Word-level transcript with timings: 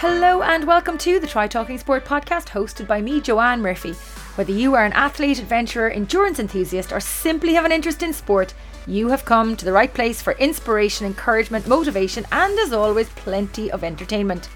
Hello 0.00 0.40
and 0.40 0.66
welcome 0.66 0.96
to 0.96 1.20
the 1.20 1.26
Try 1.26 1.46
Talking 1.46 1.76
Sport 1.76 2.06
podcast 2.06 2.48
hosted 2.48 2.86
by 2.86 3.02
me, 3.02 3.20
Joanne 3.20 3.60
Murphy. 3.60 3.92
Whether 4.36 4.52
you 4.52 4.74
are 4.74 4.86
an 4.86 4.94
athlete, 4.94 5.38
adventurer, 5.38 5.90
endurance 5.90 6.38
enthusiast, 6.38 6.90
or 6.90 7.00
simply 7.00 7.52
have 7.52 7.66
an 7.66 7.70
interest 7.70 8.02
in 8.02 8.14
sport, 8.14 8.54
you 8.86 9.08
have 9.08 9.26
come 9.26 9.58
to 9.58 9.64
the 9.66 9.74
right 9.74 9.92
place 9.92 10.22
for 10.22 10.32
inspiration, 10.38 11.06
encouragement, 11.06 11.68
motivation, 11.68 12.24
and 12.32 12.58
as 12.60 12.72
always, 12.72 13.10
plenty 13.10 13.70
of 13.70 13.84
entertainment. 13.84 14.48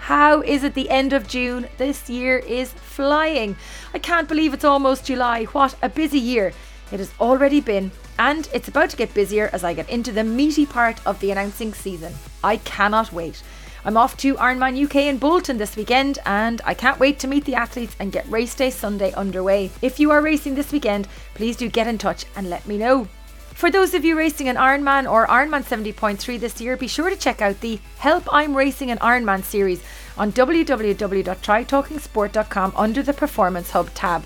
How 0.00 0.40
is 0.42 0.64
it 0.64 0.74
the 0.74 0.90
end 0.90 1.12
of 1.12 1.28
June? 1.28 1.68
This 1.78 2.10
year 2.10 2.38
is 2.38 2.72
flying. 2.72 3.54
I 3.94 4.00
can't 4.00 4.26
believe 4.26 4.52
it's 4.52 4.64
almost 4.64 5.06
July. 5.06 5.44
What 5.44 5.76
a 5.80 5.88
busy 5.88 6.18
year 6.18 6.52
it 6.90 6.98
has 6.98 7.12
already 7.20 7.60
been, 7.60 7.92
and 8.18 8.48
it's 8.52 8.66
about 8.66 8.90
to 8.90 8.96
get 8.96 9.14
busier 9.14 9.48
as 9.52 9.62
I 9.62 9.74
get 9.74 9.88
into 9.88 10.10
the 10.10 10.24
meaty 10.24 10.66
part 10.66 11.06
of 11.06 11.20
the 11.20 11.30
announcing 11.30 11.72
season. 11.72 12.12
I 12.42 12.56
cannot 12.56 13.12
wait. 13.12 13.44
I'm 13.86 13.96
off 13.96 14.16
to 14.16 14.34
Ironman 14.34 14.84
UK 14.84 14.96
in 14.96 15.18
Bolton 15.18 15.58
this 15.58 15.76
weekend 15.76 16.18
and 16.26 16.60
I 16.64 16.74
can't 16.74 16.98
wait 16.98 17.20
to 17.20 17.28
meet 17.28 17.44
the 17.44 17.54
athletes 17.54 17.94
and 18.00 18.10
get 18.10 18.28
race 18.28 18.52
day 18.52 18.70
Sunday 18.70 19.12
underway. 19.12 19.70
If 19.80 20.00
you 20.00 20.10
are 20.10 20.20
racing 20.20 20.56
this 20.56 20.72
weekend, 20.72 21.06
please 21.34 21.56
do 21.56 21.68
get 21.68 21.86
in 21.86 21.96
touch 21.96 22.24
and 22.34 22.50
let 22.50 22.66
me 22.66 22.78
know. 22.78 23.06
For 23.54 23.70
those 23.70 23.94
of 23.94 24.04
you 24.04 24.18
racing 24.18 24.48
an 24.48 24.56
Ironman 24.56 25.08
or 25.08 25.28
Ironman 25.28 25.62
70.3 25.62 26.40
this 26.40 26.60
year, 26.60 26.76
be 26.76 26.88
sure 26.88 27.10
to 27.10 27.16
check 27.16 27.40
out 27.40 27.60
the 27.60 27.78
Help 27.98 28.24
I'm 28.34 28.56
Racing 28.56 28.90
an 28.90 28.98
Ironman 28.98 29.44
series 29.44 29.84
on 30.18 30.32
www.trytalkingsport.com 30.32 32.72
under 32.74 33.04
the 33.04 33.12
Performance 33.12 33.70
Hub 33.70 33.94
tab. 33.94 34.24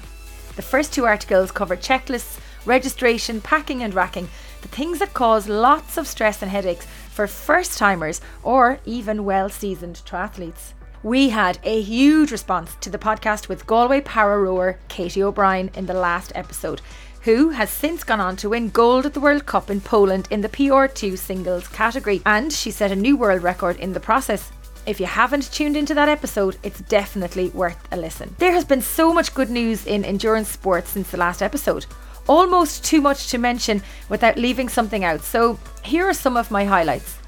The 0.57 0.63
first 0.63 0.95
two 0.95 1.05
articles 1.05 1.53
cover 1.53 1.77
checklists, 1.77 2.41
registration, 2.65 3.43
packing, 3.43 3.83
and 3.83 3.93
racking, 3.93 4.31
the 4.63 4.69
things 4.69 5.01
that 5.01 5.13
cause 5.13 5.49
lots 5.49 5.99
of 5.99 6.07
stress 6.07 6.41
and 6.41 6.51
headaches 6.51 6.87
for 7.21 7.27
first 7.27 7.77
timers 7.77 8.19
or 8.43 8.81
even 8.87 9.27
well 9.27 9.51
seasoned 9.51 10.01
triathletes. 10.07 10.73
We 11.03 11.29
had 11.29 11.59
a 11.65 11.83
huge 11.83 12.33
response 12.33 12.75
to 12.77 12.89
the 12.89 12.97
podcast 12.97 13.47
with 13.47 13.67
Galway 13.67 14.01
para 14.01 14.41
rower 14.41 14.79
Katie 14.89 15.23
O'Brien 15.23 15.71
in 15.75 15.85
the 15.85 15.93
last 15.93 16.33
episode, 16.35 16.81
who 17.21 17.51
has 17.51 17.69
since 17.69 18.05
gone 18.05 18.21
on 18.21 18.37
to 18.37 18.49
win 18.49 18.71
gold 18.71 19.05
at 19.05 19.13
the 19.13 19.21
World 19.21 19.45
Cup 19.45 19.69
in 19.69 19.83
Poland 19.83 20.29
in 20.31 20.41
the 20.41 20.49
PR2 20.49 21.19
singles 21.19 21.69
category, 21.69 22.23
and 22.25 22.51
she 22.51 22.71
set 22.71 22.91
a 22.91 22.97
new 22.97 23.19
world 23.19 23.43
record 23.43 23.77
in 23.77 23.93
the 23.93 24.01
process. 24.01 24.51
If 24.87 24.99
you 24.99 25.05
haven't 25.05 25.53
tuned 25.53 25.77
into 25.77 25.93
that 25.93 26.09
episode, 26.09 26.57
it's 26.63 26.81
definitely 26.81 27.51
worth 27.51 27.87
a 27.93 27.99
listen. 27.99 28.35
There 28.39 28.53
has 28.53 28.65
been 28.65 28.81
so 28.81 29.13
much 29.13 29.35
good 29.35 29.51
news 29.51 29.87
in 29.87 30.07
endurance 30.07 30.49
sports 30.49 30.89
since 30.89 31.11
the 31.11 31.19
last 31.19 31.43
episode 31.43 31.85
almost 32.31 32.85
too 32.85 33.01
much 33.01 33.29
to 33.29 33.39
mention 33.39 33.83
without 34.09 34.37
leaving 34.37 34.69
something 34.69 35.05
out. 35.05 35.23
So 35.23 35.59
here 35.83 36.09
are 36.09 36.15
some 36.15 36.37
of 36.37 36.51
my 36.51 36.65
highlights. 36.65 37.20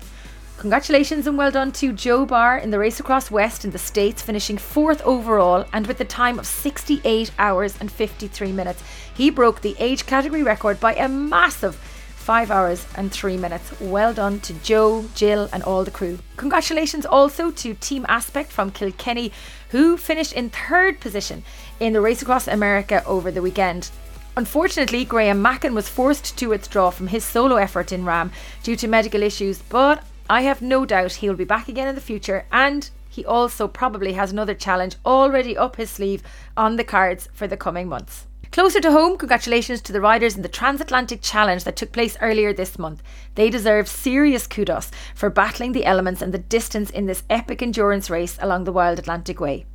Congratulations 0.62 1.26
and 1.26 1.36
well 1.36 1.50
done 1.50 1.72
to 1.72 1.92
Joe 1.92 2.24
Barr 2.24 2.56
in 2.56 2.70
the 2.70 2.78
Race 2.78 3.00
Across 3.00 3.32
West 3.32 3.64
in 3.64 3.72
the 3.72 3.78
States, 3.78 4.22
finishing 4.22 4.56
fourth 4.56 5.02
overall 5.02 5.66
and 5.72 5.88
with 5.88 6.00
a 6.00 6.04
time 6.04 6.38
of 6.38 6.46
68 6.46 7.32
hours 7.36 7.74
and 7.80 7.90
53 7.90 8.52
minutes. 8.52 8.80
He 9.12 9.28
broke 9.28 9.60
the 9.60 9.74
age 9.80 10.06
category 10.06 10.44
record 10.44 10.78
by 10.78 10.94
a 10.94 11.08
massive 11.08 11.74
5 11.74 12.52
hours 12.52 12.86
and 12.94 13.10
3 13.10 13.38
minutes. 13.38 13.80
Well 13.80 14.14
done 14.14 14.38
to 14.38 14.52
Joe, 14.52 15.04
Jill, 15.16 15.48
and 15.52 15.64
all 15.64 15.82
the 15.82 15.90
crew. 15.90 16.20
Congratulations 16.36 17.06
also 17.06 17.50
to 17.50 17.74
Team 17.74 18.06
Aspect 18.08 18.52
from 18.52 18.70
Kilkenny, 18.70 19.32
who 19.70 19.96
finished 19.96 20.32
in 20.32 20.50
third 20.50 21.00
position 21.00 21.42
in 21.80 21.92
the 21.92 22.00
Race 22.00 22.22
Across 22.22 22.46
America 22.46 23.02
over 23.04 23.32
the 23.32 23.42
weekend. 23.42 23.90
Unfortunately, 24.36 25.04
Graham 25.04 25.42
Mackin 25.42 25.74
was 25.74 25.88
forced 25.88 26.38
to 26.38 26.46
withdraw 26.46 26.90
from 26.90 27.08
his 27.08 27.24
solo 27.24 27.56
effort 27.56 27.90
in 27.90 28.04
RAAM 28.04 28.30
due 28.62 28.76
to 28.76 28.86
medical 28.86 29.24
issues, 29.24 29.60
but 29.68 30.04
I 30.32 30.40
have 30.40 30.62
no 30.62 30.86
doubt 30.86 31.12
he'll 31.12 31.34
be 31.34 31.44
back 31.44 31.68
again 31.68 31.88
in 31.88 31.94
the 31.94 32.00
future 32.00 32.46
and 32.50 32.88
he 33.10 33.22
also 33.22 33.68
probably 33.68 34.14
has 34.14 34.32
another 34.32 34.54
challenge 34.54 34.96
already 35.04 35.58
up 35.58 35.76
his 35.76 35.90
sleeve 35.90 36.22
on 36.56 36.76
the 36.76 36.84
cards 36.84 37.28
for 37.34 37.46
the 37.46 37.58
coming 37.58 37.86
months. 37.86 38.26
Closer 38.50 38.80
to 38.80 38.92
home, 38.92 39.18
congratulations 39.18 39.82
to 39.82 39.92
the 39.92 40.00
riders 40.00 40.34
in 40.34 40.40
the 40.40 40.48
Transatlantic 40.48 41.20
Challenge 41.20 41.64
that 41.64 41.76
took 41.76 41.92
place 41.92 42.16
earlier 42.22 42.54
this 42.54 42.78
month. 42.78 43.02
They 43.34 43.50
deserve 43.50 43.88
serious 43.88 44.46
kudos 44.46 44.90
for 45.14 45.28
battling 45.28 45.72
the 45.72 45.84
elements 45.84 46.22
and 46.22 46.32
the 46.32 46.38
distance 46.38 46.88
in 46.88 47.04
this 47.04 47.24
epic 47.28 47.60
endurance 47.60 48.08
race 48.08 48.38
along 48.40 48.64
the 48.64 48.72
Wild 48.72 48.98
Atlantic 48.98 49.38
Way. 49.38 49.66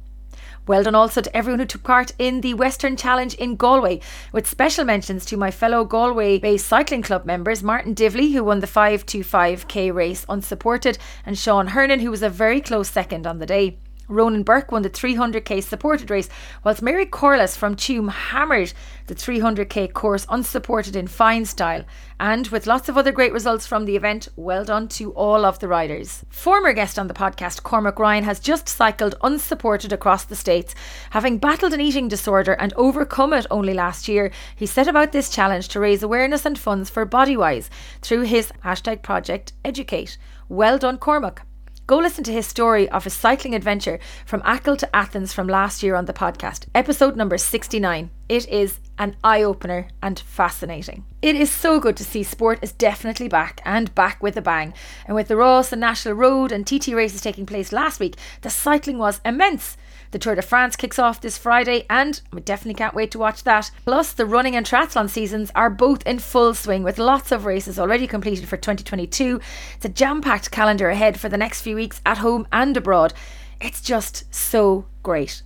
Well 0.67 0.83
done 0.83 0.95
also 0.95 1.21
to 1.21 1.35
everyone 1.35 1.59
who 1.59 1.65
took 1.65 1.83
part 1.83 2.11
in 2.19 2.41
the 2.41 2.53
Western 2.53 2.97
Challenge 2.97 3.33
in 3.35 3.55
Galway, 3.55 4.01
with 4.33 4.45
special 4.45 4.83
mentions 4.83 5.25
to 5.25 5.37
my 5.37 5.49
fellow 5.49 5.85
Galway 5.85 6.39
based 6.39 6.67
cycling 6.67 7.01
club 7.01 7.25
members 7.25 7.63
Martin 7.63 7.95
Divley, 7.95 8.33
who 8.33 8.43
won 8.43 8.59
the 8.59 8.67
525k 8.67 9.93
race 9.93 10.25
unsupported, 10.27 10.97
and 11.25 11.37
Sean 11.37 11.67
Hernan, 11.67 12.01
who 12.01 12.11
was 12.11 12.21
a 12.21 12.29
very 12.29 12.59
close 12.59 12.89
second 12.89 13.25
on 13.25 13.39
the 13.39 13.45
day. 13.45 13.77
Ronan 14.09 14.43
Burke 14.43 14.71
won 14.71 14.83
the 14.83 14.89
300k 14.89 15.61
supported 15.63 16.09
race, 16.09 16.29
whilst 16.63 16.81
Mary 16.81 17.05
Corliss 17.05 17.57
from 17.57 17.75
Tuam 17.75 18.09
hammered 18.09 18.73
the 19.07 19.15
300k 19.15 19.91
course 19.91 20.25
unsupported 20.29 20.95
in 20.95 21.07
fine 21.07 21.45
style. 21.45 21.83
And 22.19 22.47
with 22.47 22.67
lots 22.67 22.89
of 22.89 22.97
other 22.97 23.11
great 23.11 23.33
results 23.33 23.67
from 23.67 23.85
the 23.85 23.95
event, 23.95 24.27
well 24.35 24.63
done 24.65 24.87
to 24.89 25.11
all 25.11 25.45
of 25.45 25.59
the 25.59 25.67
riders. 25.67 26.23
Former 26.29 26.73
guest 26.73 26.97
on 26.97 27.07
the 27.07 27.13
podcast, 27.13 27.63
Cormac 27.63 27.99
Ryan, 27.99 28.23
has 28.23 28.39
just 28.39 28.69
cycled 28.69 29.15
unsupported 29.21 29.91
across 29.91 30.23
the 30.23 30.35
States. 30.35 30.73
Having 31.11 31.39
battled 31.39 31.73
an 31.73 31.81
eating 31.81 32.07
disorder 32.07 32.53
and 32.53 32.73
overcome 32.75 33.33
it 33.33 33.45
only 33.51 33.73
last 33.73 34.07
year, 34.07 34.31
he 34.55 34.65
set 34.65 34.87
about 34.87 35.11
this 35.11 35.29
challenge 35.29 35.67
to 35.69 35.79
raise 35.79 36.01
awareness 36.03 36.45
and 36.45 36.57
funds 36.57 36.89
for 36.89 37.05
Bodywhys 37.05 37.69
through 38.01 38.21
his 38.21 38.51
hashtag 38.63 39.01
project 39.01 39.53
Educate. 39.65 40.17
Well 40.49 40.77
done, 40.77 40.97
Cormac. 40.97 41.46
Go 41.87 41.99
listen 41.99 42.25
to 42.25 42.33
his 42.33 42.45
story 42.45 42.89
of 42.89 43.05
his 43.05 43.13
cycling 43.13 43.55
adventure 43.55 43.97
from 44.25 44.41
Achill 44.43 44.75
to 44.75 44.93
Athens 44.93 45.31
from 45.31 45.47
last 45.47 45.81
year 45.81 45.95
on 45.95 46.03
the 46.03 46.11
podcast, 46.11 46.65
episode 46.75 47.15
number 47.15 47.37
69. 47.37 48.09
It 48.27 48.49
is 48.49 48.79
an 48.97 49.15
eye 49.23 49.41
opener 49.41 49.87
and 50.03 50.19
fascinating. 50.19 51.05
It 51.21 51.37
is 51.37 51.49
so 51.49 51.79
good 51.79 51.95
to 51.95 52.03
see 52.03 52.23
sport 52.23 52.59
is 52.61 52.73
definitely 52.73 53.29
back 53.29 53.61
and 53.63 53.95
back 53.95 54.21
with 54.21 54.35
a 54.35 54.41
bang. 54.41 54.73
And 55.05 55.15
with 55.15 55.29
the 55.29 55.35
Rás 55.35 55.71
and 55.71 55.79
National 55.79 56.15
Road 56.15 56.51
and 56.51 56.67
TT 56.67 56.89
races 56.89 57.21
taking 57.21 57.45
place 57.45 57.71
last 57.71 58.01
week, 58.01 58.17
the 58.41 58.49
cycling 58.49 58.97
was 58.97 59.21
immense. 59.23 59.77
The 60.11 60.19
Tour 60.19 60.35
de 60.35 60.41
France 60.41 60.77
kicks 60.77 60.99
off 60.99 61.19
this 61.19 61.37
Friday, 61.37 61.85
and 61.89 62.21
we 62.31 62.39
definitely 62.39 62.77
can't 62.77 62.95
wait 62.95 63.11
to 63.11 63.19
watch 63.19 63.43
that. 63.43 63.71
Plus, 63.83 64.13
the 64.13 64.25
running 64.25 64.55
and 64.55 64.65
triathlon 64.65 65.09
seasons 65.09 65.51
are 65.53 65.69
both 65.69 66.05
in 66.07 66.19
full 66.19 66.53
swing 66.53 66.81
with 66.81 66.97
lots 66.97 67.31
of 67.33 67.45
races 67.45 67.77
already 67.77 68.07
completed 68.07 68.47
for 68.47 68.55
2022. 68.55 69.41
It's 69.75 69.85
a 69.85 69.89
jam 69.89 70.21
packed 70.21 70.49
calendar 70.49 70.89
ahead 70.89 71.19
for 71.19 71.27
the 71.27 71.37
next 71.37 71.61
few 71.61 71.75
weeks 71.75 71.99
at 72.05 72.19
home 72.19 72.47
and 72.53 72.77
abroad. 72.77 73.13
It's 73.59 73.81
just 73.81 74.33
so 74.33 74.85
great. 75.03 75.43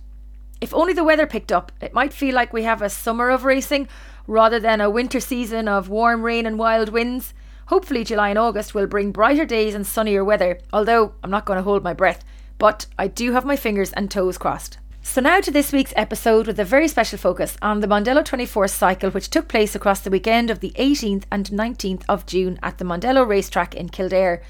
If 0.60 0.72
only 0.72 0.92
the 0.92 1.02
weather 1.02 1.26
picked 1.26 1.50
up, 1.50 1.72
it 1.80 1.92
might 1.92 2.12
feel 2.12 2.34
like 2.36 2.52
we 2.52 2.62
have 2.62 2.82
a 2.82 2.88
summer 2.88 3.30
of 3.30 3.44
racing 3.44 3.88
rather 4.28 4.60
than 4.60 4.80
a 4.80 4.90
winter 4.90 5.18
season 5.18 5.66
of 5.66 5.88
warm 5.88 6.22
rain 6.22 6.46
and 6.46 6.56
wild 6.56 6.90
winds. 6.90 7.34
Hopefully, 7.66 8.04
July 8.04 8.28
and 8.28 8.38
August 8.38 8.74
will 8.74 8.86
bring 8.86 9.10
brighter 9.10 9.44
days 9.44 9.74
and 9.74 9.84
sunnier 9.84 10.24
weather, 10.24 10.60
although 10.72 11.14
I'm 11.24 11.30
not 11.30 11.46
going 11.46 11.56
to 11.56 11.64
hold 11.64 11.82
my 11.82 11.94
breath 11.94 12.22
but 12.62 12.86
I 12.96 13.08
do 13.08 13.32
have 13.32 13.44
my 13.44 13.56
fingers 13.56 13.92
and 13.92 14.08
toes 14.08 14.38
crossed. 14.38 14.78
So, 15.02 15.20
now 15.20 15.40
to 15.40 15.50
this 15.50 15.72
week's 15.72 15.92
episode 15.96 16.46
with 16.46 16.60
a 16.60 16.64
very 16.64 16.86
special 16.86 17.18
focus 17.18 17.56
on 17.60 17.80
the 17.80 17.88
Mondello 17.88 18.24
24 18.24 18.68
cycle, 18.68 19.10
which 19.10 19.30
took 19.30 19.48
place 19.48 19.74
across 19.74 19.98
the 19.98 20.10
weekend 20.10 20.48
of 20.48 20.60
the 20.60 20.70
18th 20.78 21.24
and 21.32 21.46
19th 21.46 22.04
of 22.08 22.24
June 22.24 22.60
at 22.62 22.78
the 22.78 22.84
Mondello 22.84 23.26
racetrack 23.26 23.74
in 23.74 23.88
Kildare. 23.88 24.42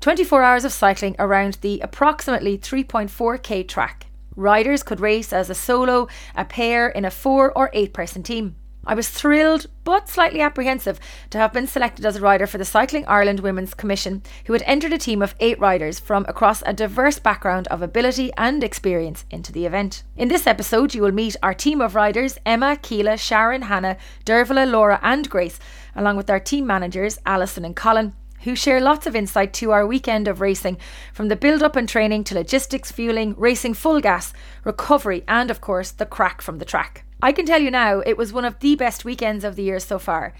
24 0.00 0.42
hours 0.42 0.64
of 0.64 0.72
cycling 0.72 1.14
around 1.20 1.58
the 1.60 1.78
approximately 1.78 2.58
3.4k 2.58 3.68
track. 3.68 4.06
Riders 4.34 4.82
could 4.82 4.98
race 4.98 5.32
as 5.32 5.48
a 5.48 5.54
solo, 5.54 6.08
a 6.34 6.44
pair, 6.44 6.88
in 6.88 7.04
a 7.04 7.10
four 7.10 7.56
or 7.56 7.70
eight 7.72 7.92
person 7.92 8.24
team. 8.24 8.56
I 8.86 8.94
was 8.94 9.10
thrilled 9.10 9.66
but 9.84 10.08
slightly 10.08 10.40
apprehensive 10.40 10.98
to 11.30 11.38
have 11.38 11.52
been 11.52 11.66
selected 11.66 12.06
as 12.06 12.16
a 12.16 12.20
rider 12.20 12.46
for 12.46 12.56
the 12.56 12.64
Cycling 12.64 13.04
Ireland 13.06 13.40
Women's 13.40 13.74
Commission, 13.74 14.22
who 14.46 14.54
had 14.54 14.62
entered 14.64 14.94
a 14.94 14.98
team 14.98 15.20
of 15.20 15.34
eight 15.38 15.60
riders 15.60 16.00
from 16.00 16.24
across 16.28 16.62
a 16.64 16.72
diverse 16.72 17.18
background 17.18 17.68
of 17.68 17.82
ability 17.82 18.32
and 18.38 18.64
experience 18.64 19.26
into 19.30 19.52
the 19.52 19.66
event. 19.66 20.02
In 20.16 20.28
this 20.28 20.46
episode, 20.46 20.94
you 20.94 21.02
will 21.02 21.12
meet 21.12 21.36
our 21.42 21.52
team 21.52 21.82
of 21.82 21.94
riders 21.94 22.38
Emma, 22.46 22.76
Keela, 22.76 23.18
Sharon, 23.18 23.62
Hannah, 23.62 23.98
Dervla, 24.24 24.70
Laura, 24.70 24.98
and 25.02 25.28
Grace, 25.28 25.58
along 25.94 26.16
with 26.16 26.30
our 26.30 26.40
team 26.40 26.66
managers 26.66 27.18
Alison 27.26 27.66
and 27.66 27.76
Colin, 27.76 28.14
who 28.44 28.56
share 28.56 28.80
lots 28.80 29.06
of 29.06 29.14
insight 29.14 29.52
to 29.52 29.72
our 29.72 29.86
weekend 29.86 30.26
of 30.26 30.40
racing, 30.40 30.78
from 31.12 31.28
the 31.28 31.36
build 31.36 31.62
up 31.62 31.76
and 31.76 31.86
training 31.88 32.24
to 32.24 32.34
logistics, 32.34 32.90
fueling, 32.90 33.34
racing 33.36 33.74
full 33.74 34.00
gas, 34.00 34.32
recovery, 34.64 35.22
and 35.28 35.50
of 35.50 35.60
course, 35.60 35.90
the 35.90 36.06
crack 36.06 36.40
from 36.40 36.58
the 36.58 36.64
track. 36.64 37.04
I 37.22 37.32
can 37.32 37.44
tell 37.44 37.60
you 37.60 37.70
now, 37.70 38.00
it 38.00 38.16
was 38.16 38.32
one 38.32 38.46
of 38.46 38.58
the 38.60 38.76
best 38.76 39.04
weekends 39.04 39.44
of 39.44 39.54
the 39.54 39.62
year 39.62 39.78
so 39.78 39.98
far. 39.98 40.32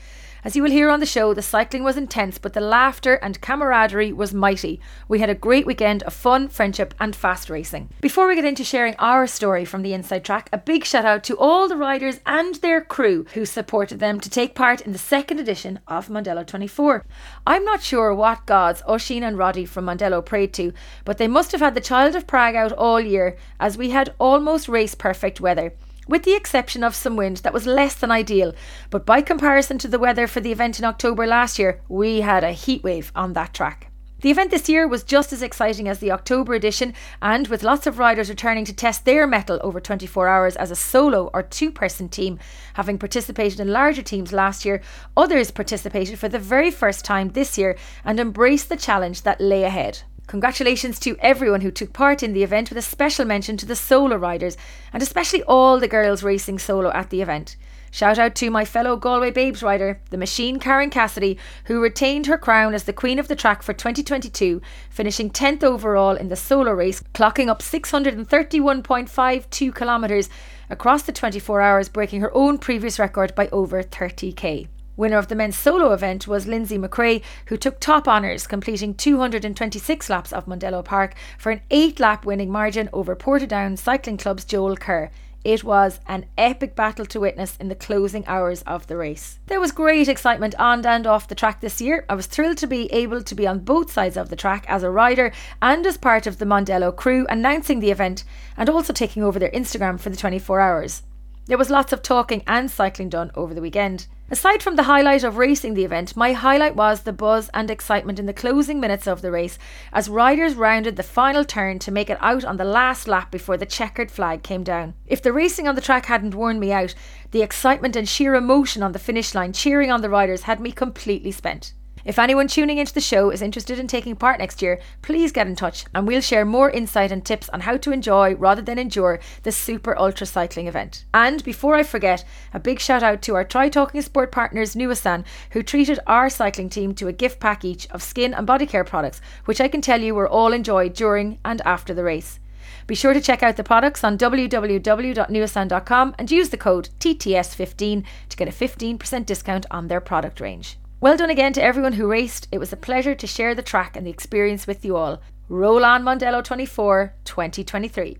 As 0.42 0.56
you 0.56 0.62
will 0.62 0.70
hear 0.70 0.88
on 0.88 1.00
the 1.00 1.04
show, 1.04 1.34
the 1.34 1.42
cycling 1.42 1.84
was 1.84 1.98
intense, 1.98 2.38
but 2.38 2.54
the 2.54 2.62
laughter 2.62 3.16
and 3.16 3.38
camaraderie 3.42 4.14
was 4.14 4.32
mighty. 4.32 4.80
We 5.06 5.18
had 5.18 5.28
a 5.28 5.34
great 5.34 5.66
weekend 5.66 6.02
of 6.04 6.14
fun, 6.14 6.48
friendship, 6.48 6.94
and 6.98 7.14
fast 7.14 7.50
racing. 7.50 7.90
Before 8.00 8.26
we 8.26 8.36
get 8.36 8.46
into 8.46 8.64
sharing 8.64 8.94
our 8.98 9.26
story 9.26 9.66
from 9.66 9.82
the 9.82 9.92
inside 9.92 10.24
track, 10.24 10.48
a 10.50 10.56
big 10.56 10.86
shout 10.86 11.04
out 11.04 11.22
to 11.24 11.36
all 11.36 11.68
the 11.68 11.76
riders 11.76 12.20
and 12.24 12.54
their 12.56 12.80
crew 12.80 13.26
who 13.34 13.44
supported 13.44 13.98
them 13.98 14.18
to 14.18 14.30
take 14.30 14.54
part 14.54 14.80
in 14.80 14.92
the 14.92 14.98
second 14.98 15.38
edition 15.38 15.80
of 15.86 16.08
Mondello 16.08 16.46
24. 16.46 17.04
I'm 17.46 17.64
not 17.66 17.82
sure 17.82 18.14
what 18.14 18.46
gods 18.46 18.82
Oisin 18.88 19.22
and 19.22 19.36
Roddy 19.36 19.66
from 19.66 19.84
Mondello 19.84 20.24
prayed 20.24 20.54
to, 20.54 20.72
but 21.04 21.18
they 21.18 21.28
must 21.28 21.52
have 21.52 21.60
had 21.60 21.74
the 21.74 21.82
child 21.82 22.16
of 22.16 22.26
Prague 22.26 22.54
out 22.54 22.72
all 22.72 22.98
year 22.98 23.36
as 23.58 23.76
we 23.76 23.90
had 23.90 24.14
almost 24.18 24.70
race 24.70 24.94
perfect 24.94 25.38
weather 25.38 25.74
with 26.10 26.24
the 26.24 26.34
exception 26.34 26.84
of 26.84 26.94
some 26.94 27.16
wind 27.16 27.38
that 27.38 27.54
was 27.54 27.66
less 27.66 27.94
than 27.94 28.10
ideal. 28.10 28.52
But 28.90 29.06
by 29.06 29.22
comparison 29.22 29.78
to 29.78 29.88
the 29.88 29.98
weather 29.98 30.26
for 30.26 30.40
the 30.40 30.52
event 30.52 30.78
in 30.78 30.84
October 30.84 31.26
last 31.26 31.58
year, 31.58 31.80
we 31.88 32.20
had 32.20 32.44
a 32.44 32.52
heatwave 32.52 33.10
on 33.14 33.32
that 33.32 33.54
track. 33.54 33.90
The 34.20 34.30
event 34.30 34.50
this 34.50 34.68
year 34.68 34.86
was 34.86 35.02
just 35.02 35.32
as 35.32 35.40
exciting 35.40 35.88
as 35.88 35.98
the 35.98 36.10
October 36.10 36.52
edition, 36.52 36.92
and 37.22 37.48
with 37.48 37.62
lots 37.62 37.86
of 37.86 37.98
riders 37.98 38.28
returning 38.28 38.66
to 38.66 38.74
test 38.74 39.06
their 39.06 39.26
mettle 39.26 39.58
over 39.62 39.80
24 39.80 40.28
hours 40.28 40.56
as 40.56 40.70
a 40.70 40.76
solo 40.76 41.30
or 41.32 41.42
two 41.42 41.70
person 41.70 42.10
team, 42.10 42.38
having 42.74 42.98
participated 42.98 43.60
in 43.60 43.72
larger 43.72 44.02
teams 44.02 44.32
last 44.32 44.66
year, 44.66 44.82
others 45.16 45.50
participated 45.50 46.18
for 46.18 46.28
the 46.28 46.38
very 46.38 46.70
first 46.70 47.02
time 47.02 47.30
this 47.30 47.56
year 47.56 47.78
and 48.04 48.20
embraced 48.20 48.68
the 48.68 48.76
challenge 48.76 49.22
that 49.22 49.40
lay 49.40 49.62
ahead. 49.62 50.02
Congratulations 50.30 50.98
to 51.00 51.16
everyone 51.18 51.62
who 51.62 51.72
took 51.72 51.92
part 51.92 52.22
in 52.22 52.34
the 52.34 52.44
event, 52.44 52.68
with 52.68 52.78
a 52.78 52.82
special 52.82 53.24
mention 53.24 53.56
to 53.56 53.66
the 53.66 53.74
solo 53.74 54.14
riders 54.14 54.56
and 54.92 55.02
especially 55.02 55.42
all 55.42 55.80
the 55.80 55.88
girls 55.88 56.22
racing 56.22 56.60
solo 56.60 56.92
at 56.92 57.10
the 57.10 57.20
event. 57.20 57.56
Shout 57.90 58.16
out 58.16 58.36
to 58.36 58.48
my 58.48 58.64
fellow 58.64 58.96
Galway 58.96 59.32
Babes 59.32 59.60
rider, 59.60 60.00
the 60.10 60.16
machine 60.16 60.60
Karen 60.60 60.88
Cassidy, 60.88 61.36
who 61.64 61.82
retained 61.82 62.26
her 62.26 62.38
crown 62.38 62.74
as 62.74 62.84
the 62.84 62.92
Queen 62.92 63.18
of 63.18 63.26
the 63.26 63.34
Track 63.34 63.64
for 63.64 63.72
2022, 63.72 64.62
finishing 64.88 65.30
10th 65.30 65.64
overall 65.64 66.14
in 66.14 66.28
the 66.28 66.36
solo 66.36 66.70
race, 66.70 67.02
clocking 67.12 67.48
up 67.48 67.60
631.52 67.60 69.74
kilometres 69.74 70.30
across 70.70 71.02
the 71.02 71.10
24 71.10 71.60
hours, 71.60 71.88
breaking 71.88 72.20
her 72.20 72.32
own 72.32 72.56
previous 72.56 73.00
record 73.00 73.34
by 73.34 73.48
over 73.48 73.82
30k. 73.82 74.68
Winner 74.96 75.18
of 75.18 75.28
the 75.28 75.34
men's 75.34 75.56
solo 75.56 75.92
event 75.92 76.26
was 76.26 76.46
Lindsay 76.46 76.78
McRae, 76.78 77.22
who 77.46 77.56
took 77.56 77.80
top 77.80 78.06
honours, 78.06 78.46
completing 78.46 78.94
226 78.94 80.10
laps 80.10 80.32
of 80.32 80.46
Mondello 80.46 80.84
Park 80.84 81.14
for 81.38 81.52
an 81.52 81.62
eight 81.70 82.00
lap 82.00 82.26
winning 82.26 82.50
margin 82.50 82.88
over 82.92 83.16
Portadown 83.16 83.78
Cycling 83.78 84.18
Club's 84.18 84.44
Joel 84.44 84.76
Kerr. 84.76 85.10
It 85.42 85.64
was 85.64 86.00
an 86.06 86.26
epic 86.36 86.76
battle 86.76 87.06
to 87.06 87.20
witness 87.20 87.56
in 87.56 87.68
the 87.68 87.74
closing 87.74 88.26
hours 88.26 88.60
of 88.62 88.86
the 88.88 88.96
race. 88.98 89.38
There 89.46 89.60
was 89.60 89.72
great 89.72 90.06
excitement 90.06 90.54
on 90.58 90.84
and 90.84 91.06
off 91.06 91.28
the 91.28 91.34
track 91.34 91.62
this 91.62 91.80
year. 91.80 92.04
I 92.10 92.14
was 92.14 92.26
thrilled 92.26 92.58
to 92.58 92.66
be 92.66 92.92
able 92.92 93.22
to 93.22 93.34
be 93.34 93.46
on 93.46 93.60
both 93.60 93.90
sides 93.90 94.18
of 94.18 94.28
the 94.28 94.36
track 94.36 94.66
as 94.68 94.82
a 94.82 94.90
rider 94.90 95.32
and 95.62 95.86
as 95.86 95.96
part 95.96 96.26
of 96.26 96.38
the 96.38 96.44
Mondello 96.44 96.94
crew 96.94 97.26
announcing 97.30 97.80
the 97.80 97.90
event 97.90 98.24
and 98.58 98.68
also 98.68 98.92
taking 98.92 99.22
over 99.22 99.38
their 99.38 99.50
Instagram 99.52 99.98
for 99.98 100.10
the 100.10 100.16
24 100.16 100.60
hours. 100.60 101.04
There 101.46 101.56
was 101.56 101.70
lots 101.70 101.94
of 101.94 102.02
talking 102.02 102.42
and 102.46 102.70
cycling 102.70 103.08
done 103.08 103.30
over 103.34 103.54
the 103.54 103.62
weekend. 103.62 104.08
Aside 104.32 104.62
from 104.62 104.76
the 104.76 104.84
highlight 104.84 105.24
of 105.24 105.38
racing 105.38 105.74
the 105.74 105.84
event, 105.84 106.16
my 106.16 106.34
highlight 106.34 106.76
was 106.76 107.02
the 107.02 107.12
buzz 107.12 107.50
and 107.52 107.68
excitement 107.68 108.20
in 108.20 108.26
the 108.26 108.32
closing 108.32 108.78
minutes 108.78 109.08
of 109.08 109.22
the 109.22 109.32
race 109.32 109.58
as 109.92 110.08
riders 110.08 110.54
rounded 110.54 110.94
the 110.94 111.02
final 111.02 111.44
turn 111.44 111.80
to 111.80 111.90
make 111.90 112.08
it 112.08 112.18
out 112.20 112.44
on 112.44 112.56
the 112.56 112.64
last 112.64 113.08
lap 113.08 113.32
before 113.32 113.56
the 113.56 113.66
checkered 113.66 114.08
flag 114.08 114.44
came 114.44 114.62
down. 114.62 114.94
If 115.04 115.20
the 115.20 115.32
racing 115.32 115.66
on 115.66 115.74
the 115.74 115.80
track 115.80 116.06
hadn't 116.06 116.36
worn 116.36 116.60
me 116.60 116.70
out, 116.70 116.94
the 117.32 117.42
excitement 117.42 117.96
and 117.96 118.08
sheer 118.08 118.36
emotion 118.36 118.84
on 118.84 118.92
the 118.92 119.00
finish 119.00 119.34
line 119.34 119.52
cheering 119.52 119.90
on 119.90 120.00
the 120.00 120.08
riders 120.08 120.42
had 120.42 120.60
me 120.60 120.70
completely 120.70 121.32
spent. 121.32 121.74
If 122.04 122.18
anyone 122.18 122.48
tuning 122.48 122.78
into 122.78 122.94
the 122.94 123.00
show 123.00 123.30
is 123.30 123.42
interested 123.42 123.78
in 123.78 123.86
taking 123.86 124.16
part 124.16 124.38
next 124.38 124.62
year, 124.62 124.80
please 125.02 125.32
get 125.32 125.46
in 125.46 125.54
touch 125.54 125.84
and 125.94 126.06
we'll 126.06 126.20
share 126.20 126.44
more 126.44 126.70
insight 126.70 127.12
and 127.12 127.24
tips 127.24 127.48
on 127.50 127.60
how 127.60 127.76
to 127.76 127.92
enjoy 127.92 128.34
rather 128.34 128.62
than 128.62 128.78
endure 128.78 129.20
the 129.42 129.52
super 129.52 129.96
ultra 129.98 130.26
cycling 130.26 130.66
event. 130.66 131.04
And 131.12 131.44
before 131.44 131.74
I 131.74 131.82
forget, 131.82 132.24
a 132.54 132.60
big 132.60 132.80
shout 132.80 133.02
out 133.02 133.20
to 133.22 133.34
our 133.34 133.44
Try 133.44 133.68
Talking 133.68 134.02
Sport 134.02 134.32
partners 134.32 134.74
Nuasan, 134.74 135.24
who 135.50 135.62
treated 135.62 136.00
our 136.06 136.30
cycling 136.30 136.70
team 136.70 136.94
to 136.94 137.08
a 137.08 137.12
gift 137.12 137.38
pack 137.40 137.64
each 137.64 137.86
of 137.90 138.02
skin 138.02 138.32
and 138.32 138.46
body 138.46 138.66
care 138.66 138.84
products, 138.84 139.20
which 139.44 139.60
I 139.60 139.68
can 139.68 139.80
tell 139.80 140.00
you 140.00 140.14
were 140.14 140.28
all 140.28 140.52
enjoyed 140.52 140.94
during 140.94 141.38
and 141.44 141.60
after 141.62 141.92
the 141.92 142.04
race. 142.04 142.38
Be 142.86 142.94
sure 142.94 143.12
to 143.12 143.20
check 143.20 143.42
out 143.42 143.56
the 143.56 143.64
products 143.64 144.02
on 144.02 144.16
www.nuasan.com 144.18 146.14
and 146.18 146.30
use 146.30 146.48
the 146.48 146.56
code 146.56 146.88
TTS15 146.98 148.04
to 148.28 148.36
get 148.36 148.48
a 148.48 148.52
15% 148.52 149.26
discount 149.26 149.66
on 149.70 149.88
their 149.88 150.00
product 150.00 150.40
range. 150.40 150.78
Well 151.02 151.16
done 151.16 151.30
again 151.30 151.54
to 151.54 151.62
everyone 151.62 151.94
who 151.94 152.06
raced. 152.06 152.46
It 152.52 152.58
was 152.58 152.74
a 152.74 152.76
pleasure 152.76 153.14
to 153.14 153.26
share 153.26 153.54
the 153.54 153.62
track 153.62 153.96
and 153.96 154.06
the 154.06 154.10
experience 154.10 154.66
with 154.66 154.84
you 154.84 154.96
all. 154.96 155.22
Roll 155.48 155.82
on 155.82 156.02
Mondello 156.02 156.44
24 156.44 157.14
2023. 157.24 158.18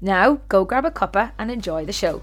Now, 0.00 0.40
go 0.48 0.64
grab 0.64 0.84
a 0.84 0.92
cuppa 0.92 1.32
and 1.40 1.50
enjoy 1.50 1.84
the 1.84 1.92
show. 1.92 2.22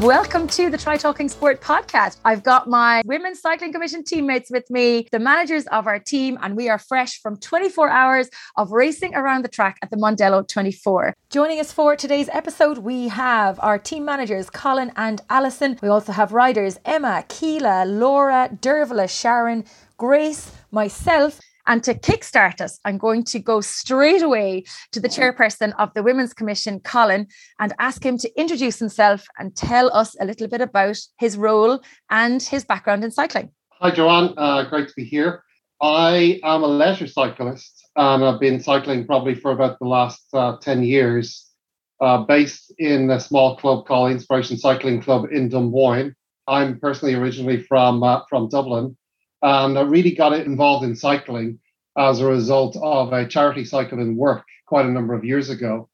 Welcome 0.00 0.48
to 0.48 0.70
the 0.70 0.76
Try 0.76 0.96
Talking 0.96 1.28
Sport 1.28 1.60
podcast. 1.60 2.18
I've 2.24 2.42
got 2.42 2.68
my 2.68 3.02
Women's 3.06 3.40
Cycling 3.40 3.72
Commission 3.72 4.02
teammates 4.02 4.50
with 4.50 4.68
me, 4.68 5.06
the 5.12 5.20
managers 5.20 5.68
of 5.68 5.86
our 5.86 6.00
team, 6.00 6.36
and 6.42 6.56
we 6.56 6.68
are 6.68 6.80
fresh 6.80 7.20
from 7.20 7.36
24 7.36 7.88
hours 7.88 8.28
of 8.56 8.72
racing 8.72 9.14
around 9.14 9.44
the 9.44 9.48
track 9.48 9.78
at 9.82 9.90
the 9.90 9.96
Mondello 9.96 10.46
24. 10.48 11.14
Joining 11.30 11.60
us 11.60 11.70
for 11.70 11.94
today's 11.94 12.28
episode, 12.32 12.78
we 12.78 13.06
have 13.06 13.60
our 13.62 13.78
team 13.78 14.04
managers, 14.04 14.50
Colin 14.50 14.90
and 14.96 15.22
Alison. 15.30 15.78
We 15.80 15.88
also 15.88 16.10
have 16.10 16.32
riders 16.32 16.76
Emma, 16.84 17.24
Keela, 17.28 17.84
Laura, 17.86 18.50
Dervla, 18.52 19.08
Sharon, 19.08 19.64
Grace, 19.96 20.50
myself, 20.72 21.40
and 21.66 21.82
to 21.84 21.94
kickstart 21.94 22.60
us, 22.60 22.78
I'm 22.84 22.98
going 22.98 23.24
to 23.24 23.38
go 23.38 23.60
straight 23.60 24.22
away 24.22 24.64
to 24.92 25.00
the 25.00 25.08
chairperson 25.08 25.72
of 25.78 25.92
the 25.94 26.02
Women's 26.02 26.34
Commission, 26.34 26.80
Colin, 26.80 27.26
and 27.58 27.72
ask 27.78 28.04
him 28.04 28.18
to 28.18 28.40
introduce 28.40 28.78
himself 28.78 29.26
and 29.38 29.54
tell 29.56 29.94
us 29.94 30.14
a 30.20 30.24
little 30.24 30.48
bit 30.48 30.60
about 30.60 30.98
his 31.18 31.36
role 31.36 31.80
and 32.10 32.42
his 32.42 32.64
background 32.64 33.04
in 33.04 33.10
cycling. 33.10 33.50
Hi, 33.80 33.90
Joanne. 33.90 34.34
Uh, 34.36 34.64
great 34.64 34.88
to 34.88 34.94
be 34.94 35.04
here. 35.04 35.42
I 35.80 36.40
am 36.42 36.62
a 36.62 36.68
leisure 36.68 37.06
cyclist 37.06 37.84
and 37.96 38.24
I've 38.24 38.40
been 38.40 38.60
cycling 38.60 39.06
probably 39.06 39.34
for 39.34 39.52
about 39.52 39.78
the 39.78 39.86
last 39.86 40.22
uh, 40.32 40.56
10 40.60 40.82
years, 40.82 41.46
uh, 42.00 42.18
based 42.18 42.72
in 42.78 43.10
a 43.10 43.20
small 43.20 43.56
club 43.56 43.86
called 43.86 44.10
Inspiration 44.12 44.56
Cycling 44.56 45.00
Club 45.00 45.26
in 45.30 45.48
Dunboyne. 45.48 46.14
I'm 46.46 46.78
personally 46.78 47.14
originally 47.14 47.62
from 47.62 48.02
uh, 48.02 48.20
from 48.28 48.48
Dublin, 48.48 48.96
and 49.44 49.78
I 49.78 49.82
really 49.82 50.14
got 50.14 50.32
involved 50.32 50.84
in 50.84 50.96
cycling 50.96 51.58
as 51.98 52.20
a 52.20 52.26
result 52.26 52.76
of 52.82 53.12
a 53.12 53.28
charity 53.28 53.64
cycle 53.64 54.00
in 54.00 54.16
work 54.16 54.44
quite 54.66 54.86
a 54.86 54.90
number 54.90 55.12
of 55.12 55.24
years 55.24 55.50
ago. 55.50 55.88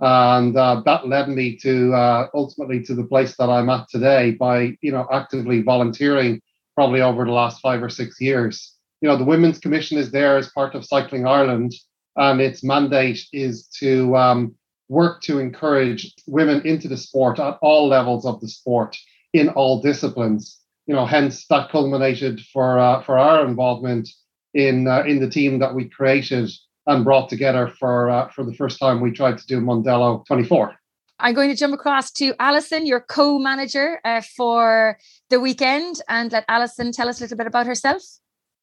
And 0.00 0.56
uh, 0.56 0.82
that 0.86 1.06
led 1.06 1.28
me 1.28 1.56
to 1.58 1.92
uh, 1.92 2.28
ultimately 2.32 2.82
to 2.84 2.94
the 2.94 3.04
place 3.04 3.36
that 3.36 3.50
I'm 3.50 3.68
at 3.68 3.88
today 3.90 4.32
by, 4.32 4.78
you 4.80 4.90
know, 4.90 5.06
actively 5.12 5.60
volunteering 5.60 6.40
probably 6.74 7.02
over 7.02 7.26
the 7.26 7.30
last 7.30 7.60
five 7.60 7.82
or 7.82 7.90
six 7.90 8.18
years. 8.20 8.72
You 9.02 9.08
know, 9.10 9.18
the 9.18 9.24
Women's 9.24 9.58
Commission 9.58 9.98
is 9.98 10.10
there 10.10 10.38
as 10.38 10.48
part 10.48 10.74
of 10.74 10.86
Cycling 10.86 11.26
Ireland, 11.26 11.74
and 12.16 12.40
its 12.40 12.64
mandate 12.64 13.22
is 13.34 13.68
to 13.80 14.16
um, 14.16 14.54
work 14.88 15.20
to 15.22 15.40
encourage 15.40 16.14
women 16.26 16.62
into 16.66 16.88
the 16.88 16.96
sport 16.96 17.38
at 17.38 17.58
all 17.60 17.86
levels 17.86 18.24
of 18.24 18.40
the 18.40 18.48
sport 18.48 18.96
in 19.34 19.50
all 19.50 19.82
disciplines 19.82 20.63
you 20.86 20.94
know, 20.94 21.06
hence 21.06 21.46
that 21.48 21.70
culminated 21.70 22.40
for 22.52 22.78
uh, 22.78 23.02
for 23.02 23.18
our 23.18 23.46
involvement 23.46 24.08
in 24.52 24.86
uh, 24.86 25.02
in 25.02 25.20
the 25.20 25.28
team 25.28 25.58
that 25.58 25.74
we 25.74 25.88
created 25.88 26.50
and 26.86 27.04
brought 27.04 27.28
together 27.28 27.72
for 27.78 28.10
uh, 28.10 28.28
for 28.28 28.44
the 28.44 28.54
first 28.54 28.78
time. 28.78 29.00
We 29.00 29.10
tried 29.10 29.38
to 29.38 29.46
do 29.46 29.60
Mondello 29.60 30.24
24. 30.26 30.74
I'm 31.20 31.34
going 31.34 31.48
to 31.48 31.56
jump 31.56 31.72
across 31.72 32.10
to 32.12 32.34
Alison, 32.40 32.86
your 32.86 33.00
co-manager 33.00 34.00
uh, 34.04 34.20
for 34.36 34.98
the 35.30 35.40
weekend, 35.40 36.00
and 36.08 36.32
let 36.32 36.44
Alison 36.48 36.92
tell 36.92 37.08
us 37.08 37.20
a 37.20 37.24
little 37.24 37.36
bit 37.36 37.46
about 37.46 37.66
herself. 37.66 38.02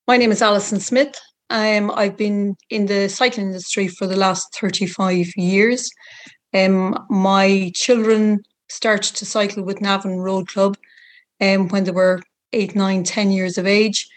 My 0.08 0.18
name 0.18 0.32
is 0.32 0.42
Alison 0.42 0.80
Smith. 0.80 1.18
Um, 1.50 1.92
I've 1.92 2.18
been 2.18 2.56
in 2.70 2.86
the 2.86 3.08
cycling 3.08 3.48
industry 3.48 3.88
for 3.88 4.06
the 4.06 4.18
last 4.18 4.54
35 4.60 5.28
years. 5.38 5.90
Um, 6.54 6.98
my 7.10 7.72
children 7.74 8.42
started 8.70 9.16
to 9.16 9.26
cycle 9.26 9.64
with 9.64 9.82
Navan 9.82 10.18
Road 10.20 10.48
Club 10.50 10.78
um, 11.42 11.68
when 11.70 11.84
they 11.84 11.92
were 11.92 12.22
eight, 12.54 12.76
nine, 12.76 13.04
ten 13.04 13.32
years 13.32 13.58
of 13.58 13.66
age. 13.66 14.08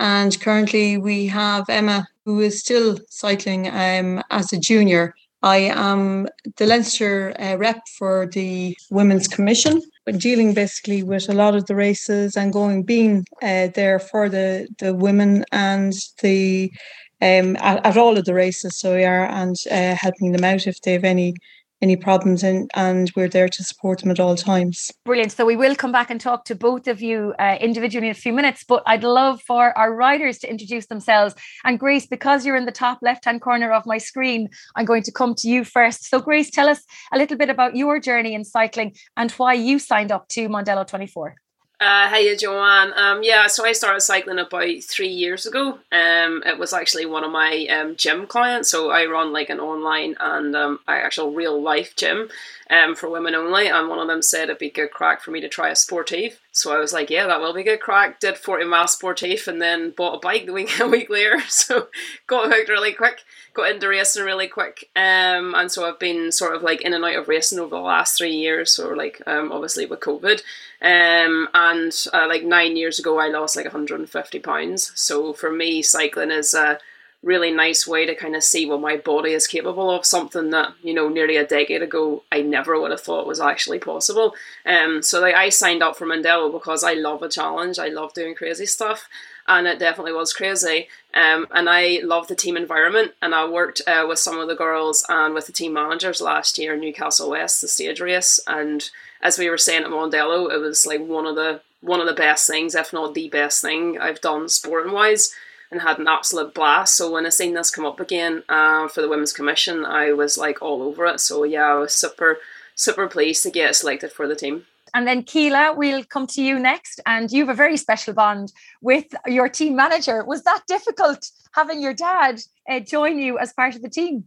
And 0.00 0.38
currently 0.40 0.98
we 0.98 1.26
have 1.28 1.68
Emma, 1.68 2.06
who 2.24 2.40
is 2.40 2.60
still 2.60 2.98
cycling 3.08 3.68
um, 3.68 4.22
as 4.30 4.52
a 4.52 4.58
junior. 4.58 5.14
I 5.44 5.58
am 5.74 6.28
the 6.56 6.66
Leinster 6.66 7.34
uh, 7.40 7.56
rep 7.56 7.82
for 7.98 8.26
the 8.26 8.76
Women's 8.90 9.26
Commission, 9.26 9.82
dealing 10.18 10.54
basically 10.54 11.02
with 11.02 11.28
a 11.28 11.34
lot 11.34 11.56
of 11.56 11.66
the 11.66 11.74
races 11.74 12.36
and 12.36 12.52
going, 12.52 12.84
being 12.84 13.24
uh, 13.42 13.68
there 13.74 13.98
for 13.98 14.28
the, 14.28 14.68
the 14.78 14.94
women 14.94 15.44
and 15.50 15.94
the 16.20 16.72
um, 17.20 17.56
at, 17.56 17.84
at, 17.86 17.96
all 17.96 18.18
of 18.18 18.24
the 18.24 18.34
races. 18.34 18.78
So 18.78 18.96
we 18.96 19.04
are 19.04 19.26
and 19.26 19.56
uh, 19.70 19.94
helping 19.94 20.32
them 20.32 20.44
out 20.44 20.66
if 20.66 20.80
they 20.80 20.92
have 20.94 21.04
any 21.04 21.34
any 21.82 21.96
problems 21.96 22.42
and, 22.44 22.70
and 22.74 23.10
we're 23.16 23.28
there 23.28 23.48
to 23.48 23.64
support 23.64 24.00
them 24.00 24.10
at 24.10 24.20
all 24.20 24.36
times. 24.36 24.90
Brilliant. 25.04 25.32
So 25.32 25.44
we 25.44 25.56
will 25.56 25.74
come 25.74 25.90
back 25.90 26.10
and 26.10 26.20
talk 26.20 26.44
to 26.46 26.54
both 26.54 26.86
of 26.86 27.02
you 27.02 27.34
uh, 27.40 27.58
individually 27.60 28.06
in 28.06 28.12
a 28.12 28.14
few 28.14 28.32
minutes, 28.32 28.64
but 28.66 28.84
I'd 28.86 29.02
love 29.02 29.42
for 29.42 29.76
our 29.76 29.92
riders 29.92 30.38
to 30.38 30.50
introduce 30.50 30.86
themselves. 30.86 31.34
And 31.64 31.78
Grace, 31.78 32.06
because 32.06 32.46
you're 32.46 32.56
in 32.56 32.66
the 32.66 32.72
top 32.72 33.00
left 33.02 33.24
hand 33.24 33.42
corner 33.42 33.72
of 33.72 33.84
my 33.84 33.98
screen, 33.98 34.48
I'm 34.76 34.84
going 34.84 35.02
to 35.02 35.12
come 35.12 35.34
to 35.34 35.48
you 35.48 35.64
first. 35.64 36.04
So, 36.08 36.20
Grace, 36.20 36.50
tell 36.50 36.68
us 36.68 36.84
a 37.12 37.18
little 37.18 37.36
bit 37.36 37.50
about 37.50 37.76
your 37.76 37.98
journey 37.98 38.34
in 38.34 38.44
cycling 38.44 38.94
and 39.16 39.32
why 39.32 39.54
you 39.54 39.80
signed 39.80 40.12
up 40.12 40.28
to 40.28 40.48
Mondello 40.48 40.86
24. 40.86 41.34
Uh, 41.82 42.08
hey, 42.10 42.36
Joanne. 42.36 42.92
Um, 42.94 43.24
yeah, 43.24 43.48
so 43.48 43.64
I 43.64 43.72
started 43.72 44.02
cycling 44.02 44.38
about 44.38 44.84
three 44.84 45.08
years 45.08 45.46
ago. 45.46 45.80
Um, 45.90 46.40
it 46.46 46.56
was 46.56 46.72
actually 46.72 47.06
one 47.06 47.24
of 47.24 47.32
my 47.32 47.66
um, 47.66 47.96
gym 47.96 48.28
clients. 48.28 48.70
So 48.70 48.90
I 48.90 49.06
run 49.06 49.32
like 49.32 49.50
an 49.50 49.58
online 49.58 50.14
and 50.20 50.54
um, 50.54 50.78
actual 50.86 51.32
real 51.32 51.60
life 51.60 51.96
gym 51.96 52.28
um, 52.70 52.94
for 52.94 53.10
women 53.10 53.34
only. 53.34 53.66
And 53.66 53.88
one 53.88 53.98
of 53.98 54.06
them 54.06 54.22
said 54.22 54.44
it'd 54.44 54.58
be 54.58 54.70
good 54.70 54.92
crack 54.92 55.22
for 55.22 55.32
me 55.32 55.40
to 55.40 55.48
try 55.48 55.70
a 55.70 55.76
sportive. 55.76 56.38
So 56.52 56.72
I 56.72 56.78
was 56.78 56.92
like, 56.92 57.10
yeah, 57.10 57.26
that 57.26 57.40
will 57.40 57.52
be 57.52 57.64
good 57.64 57.80
crack. 57.80 58.20
Did 58.20 58.36
40 58.38 58.64
miles 58.66 58.92
sportive 58.92 59.48
and 59.48 59.60
then 59.60 59.90
bought 59.90 60.14
a 60.14 60.20
bike 60.20 60.46
the 60.46 60.52
week, 60.52 60.70
a 60.80 60.86
week 60.86 61.10
later. 61.10 61.40
So 61.48 61.88
got 62.28 62.52
hooked 62.52 62.68
really 62.68 62.92
quick, 62.92 63.22
got 63.54 63.70
into 63.70 63.88
racing 63.88 64.24
really 64.24 64.48
quick. 64.48 64.90
Um, 64.96 65.54
and 65.54 65.70
so 65.70 65.86
I've 65.86 65.98
been 65.98 66.32
sort 66.32 66.54
of 66.54 66.62
like 66.62 66.80
in 66.82 66.94
and 66.94 67.04
out 67.04 67.16
of 67.16 67.28
racing 67.28 67.58
over 67.58 67.70
the 67.70 67.80
last 67.82 68.16
three 68.16 68.34
years. 68.34 68.72
So 68.72 68.88
like 68.90 69.22
um, 69.26 69.52
obviously 69.52 69.86
with 69.86 70.00
COVID. 70.00 70.42
Um, 70.80 71.48
and 71.54 71.92
uh, 72.12 72.26
like 72.28 72.44
nine 72.44 72.76
years 72.76 72.98
ago, 72.98 73.18
I 73.18 73.28
lost 73.28 73.56
like 73.56 73.66
150 73.66 74.38
pounds. 74.40 74.92
So 74.94 75.32
for 75.32 75.50
me, 75.50 75.82
cycling 75.82 76.30
is 76.30 76.54
a 76.54 76.78
really 77.22 77.52
nice 77.52 77.86
way 77.86 78.04
to 78.04 78.14
kind 78.14 78.34
of 78.34 78.42
see 78.42 78.66
what 78.66 78.80
my 78.80 78.96
body 78.96 79.32
is 79.32 79.46
capable 79.46 79.90
of. 79.90 80.04
Something 80.04 80.50
that 80.50 80.72
you 80.82 80.92
know 80.92 81.08
nearly 81.08 81.36
a 81.36 81.46
decade 81.46 81.82
ago 81.82 82.24
I 82.32 82.42
never 82.42 82.80
would 82.80 82.90
have 82.90 83.00
thought 83.00 83.26
was 83.26 83.40
actually 83.40 83.78
possible. 83.78 84.34
Um, 84.66 85.02
so 85.02 85.20
like 85.20 85.34
I 85.34 85.48
signed 85.48 85.82
up 85.82 85.96
for 85.96 86.06
Mondello 86.06 86.50
because 86.50 86.82
I 86.82 86.94
love 86.94 87.22
a 87.22 87.28
challenge. 87.28 87.78
I 87.78 87.88
love 87.88 88.14
doing 88.14 88.34
crazy 88.34 88.66
stuff. 88.66 89.08
And 89.48 89.66
it 89.66 89.78
definitely 89.78 90.12
was 90.12 90.32
crazy. 90.32 90.88
Um, 91.14 91.46
and 91.50 91.68
I 91.68 92.00
love 92.02 92.28
the 92.28 92.36
team 92.36 92.56
environment. 92.56 93.12
And 93.20 93.34
I 93.34 93.48
worked 93.48 93.82
uh, 93.86 94.06
with 94.08 94.18
some 94.18 94.38
of 94.38 94.48
the 94.48 94.54
girls 94.54 95.04
and 95.08 95.34
with 95.34 95.46
the 95.46 95.52
team 95.52 95.72
managers 95.72 96.20
last 96.20 96.58
year 96.58 96.74
in 96.74 96.80
Newcastle 96.80 97.30
West, 97.30 97.60
the 97.60 97.68
stage 97.68 98.00
race. 98.00 98.40
And 98.46 98.88
as 99.20 99.38
we 99.38 99.50
were 99.50 99.58
saying 99.58 99.84
at 99.84 99.90
Mondello, 99.90 100.52
it 100.52 100.58
was 100.58 100.86
like 100.86 101.00
one 101.00 101.26
of 101.26 101.36
the 101.36 101.60
one 101.80 102.00
of 102.00 102.06
the 102.06 102.14
best 102.14 102.46
things, 102.46 102.76
if 102.76 102.92
not 102.92 103.12
the 103.14 103.28
best 103.28 103.60
thing 103.60 103.98
I've 103.98 104.20
done 104.20 104.48
sporting 104.48 104.92
wise, 104.92 105.34
and 105.70 105.82
had 105.82 105.98
an 105.98 106.06
absolute 106.06 106.54
blast. 106.54 106.94
So 106.94 107.10
when 107.10 107.26
I 107.26 107.30
seen 107.30 107.54
this 107.54 107.72
come 107.72 107.84
up 107.84 107.98
again 107.98 108.44
uh, 108.48 108.86
for 108.86 109.02
the 109.02 109.08
Women's 109.08 109.32
Commission, 109.32 109.84
I 109.84 110.12
was 110.12 110.38
like 110.38 110.62
all 110.62 110.82
over 110.82 111.06
it. 111.06 111.18
So 111.18 111.42
yeah, 111.42 111.72
I 111.72 111.74
was 111.74 111.92
super 111.92 112.38
super 112.74 113.08
pleased 113.08 113.42
to 113.42 113.50
get 113.50 113.74
selected 113.74 114.12
for 114.12 114.28
the 114.28 114.36
team. 114.36 114.66
And 114.94 115.06
then 115.06 115.22
Keela, 115.22 115.74
we'll 115.76 116.04
come 116.04 116.26
to 116.28 116.42
you 116.42 116.58
next. 116.58 117.00
And 117.06 117.30
you 117.30 117.40
have 117.40 117.48
a 117.48 117.54
very 117.54 117.76
special 117.76 118.14
bond 118.14 118.52
with 118.80 119.06
your 119.26 119.48
team 119.48 119.76
manager. 119.76 120.24
Was 120.24 120.42
that 120.44 120.62
difficult 120.68 121.30
having 121.54 121.80
your 121.80 121.94
dad 121.94 122.40
uh, 122.68 122.80
join 122.80 123.18
you 123.18 123.38
as 123.38 123.52
part 123.52 123.74
of 123.74 123.82
the 123.82 123.88
team? 123.88 124.24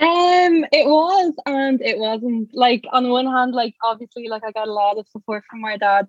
Um, 0.00 0.64
it 0.72 0.86
was 0.86 1.34
and 1.44 1.80
it 1.82 1.98
wasn't. 1.98 2.50
Like 2.54 2.86
on 2.90 3.10
one 3.10 3.26
hand, 3.26 3.54
like 3.54 3.74
obviously, 3.84 4.28
like 4.28 4.42
I 4.44 4.50
got 4.50 4.66
a 4.66 4.72
lot 4.72 4.96
of 4.98 5.06
support 5.08 5.44
from 5.48 5.60
my 5.60 5.76
dad, 5.76 6.08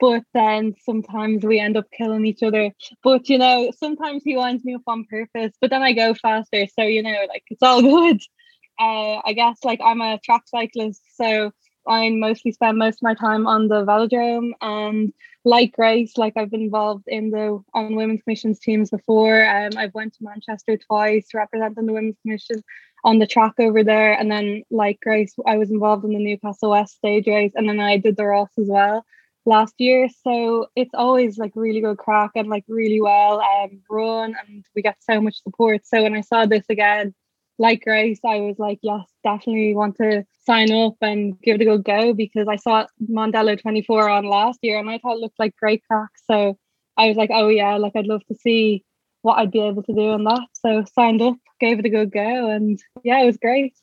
but 0.00 0.22
then 0.32 0.74
sometimes 0.84 1.44
we 1.44 1.60
end 1.60 1.76
up 1.76 1.84
killing 1.96 2.24
each 2.24 2.42
other. 2.42 2.72
But 3.04 3.28
you 3.28 3.36
know, 3.36 3.70
sometimes 3.78 4.22
he 4.24 4.36
winds 4.36 4.64
me 4.64 4.74
up 4.74 4.82
on 4.86 5.04
purpose, 5.04 5.52
but 5.60 5.68
then 5.68 5.82
I 5.82 5.92
go 5.92 6.14
faster. 6.14 6.66
So 6.78 6.84
you 6.84 7.02
know, 7.02 7.26
like 7.28 7.44
it's 7.50 7.62
all 7.62 7.82
good. 8.00 8.22
Uh, 8.78 9.20
I 9.24 9.34
guess 9.34 9.58
like 9.64 9.80
I'm 9.84 10.00
a 10.00 10.18
track 10.24 10.42
cyclist, 10.46 11.02
so 11.14 11.52
I 11.88 12.10
mostly 12.10 12.52
spend 12.52 12.78
most 12.78 12.96
of 12.96 13.02
my 13.02 13.14
time 13.14 13.46
on 13.46 13.68
the 13.68 13.84
velodrome 13.84 14.52
and 14.60 15.12
like 15.44 15.72
Grace, 15.72 16.16
like 16.16 16.32
I've 16.36 16.50
been 16.50 16.62
involved 16.62 17.04
in 17.06 17.30
the 17.30 17.62
on 17.72 17.94
women's 17.94 18.22
commissions 18.22 18.58
teams 18.58 18.90
before. 18.90 19.46
Um, 19.46 19.70
I've 19.76 19.94
went 19.94 20.14
to 20.14 20.24
Manchester 20.24 20.76
twice 20.76 21.28
representing 21.34 21.86
the 21.86 21.92
women's 21.92 22.18
commission 22.22 22.62
on 23.04 23.20
the 23.20 23.26
track 23.26 23.54
over 23.58 23.84
there. 23.84 24.12
And 24.12 24.30
then 24.30 24.64
like 24.70 25.00
Grace, 25.00 25.34
I 25.46 25.56
was 25.56 25.70
involved 25.70 26.04
in 26.04 26.10
the 26.10 26.18
Newcastle 26.18 26.70
West 26.70 26.96
stage 26.96 27.28
race 27.28 27.52
and 27.54 27.68
then 27.68 27.78
I 27.78 27.96
did 27.98 28.16
the 28.16 28.24
Rás 28.24 28.48
as 28.58 28.66
well 28.68 29.04
last 29.44 29.74
year. 29.78 30.08
So 30.24 30.66
it's 30.74 30.94
always 30.94 31.38
like 31.38 31.52
really 31.54 31.80
good 31.80 31.98
crack 31.98 32.32
and 32.34 32.48
like 32.48 32.64
really 32.66 33.00
well 33.00 33.40
um, 33.40 33.80
run 33.88 34.34
and 34.46 34.64
we 34.74 34.82
get 34.82 34.96
so 35.00 35.20
much 35.20 35.42
support. 35.42 35.86
So 35.86 36.02
when 36.02 36.16
I 36.16 36.22
saw 36.22 36.46
this 36.46 36.64
again, 36.68 37.14
like 37.58 37.82
Grace, 37.82 38.20
I 38.24 38.40
was 38.40 38.58
like, 38.58 38.78
yes, 38.82 39.04
definitely 39.24 39.74
want 39.74 39.96
to 39.96 40.24
sign 40.44 40.70
up 40.72 40.94
and 41.00 41.40
give 41.40 41.56
it 41.56 41.62
a 41.62 41.64
good 41.64 41.84
go 41.84 42.12
because 42.12 42.48
I 42.48 42.56
saw 42.56 42.86
Mondello 43.10 43.60
24 43.60 44.08
on 44.08 44.26
last 44.26 44.58
year 44.62 44.78
and 44.78 44.90
I 44.90 44.98
thought 44.98 45.16
it 45.16 45.20
looked 45.20 45.38
like 45.38 45.56
great 45.56 45.82
crack. 45.88 46.10
So 46.30 46.58
I 46.96 47.08
was 47.08 47.16
like, 47.16 47.30
oh 47.32 47.48
yeah, 47.48 47.76
like 47.76 47.96
I'd 47.96 48.06
love 48.06 48.24
to 48.26 48.34
see 48.34 48.84
what 49.22 49.38
I'd 49.38 49.50
be 49.50 49.60
able 49.60 49.82
to 49.82 49.92
do 49.92 50.10
on 50.10 50.24
that. 50.24 50.46
So 50.52 50.84
signed 50.94 51.22
up, 51.22 51.36
gave 51.60 51.78
it 51.78 51.86
a 51.86 51.90
good 51.90 52.12
go, 52.12 52.50
and 52.50 52.78
yeah, 53.02 53.22
it 53.22 53.26
was 53.26 53.38
great. 53.38 53.74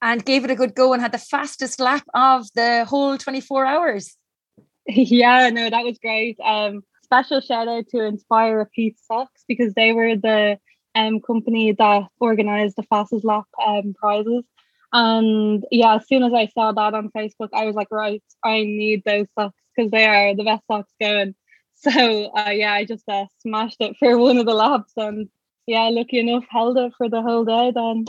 And 0.00 0.24
gave 0.24 0.44
it 0.44 0.50
a 0.50 0.56
good 0.56 0.74
go 0.74 0.92
and 0.92 1.00
had 1.00 1.12
the 1.12 1.18
fastest 1.18 1.78
lap 1.78 2.04
of 2.12 2.46
the 2.54 2.84
whole 2.84 3.16
24 3.16 3.64
hours. 3.66 4.16
yeah, 4.86 5.48
no, 5.50 5.70
that 5.70 5.84
was 5.84 5.98
great. 5.98 6.38
Um, 6.44 6.82
special 7.04 7.40
shout 7.40 7.68
out 7.68 7.86
to 7.90 8.04
Inspire 8.04 8.58
Repeat 8.58 8.96
Socks 8.98 9.44
because 9.46 9.74
they 9.74 9.92
were 9.92 10.16
the 10.16 10.58
um, 10.94 11.20
company 11.20 11.72
that 11.72 12.08
organized 12.20 12.76
the 12.76 12.82
fastest 12.84 13.24
lap 13.24 13.44
um, 13.64 13.94
prizes. 13.94 14.44
And 14.92 15.64
yeah, 15.70 15.96
as 15.96 16.06
soon 16.06 16.22
as 16.22 16.34
I 16.34 16.46
saw 16.48 16.72
that 16.72 16.94
on 16.94 17.10
Facebook, 17.16 17.48
I 17.54 17.64
was 17.64 17.74
like, 17.74 17.88
right, 17.90 18.22
I 18.44 18.58
need 18.62 19.02
those 19.04 19.26
socks 19.38 19.56
because 19.74 19.90
they 19.90 20.04
are 20.06 20.34
the 20.34 20.44
best 20.44 20.66
socks 20.66 20.92
going. 21.00 21.34
So 21.74 22.26
uh, 22.26 22.50
yeah, 22.50 22.74
I 22.74 22.84
just 22.84 23.08
uh, 23.08 23.26
smashed 23.40 23.78
it 23.80 23.96
for 23.98 24.16
one 24.16 24.38
of 24.38 24.46
the 24.46 24.54
laps, 24.54 24.92
and 24.96 25.28
yeah, 25.66 25.88
lucky 25.88 26.20
enough, 26.20 26.44
held 26.48 26.78
it 26.78 26.92
for 26.96 27.08
the 27.08 27.22
whole 27.22 27.44
day. 27.44 27.72
Then 27.74 28.04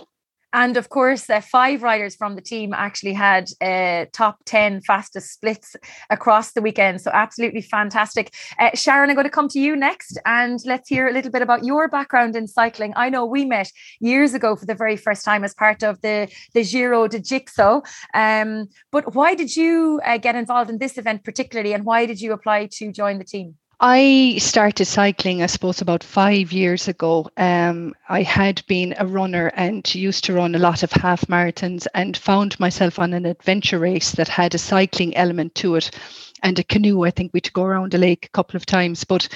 and 0.54 0.78
of 0.78 0.90
course, 0.90 1.30
uh, 1.30 1.42
five 1.42 1.82
riders 1.82 2.16
from 2.16 2.36
the 2.36 2.42
team 2.42 2.74
actually 2.74 3.14
had 3.14 3.50
uh, 3.60 4.06
top 4.14 4.38
10 4.46 4.82
fastest 4.82 5.34
splits 5.34 5.76
across 6.10 6.52
the 6.52 6.62
weekend. 6.62 7.02
So, 7.02 7.10
absolutely 7.12 7.62
fantastic. 7.62 8.34
Uh, 8.60 8.70
Sharon, 8.76 9.10
I'm 9.10 9.16
going 9.16 9.26
to 9.26 9.32
come 9.32 9.50
to 9.50 9.60
you 9.60 9.76
next 9.76 10.20
and 10.26 10.60
let's 10.66 10.88
hear 10.88 11.08
a 11.08 11.12
little 11.12 11.32
bit 11.32 11.42
about 11.42 11.66
your 11.66 11.88
background 11.88 12.36
in 12.36 12.48
cycling. 12.48 12.94
I 12.96 13.10
know 13.10 13.26
we 13.26 13.46
met 13.46 13.72
years 14.00 14.34
ago 14.34 14.56
for 14.56 14.66
the 14.66 14.76
very 14.76 14.96
first 14.96 15.26
time 15.26 15.44
as 15.44 15.56
part 15.56 15.84
of 15.84 16.00
the, 16.02 16.32
the 16.54 16.64
Giro 16.64 17.08
de 17.08 17.20
Jigsaw. 17.20 17.82
Um, 18.14 18.68
but 18.92 19.16
why 19.16 19.34
did 19.34 19.56
you 19.56 20.00
uh, 20.06 20.18
get 20.18 20.36
involved 20.36 20.70
in 20.70 20.78
this 20.78 20.98
event 20.98 21.24
particularly 21.24 21.74
and 21.74 21.84
why 21.84 22.06
did 22.06 22.22
you 22.22 22.32
apply 22.32 22.68
to 22.74 22.92
join 22.92 23.18
the 23.18 23.26
team? 23.26 23.56
I 23.86 24.38
started 24.38 24.86
cycling, 24.86 25.44
I 25.44 25.48
suppose, 25.48 25.82
about 25.82 26.06
five 26.06 26.54
years 26.54 26.88
ago. 26.88 27.30
Um, 27.36 27.94
I 28.08 28.22
had 28.22 28.66
been 28.66 28.96
a 28.98 29.06
runner 29.06 29.52
and 29.58 29.94
used 29.94 30.24
to 30.24 30.34
run 30.34 30.56
a 30.56 30.60
lot 30.60 30.84
of 30.84 30.94
half 30.94 31.28
marathons 31.28 31.86
and 31.94 32.16
found 32.16 32.58
myself 32.62 32.98
on 32.98 33.12
an 33.14 33.26
adventure 33.26 33.80
race 33.80 34.14
that 34.14 34.30
had 34.30 34.56
a 34.56 34.58
cycling 34.58 35.18
element 35.18 35.56
to 35.56 35.76
it 35.76 35.92
and 36.44 36.60
a 36.60 36.64
canoe. 36.64 37.04
I 37.04 37.10
think 37.10 37.32
we 37.34 37.42
to 37.42 37.52
go 37.52 37.64
around 37.64 37.94
the 37.94 37.98
lake 37.98 38.26
a 38.26 38.30
couple 38.30 38.58
of 38.58 38.66
times, 38.66 39.04
but 39.06 39.28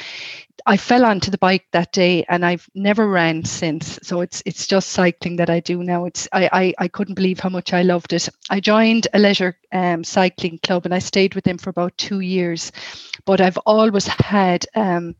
I 0.66 0.76
fell 0.78 1.06
onto 1.06 1.32
the 1.32 1.38
bike 1.38 1.66
that 1.72 1.94
day 1.94 2.26
and 2.28 2.46
I've 2.46 2.70
never 2.76 3.08
ran 3.08 3.46
since. 3.46 3.98
So 4.04 4.22
it's 4.22 4.44
it's 4.46 4.68
just 4.68 4.90
cycling 4.90 5.38
that 5.38 5.50
I 5.50 5.62
do 5.62 5.82
now. 5.82 6.06
It's 6.06 6.28
I 6.32 6.50
I, 6.52 6.74
I 6.78 6.88
couldn't 6.90 7.16
believe 7.16 7.40
how 7.40 7.50
much 7.50 7.74
I 7.74 7.84
loved 7.84 8.14
it. 8.14 8.30
I 8.50 8.60
joined 8.60 9.08
a 9.14 9.20
leisure 9.20 9.58
um, 9.72 10.04
cycling 10.04 10.60
club 10.62 10.86
and 10.86 10.94
I 10.94 11.00
stayed 11.00 11.36
with 11.36 11.46
them 11.46 11.58
for 11.58 11.70
about 11.70 11.98
two 11.98 12.20
years, 12.20 12.72
but 13.26 13.42
I've 13.42 13.58
always 13.60 14.08
had 14.08 14.66
um, 14.76 15.16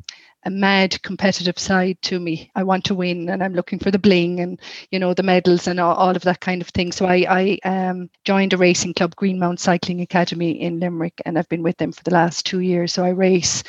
a 0.48 0.50
mad 0.50 1.00
competitive 1.04 1.60
side 1.60 1.98
to 2.02 2.20
me. 2.20 2.50
I 2.56 2.64
want 2.64 2.86
to 2.86 2.96
win 2.96 3.28
and 3.28 3.44
I'm 3.44 3.54
looking 3.54 3.80
for 3.80 3.92
the 3.92 4.00
bling 4.00 4.40
and 4.40 4.60
you 4.92 4.98
know 4.98 5.14
the 5.14 5.22
medals 5.22 5.68
and 5.68 5.78
all, 5.78 5.94
all 5.94 6.16
of 6.16 6.22
that 6.24 6.40
kind 6.40 6.62
of 6.62 6.70
thing. 6.70 6.94
So 6.94 7.06
I, 7.06 7.60
I 7.66 7.70
um, 7.70 8.10
joined 8.24 8.54
a 8.54 8.58
racing 8.58 8.94
club, 8.94 9.14
Greenmount 9.18 9.60
Cycling 9.60 10.00
Academy 10.00 10.62
in 10.62 10.80
Limerick, 10.80 11.22
and 11.26 11.38
I've 11.38 11.50
been 11.50 11.64
with 11.64 11.76
them 11.78 11.92
for 11.92 12.04
the 12.04 12.14
last 12.14 12.46
two 12.46 12.62
years. 12.62 12.94
So 12.94 13.04
I 13.04 13.10
race 13.10 13.62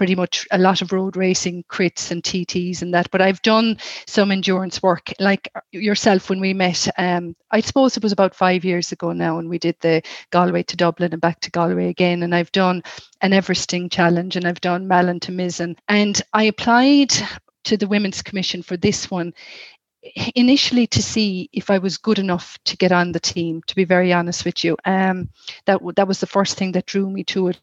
pretty 0.00 0.14
much 0.14 0.48
a 0.50 0.56
lot 0.56 0.80
of 0.80 0.92
road 0.92 1.14
racing, 1.14 1.62
crits 1.64 2.10
and 2.10 2.22
TTs 2.22 2.80
and 2.80 2.94
that. 2.94 3.10
But 3.10 3.20
I've 3.20 3.42
done 3.42 3.76
some 4.06 4.32
endurance 4.32 4.82
work, 4.82 5.12
like 5.20 5.52
yourself 5.72 6.30
when 6.30 6.40
we 6.40 6.54
met. 6.54 6.88
Um, 6.96 7.36
I 7.50 7.60
suppose 7.60 7.98
it 7.98 8.02
was 8.02 8.10
about 8.10 8.34
five 8.34 8.64
years 8.64 8.92
ago 8.92 9.12
now, 9.12 9.38
and 9.38 9.50
we 9.50 9.58
did 9.58 9.76
the 9.80 10.00
Galway 10.30 10.62
to 10.62 10.76
Dublin 10.78 11.12
and 11.12 11.20
back 11.20 11.40
to 11.40 11.50
Galway 11.50 11.90
again. 11.90 12.22
And 12.22 12.34
I've 12.34 12.50
done 12.52 12.82
an 13.20 13.32
Everesting 13.32 13.90
challenge, 13.90 14.36
and 14.36 14.46
I've 14.46 14.62
done 14.62 14.88
Malin 14.88 15.20
to 15.20 15.32
Mizen, 15.32 15.76
and 15.86 16.22
I 16.32 16.44
applied 16.44 17.12
to 17.64 17.76
the 17.76 17.86
Women's 17.86 18.22
Commission 18.22 18.62
for 18.62 18.78
this 18.78 19.10
one 19.10 19.34
initially 20.34 20.86
to 20.86 21.02
see 21.02 21.50
if 21.52 21.68
I 21.68 21.78
was 21.78 21.98
good 21.98 22.18
enough 22.18 22.58
to 22.64 22.76
get 22.76 22.92
on 22.92 23.12
the 23.12 23.20
team. 23.20 23.62
To 23.66 23.74
be 23.74 23.84
very 23.84 24.12
honest 24.12 24.44
with 24.44 24.64
you, 24.64 24.76
um, 24.84 25.28
that 25.66 25.80
that 25.96 26.08
was 26.08 26.20
the 26.20 26.26
first 26.26 26.56
thing 26.56 26.72
that 26.72 26.86
drew 26.86 27.10
me 27.10 27.22
to 27.24 27.48
it. 27.48 27.60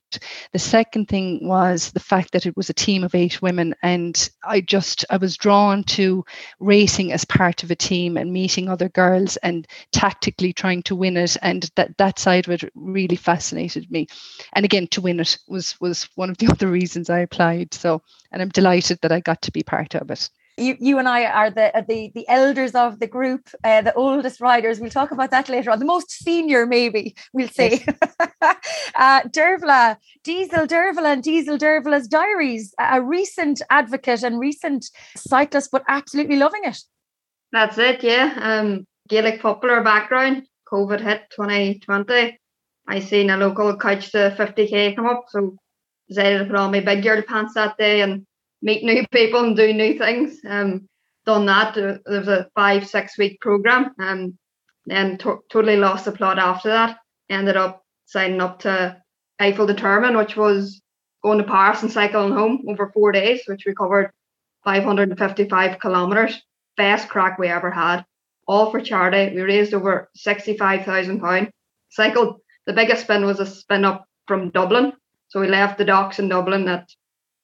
The 0.54 0.60
second 0.60 1.08
thing 1.08 1.48
was 1.48 1.92
the 1.92 2.00
fact 2.00 2.32
that 2.34 2.46
it 2.46 2.56
was 2.56 2.70
a 2.70 2.74
team 2.74 3.04
of 3.04 3.16
eight 3.16 3.42
women, 3.42 3.74
and 3.82 4.30
I 4.44 4.62
just 4.62 5.04
I 5.10 5.18
was 5.18 5.38
drawn 5.38 5.84
to 5.86 6.24
racing 6.60 7.12
as 7.12 7.26
part 7.26 7.64
of 7.64 7.72
a 7.72 7.76
team 7.76 8.18
and 8.18 8.32
meeting 8.32 8.70
other 8.70 8.90
girls 8.90 9.38
and 9.38 9.68
tactically 9.92 10.54
trying 10.54 10.84
to 10.84 10.96
win 10.96 11.18
it, 11.18 11.38
and 11.42 11.70
that 11.76 11.98
that 11.98 12.20
side 12.20 12.48
of 12.48 12.54
it 12.54 12.72
really 12.76 13.16
fascinated 13.16 13.90
me. 13.90 14.08
And 14.54 14.64
again, 14.64 14.88
to 14.88 15.02
win 15.02 15.20
it 15.20 15.38
was 15.48 15.76
was 15.80 16.08
one 16.16 16.30
of 16.30 16.38
the 16.38 16.48
other 16.52 16.68
reasons 16.68 17.10
I 17.10 17.20
applied. 17.20 17.74
So, 17.74 18.04
and 18.32 18.42
I'm 18.42 18.50
delighted 18.50 19.00
that 19.02 19.12
I 19.12 19.22
got 19.22 19.42
to 19.44 19.52
be 19.52 19.64
part 19.64 19.96
of 19.96 20.12
it 20.12 20.30
you, 20.58 20.76
you 20.80 21.00
and 21.00 21.08
I 21.08 21.26
are 21.26 21.52
the 21.52 21.76
uh, 21.78 21.82
the 21.88 22.12
the 22.14 22.28
elders 22.28 22.74
of 22.74 23.00
the 23.00 23.08
group, 23.08 23.50
uh, 23.64 23.82
the 23.82 23.94
oldest 23.94 24.42
riders. 24.42 24.80
We'll 24.80 24.90
talk 24.90 25.12
about 25.12 25.32
that 25.32 25.50
later 25.50 25.72
on. 25.72 25.80
The 25.80 25.86
most 25.86 26.12
senior, 26.12 26.66
maybe 26.66 27.16
we'll 27.34 27.50
say. 27.50 27.86
Uh, 28.96 29.22
Dervla, 29.24 29.98
Diesel 30.24 30.66
Dervla, 30.66 31.14
and 31.14 31.22
Diesel 31.22 31.58
Dervla's 31.58 32.08
diaries. 32.08 32.74
A 32.80 33.02
recent 33.02 33.62
advocate 33.70 34.24
and 34.24 34.40
recent 34.40 34.86
cyclist, 35.16 35.70
but 35.72 35.84
absolutely 35.88 36.38
loving 36.38 36.62
it. 36.64 36.80
That's 37.52 37.78
it. 37.78 38.04
Yeah. 38.04 38.34
Um, 38.42 38.88
Gaelic 39.08 39.42
popular 39.42 39.84
background. 39.84 40.48
COVID 40.72 41.02
hit 41.02 41.24
2020. 41.36 42.40
I 42.88 43.00
seen 43.00 43.30
a 43.30 43.38
local 43.38 43.78
couch 43.78 44.12
to 44.12 44.36
50k 44.38 44.96
come 44.96 45.06
up, 45.06 45.26
so 45.30 45.56
decided 46.08 46.40
to 46.40 46.46
put 46.46 46.56
on 46.56 46.72
my 46.72 46.80
big 46.80 47.04
girl 47.04 47.22
pants 47.22 47.54
that 47.54 47.78
day 47.78 48.02
and 48.02 48.26
meet 48.62 48.84
new 48.84 49.06
people 49.12 49.42
and 49.44 49.56
do 49.56 49.74
new 49.74 49.98
things. 49.98 50.40
Um, 50.48 50.88
done 51.26 51.46
that. 51.46 51.78
Uh, 51.78 51.98
there 52.06 52.20
was 52.20 52.28
a 52.28 52.50
five 52.56 52.88
six 52.88 53.18
week 53.18 53.40
program, 53.42 53.94
um, 54.00 54.38
and 54.90 55.20
to- 55.20 55.44
totally 55.52 55.78
lost 55.78 56.06
the 56.06 56.12
plot 56.12 56.40
after 56.40 56.70
that. 56.70 56.98
Ended 57.30 57.58
up 57.58 57.84
signing 58.06 58.42
up 58.42 58.60
to 58.60 59.02
Eiffel 59.40 59.68
Determined, 59.68 60.18
which 60.18 60.36
was 60.36 60.82
going 61.24 61.38
to 61.40 61.44
Paris 61.44 61.84
and 61.84 61.92
cycling 61.92 62.32
home 62.32 62.64
over 62.68 62.92
four 62.94 63.12
days, 63.12 63.42
which 63.48 63.66
we 63.66 63.76
covered 63.76 64.12
555 64.64 65.80
kilometers. 65.80 66.42
Best 66.78 67.10
crack 67.10 67.38
we 67.38 67.48
ever 67.48 67.72
had. 67.72 68.06
All 68.48 68.72
for 68.72 68.80
charity. 68.80 69.36
We 69.36 69.42
raised 69.42 69.74
over 69.74 70.10
65,000 70.16 71.20
pound. 71.20 71.52
Cycled. 71.90 72.40
The 72.66 72.74
biggest 72.74 73.04
spin 73.04 73.26
was 73.26 73.40
a 73.40 73.46
spin 73.46 73.86
up 73.86 74.06
from 74.28 74.52
Dublin. 74.52 74.94
So 75.30 75.42
we 75.42 75.48
left 75.48 75.78
the 75.78 75.86
docks 75.86 76.20
in 76.20 76.30
Dublin 76.30 76.68
at 76.68 76.90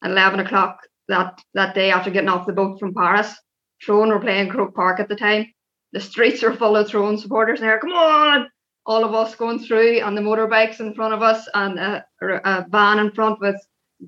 11 0.04 0.40
o'clock 0.40 0.80
that 1.08 1.42
that 1.54 1.76
day 1.76 1.92
after 1.92 2.10
getting 2.10 2.30
off 2.30 2.48
the 2.48 2.54
boat 2.54 2.80
from 2.80 2.94
Paris. 2.94 3.34
Tyrone 3.86 4.10
were 4.10 4.20
playing 4.20 4.50
Croke 4.50 4.76
Park 4.76 5.00
at 5.00 5.10
the 5.10 5.16
time. 5.16 5.52
The 5.92 6.00
streets 6.00 6.42
were 6.42 6.54
full 6.54 6.76
of 6.78 6.90
Tyrone 6.90 7.18
supporters 7.18 7.60
there. 7.60 7.80
Come 7.80 7.92
on! 7.92 8.48
All 8.86 9.04
of 9.04 9.14
us 9.14 9.36
going 9.36 9.60
through 9.60 10.02
on 10.02 10.16
the 10.16 10.22
motorbikes 10.22 10.80
in 10.80 10.94
front 10.94 11.14
of 11.14 11.22
us 11.22 11.48
and 11.54 11.80
a, 11.80 12.06
a 12.22 12.66
van 12.70 13.00
in 13.00 13.12
front 13.12 13.40
with 13.40 13.56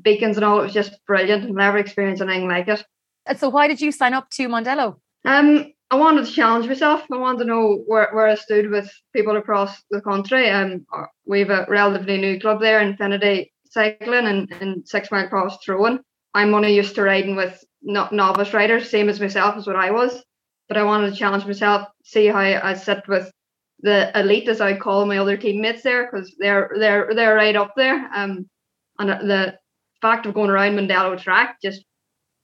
beacons 0.02 0.38
and 0.38 0.46
all. 0.46 0.60
It 0.60 0.64
was 0.64 0.74
just 0.74 0.98
brilliant. 1.06 1.46
I've 1.46 1.52
never 1.52 1.78
experienced 1.78 2.22
anything 2.22 2.48
like 2.48 2.68
it. 2.68 2.84
And 3.25 3.40
so 3.40 3.50
why 3.50 3.68
did 3.68 3.82
you 3.82 3.92
sign 3.92 4.14
up 4.14 4.30
to 4.32 4.48
Mondello? 4.48 4.98
Um, 5.24 5.72
I 5.92 5.96
wanted 5.96 6.25
to 6.25 6.32
challenge 6.32 6.68
myself. 6.68 7.04
I 7.12 7.18
wanted 7.18 7.40
to 7.40 7.46
know 7.46 7.84
where, 7.86 8.10
where 8.12 8.28
I 8.28 8.36
stood 8.36 8.70
with 8.70 8.92
people 9.14 9.38
across 9.38 9.84
the 9.92 10.02
country. 10.02 10.50
Um, 10.50 10.86
we 11.25 11.40
have 11.40 11.50
a 11.50 11.66
relatively 11.70 12.18
new 12.18 12.40
club 12.40 12.60
there, 12.60 12.82
Infinity 12.82 13.54
Cycling, 13.70 14.28
and, 14.28 14.52
and 14.62 14.88
Six 14.88 15.12
Mile 15.12 15.28
Cross 15.28 15.64
Tyrone. 15.64 16.00
I'm 16.36 16.54
only 16.54 16.75
used 16.75 16.96
to 16.96 17.01
riding 17.01 17.36
with 17.36 17.63
no- 17.82 18.10
novice 18.12 18.54
riders, 18.54 18.89
same 18.89 19.08
as 19.10 19.20
myself 19.22 19.56
as 19.56 19.65
what 19.65 19.77
I 19.77 19.92
was. 19.92 20.22
But 20.68 20.77
I 20.77 20.84
wanted 20.84 21.12
to 21.12 21.15
challenge 21.15 21.46
myself, 21.46 21.88
see 22.04 22.27
how 22.27 22.39
I 22.39 22.74
sit 22.74 23.08
with 23.08 23.32
the 23.80 24.12
elite, 24.20 24.50
as 24.50 24.62
I 24.62 24.77
call 24.77 25.06
my 25.06 25.18
other 25.20 25.38
teammates 25.38 25.84
there, 25.84 26.10
because 26.12 26.36
they're 26.39 26.72
they're 26.77 27.13
they're 27.13 27.36
right 27.36 27.56
up 27.56 27.74
there. 27.75 28.10
Um, 28.13 28.50
and 28.98 29.10
the 29.10 29.58
fact 30.01 30.25
of 30.25 30.34
going 30.34 30.50
around 30.50 30.75
Mondello 30.75 31.20
track 31.22 31.58
just 31.63 31.86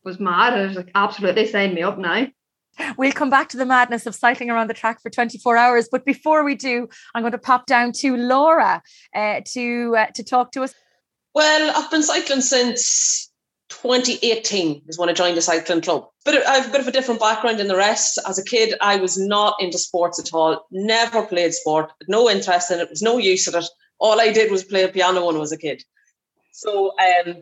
was 0.04 0.20
mad. 0.20 0.54
I 0.54 0.66
was 0.66 0.76
like, 0.76 0.92
absolutely 0.96 1.48
sign 1.48 1.74
me 1.74 1.82
up 1.82 1.98
now. 1.98 2.28
We'll 2.98 3.12
come 3.12 3.30
back 3.30 3.50
to 3.50 3.58
the 3.58 3.66
madness 3.66 4.06
of 4.06 4.16
cycling 4.16 4.50
around 4.50 4.70
the 4.70 4.74
track 4.74 5.02
for 5.02 5.10
24 5.10 5.58
hours. 5.58 5.90
But 5.92 6.06
before 6.06 6.44
we 6.44 6.56
do, 6.56 6.88
I'm 7.14 7.22
going 7.22 7.34
to 7.34 7.38
pop 7.38 7.66
down 7.66 7.92
to 7.98 8.16
Laura 8.16 8.82
uh, 9.16 9.42
to 9.54 9.96
uh, 9.98 10.06
to 10.16 10.24
talk 10.24 10.52
to 10.54 10.64
us. 10.64 10.74
Well, 11.34 11.74
I've 11.76 11.90
been 11.92 12.04
cycling 12.04 12.42
since 12.42 13.31
2018 13.72 14.84
is 14.88 15.00
when 15.00 15.10
I 15.10 15.14
joined 15.14 15.38
the 15.38 15.42
cycling 15.42 15.82
club. 15.82 16.08
But 16.26 16.46
I 16.46 16.56
have 16.56 16.68
a 16.68 16.72
bit 16.72 16.82
of 16.82 16.88
a 16.88 16.92
different 16.92 17.22
background 17.22 17.58
than 17.58 17.68
the 17.68 17.76
rest. 17.76 18.20
As 18.28 18.38
a 18.38 18.44
kid, 18.44 18.76
I 18.82 18.98
was 18.98 19.18
not 19.18 19.56
into 19.60 19.78
sports 19.78 20.20
at 20.20 20.34
all. 20.34 20.68
Never 20.72 21.26
played 21.26 21.54
sport. 21.54 21.92
No 22.08 22.30
interest 22.30 22.70
in 22.70 22.80
it. 22.80 22.90
Was 22.90 23.02
no 23.02 23.18
use 23.18 23.48
of 23.48 23.56
it. 23.56 23.66
All 23.98 24.20
I 24.20 24.32
did 24.32 24.52
was 24.52 24.64
play 24.64 24.90
piano 24.92 25.26
when 25.26 25.38
I 25.38 25.40
was 25.40 25.54
a 25.54 25.58
kid. 25.58 25.84
So 26.52 26.92
um, 27.00 27.38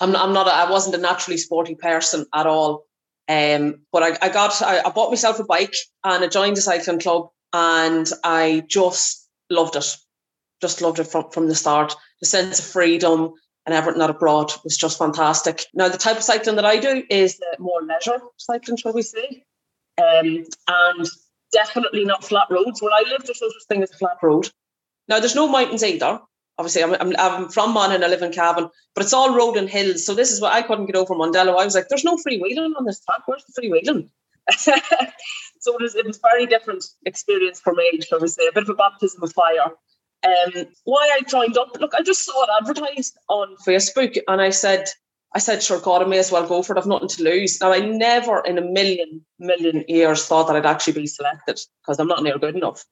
I'm, 0.00 0.14
I'm 0.16 0.32
not. 0.32 0.46
A, 0.46 0.54
I 0.54 0.70
wasn't 0.70 0.94
a 0.94 0.98
naturally 0.98 1.38
sporty 1.38 1.74
person 1.74 2.24
at 2.32 2.46
all. 2.46 2.86
Um, 3.28 3.80
but 3.92 4.02
I, 4.02 4.26
I 4.26 4.28
got. 4.28 4.62
I, 4.62 4.80
I 4.84 4.90
bought 4.90 5.10
myself 5.10 5.40
a 5.40 5.44
bike 5.44 5.74
and 6.04 6.22
I 6.22 6.28
joined 6.28 6.56
the 6.56 6.62
cycling 6.62 7.00
club, 7.00 7.30
and 7.52 8.08
I 8.22 8.64
just 8.68 9.28
loved 9.50 9.74
it. 9.74 9.96
Just 10.60 10.80
loved 10.80 11.00
it 11.00 11.08
from 11.08 11.30
from 11.30 11.48
the 11.48 11.54
start. 11.56 11.94
The 12.20 12.26
sense 12.26 12.60
of 12.60 12.64
freedom, 12.64 13.32
and 13.66 13.74
everything 13.74 14.00
that 14.00 14.10
abroad 14.10 14.52
was 14.64 14.76
just 14.76 14.98
fantastic. 14.98 15.66
Now, 15.74 15.88
the 15.88 15.98
type 15.98 16.16
of 16.16 16.22
cycling 16.22 16.56
that 16.56 16.64
I 16.64 16.78
do 16.78 17.04
is 17.08 17.38
the 17.38 17.56
more 17.58 17.82
leisure 17.82 18.20
cycling, 18.36 18.76
shall 18.76 18.92
we 18.92 19.02
say, 19.02 19.44
um, 19.98 20.44
and 20.68 21.08
definitely 21.52 22.04
not 22.04 22.24
flat 22.24 22.48
roads. 22.50 22.82
Where 22.82 22.92
I 22.92 23.08
live, 23.08 23.24
there's 23.24 23.40
no 23.40 23.48
such 23.48 23.68
thing 23.68 23.82
as 23.82 23.92
a 23.92 23.96
flat 23.96 24.18
road. 24.22 24.50
Now, 25.08 25.20
there's 25.20 25.36
no 25.36 25.48
mountains 25.48 25.84
either. 25.84 26.20
Obviously, 26.58 26.82
I'm, 26.82 26.94
I'm, 26.94 27.14
I'm 27.18 27.48
from 27.48 27.76
I 27.76 27.96
live 27.96 28.22
in 28.22 28.32
Cavan, 28.32 28.68
but 28.94 29.04
it's 29.04 29.12
all 29.12 29.34
road 29.34 29.56
and 29.56 29.68
hills. 29.68 30.04
So 30.04 30.14
this 30.14 30.30
is 30.30 30.40
what 30.40 30.52
I 30.52 30.62
couldn't 30.62 30.86
get 30.86 30.96
over 30.96 31.14
Mondello. 31.14 31.58
I 31.58 31.64
was 31.64 31.74
like, 31.74 31.88
there's 31.88 32.04
no 32.04 32.16
freewheeling 32.16 32.72
on 32.76 32.84
this 32.84 33.02
track. 33.04 33.22
Where's 33.26 33.44
the 33.44 33.60
freewheeling? 33.60 34.08
so 34.58 34.74
it 34.74 35.82
was, 35.82 35.94
it 35.94 36.06
was 36.06 36.18
very 36.18 36.46
different 36.46 36.84
experience 37.06 37.60
for 37.60 37.74
me, 37.74 38.00
shall 38.00 38.20
we 38.20 38.28
say, 38.28 38.46
a 38.46 38.52
bit 38.52 38.64
of 38.64 38.68
a 38.68 38.74
baptism 38.74 39.22
of 39.22 39.32
fire. 39.32 39.72
Um, 40.24 40.66
why 40.84 41.10
I 41.12 41.22
joined 41.22 41.58
up, 41.58 41.76
look, 41.80 41.94
I 41.94 42.02
just 42.02 42.24
saw 42.24 42.44
it 42.44 42.50
advertised 42.60 43.16
on 43.28 43.56
Facebook 43.66 44.18
and 44.28 44.40
I 44.40 44.50
said, 44.50 44.88
I 45.34 45.38
said, 45.38 45.62
sure, 45.62 45.80
God, 45.80 46.02
I 46.02 46.04
may 46.04 46.18
as 46.18 46.30
well 46.30 46.46
go 46.46 46.62
for 46.62 46.74
it. 46.74 46.78
I've 46.78 46.86
nothing 46.86 47.08
to 47.08 47.22
lose. 47.22 47.60
Now, 47.60 47.72
I 47.72 47.80
never 47.80 48.40
in 48.40 48.58
a 48.58 48.62
million, 48.62 49.24
million 49.38 49.84
years 49.88 50.26
thought 50.26 50.46
that 50.46 50.56
I'd 50.56 50.66
actually 50.66 50.92
be 50.92 51.06
selected 51.06 51.58
because 51.82 51.98
I'm 51.98 52.06
not 52.06 52.22
near 52.22 52.38
good 52.38 52.54
enough. 52.54 52.84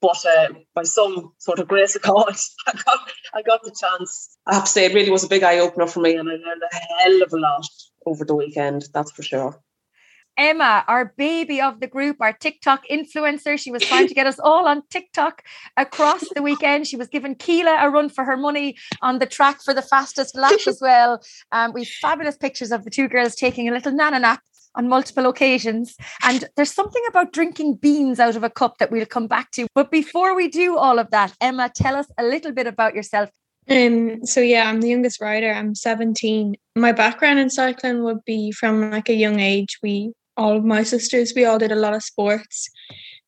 But 0.00 0.24
uh, 0.24 0.54
by 0.74 0.84
some 0.84 1.32
sort 1.38 1.58
of 1.58 1.66
grace 1.66 1.96
of 1.96 2.02
God, 2.02 2.36
I 2.66 2.72
got, 2.72 3.10
I 3.34 3.42
got 3.42 3.64
the 3.64 3.74
chance. 3.78 4.36
I 4.46 4.54
have 4.54 4.64
to 4.64 4.70
say, 4.70 4.84
it 4.84 4.94
really 4.94 5.10
was 5.10 5.24
a 5.24 5.28
big 5.28 5.42
eye 5.42 5.58
opener 5.58 5.88
for 5.88 6.00
me 6.00 6.14
and 6.14 6.28
I 6.28 6.34
learned 6.34 6.62
a 6.72 6.76
hell 6.76 7.22
of 7.22 7.32
a 7.32 7.38
lot 7.38 7.66
over 8.06 8.24
the 8.24 8.34
weekend, 8.34 8.84
that's 8.94 9.10
for 9.10 9.22
sure. 9.22 9.60
Emma, 10.38 10.84
our 10.86 11.12
baby 11.16 11.60
of 11.60 11.80
the 11.80 11.88
group, 11.88 12.18
our 12.20 12.32
TikTok 12.32 12.84
influencer. 12.88 13.58
She 13.58 13.72
was 13.72 13.82
trying 13.82 14.06
to 14.06 14.14
get 14.14 14.26
us 14.26 14.38
all 14.38 14.68
on 14.68 14.82
TikTok 14.88 15.42
across 15.76 16.24
the 16.34 16.42
weekend. 16.42 16.86
She 16.86 16.96
was 16.96 17.08
giving 17.08 17.34
Keela 17.34 17.78
a 17.80 17.90
run 17.90 18.08
for 18.08 18.24
her 18.24 18.36
money 18.36 18.76
on 19.02 19.18
the 19.18 19.26
track 19.26 19.60
for 19.60 19.74
the 19.74 19.82
fastest 19.82 20.36
lap 20.36 20.60
as 20.68 20.78
well. 20.80 21.20
Um, 21.50 21.72
we've 21.72 21.88
fabulous 21.88 22.36
pictures 22.36 22.70
of 22.70 22.84
the 22.84 22.90
two 22.90 23.08
girls 23.08 23.34
taking 23.34 23.68
a 23.68 23.72
little 23.72 23.92
nana 23.92 24.20
nap 24.20 24.40
on 24.76 24.88
multiple 24.88 25.26
occasions. 25.26 25.96
And 26.22 26.44
there's 26.56 26.72
something 26.72 27.02
about 27.08 27.32
drinking 27.32 27.74
beans 27.74 28.20
out 28.20 28.36
of 28.36 28.44
a 28.44 28.50
cup 28.50 28.78
that 28.78 28.92
we'll 28.92 29.06
come 29.06 29.26
back 29.26 29.50
to. 29.52 29.66
But 29.74 29.90
before 29.90 30.36
we 30.36 30.48
do 30.48 30.78
all 30.78 31.00
of 31.00 31.10
that, 31.10 31.34
Emma, 31.40 31.68
tell 31.74 31.96
us 31.96 32.06
a 32.16 32.22
little 32.22 32.52
bit 32.52 32.68
about 32.68 32.94
yourself. 32.94 33.30
Um, 33.68 34.24
so 34.24 34.40
yeah, 34.40 34.70
I'm 34.70 34.80
the 34.80 34.88
youngest 34.88 35.20
rider. 35.20 35.52
I'm 35.52 35.74
17. 35.74 36.56
My 36.76 36.92
background 36.92 37.38
in 37.38 37.50
cycling 37.50 38.02
would 38.04 38.24
be 38.24 38.52
from 38.52 38.90
like 38.90 39.08
a 39.08 39.14
young 39.14 39.40
age. 39.40 39.78
We 39.82 40.12
all 40.38 40.56
of 40.56 40.64
my 40.64 40.82
sisters, 40.82 41.32
we 41.34 41.44
all 41.44 41.58
did 41.58 41.72
a 41.72 41.76
lot 41.76 41.94
of 41.94 42.02
sports. 42.02 42.70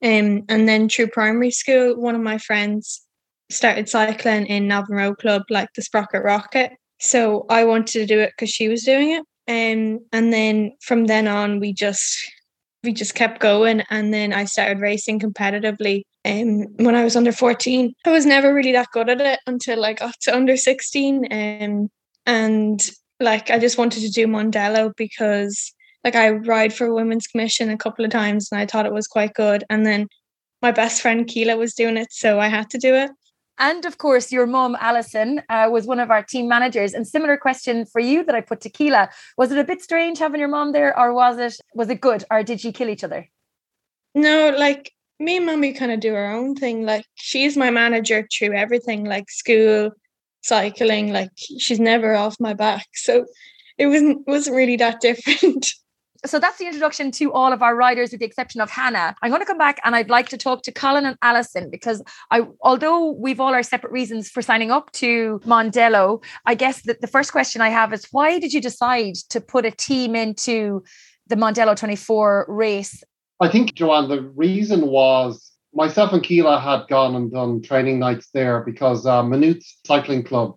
Um, 0.02 0.44
and 0.48 0.66
then 0.66 0.88
through 0.88 1.08
primary 1.08 1.50
school, 1.50 2.00
one 2.00 2.14
of 2.14 2.22
my 2.22 2.38
friends 2.38 3.04
started 3.50 3.88
cycling 3.88 4.46
in 4.46 4.68
Navan 4.68 4.96
Road 4.96 5.18
Club, 5.18 5.42
like 5.50 5.68
the 5.74 5.82
Sprocket 5.82 6.22
Rocket. 6.22 6.72
So 7.00 7.44
I 7.50 7.64
wanted 7.64 7.92
to 8.00 8.06
do 8.06 8.20
it 8.20 8.32
because 8.36 8.50
she 8.50 8.68
was 8.68 8.84
doing 8.84 9.10
it. 9.10 9.24
Um, 9.48 10.00
and 10.12 10.32
then 10.32 10.72
from 10.80 11.06
then 11.06 11.26
on, 11.26 11.60
we 11.60 11.72
just 11.72 12.18
we 12.82 12.92
just 12.92 13.14
kept 13.14 13.40
going. 13.40 13.82
And 13.90 14.14
then 14.14 14.32
I 14.32 14.44
started 14.44 14.80
racing 14.80 15.18
competitively. 15.18 16.02
Um, 16.24 16.66
when 16.76 16.94
I 16.94 17.04
was 17.04 17.16
under 17.16 17.32
14, 17.32 17.92
I 18.06 18.10
was 18.10 18.24
never 18.24 18.54
really 18.54 18.72
that 18.72 18.88
good 18.92 19.10
at 19.10 19.20
it 19.20 19.40
until 19.46 19.84
I 19.84 19.92
got 19.94 20.14
to 20.22 20.34
under 20.34 20.56
16. 20.56 21.26
Um, 21.30 21.88
and 22.26 22.90
like 23.18 23.50
I 23.50 23.58
just 23.58 23.76
wanted 23.76 24.00
to 24.00 24.10
do 24.10 24.26
Mondello 24.26 24.92
because 24.96 25.74
like 26.04 26.16
I 26.16 26.30
ride 26.30 26.72
for 26.72 26.92
Women's 26.92 27.26
Commission 27.26 27.70
a 27.70 27.76
couple 27.76 28.04
of 28.04 28.10
times 28.10 28.48
and 28.50 28.60
I 28.60 28.66
thought 28.66 28.86
it 28.86 28.92
was 28.92 29.06
quite 29.06 29.34
good. 29.34 29.64
And 29.68 29.86
then 29.86 30.08
my 30.62 30.72
best 30.72 31.02
friend 31.02 31.26
Keela 31.26 31.56
was 31.56 31.74
doing 31.74 31.96
it, 31.96 32.08
so 32.10 32.38
I 32.38 32.48
had 32.48 32.70
to 32.70 32.78
do 32.78 32.94
it. 32.94 33.10
And 33.58 33.84
of 33.84 33.98
course, 33.98 34.32
your 34.32 34.46
mom, 34.46 34.74
Alison, 34.80 35.42
uh, 35.50 35.68
was 35.70 35.86
one 35.86 36.00
of 36.00 36.10
our 36.10 36.22
team 36.22 36.48
managers. 36.48 36.94
And 36.94 37.06
similar 37.06 37.36
question 37.36 37.84
for 37.84 38.00
you 38.00 38.24
that 38.24 38.34
I 38.34 38.40
put 38.40 38.62
to 38.62 38.70
Keela. 38.70 39.10
Was 39.36 39.52
it 39.52 39.58
a 39.58 39.64
bit 39.64 39.82
strange 39.82 40.18
having 40.18 40.40
your 40.40 40.48
mom 40.48 40.72
there, 40.72 40.98
or 40.98 41.12
was 41.12 41.38
it 41.38 41.54
was 41.74 41.90
it 41.90 42.00
good, 42.00 42.24
or 42.30 42.42
did 42.42 42.64
you 42.64 42.72
kill 42.72 42.88
each 42.88 43.04
other? 43.04 43.28
No, 44.14 44.54
like 44.56 44.92
me 45.18 45.36
and 45.36 45.46
mommy 45.46 45.74
kind 45.74 45.92
of 45.92 46.00
do 46.00 46.14
our 46.14 46.32
own 46.32 46.56
thing. 46.56 46.86
Like 46.86 47.04
she's 47.14 47.56
my 47.56 47.70
manager 47.70 48.26
through 48.32 48.54
everything, 48.54 49.04
like 49.04 49.30
school, 49.30 49.90
cycling. 50.40 51.12
Like 51.12 51.30
she's 51.36 51.80
never 51.80 52.14
off 52.14 52.40
my 52.40 52.54
back. 52.54 52.86
So 52.94 53.26
it 53.76 53.86
wasn't 53.88 54.26
wasn't 54.26 54.56
really 54.56 54.76
that 54.76 55.00
different. 55.02 55.66
So 56.26 56.38
that's 56.38 56.58
the 56.58 56.66
introduction 56.66 57.10
to 57.12 57.32
all 57.32 57.52
of 57.52 57.62
our 57.62 57.74
riders 57.74 58.10
with 58.10 58.20
the 58.20 58.26
exception 58.26 58.60
of 58.60 58.70
Hannah. 58.70 59.14
I'm 59.22 59.30
going 59.30 59.40
to 59.40 59.46
come 59.46 59.58
back 59.58 59.80
and 59.84 59.96
I'd 59.96 60.10
like 60.10 60.28
to 60.30 60.36
talk 60.36 60.62
to 60.64 60.72
Colin 60.72 61.06
and 61.06 61.16
Alison 61.22 61.70
because 61.70 62.02
I 62.30 62.42
although 62.60 63.12
we've 63.12 63.40
all 63.40 63.54
our 63.54 63.62
separate 63.62 63.92
reasons 63.92 64.28
for 64.28 64.42
signing 64.42 64.70
up 64.70 64.92
to 64.92 65.40
Mondello, 65.44 66.22
I 66.46 66.54
guess 66.54 66.82
that 66.82 67.00
the 67.00 67.06
first 67.06 67.32
question 67.32 67.62
I 67.62 67.70
have 67.70 67.92
is 67.92 68.06
why 68.10 68.38
did 68.38 68.52
you 68.52 68.60
decide 68.60 69.14
to 69.30 69.40
put 69.40 69.64
a 69.64 69.70
team 69.70 70.14
into 70.14 70.84
the 71.26 71.36
Mondello 71.36 71.76
24 71.76 72.46
race? 72.48 73.02
I 73.40 73.48
think 73.48 73.74
Joanne, 73.74 74.08
the 74.08 74.22
reason 74.22 74.88
was 74.88 75.50
myself 75.72 76.12
and 76.12 76.22
Keela 76.22 76.60
had 76.60 76.86
gone 76.88 77.14
and 77.14 77.30
done 77.30 77.62
training 77.62 77.98
nights 77.98 78.28
there 78.34 78.60
because 78.60 79.06
uh, 79.06 79.22
Maynooth 79.22 79.64
Cycling 79.86 80.24
Club, 80.24 80.56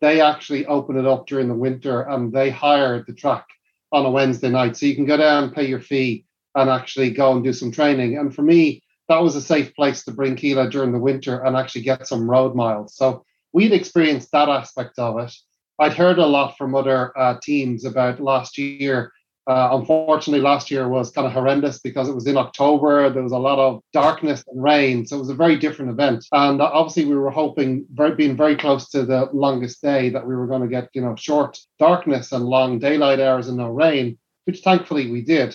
they 0.00 0.20
actually 0.20 0.66
opened 0.66 0.98
it 0.98 1.06
up 1.06 1.26
during 1.26 1.48
the 1.48 1.54
winter 1.54 2.02
and 2.02 2.32
they 2.32 2.50
hired 2.50 3.06
the 3.06 3.12
track 3.12 3.46
on 3.94 4.04
a 4.04 4.10
Wednesday 4.10 4.50
night. 4.50 4.76
So 4.76 4.86
you 4.86 4.96
can 4.96 5.06
go 5.06 5.16
down, 5.16 5.52
pay 5.52 5.66
your 5.66 5.80
fee, 5.80 6.26
and 6.56 6.68
actually 6.68 7.10
go 7.10 7.32
and 7.32 7.44
do 7.44 7.52
some 7.52 7.70
training. 7.70 8.18
And 8.18 8.34
for 8.34 8.42
me, 8.42 8.82
that 9.08 9.22
was 9.22 9.36
a 9.36 9.40
safe 9.40 9.74
place 9.74 10.04
to 10.04 10.10
bring 10.12 10.34
Keela 10.34 10.68
during 10.68 10.92
the 10.92 10.98
winter 10.98 11.42
and 11.42 11.56
actually 11.56 11.82
get 11.82 12.08
some 12.08 12.28
road 12.28 12.56
miles. 12.56 12.96
So 12.96 13.24
we'd 13.52 13.72
experienced 13.72 14.32
that 14.32 14.48
aspect 14.48 14.98
of 14.98 15.18
it. 15.20 15.32
I'd 15.78 15.94
heard 15.94 16.18
a 16.18 16.26
lot 16.26 16.58
from 16.58 16.74
other 16.74 17.16
uh, 17.16 17.38
teams 17.40 17.84
about 17.84 18.20
last 18.20 18.58
year 18.58 19.12
uh, 19.46 19.68
unfortunately, 19.72 20.40
last 20.40 20.70
year 20.70 20.88
was 20.88 21.10
kind 21.10 21.26
of 21.26 21.32
horrendous 21.32 21.78
because 21.78 22.08
it 22.08 22.14
was 22.14 22.26
in 22.26 22.36
October. 22.36 23.10
There 23.10 23.22
was 23.22 23.32
a 23.32 23.38
lot 23.38 23.58
of 23.58 23.82
darkness 23.92 24.42
and 24.48 24.62
rain, 24.62 25.06
so 25.06 25.16
it 25.16 25.20
was 25.20 25.28
a 25.28 25.34
very 25.34 25.58
different 25.58 25.90
event. 25.90 26.24
And 26.32 26.62
obviously, 26.62 27.04
we 27.04 27.16
were 27.16 27.30
hoping, 27.30 27.84
very, 27.92 28.14
being 28.14 28.36
very 28.36 28.56
close 28.56 28.88
to 28.90 29.04
the 29.04 29.28
longest 29.32 29.82
day, 29.82 30.08
that 30.10 30.26
we 30.26 30.34
were 30.34 30.46
going 30.46 30.62
to 30.62 30.68
get 30.68 30.88
you 30.94 31.02
know 31.02 31.14
short 31.16 31.58
darkness 31.78 32.32
and 32.32 32.44
long 32.44 32.78
daylight 32.78 33.20
hours 33.20 33.48
and 33.48 33.58
no 33.58 33.68
rain, 33.68 34.18
which 34.44 34.60
thankfully 34.60 35.10
we 35.10 35.20
did. 35.20 35.54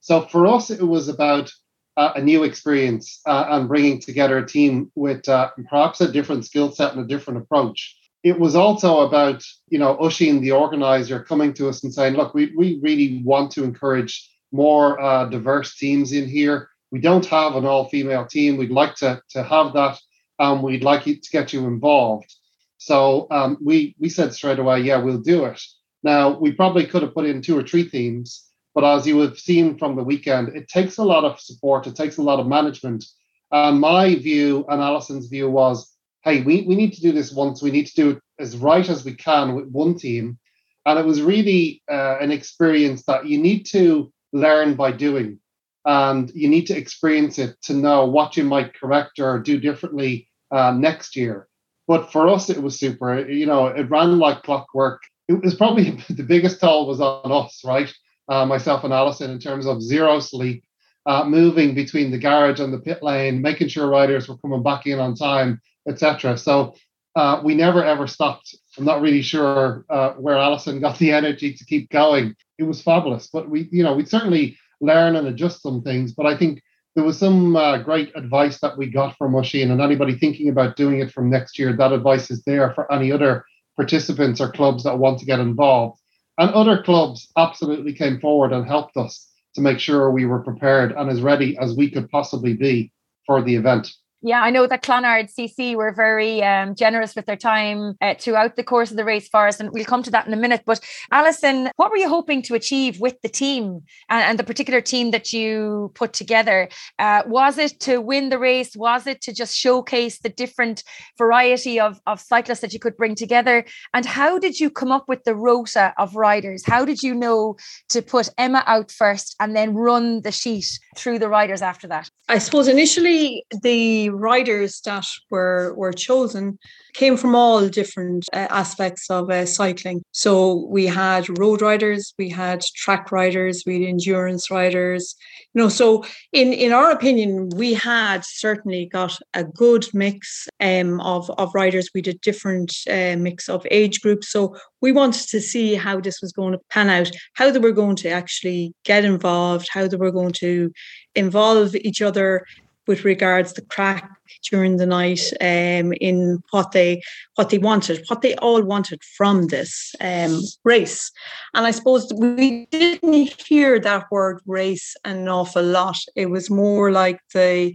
So 0.00 0.22
for 0.22 0.46
us, 0.46 0.70
it 0.70 0.86
was 0.86 1.08
about 1.08 1.50
uh, 1.96 2.12
a 2.16 2.22
new 2.22 2.44
experience 2.44 3.20
uh, 3.26 3.46
and 3.48 3.68
bringing 3.68 4.00
together 4.00 4.38
a 4.38 4.46
team 4.46 4.92
with 4.94 5.28
uh, 5.28 5.50
perhaps 5.68 6.00
a 6.00 6.12
different 6.12 6.44
skill 6.44 6.72
set 6.72 6.92
and 6.92 7.04
a 7.04 7.08
different 7.08 7.42
approach 7.42 7.96
it 8.22 8.38
was 8.38 8.54
also 8.54 9.00
about 9.00 9.42
you 9.68 9.78
know 9.78 9.96
Oisín, 9.96 10.40
the 10.40 10.52
organizer, 10.52 11.22
coming 11.22 11.52
to 11.54 11.68
us 11.68 11.82
and 11.82 11.92
saying, 11.92 12.14
"Look, 12.14 12.34
we 12.34 12.52
we 12.56 12.78
really 12.82 13.22
want 13.24 13.50
to 13.52 13.64
encourage 13.64 14.30
more 14.52 15.00
uh, 15.00 15.26
diverse 15.26 15.76
teams 15.76 16.12
in 16.12 16.28
here. 16.28 16.68
We 16.90 17.00
don't 17.00 17.26
have 17.26 17.54
an 17.54 17.64
all-female 17.64 18.26
team. 18.26 18.56
We'd 18.56 18.70
like 18.70 18.94
to 18.96 19.22
to 19.30 19.42
have 19.42 19.72
that, 19.74 19.98
and 20.38 20.62
we'd 20.62 20.84
like 20.84 21.04
to 21.04 21.14
get 21.32 21.52
you 21.52 21.66
involved." 21.66 22.34
So 22.78 23.26
um, 23.30 23.58
we 23.62 23.94
we 23.98 24.08
said 24.08 24.34
straight 24.34 24.58
away, 24.58 24.80
"Yeah, 24.80 24.98
we'll 24.98 25.18
do 25.18 25.44
it." 25.46 25.60
Now 26.02 26.38
we 26.38 26.52
probably 26.52 26.86
could 26.86 27.02
have 27.02 27.14
put 27.14 27.26
in 27.26 27.42
two 27.42 27.58
or 27.58 27.62
three 27.62 27.88
teams, 27.88 28.46
but 28.74 28.84
as 28.84 29.06
you 29.06 29.18
have 29.20 29.38
seen 29.38 29.78
from 29.78 29.96
the 29.96 30.04
weekend, 30.04 30.48
it 30.50 30.68
takes 30.68 30.98
a 30.98 31.04
lot 31.04 31.24
of 31.24 31.40
support. 31.40 31.86
It 31.86 31.96
takes 31.96 32.18
a 32.18 32.22
lot 32.22 32.40
of 32.40 32.46
management. 32.46 33.04
And 33.52 33.80
my 33.80 34.14
view 34.14 34.64
and 34.68 34.80
Alison's 34.80 35.26
view 35.26 35.50
was 35.50 35.89
hey, 36.22 36.42
we, 36.42 36.62
we 36.62 36.74
need 36.74 36.92
to 36.94 37.00
do 37.00 37.12
this 37.12 37.32
once. 37.32 37.62
We 37.62 37.70
need 37.70 37.86
to 37.86 37.94
do 37.94 38.10
it 38.10 38.22
as 38.38 38.56
right 38.56 38.88
as 38.88 39.04
we 39.04 39.14
can 39.14 39.54
with 39.54 39.68
one 39.68 39.96
team. 39.96 40.38
And 40.86 40.98
it 40.98 41.04
was 41.04 41.22
really 41.22 41.82
uh, 41.90 42.18
an 42.20 42.30
experience 42.30 43.04
that 43.04 43.26
you 43.26 43.38
need 43.38 43.64
to 43.66 44.12
learn 44.32 44.74
by 44.74 44.92
doing. 44.92 45.38
And 45.84 46.30
you 46.34 46.48
need 46.48 46.66
to 46.66 46.76
experience 46.76 47.38
it 47.38 47.56
to 47.62 47.74
know 47.74 48.04
what 48.06 48.36
you 48.36 48.44
might 48.44 48.74
correct 48.74 49.18
or 49.18 49.38
do 49.38 49.58
differently 49.58 50.28
uh, 50.50 50.72
next 50.72 51.16
year. 51.16 51.48
But 51.86 52.12
for 52.12 52.28
us, 52.28 52.50
it 52.50 52.62
was 52.62 52.78
super. 52.78 53.28
You 53.28 53.46
know, 53.46 53.66
it 53.66 53.90
ran 53.90 54.18
like 54.18 54.42
clockwork. 54.42 55.00
It 55.28 55.42
was 55.42 55.54
probably 55.54 55.90
the 56.10 56.22
biggest 56.22 56.60
toll 56.60 56.86
was 56.86 57.00
on 57.00 57.32
us, 57.32 57.62
right? 57.64 57.92
Uh, 58.28 58.46
myself 58.46 58.84
and 58.84 58.92
Alison, 58.92 59.30
in 59.30 59.38
terms 59.38 59.66
of 59.66 59.82
zero 59.82 60.20
sleep, 60.20 60.62
uh, 61.06 61.24
moving 61.24 61.74
between 61.74 62.10
the 62.10 62.18
garage 62.18 62.60
and 62.60 62.72
the 62.72 62.78
pit 62.78 63.02
lane, 63.02 63.42
making 63.42 63.68
sure 63.68 63.88
riders 63.88 64.28
were 64.28 64.38
coming 64.38 64.62
back 64.62 64.86
in 64.86 65.00
on 65.00 65.14
time, 65.14 65.60
etc. 65.88 66.36
So 66.36 66.74
uh, 67.16 67.40
we 67.44 67.54
never 67.54 67.84
ever 67.84 68.06
stopped. 68.06 68.54
I'm 68.78 68.84
not 68.84 69.00
really 69.00 69.22
sure 69.22 69.84
uh, 69.90 70.12
where 70.12 70.36
Alison 70.36 70.80
got 70.80 70.98
the 70.98 71.12
energy 71.20 71.54
to 71.54 71.64
keep 71.64 71.90
going. 71.90 72.34
It 72.58 72.64
was 72.64 72.82
fabulous, 72.82 73.28
but 73.32 73.48
we, 73.48 73.68
you 73.72 73.82
know, 73.82 73.94
we'd 73.94 74.08
certainly 74.08 74.58
learn 74.80 75.16
and 75.16 75.26
adjust 75.26 75.62
some 75.62 75.82
things. 75.82 76.12
But 76.12 76.26
I 76.26 76.36
think 76.36 76.62
there 76.94 77.04
was 77.04 77.18
some 77.18 77.56
uh, 77.56 77.78
great 77.78 78.12
advice 78.16 78.60
that 78.60 78.76
we 78.76 78.86
got 78.86 79.16
from 79.16 79.32
Oisín, 79.32 79.70
and 79.70 79.80
anybody 79.80 80.16
thinking 80.16 80.48
about 80.48 80.76
doing 80.76 81.00
it 81.00 81.12
from 81.12 81.30
next 81.30 81.58
year, 81.58 81.76
that 81.76 81.92
advice 81.92 82.30
is 82.30 82.42
there 82.44 82.72
for 82.74 82.90
any 82.92 83.12
other 83.12 83.44
participants 83.76 84.40
or 84.40 84.50
clubs 84.50 84.84
that 84.84 84.98
want 84.98 85.18
to 85.18 85.24
get 85.24 85.40
involved. 85.40 85.98
And 86.38 86.50
other 86.50 86.82
clubs 86.82 87.28
absolutely 87.36 87.92
came 87.92 88.20
forward 88.20 88.52
and 88.52 88.66
helped 88.66 88.96
us 88.96 89.28
to 89.54 89.60
make 89.60 89.78
sure 89.78 90.10
we 90.10 90.26
were 90.26 90.42
prepared 90.42 90.92
and 90.92 91.10
as 91.10 91.22
ready 91.22 91.56
as 91.58 91.76
we 91.76 91.90
could 91.90 92.08
possibly 92.10 92.54
be 92.54 92.92
for 93.26 93.42
the 93.42 93.56
event. 93.56 93.90
Yeah, 94.22 94.42
I 94.42 94.50
know 94.50 94.66
that 94.66 94.82
Clonard 94.82 95.34
CC 95.34 95.74
were 95.74 95.92
very 95.92 96.42
um, 96.42 96.74
generous 96.74 97.16
with 97.16 97.24
their 97.24 97.36
time 97.36 97.94
uh, 98.02 98.14
throughout 98.18 98.56
the 98.56 98.62
course 98.62 98.90
of 98.90 98.98
the 98.98 99.04
race 99.04 99.26
for 99.28 99.46
us, 99.46 99.60
and 99.60 99.70
we'll 99.72 99.86
come 99.86 100.02
to 100.02 100.10
that 100.10 100.26
in 100.26 100.34
a 100.34 100.36
minute. 100.36 100.62
But 100.66 100.80
Alison, 101.10 101.70
what 101.76 101.90
were 101.90 101.96
you 101.96 102.08
hoping 102.08 102.42
to 102.42 102.54
achieve 102.54 103.00
with 103.00 103.18
the 103.22 103.30
team 103.30 103.80
and, 104.10 104.22
and 104.22 104.38
the 104.38 104.44
particular 104.44 104.82
team 104.82 105.10
that 105.12 105.32
you 105.32 105.90
put 105.94 106.12
together? 106.12 106.68
Uh, 106.98 107.22
was 107.26 107.56
it 107.56 107.80
to 107.80 108.02
win 108.02 108.28
the 108.28 108.38
race? 108.38 108.76
Was 108.76 109.06
it 109.06 109.22
to 109.22 109.32
just 109.32 109.56
showcase 109.56 110.18
the 110.18 110.28
different 110.28 110.84
variety 111.16 111.80
of, 111.80 111.98
of 112.06 112.20
cyclists 112.20 112.60
that 112.60 112.74
you 112.74 112.78
could 112.78 112.98
bring 112.98 113.14
together? 113.14 113.64
And 113.94 114.04
how 114.04 114.38
did 114.38 114.60
you 114.60 114.68
come 114.68 114.92
up 114.92 115.08
with 115.08 115.24
the 115.24 115.34
rota 115.34 115.94
of 115.96 116.14
riders? 116.14 116.62
How 116.66 116.84
did 116.84 117.02
you 117.02 117.14
know 117.14 117.56
to 117.88 118.02
put 118.02 118.28
Emma 118.36 118.64
out 118.66 118.90
first 118.90 119.34
and 119.40 119.56
then 119.56 119.72
run 119.72 120.20
the 120.20 120.32
sheet 120.32 120.78
through 120.94 121.20
the 121.20 121.28
riders 121.30 121.62
after 121.62 121.88
that? 121.88 122.10
I 122.30 122.38
suppose 122.38 122.68
initially 122.68 123.44
the 123.62 124.10
riders 124.10 124.80
that 124.84 125.04
were 125.30 125.74
were 125.74 125.92
chosen 125.92 126.60
came 126.92 127.16
from 127.16 127.34
all 127.34 127.68
different 127.68 128.28
uh, 128.32 128.46
aspects 128.50 129.10
of 129.10 129.30
uh, 129.30 129.46
cycling. 129.46 130.02
So 130.12 130.66
we 130.70 130.86
had 130.86 131.38
road 131.40 131.60
riders, 131.60 132.14
we 132.18 132.28
had 132.28 132.62
track 132.76 133.10
riders, 133.10 133.64
we 133.66 133.80
had 133.80 133.88
endurance 133.88 134.48
riders. 134.48 135.16
You 135.54 135.62
know, 135.62 135.68
so 135.68 136.04
in 136.32 136.52
in 136.52 136.72
our 136.72 136.92
opinion, 136.92 137.48
we 137.56 137.74
had 137.74 138.24
certainly 138.24 138.86
got 138.86 139.18
a 139.34 139.42
good 139.42 139.88
mix 139.92 140.48
um, 140.60 141.00
of 141.00 141.28
of 141.30 141.52
riders. 141.52 141.90
We 141.92 142.02
did 142.02 142.20
different 142.20 142.72
uh, 142.88 143.16
mix 143.18 143.48
of 143.48 143.66
age 143.72 144.02
groups. 144.02 144.30
So 144.30 144.56
we 144.80 144.92
wanted 144.92 145.28
to 145.28 145.40
see 145.40 145.74
how 145.74 146.00
this 146.00 146.20
was 146.20 146.32
going 146.32 146.52
to 146.52 146.60
pan 146.70 146.88
out, 146.88 147.10
how 147.34 147.50
they 147.50 147.58
were 147.58 147.72
going 147.72 147.96
to 147.96 148.08
actually 148.08 148.72
get 148.84 149.04
involved, 149.04 149.68
how 149.70 149.86
they 149.86 149.96
were 149.96 150.10
going 150.10 150.32
to 150.32 150.72
involve 151.14 151.74
each 151.76 152.00
other 152.02 152.46
with 152.86 153.04
regards 153.04 153.52
to 153.52 153.62
crack 153.62 154.10
during 154.50 154.76
the 154.76 154.86
night 154.86 155.32
um, 155.40 155.92
in 156.00 156.42
what 156.50 156.72
they 156.72 157.02
what 157.34 157.50
they 157.50 157.58
wanted, 157.58 158.04
what 158.08 158.22
they 158.22 158.34
all 158.36 158.62
wanted 158.62 159.02
from 159.04 159.46
this 159.48 159.94
um, 160.00 160.40
race. 160.64 161.10
And 161.54 161.66
I 161.66 161.70
suppose 161.70 162.12
we 162.14 162.66
didn't 162.66 163.32
hear 163.46 163.78
that 163.80 164.06
word 164.10 164.40
race 164.46 164.96
an 165.04 165.28
awful 165.28 165.62
lot. 165.62 165.98
It 166.16 166.26
was 166.26 166.50
more 166.50 166.90
like 166.90 167.20
the 167.34 167.74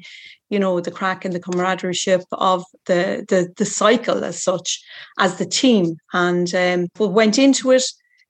you 0.49 0.59
know 0.59 0.79
the 0.79 0.91
crack 0.91 1.25
and 1.25 1.33
the 1.33 1.39
camaraderie 1.39 1.95
of 2.31 2.63
the 2.85 3.25
the 3.27 3.53
the 3.57 3.65
cycle 3.65 4.23
as 4.23 4.41
such 4.41 4.83
as 5.19 5.37
the 5.37 5.45
team 5.45 5.97
and 6.13 6.53
um, 6.53 6.87
we 6.99 7.07
went 7.07 7.39
into 7.39 7.71
it 7.71 7.83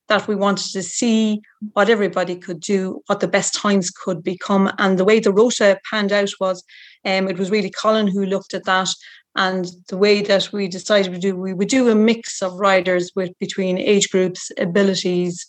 that 0.08 0.28
we 0.28 0.36
wanted 0.36 0.72
to 0.72 0.84
see 0.84 1.42
what 1.74 1.90
everybody 1.90 2.36
could 2.36 2.60
do, 2.60 3.02
what 3.08 3.20
the 3.20 3.28
best 3.28 3.54
times 3.54 3.90
could 3.90 4.24
become. 4.24 4.72
And 4.78 4.98
the 4.98 5.06
way 5.06 5.20
the 5.20 5.34
rota 5.34 5.80
panned 5.90 6.12
out 6.12 6.30
was 6.40 6.64
um, 7.06 7.28
it 7.28 7.38
was 7.38 7.52
really 7.52 7.72
Colin 7.72 8.08
who 8.08 8.26
looked 8.26 8.54
at 8.54 8.66
that. 8.66 8.90
And 9.36 9.66
the 9.90 9.98
way 9.98 10.22
that 10.22 10.52
we 10.54 10.68
decided 10.68 11.14
to 11.14 11.20
do, 11.20 11.36
we 11.36 11.54
would 11.54 11.68
do 11.68 11.90
a 11.90 11.96
mix 11.96 12.42
of 12.42 12.54
riders 12.54 13.12
with 13.16 13.38
between 13.40 13.78
age 13.78 14.10
groups, 14.10 14.52
abilities, 14.58 15.46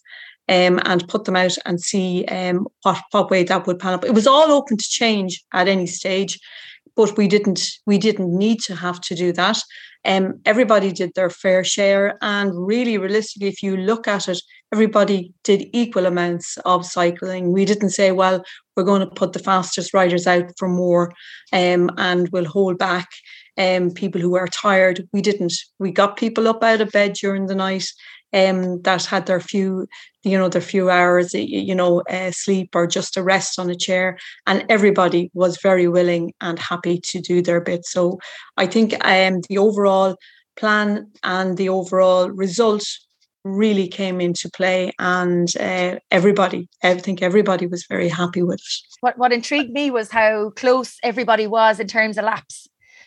um, 0.49 0.81
and 0.85 1.09
put 1.09 1.25
them 1.25 1.37
out 1.37 1.57
and 1.65 1.81
see 1.81 2.25
um, 2.27 2.67
what, 2.83 3.01
what 3.11 3.31
way 3.31 3.43
that 3.45 3.67
would 3.67 3.79
pan 3.79 3.95
up. 3.95 4.05
It 4.05 4.15
was 4.15 4.27
all 4.27 4.53
open 4.53 4.77
to 4.77 4.89
change 4.89 5.45
at 5.53 5.69
any 5.69 5.87
stage, 5.87 6.39
but 6.95 7.17
we 7.17 7.29
didn't 7.29 7.61
we 7.87 7.99
didn't 7.99 8.37
need 8.37 8.61
to 8.63 8.77
have 8.77 9.01
to 9.03 9.15
do 9.15 9.33
that. 9.33 9.59
Um, 10.05 10.41
everybody 10.45 10.93
did 10.93 11.13
their 11.15 11.31
fair 11.31 11.65
share. 11.65 12.17
And 12.23 12.53
really, 12.55 12.97
realistically, 12.97 13.49
if 13.49 13.63
you 13.63 13.77
look 13.77 14.07
at 14.07 14.29
it, 14.29 14.41
everybody 14.73 15.33
did 15.43 15.69
equal 15.73 16.07
amounts 16.07 16.59
of 16.65 16.87
cycling. 16.87 17.53
We 17.53 17.65
didn't 17.65 17.91
say, 17.91 18.13
well, 18.13 18.45
we're 18.77 18.85
going 18.85 19.01
to 19.01 19.15
put 19.15 19.33
the 19.33 19.41
fastest 19.41 19.93
riders 19.93 20.27
out 20.27 20.53
for 20.59 20.69
more 20.69 21.13
um, 21.53 21.91
and 21.97 22.29
we'll 22.29 22.45
hold 22.45 22.79
back 22.79 23.09
um, 23.59 23.91
people 23.91 24.21
who 24.21 24.37
are 24.37 24.49
tired. 24.49 25.09
We 25.13 25.23
didn't. 25.23 25.55
We 25.81 25.91
got 25.91 26.17
people 26.17 26.47
up 26.47 26.63
out 26.63 26.81
of 26.81 26.93
bed 26.93 27.15
during 27.15 27.47
the 27.47 27.55
night 27.55 27.87
um, 28.37 28.83
that 28.83 29.05
had 29.07 29.27
their 29.27 29.41
few, 29.41 29.87
you 30.23 30.37
know, 30.37 30.49
their 30.49 30.61
few 30.61 30.91
hours, 30.91 31.33
you 31.33 31.75
know, 31.75 32.03
uh, 32.11 32.31
sleep 32.31 32.71
or 32.75 32.87
just 32.87 33.17
a 33.17 33.23
rest 33.23 33.59
on 33.59 33.71
a 33.71 33.75
chair, 33.75 34.19
and 34.47 34.65
everybody 34.69 35.31
was 35.33 35.59
very 35.63 35.89
willing 35.89 36.35
and 36.41 36.59
happy 36.59 37.01
to 37.05 37.21
do 37.21 37.41
their 37.41 37.61
bit. 37.61 37.87
So 37.87 38.19
I 38.57 38.67
think 38.67 38.95
um, 39.05 39.41
the 39.49 39.59
overall 39.59 40.17
plan 40.57 41.11
and 41.23 41.57
the 41.57 41.69
overall 41.71 42.31
result 42.31 42.85
really 43.45 43.87
came 43.87 44.21
into 44.21 44.51
play 44.51 44.91
and 44.99 45.57
uh, 45.61 45.95
everybody 46.11 46.69
i 46.83 46.95
think 46.95 47.23
everybody 47.23 47.65
was 47.69 47.87
very 47.89 48.09
happy 48.09 48.43
with 48.43 48.59
it 48.59 48.97
what 49.03 49.17
what 49.19 49.33
intrigued 49.33 49.71
me 49.71 49.89
was 49.89 50.11
how 50.11 50.51
close 50.57 50.97
everybody 51.05 51.47
was 51.47 51.79
in 51.79 51.87
terms 51.87 52.19
of 52.19 52.25
laps 52.25 52.67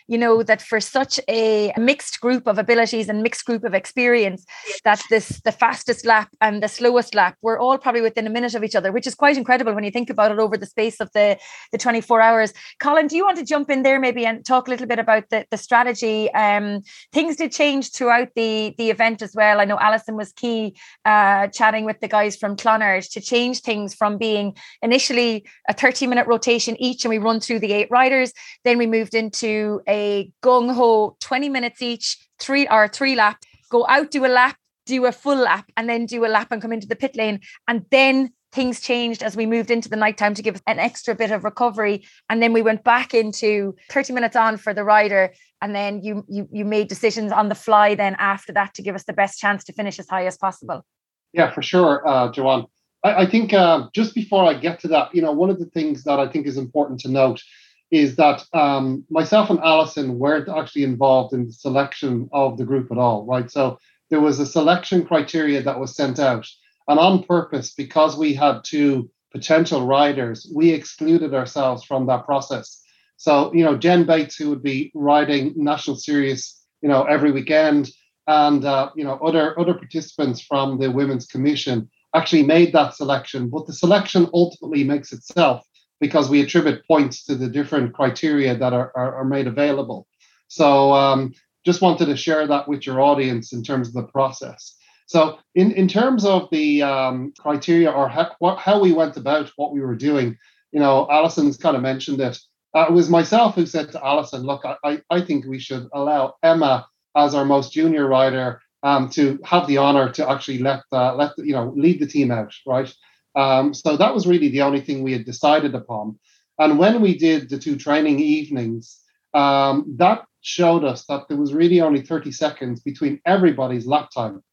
you 0.10 0.18
know 0.18 0.42
that 0.42 0.62
for 0.62 0.80
such 0.80 1.20
a 1.30 1.72
mixed 1.78 2.20
group 2.20 2.48
of 2.48 2.58
abilities 2.58 3.08
and 3.08 3.22
mixed 3.22 3.46
group 3.46 3.64
of 3.64 3.76
experience 3.76 4.44
that 4.84 5.02
this 5.10 5.40
the 5.46 5.52
fastest 5.52 6.04
lap 6.04 6.30
and 6.42 6.64
the 6.64 6.68
slowest 6.68 7.14
lap 7.14 7.36
were 7.44 7.60
all 7.60 7.78
probably 7.78 8.02
within 8.02 8.26
a 8.26 8.30
minute 8.30 8.56
of 8.56 8.64
each 8.64 8.76
other 8.76 8.92
which 8.92 9.06
is 9.06 9.14
quite 9.14 9.38
incredible 9.38 9.74
when 9.74 9.84
you 9.84 9.92
think 9.92 10.10
about 10.10 10.32
it 10.32 10.40
over 10.40 10.58
the 10.58 10.66
space 10.66 11.00
of 11.00 11.12
the 11.14 11.38
the 11.72 11.78
24 11.78 12.22
hours. 12.22 12.54
Colin 12.80 13.06
do 13.08 13.16
you 13.16 13.24
want 13.24 13.38
to 13.38 13.46
jump 13.46 13.70
in 13.70 13.84
there 13.84 14.00
maybe 14.00 14.26
and 14.26 14.44
talk 14.44 14.68
a 14.68 14.72
little 14.72 14.88
bit 14.88 14.98
about 14.98 15.30
the, 15.30 15.46
the 15.52 15.58
strategy? 15.58 16.34
Um 16.34 16.82
things 17.14 17.36
did 17.36 17.52
change 17.52 17.92
throughout 17.92 18.30
the 18.36 18.74
the 18.80 18.90
event 18.90 19.22
as 19.22 19.36
well. 19.36 19.62
I 19.62 19.66
know 19.66 19.78
alison 19.80 20.16
was 20.16 20.34
key 20.34 20.76
uh 21.06 21.48
chatting 21.48 21.86
with 21.86 22.00
the 22.00 22.08
guys 22.08 22.36
from 22.36 22.56
clonard 22.56 23.08
to 23.12 23.22
change 23.22 23.62
things 23.62 23.94
from 23.94 24.18
being 24.18 24.56
initially 24.82 25.46
a 25.68 25.74
30 25.74 26.08
minute 26.08 26.26
rotation 26.26 26.76
each 26.82 27.06
and 27.06 27.10
we 27.10 27.20
run 27.20 27.40
through 27.40 27.60
the 27.60 27.74
eight 27.74 27.92
riders. 27.92 28.34
Then 28.66 28.80
we 28.80 28.88
moved 28.88 29.14
into 29.14 29.82
a 29.88 29.99
a 30.00 30.32
gung 30.42 30.74
ho 30.74 31.18
20 31.20 31.50
minutes 31.50 31.82
each, 31.82 32.18
three 32.40 32.68
or 32.68 32.88
three 32.88 33.16
laps, 33.16 33.46
go 33.70 33.86
out, 33.88 34.12
do 34.12 34.26
a 34.26 34.32
lap, 34.42 34.56
do 34.86 35.06
a 35.06 35.12
full 35.12 35.36
lap, 35.36 35.66
and 35.76 35.90
then 35.90 36.06
do 36.06 36.26
a 36.26 36.32
lap 36.36 36.52
and 36.52 36.62
come 36.62 36.74
into 36.74 36.88
the 36.88 36.96
pit 36.96 37.16
lane. 37.16 37.40
And 37.68 37.86
then 37.92 38.32
things 38.52 38.80
changed 38.80 39.22
as 39.22 39.36
we 39.36 39.46
moved 39.46 39.70
into 39.70 39.90
the 39.90 39.96
nighttime 39.96 40.34
to 40.34 40.42
give 40.42 40.56
us 40.56 40.62
an 40.66 40.80
extra 40.80 41.14
bit 41.14 41.32
of 41.32 41.44
recovery. 41.44 42.06
And 42.30 42.42
then 42.42 42.54
we 42.54 42.62
went 42.62 42.84
back 42.84 43.14
into 43.14 43.76
30 43.92 44.14
minutes 44.14 44.36
on 44.36 44.58
for 44.58 44.74
the 44.74 44.84
rider. 44.84 45.34
And 45.62 45.76
then 45.76 46.02
you 46.02 46.26
you 46.28 46.48
you 46.52 46.66
made 46.66 46.88
decisions 46.88 47.32
on 47.32 47.50
the 47.50 47.56
fly 47.56 47.96
then 47.96 48.16
after 48.18 48.54
that 48.54 48.74
to 48.76 48.82
give 48.82 48.96
us 48.96 49.04
the 49.04 49.14
best 49.14 49.40
chance 49.40 49.64
to 49.66 49.74
finish 49.74 50.00
as 50.00 50.08
high 50.08 50.26
as 50.26 50.38
possible. 50.38 50.86
Yeah, 51.34 51.52
for 51.52 51.62
sure, 51.62 52.08
uh, 52.08 52.32
Joanne. 52.32 52.66
I, 53.04 53.24
I 53.24 53.26
think 53.26 53.54
uh, 53.54 53.88
just 53.94 54.16
before 54.16 54.46
I 54.46 54.54
get 54.56 54.80
to 54.82 54.88
that, 54.88 55.14
you 55.14 55.22
know, 55.22 55.32
one 55.32 55.50
of 55.50 55.60
the 55.60 55.66
things 55.66 56.04
that 56.06 56.20
I 56.20 56.28
think 56.28 56.48
is 56.48 56.58
important 56.58 57.00
to 57.02 57.10
note 57.10 57.44
is 57.92 58.16
that 58.18 58.44
um, 58.54 59.04
myself 59.10 59.50
and 59.50 59.60
Alison 59.60 60.20
weren't 60.20 60.50
actually 60.50 60.84
involved 60.84 61.34
in 61.34 61.48
the 61.48 61.54
selection 61.54 62.30
of 62.32 62.58
the 62.58 62.66
group 62.66 62.92
at 62.92 62.98
all, 62.98 63.26
right? 63.26 63.50
So 63.50 63.80
there 64.10 64.20
was 64.20 64.40
a 64.40 64.46
selection 64.46 65.06
criteria 65.06 65.62
that 65.64 65.80
was 65.80 65.96
sent 65.96 66.20
out, 66.20 66.48
and 66.88 67.00
on 67.00 67.24
purpose, 67.24 67.74
because 67.74 68.18
we 68.18 68.34
had 68.34 68.64
two 68.64 69.10
potential 69.32 69.86
riders, 69.86 70.52
we 70.54 70.72
excluded 70.72 71.34
ourselves 71.34 71.84
from 71.84 72.08
that 72.08 72.26
process. 72.26 72.82
So 73.18 73.54
you 73.54 73.64
know, 73.64 73.78
Jen 73.78 74.06
Bates, 74.06 74.36
who 74.36 74.50
would 74.50 74.64
be 74.64 74.92
riding 74.94 75.54
national 75.56 75.98
series, 75.98 76.56
you 76.82 76.90
know, 76.90 77.04
every 77.04 77.32
weekend, 77.32 77.90
and 78.28 78.64
uh, 78.64 78.92
you 78.96 79.04
know, 79.04 79.16
other 79.16 79.60
other 79.60 79.74
participants 79.74 80.42
from 80.42 80.80
the 80.80 80.92
women's 80.92 81.26
commission 81.26 81.90
actually 82.16 82.44
made 82.44 82.74
that 82.74 82.96
selection, 82.96 83.50
but 83.50 83.68
the 83.68 83.74
selection 83.74 84.28
ultimately 84.34 84.84
makes 84.84 85.14
itself 85.14 85.64
because 86.00 86.30
we 86.30 86.42
attribute 86.42 86.86
points 86.88 87.26
to 87.26 87.36
the 87.36 87.50
different 87.50 87.94
criteria 87.94 88.56
that 88.58 88.74
are, 88.74 88.92
are, 88.96 89.16
are 89.16 89.26
made 89.26 89.48
available. 89.48 90.08
So 90.48 90.94
um, 90.94 91.34
just 91.66 91.82
wanted 91.82 92.06
to 92.06 92.18
share 92.18 92.48
that 92.48 92.68
with 92.68 92.86
your 92.86 93.02
audience 93.02 93.54
in 93.54 93.64
terms 93.64 93.90
of 93.90 93.94
the 93.94 94.04
process. 94.04 94.76
So 95.08 95.40
in, 95.56 95.72
in 95.72 95.88
terms 95.88 96.24
of 96.26 96.50
the 96.52 96.84
um, 96.84 97.34
criteria 97.38 97.92
or 97.92 98.08
how, 98.08 98.32
what, 98.40 98.60
how 98.60 98.80
we 98.80 98.94
went 98.94 99.18
about 99.18 99.52
what 99.56 99.74
we 99.74 99.82
were 99.82 99.96
doing, 99.96 100.38
you 100.72 100.80
know, 100.80 101.08
Alison's 101.10 101.58
kind 101.58 101.76
of 101.76 101.82
mentioned 101.82 102.22
it. 102.22 102.38
Uh, 102.76 102.86
it 102.88 102.94
was 102.94 103.10
myself 103.10 103.56
who 103.56 103.66
said 103.66 103.92
to 103.92 104.06
Alison, 104.06 104.44
look, 104.44 104.64
I, 104.84 105.02
I 105.10 105.22
think 105.22 105.46
we 105.46 105.60
should 105.60 105.88
allow 105.94 106.36
Emma 106.44 106.88
as 107.16 107.34
our 107.34 107.46
most 107.46 107.74
junior 107.74 108.08
rider 108.08 108.62
um, 108.84 109.10
to 109.10 109.40
have 109.44 109.68
the 109.68 109.78
honor 109.78 110.12
to 110.12 110.30
actually 110.30 110.60
let 110.60 110.84
uh, 110.92 111.16
let 111.16 111.32
you 111.38 111.54
know 111.54 111.74
lead 111.76 112.00
the 112.00 112.08
team 112.08 112.32
out, 112.32 112.54
right? 112.66 112.94
Um, 113.36 113.74
so 113.74 113.98
that 113.98 114.14
was 114.14 114.28
really 114.28 114.50
the 114.50 114.62
only 114.62 114.82
thing 114.82 115.04
we 115.04 115.14
had 115.14 115.26
decided 115.26 115.76
upon. 115.76 116.20
And 116.58 116.78
when 116.78 117.02
we 117.02 117.18
did 117.18 117.50
the 117.50 117.60
two 117.60 117.78
training 117.78 118.20
evenings, 118.20 119.00
um, 119.34 119.96
that 119.98 120.26
showed 120.42 120.84
us 120.84 121.06
that 121.06 121.28
there 121.28 121.38
was 121.38 121.54
really 121.54 121.82
only 121.82 122.02
30 122.02 122.32
seconds 122.32 122.82
between 122.82 123.22
everybody's 123.26 123.86
lap 123.86 124.10
time. 124.14 124.44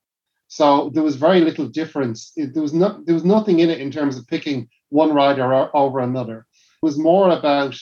So 0.49 0.91
there 0.95 1.03
was 1.03 1.17
very 1.17 1.41
little 1.41 1.67
difference. 1.67 2.33
It, 2.37 2.55
there 2.55 2.63
was 2.63 2.73
no, 2.73 3.03
there 3.05 3.15
was 3.15 3.25
nothing 3.25 3.61
in 3.61 3.71
it 3.71 3.81
in 3.81 3.91
terms 3.91 4.17
of 4.17 4.27
picking 4.27 4.69
one 4.91 5.13
rider 5.13 5.69
over 5.75 6.01
another. 6.01 6.47
It 6.83 6.87
was 6.87 6.99
more 6.99 7.31
about 7.31 7.77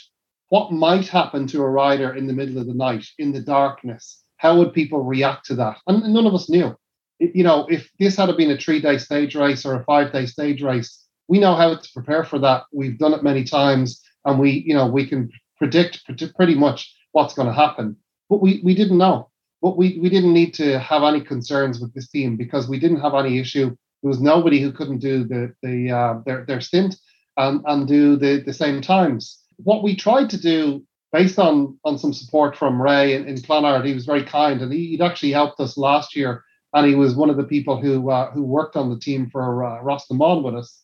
what 0.48 0.72
might 0.72 1.09
happen 1.09 1.46
to 1.48 1.62
a 1.62 1.68
rider 1.68 2.14
in 2.14 2.26
the 2.26 2.33
middle 2.33 2.59
of 2.59 2.66
the 2.66 2.74
night 2.74 3.04
in 3.18 3.33
the 3.33 3.40
darkness. 3.40 4.22
How 4.37 4.57
would 4.59 4.72
people 4.72 5.02
react 5.02 5.46
to 5.46 5.54
that? 5.57 5.78
And 5.87 6.14
none 6.14 6.26
of 6.26 6.35
us 6.35 6.48
knew 6.48 6.76
you 7.18 7.44
know, 7.44 7.66
if 7.70 7.90
this 7.98 8.16
had 8.16 8.35
been 8.37 8.50
a 8.50 8.57
three 8.57 8.81
day 8.81 8.98
stage 8.98 9.35
race 9.35 9.64
or 9.64 9.74
a 9.74 9.85
five 9.85 10.12
day 10.12 10.27
stage 10.27 10.62
race, 10.62 11.05
we 11.29 11.38
know 11.38 11.55
how 11.55 11.74
to 11.77 11.92
prepare 11.92 12.24
for 12.24 12.38
that. 12.40 12.64
We've 12.72 12.98
done 12.98 13.14
it 13.14 13.22
many 13.22 13.44
times 13.44 14.03
and 14.24 14.38
we, 14.38 14.64
you 14.66 14.74
know, 14.74 14.87
we 14.87 15.07
can 15.07 15.31
predict 15.59 16.03
pretty 16.37 16.55
much 16.55 16.94
what's 17.12 17.35
going 17.35 17.48
to 17.48 17.55
happen. 17.55 17.96
But 18.29 18.42
we, 18.42 18.61
we 18.64 18.74
didn't 18.74 18.98
know. 18.98 19.31
But 19.62 19.77
we, 19.77 19.98
we 19.98 20.11
didn't 20.11 20.35
need 20.35 20.53
to 20.55 20.79
have 20.79 21.03
any 21.03 21.20
concerns 21.20 21.81
with 21.81 21.94
this 21.94 22.09
team 22.09 22.37
because 22.37 22.68
we 22.68 22.79
didn't 22.79 23.00
have 23.00 23.14
any 23.14 23.38
issue. 23.38 23.74
There 24.03 24.09
was 24.09 24.20
nobody 24.20 24.61
who 24.61 24.72
couldn't 24.72 24.98
do 24.98 25.24
the, 25.24 25.55
the 25.62 25.90
uh, 25.90 26.20
their, 26.27 26.44
their 26.44 26.61
stint 26.61 26.96
and, 27.38 27.62
and 27.66 27.88
do 27.88 28.16
the, 28.16 28.42
the 28.44 28.53
same 28.53 28.83
times. 28.83 29.40
What 29.57 29.83
we 29.83 29.96
tried 29.96 30.29
to 30.31 30.40
do 30.40 30.85
based 31.12 31.38
on 31.38 31.79
on 31.85 31.96
some 31.96 32.12
support 32.12 32.57
from 32.57 32.83
Ray 32.83 33.14
in, 33.14 33.27
in 33.27 33.37
Clonard, 33.37 33.87
he 33.87 33.94
was 33.94 34.05
very 34.05 34.24
kind 34.24 34.61
and 34.61 34.72
he, 34.72 34.90
would 34.98 35.07
actually 35.07 35.33
helped 35.33 35.61
us 35.61 35.79
last 35.79 36.14
year 36.14 36.43
and 36.74 36.87
he 36.87 36.94
was 36.96 37.14
one 37.14 37.30
of 37.30 37.37
the 37.37 37.44
people 37.44 37.80
who 37.80 38.10
uh, 38.10 38.30
who 38.32 38.42
worked 38.42 38.76
on 38.76 38.90
the 38.90 38.98
team 38.98 39.30
for 39.30 39.64
uh, 39.64 39.80
Rás 39.82 40.02
na 40.10 40.18
mBan 40.18 40.42
with 40.42 40.56
us, 40.56 40.82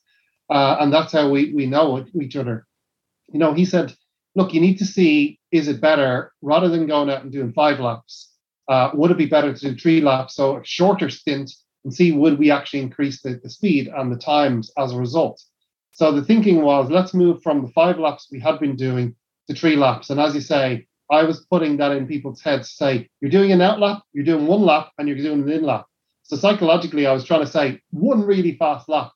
uh, 0.48 0.76
and 0.80 0.92
that's 0.92 1.12
how 1.12 1.28
we 1.28 1.52
we 1.52 1.66
know 1.66 2.06
each 2.20 2.36
other. 2.36 2.66
You 3.32 3.40
know, 3.40 3.52
he 3.52 3.64
said, 3.64 3.94
"Look, 4.36 4.54
you 4.54 4.60
need 4.60 4.78
to 4.78 4.86
see 4.86 5.38
is 5.50 5.66
it 5.68 5.80
better 5.80 6.32
rather 6.42 6.68
than 6.68 6.86
going 6.86 7.10
out 7.10 7.22
and 7.22 7.32
doing 7.32 7.52
five 7.52 7.80
laps? 7.80 8.32
Uh, 8.68 8.90
would 8.94 9.10
it 9.10 9.18
be 9.18 9.26
better 9.26 9.52
to 9.52 9.70
do 9.70 9.76
three 9.76 10.00
laps, 10.00 10.36
so 10.36 10.58
a 10.58 10.64
shorter 10.64 11.10
stint, 11.10 11.50
and 11.84 11.92
see 11.92 12.12
would 12.12 12.38
we 12.38 12.52
actually 12.52 12.80
increase 12.80 13.20
the, 13.20 13.40
the 13.42 13.50
speed 13.50 13.88
and 13.88 14.12
the 14.12 14.18
times 14.18 14.70
as 14.78 14.92
a 14.92 14.98
result?" 14.98 15.42
So 15.92 16.12
the 16.12 16.24
thinking 16.24 16.62
was, 16.62 16.88
let's 16.88 17.12
move 17.12 17.42
from 17.42 17.62
the 17.62 17.72
five 17.72 17.98
laps 17.98 18.28
we 18.30 18.38
had 18.38 18.60
been 18.60 18.76
doing 18.76 19.16
to 19.48 19.54
three 19.56 19.74
laps, 19.74 20.08
and 20.08 20.20
as 20.20 20.36
you 20.36 20.40
say, 20.40 20.86
I 21.10 21.24
was 21.24 21.46
putting 21.50 21.76
that 21.78 21.92
in 21.92 22.06
people's 22.06 22.40
heads 22.40 22.68
to 22.68 22.74
say, 22.74 23.08
you're 23.20 23.30
doing 23.30 23.52
an 23.52 23.60
out 23.60 23.80
lap, 23.80 24.02
you're 24.12 24.24
doing 24.24 24.46
one 24.46 24.62
lap, 24.62 24.90
and 24.98 25.08
you're 25.08 25.16
doing 25.16 25.42
an 25.42 25.50
in 25.50 25.62
lap. 25.64 25.86
So 26.22 26.36
psychologically, 26.36 27.06
I 27.06 27.12
was 27.12 27.24
trying 27.24 27.40
to 27.40 27.50
say 27.50 27.80
one 27.90 28.22
really 28.22 28.56
fast 28.56 28.88
lap. 28.88 29.10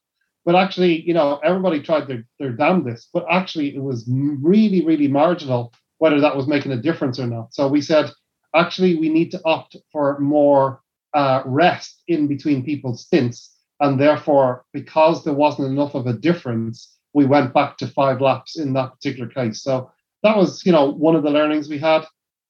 But 0.45 0.57
actually, 0.57 1.03
you 1.03 1.15
know, 1.15 1.41
everybody 1.45 1.81
tried 1.81 2.09
their, 2.09 2.25
their 2.39 2.51
damnedest, 2.51 3.11
but 3.15 3.25
actually 3.31 3.75
it 3.75 3.83
was 3.83 4.05
really, 4.09 4.85
really 4.85 5.09
marginal 5.09 5.73
whether 5.99 6.21
that 6.21 6.37
was 6.37 6.47
making 6.47 6.73
a 6.73 6.83
difference 6.83 7.19
or 7.19 7.27
not. 7.27 7.55
So 7.55 7.69
we 7.69 7.81
said, 7.81 8.11
actually, 8.55 8.97
we 8.97 9.09
need 9.09 9.31
to 9.31 9.41
opt 9.45 9.77
for 9.93 10.19
more 10.19 10.81
uh, 11.15 11.43
rest 11.47 12.03
in 12.09 12.27
between 12.27 12.65
people's 12.65 13.07
stints. 13.07 13.55
And 13.81 13.99
therefore, 13.99 14.65
because 14.73 15.25
there 15.25 15.33
wasn't 15.33 15.69
enough 15.69 15.95
of 15.95 16.07
a 16.07 16.13
difference, 16.13 16.95
we 17.13 17.25
went 17.25 17.55
back 17.55 17.79
to 17.79 17.87
five 17.87 18.21
laps 18.21 18.59
in 18.59 18.73
that 18.75 18.93
particular 18.93 19.29
case. 19.29 19.63
So 19.63 19.91
that 20.25 20.37
was, 20.37 20.65
you 20.65 20.73
know, 20.73 20.91
one 20.91 21.15
of 21.15 21.23
the 21.23 21.31
learnings 21.31 21.69
we 21.69 21.79
had. 21.79 22.05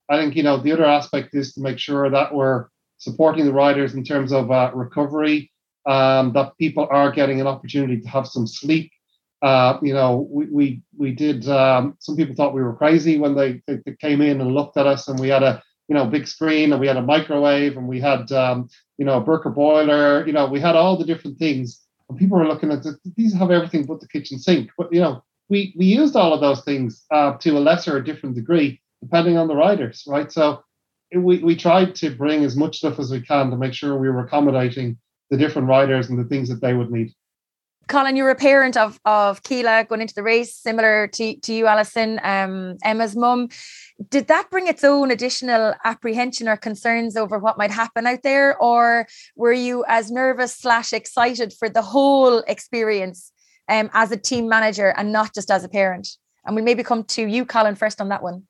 I 0.08 0.16
think, 0.16 0.36
you 0.36 0.42
know, 0.42 0.56
the 0.58 0.72
other 0.72 0.84
aspect 0.84 1.34
is 1.34 1.52
to 1.54 1.60
make 1.60 1.78
sure 1.78 2.08
that 2.08 2.32
we're 2.34 2.68
supporting 2.98 3.44
the 3.44 3.52
riders 3.52 3.94
in 3.94 4.04
terms 4.04 4.32
of 4.32 4.50
uh, 4.50 4.70
recovery, 4.74 5.50
um, 5.86 6.32
that 6.34 6.56
people 6.56 6.86
are 6.90 7.10
getting 7.10 7.40
an 7.40 7.46
opportunity 7.46 8.00
to 8.00 8.08
have 8.08 8.26
some 8.26 8.46
sleep. 8.46 8.90
Uh, 9.42 9.78
you 9.82 9.92
know, 9.92 10.26
we 10.30 10.46
we, 10.46 10.82
we 10.96 11.12
did. 11.12 11.46
Um, 11.48 11.96
some 11.98 12.16
people 12.16 12.34
thought 12.34 12.54
we 12.54 12.62
were 12.62 12.76
crazy 12.76 13.18
when 13.18 13.34
they, 13.34 13.60
they, 13.66 13.80
they, 13.84 13.94
came 14.00 14.22
in 14.22 14.40
and 14.40 14.54
looked 14.54 14.78
at 14.78 14.86
us, 14.86 15.08
and 15.08 15.18
we 15.20 15.28
had 15.28 15.42
a 15.42 15.62
you 15.88 15.94
know 15.94 16.06
big 16.06 16.26
screen, 16.26 16.72
and 16.72 16.80
we 16.80 16.86
had 16.86 16.96
a 16.96 17.02
microwave, 17.02 17.76
and 17.76 17.86
we 17.86 18.00
had 18.00 18.30
um, 18.32 18.68
you 18.96 19.04
know 19.04 19.18
a 19.18 19.24
Burco 19.24 19.54
boiler. 19.54 20.26
You 20.26 20.32
know, 20.32 20.46
we 20.46 20.60
had 20.60 20.76
all 20.76 20.96
the 20.96 21.04
different 21.04 21.38
things, 21.38 21.84
and 22.08 22.18
people 22.18 22.38
were 22.38 22.46
looking 22.46 22.72
at 22.72 22.86
these 23.16 23.34
have 23.34 23.50
everything 23.50 23.84
but 23.84 24.00
the 24.00 24.08
kitchen 24.08 24.38
sink. 24.38 24.70
But 24.78 24.90
you 24.92 25.00
know, 25.00 25.22
we 25.48 25.74
we 25.76 25.86
used 25.86 26.16
all 26.16 26.32
of 26.32 26.40
those 26.40 26.62
things 26.62 27.04
uh, 27.10 27.36
to 27.38 27.50
a 27.58 27.60
lesser 27.60 27.96
or 27.96 28.00
different 28.00 28.34
degree 28.34 28.80
depending 29.02 29.36
on 29.36 29.48
the 29.48 29.54
riders, 29.54 30.04
right? 30.06 30.32
So 30.32 30.62
we 31.14 31.38
we 31.38 31.56
tried 31.56 31.94
to 31.96 32.10
bring 32.10 32.44
as 32.44 32.56
much 32.56 32.78
stuff 32.78 32.98
as 32.98 33.10
we 33.10 33.20
can 33.20 33.50
to 33.50 33.56
make 33.56 33.74
sure 33.74 33.96
we 33.96 34.08
were 34.08 34.24
accommodating 34.24 34.98
the 35.30 35.36
different 35.36 35.68
riders 35.68 36.08
and 36.08 36.18
the 36.18 36.24
things 36.24 36.48
that 36.48 36.60
they 36.60 36.74
would 36.74 36.90
need. 36.90 37.12
Colin, 37.86 38.16
you're 38.16 38.30
a 38.30 38.34
parent 38.34 38.76
of 38.78 38.98
of 39.04 39.42
Keela 39.42 39.84
going 39.84 40.00
into 40.00 40.14
the 40.14 40.22
race, 40.22 40.56
similar 40.56 41.06
to, 41.08 41.36
to 41.40 41.52
you, 41.52 41.66
Alison, 41.66 42.18
um, 42.22 42.76
Emma's 42.82 43.14
mum. 43.14 43.48
Did 44.08 44.28
that 44.28 44.50
bring 44.50 44.66
its 44.66 44.82
own 44.82 45.10
additional 45.10 45.74
apprehension 45.84 46.48
or 46.48 46.56
concerns 46.56 47.14
over 47.16 47.38
what 47.38 47.58
might 47.58 47.70
happen 47.70 48.06
out 48.06 48.22
there, 48.22 48.56
or 48.56 49.06
were 49.36 49.52
you 49.52 49.84
as 49.86 50.10
nervous 50.10 50.56
slash 50.56 50.94
excited 50.94 51.52
for 51.52 51.68
the 51.68 51.82
whole 51.82 52.38
experience 52.48 53.30
um, 53.68 53.90
as 53.92 54.10
a 54.12 54.16
team 54.16 54.48
manager 54.48 54.94
and 54.96 55.12
not 55.12 55.34
just 55.34 55.50
as 55.50 55.64
a 55.64 55.68
parent? 55.68 56.08
And 56.46 56.54
we 56.54 56.62
maybe 56.62 56.82
come 56.82 57.04
to 57.04 57.26
you, 57.26 57.44
Colin, 57.44 57.74
first 57.74 58.00
on 58.00 58.08
that 58.10 58.22
one. 58.22 58.42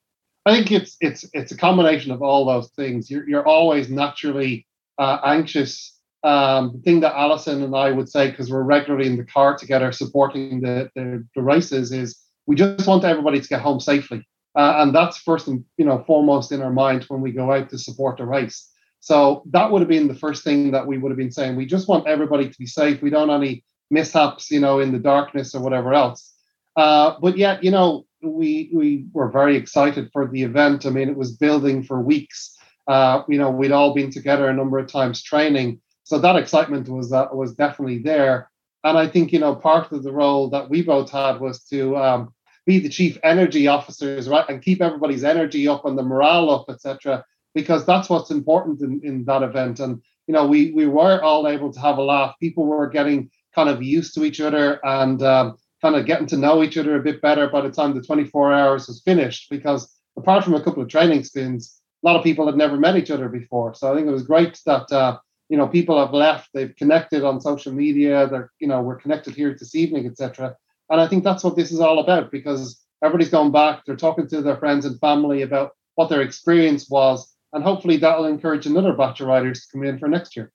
I 0.47 0.55
think 0.55 0.71
it's 0.71 0.97
it's 1.01 1.25
it's 1.33 1.53
a 1.53 1.57
combination 1.57 2.11
of 2.11 2.23
all 2.23 2.45
those 2.45 2.71
things. 2.71 3.11
You're 3.11 3.29
you're 3.29 3.47
always 3.47 3.89
naturally 3.89 4.67
uh, 4.99 5.19
anxious 5.25 5.95
um, 6.25 6.73
the 6.73 6.79
thing 6.79 7.01
that 7.01 7.15
Alison 7.15 7.63
and 7.63 7.77
I 7.77 7.91
would 7.91 8.09
say, 8.09 8.31
because 8.31 8.51
we're 8.51 8.63
regularly 8.63 9.07
in 9.07 9.19
the 9.19 9.25
car 9.25 9.57
together 9.57 9.93
supporting 9.93 10.63
the, 10.63 10.91
the, 10.97 11.25
the 11.37 11.43
races, 11.43 11.93
is 11.93 12.19
we 12.47 12.57
just 12.57 12.89
want 12.89 13.05
everybody 13.05 13.41
to 13.41 13.49
get 13.49 13.61
home 13.61 13.79
safely. 13.79 14.27
Uh, 14.57 14.77
and 14.79 14.95
that's 14.95 15.19
first 15.19 15.49
and 15.49 15.65
you 15.77 15.85
know 15.85 16.03
foremost 16.07 16.51
in 16.51 16.63
our 16.63 16.73
mind 16.73 17.05
when 17.09 17.21
we 17.21 17.31
go 17.31 17.53
out 17.53 17.69
to 17.69 17.79
support 17.79 18.17
the 18.17 18.25
race. 18.25 18.71
So 19.01 19.43
that 19.51 19.71
would 19.71 19.83
have 19.83 19.89
been 19.89 20.09
the 20.09 20.15
first 20.15 20.45
thing 20.45 20.71
that 20.71 20.87
we 20.87 20.97
would 20.97 21.11
have 21.11 21.19
been 21.19 21.31
saying. 21.31 21.57
We 21.57 21.67
just 21.67 21.89
want 21.89 22.07
everybody 22.07 22.49
to 22.49 22.59
be 22.59 22.67
safe. 22.67 23.03
We 23.03 23.11
don't 23.11 23.29
any 23.29 23.63
mishaps, 23.95 24.51
you 24.51 24.61
know, 24.61 24.81
in 24.81 24.93
the 24.93 24.99
darkness 24.99 25.55
or 25.55 25.63
whatever 25.63 25.95
else. 25.95 26.35
Uh, 26.77 27.15
but 27.23 27.39
yet, 27.39 27.65
you 27.65 27.71
know, 27.71 28.05
we 28.23 28.71
we 28.75 29.07
were 29.13 29.31
very 29.31 29.57
excited 29.57 30.11
for 30.13 30.27
the 30.27 30.43
event. 30.43 30.85
I 30.85 30.91
mean, 30.91 31.09
it 31.09 31.17
was 31.17 31.33
building 31.33 31.83
for 31.83 32.01
weeks. 32.01 32.57
Uh, 32.87 33.23
you 33.29 33.39
know, 33.39 33.51
we'd 33.51 33.73
all 33.73 33.95
been 33.95 34.11
together 34.11 34.49
a 34.49 34.55
number 34.55 34.79
of 34.79 34.89
times 34.89 35.23
training, 35.23 35.81
so 36.03 36.19
that 36.19 36.37
excitement 36.37 36.89
was 36.89 37.13
uh, 37.13 37.29
was 37.33 37.55
definitely 37.55 37.99
there. 37.99 38.51
And 38.83 38.99
I 38.99 39.09
think 39.09 39.33
you 39.33 39.39
know 39.39 39.55
part 39.55 39.93
of 39.93 40.03
the 40.03 40.13
role 40.13 40.51
that 40.51 40.69
we 40.69 40.83
both 40.83 41.11
had 41.11 41.41
was 41.41 41.63
to 41.65 41.97
um, 41.97 42.35
be 42.67 42.79
the 42.79 42.89
chief 42.89 43.19
energy 43.23 43.69
officers, 43.69 44.29
right, 44.29 44.49
and 44.49 44.63
keep 44.63 44.83
everybody's 44.83 45.25
energy 45.25 45.69
up 45.69 45.85
and 45.85 45.97
the 45.97 46.03
morale 46.03 46.51
up, 46.51 46.67
etc. 46.69 47.25
Because 47.55 47.87
that's 47.87 48.11
what's 48.11 48.31
important 48.31 48.81
in, 48.81 49.01
in 49.05 49.25
that 49.27 49.43
event. 49.43 49.81
And 49.81 50.03
you 50.27 50.35
know, 50.35 50.47
we 50.47 50.73
we 50.73 50.87
were 50.87 51.23
all 51.23 51.47
able 51.47 51.73
to 51.73 51.81
have 51.81 51.99
a 51.99 52.03
laugh. 52.03 52.35
People 52.41 52.67
were 52.67 52.89
getting 52.89 53.31
kind 53.55 53.69
of 53.69 53.83
used 53.83 54.15
to 54.15 54.25
each 54.25 54.41
other 54.41 54.85
and 54.85 55.23
um, 55.23 55.57
kind 55.83 55.97
of 55.97 56.07
getting 56.07 56.27
to 56.29 56.37
know 56.37 56.63
each 56.63 56.77
other 56.77 56.97
a 56.97 57.03
bit 57.03 57.21
better 57.21 57.49
by 57.49 57.61
the 57.61 57.71
time 57.71 57.95
the 57.95 58.03
24 58.03 58.53
hours 58.53 58.89
was 58.89 59.03
finished. 59.03 59.49
Because 59.51 59.93
apart 60.17 60.45
from 60.45 60.55
a 60.55 60.63
couple 60.63 60.83
of 60.83 60.89
training 60.89 61.25
spins, 61.25 61.81
a 62.03 62.07
lot 62.07 62.17
of 62.17 62.25
people 62.25 62.47
had 62.47 62.57
never 62.57 62.77
met 62.77 62.97
each 62.97 63.11
other 63.11 63.29
before. 63.29 63.75
So 63.75 63.91
I 63.91 63.97
think 63.97 64.09
it 64.09 64.13
was 64.13 64.25
great 64.25 64.61
that 64.67 64.91
uh, 64.93 65.19
you 65.49 65.57
know 65.57 65.69
people 65.69 65.99
have 65.99 66.13
left 66.13 66.49
they've 66.55 66.75
connected 66.77 67.23
on 67.25 67.41
social 67.41 67.73
media 67.73 68.27
they're 68.29 68.51
you 68.61 68.69
know 68.69 68.81
we're 68.81 68.97
connected 68.97 69.35
here 69.35 69.55
this 69.59 69.75
evening 69.75 70.07
etc 70.07 70.55
and 70.91 71.01
i 71.01 71.07
think 71.07 71.23
that's 71.23 71.45
what 71.45 71.57
this 71.57 71.71
is 71.71 71.81
all 71.81 71.99
about 71.99 72.31
because 72.31 72.83
everybody's 73.03 73.31
gone 73.31 73.53
back 73.53 73.83
they're 73.85 73.97
talking 73.97 74.27
to 74.27 74.41
their 74.41 74.57
friends 74.57 74.85
and 74.85 74.99
family 75.01 75.43
about 75.43 75.73
what 75.97 76.09
their 76.09 76.23
experience 76.23 76.89
was 76.89 77.37
and 77.53 77.63
hopefully 77.63 77.97
that'll 77.97 78.25
encourage 78.25 78.67
another 78.67 78.93
batch 78.93 79.21
of 79.21 79.27
riders 79.27 79.61
to 79.61 79.73
come 79.73 79.85
in 79.85 79.99
for 79.99 80.09
next 80.09 80.37
year 80.37 80.51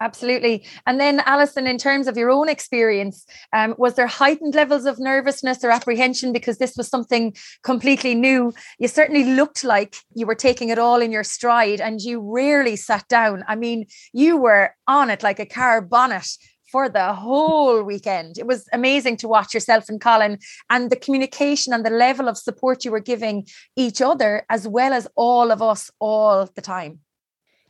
Absolutely. 0.00 0.66
And 0.86 1.00
then, 1.00 1.20
Alison, 1.24 1.66
in 1.66 1.78
terms 1.78 2.08
of 2.08 2.16
your 2.16 2.30
own 2.30 2.48
experience, 2.48 3.24
um, 3.52 3.74
was 3.78 3.94
there 3.94 4.08
heightened 4.08 4.54
levels 4.54 4.86
of 4.86 4.98
nervousness 4.98 5.62
or 5.62 5.70
apprehension 5.70 6.32
because 6.32 6.58
this 6.58 6.76
was 6.76 6.88
something 6.88 7.34
completely 7.62 8.14
new? 8.14 8.52
You 8.78 8.88
certainly 8.88 9.24
looked 9.24 9.62
like 9.62 9.96
you 10.14 10.26
were 10.26 10.34
taking 10.34 10.68
it 10.68 10.80
all 10.80 11.00
in 11.00 11.12
your 11.12 11.22
stride 11.22 11.80
and 11.80 12.00
you 12.00 12.20
rarely 12.20 12.74
sat 12.74 13.06
down. 13.08 13.44
I 13.46 13.54
mean, 13.54 13.86
you 14.12 14.36
were 14.36 14.74
on 14.88 15.10
it 15.10 15.22
like 15.22 15.38
a 15.38 15.46
car 15.46 15.80
bonnet 15.80 16.26
for 16.72 16.88
the 16.88 17.14
whole 17.14 17.84
weekend. 17.84 18.36
It 18.36 18.48
was 18.48 18.66
amazing 18.72 19.18
to 19.18 19.28
watch 19.28 19.54
yourself 19.54 19.88
and 19.88 20.00
Colin 20.00 20.38
and 20.68 20.90
the 20.90 20.96
communication 20.96 21.72
and 21.72 21.86
the 21.86 21.90
level 21.90 22.28
of 22.28 22.36
support 22.36 22.84
you 22.84 22.90
were 22.90 22.98
giving 22.98 23.46
each 23.76 24.02
other, 24.02 24.44
as 24.50 24.66
well 24.66 24.92
as 24.92 25.06
all 25.14 25.52
of 25.52 25.62
us 25.62 25.88
all 26.00 26.50
the 26.52 26.60
time. 26.60 26.98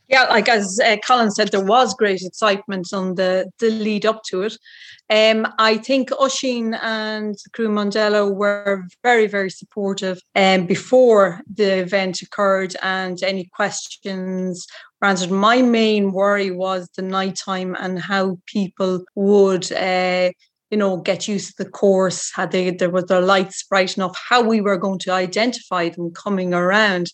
Yeah, 0.07 0.25
like 0.25 0.47
as 0.47 0.79
uh, 0.85 0.97
Colin 1.05 1.31
said, 1.31 1.51
there 1.51 1.65
was 1.65 1.95
great 1.95 2.21
excitement 2.21 2.93
on 2.93 3.15
the 3.15 3.49
the 3.59 3.71
lead 3.71 4.05
up 4.05 4.21
to 4.29 4.43
it. 4.43 4.57
Um, 5.09 5.47
I 5.59 5.77
think 5.77 6.11
Oisin 6.19 6.73
and 6.75 7.35
Crew 7.53 7.69
Mondello 7.69 8.33
were 8.33 8.85
very, 9.03 9.27
very 9.27 9.49
supportive 9.49 10.19
um, 10.35 10.65
before 10.65 11.41
the 11.51 11.79
event 11.79 12.21
occurred 12.21 12.75
and 12.81 13.21
any 13.21 13.45
questions 13.45 14.65
were 15.01 15.07
answered. 15.07 15.31
My 15.31 15.61
main 15.61 16.11
worry 16.11 16.49
was 16.51 16.89
the 16.95 17.03
nighttime 17.03 17.75
and 17.79 17.99
how 17.99 18.39
people 18.47 19.03
would 19.15 19.71
uh, 19.71 20.31
you 20.71 20.77
know, 20.77 20.97
get 20.97 21.27
used 21.27 21.55
to 21.55 21.63
the 21.63 21.69
course, 21.69 22.31
had 22.35 22.51
they 22.51 22.71
there 22.71 22.89
was 22.89 23.05
their 23.05 23.21
lights 23.21 23.63
bright 23.63 23.95
enough, 23.95 24.17
how 24.29 24.41
we 24.41 24.61
were 24.61 24.77
going 24.77 24.99
to 24.99 25.11
identify 25.11 25.89
them 25.89 26.11
coming 26.11 26.53
around, 26.53 27.11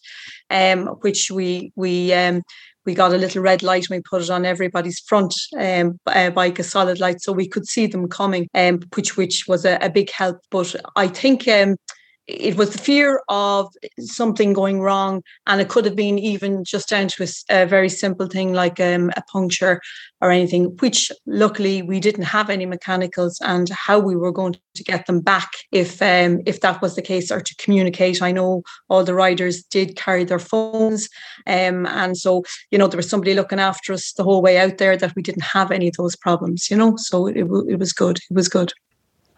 um, 0.49 0.87
which 1.01 1.29
we 1.29 1.71
we 1.75 2.13
um 2.13 2.41
we 2.85 2.93
got 2.93 3.13
a 3.13 3.17
little 3.17 3.41
red 3.41 3.63
light 3.63 3.87
and 3.89 3.97
we 3.97 4.01
put 4.01 4.21
it 4.21 4.29
on 4.29 4.45
everybody's 4.45 4.99
front 4.99 5.33
um, 5.59 5.99
uh, 6.07 6.29
bike, 6.29 6.59
a 6.59 6.63
solid 6.63 6.99
light, 6.99 7.21
so 7.21 7.31
we 7.31 7.47
could 7.47 7.67
see 7.67 7.87
them 7.87 8.07
coming, 8.07 8.47
um, 8.53 8.79
which 8.95 9.17
which 9.17 9.45
was 9.47 9.65
a, 9.65 9.77
a 9.81 9.89
big 9.89 10.11
help. 10.11 10.39
But 10.49 10.75
I 10.95 11.07
think 11.07 11.47
um, 11.47 11.77
it 12.27 12.55
was 12.55 12.71
the 12.71 12.77
fear 12.77 13.21
of 13.29 13.73
something 13.99 14.53
going 14.53 14.79
wrong 14.79 15.23
and 15.47 15.59
it 15.59 15.69
could 15.69 15.85
have 15.85 15.95
been 15.95 16.19
even 16.19 16.63
just 16.63 16.89
down 16.89 17.07
to 17.07 17.23
a, 17.23 17.61
a 17.63 17.65
very 17.65 17.89
simple 17.89 18.27
thing 18.27 18.53
like 18.53 18.79
um, 18.79 19.11
a 19.17 19.21
puncture 19.23 19.81
or 20.21 20.31
anything 20.31 20.65
which 20.79 21.11
luckily 21.25 21.81
we 21.81 21.99
didn't 21.99 22.23
have 22.23 22.49
any 22.49 22.65
mechanicals 22.65 23.39
and 23.41 23.69
how 23.69 23.99
we 23.99 24.15
were 24.15 24.31
going 24.31 24.55
to 24.75 24.83
get 24.83 25.05
them 25.07 25.19
back 25.19 25.49
if 25.71 26.01
um, 26.01 26.39
if 26.45 26.61
that 26.61 26.81
was 26.81 26.95
the 26.95 27.01
case 27.01 27.31
or 27.31 27.41
to 27.41 27.55
communicate. 27.55 28.21
I 28.21 28.31
know 28.31 28.61
all 28.89 29.03
the 29.03 29.15
riders 29.15 29.63
did 29.63 29.95
carry 29.95 30.23
their 30.23 30.39
phones 30.39 31.09
um, 31.47 31.85
and 31.87 32.17
so 32.17 32.43
you 32.69 32.77
know 32.77 32.87
there 32.87 32.97
was 32.97 33.09
somebody 33.09 33.33
looking 33.33 33.59
after 33.59 33.93
us 33.93 34.13
the 34.13 34.23
whole 34.23 34.41
way 34.41 34.59
out 34.59 34.77
there 34.77 34.95
that 34.95 35.15
we 35.15 35.21
didn't 35.21 35.43
have 35.43 35.71
any 35.71 35.87
of 35.87 35.95
those 35.97 36.15
problems 36.15 36.69
you 36.69 36.77
know 36.77 36.95
so 36.97 37.27
it, 37.27 37.37
it 37.37 37.79
was 37.79 37.93
good 37.93 38.17
it 38.29 38.33
was 38.33 38.47
good 38.47 38.71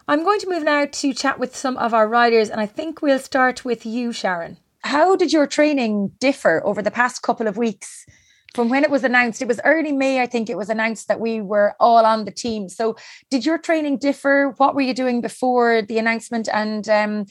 I'm 0.06 0.22
going 0.22 0.38
to 0.40 0.50
move 0.50 0.64
now 0.64 0.84
to 0.84 1.14
chat 1.14 1.38
with 1.38 1.56
some 1.56 1.78
of 1.78 1.94
our 1.94 2.06
riders, 2.06 2.50
and 2.50 2.60
I 2.60 2.66
think 2.66 3.00
we'll 3.00 3.18
start 3.18 3.64
with 3.64 3.86
you, 3.86 4.12
Sharon. 4.12 4.58
How 4.82 5.16
did 5.16 5.32
your 5.32 5.46
training 5.46 6.12
differ 6.20 6.60
over 6.62 6.82
the 6.82 6.90
past 6.90 7.22
couple 7.22 7.46
of 7.46 7.56
weeks 7.56 8.04
from 8.54 8.68
when 8.68 8.84
it 8.84 8.90
was 8.90 9.02
announced? 9.02 9.40
It 9.40 9.48
was 9.48 9.62
early 9.64 9.92
May, 9.92 10.20
I 10.20 10.26
think 10.26 10.50
it 10.50 10.58
was 10.58 10.68
announced 10.68 11.08
that 11.08 11.20
we 11.20 11.40
were 11.40 11.74
all 11.80 12.04
on 12.04 12.26
the 12.26 12.30
team. 12.30 12.68
So, 12.68 12.96
did 13.30 13.46
your 13.46 13.56
training 13.56 13.96
differ? 13.96 14.52
What 14.58 14.74
were 14.74 14.82
you 14.82 14.92
doing 14.92 15.22
before 15.22 15.80
the 15.80 15.96
announcement? 15.96 16.50
And 16.52 16.86
um, 16.86 17.24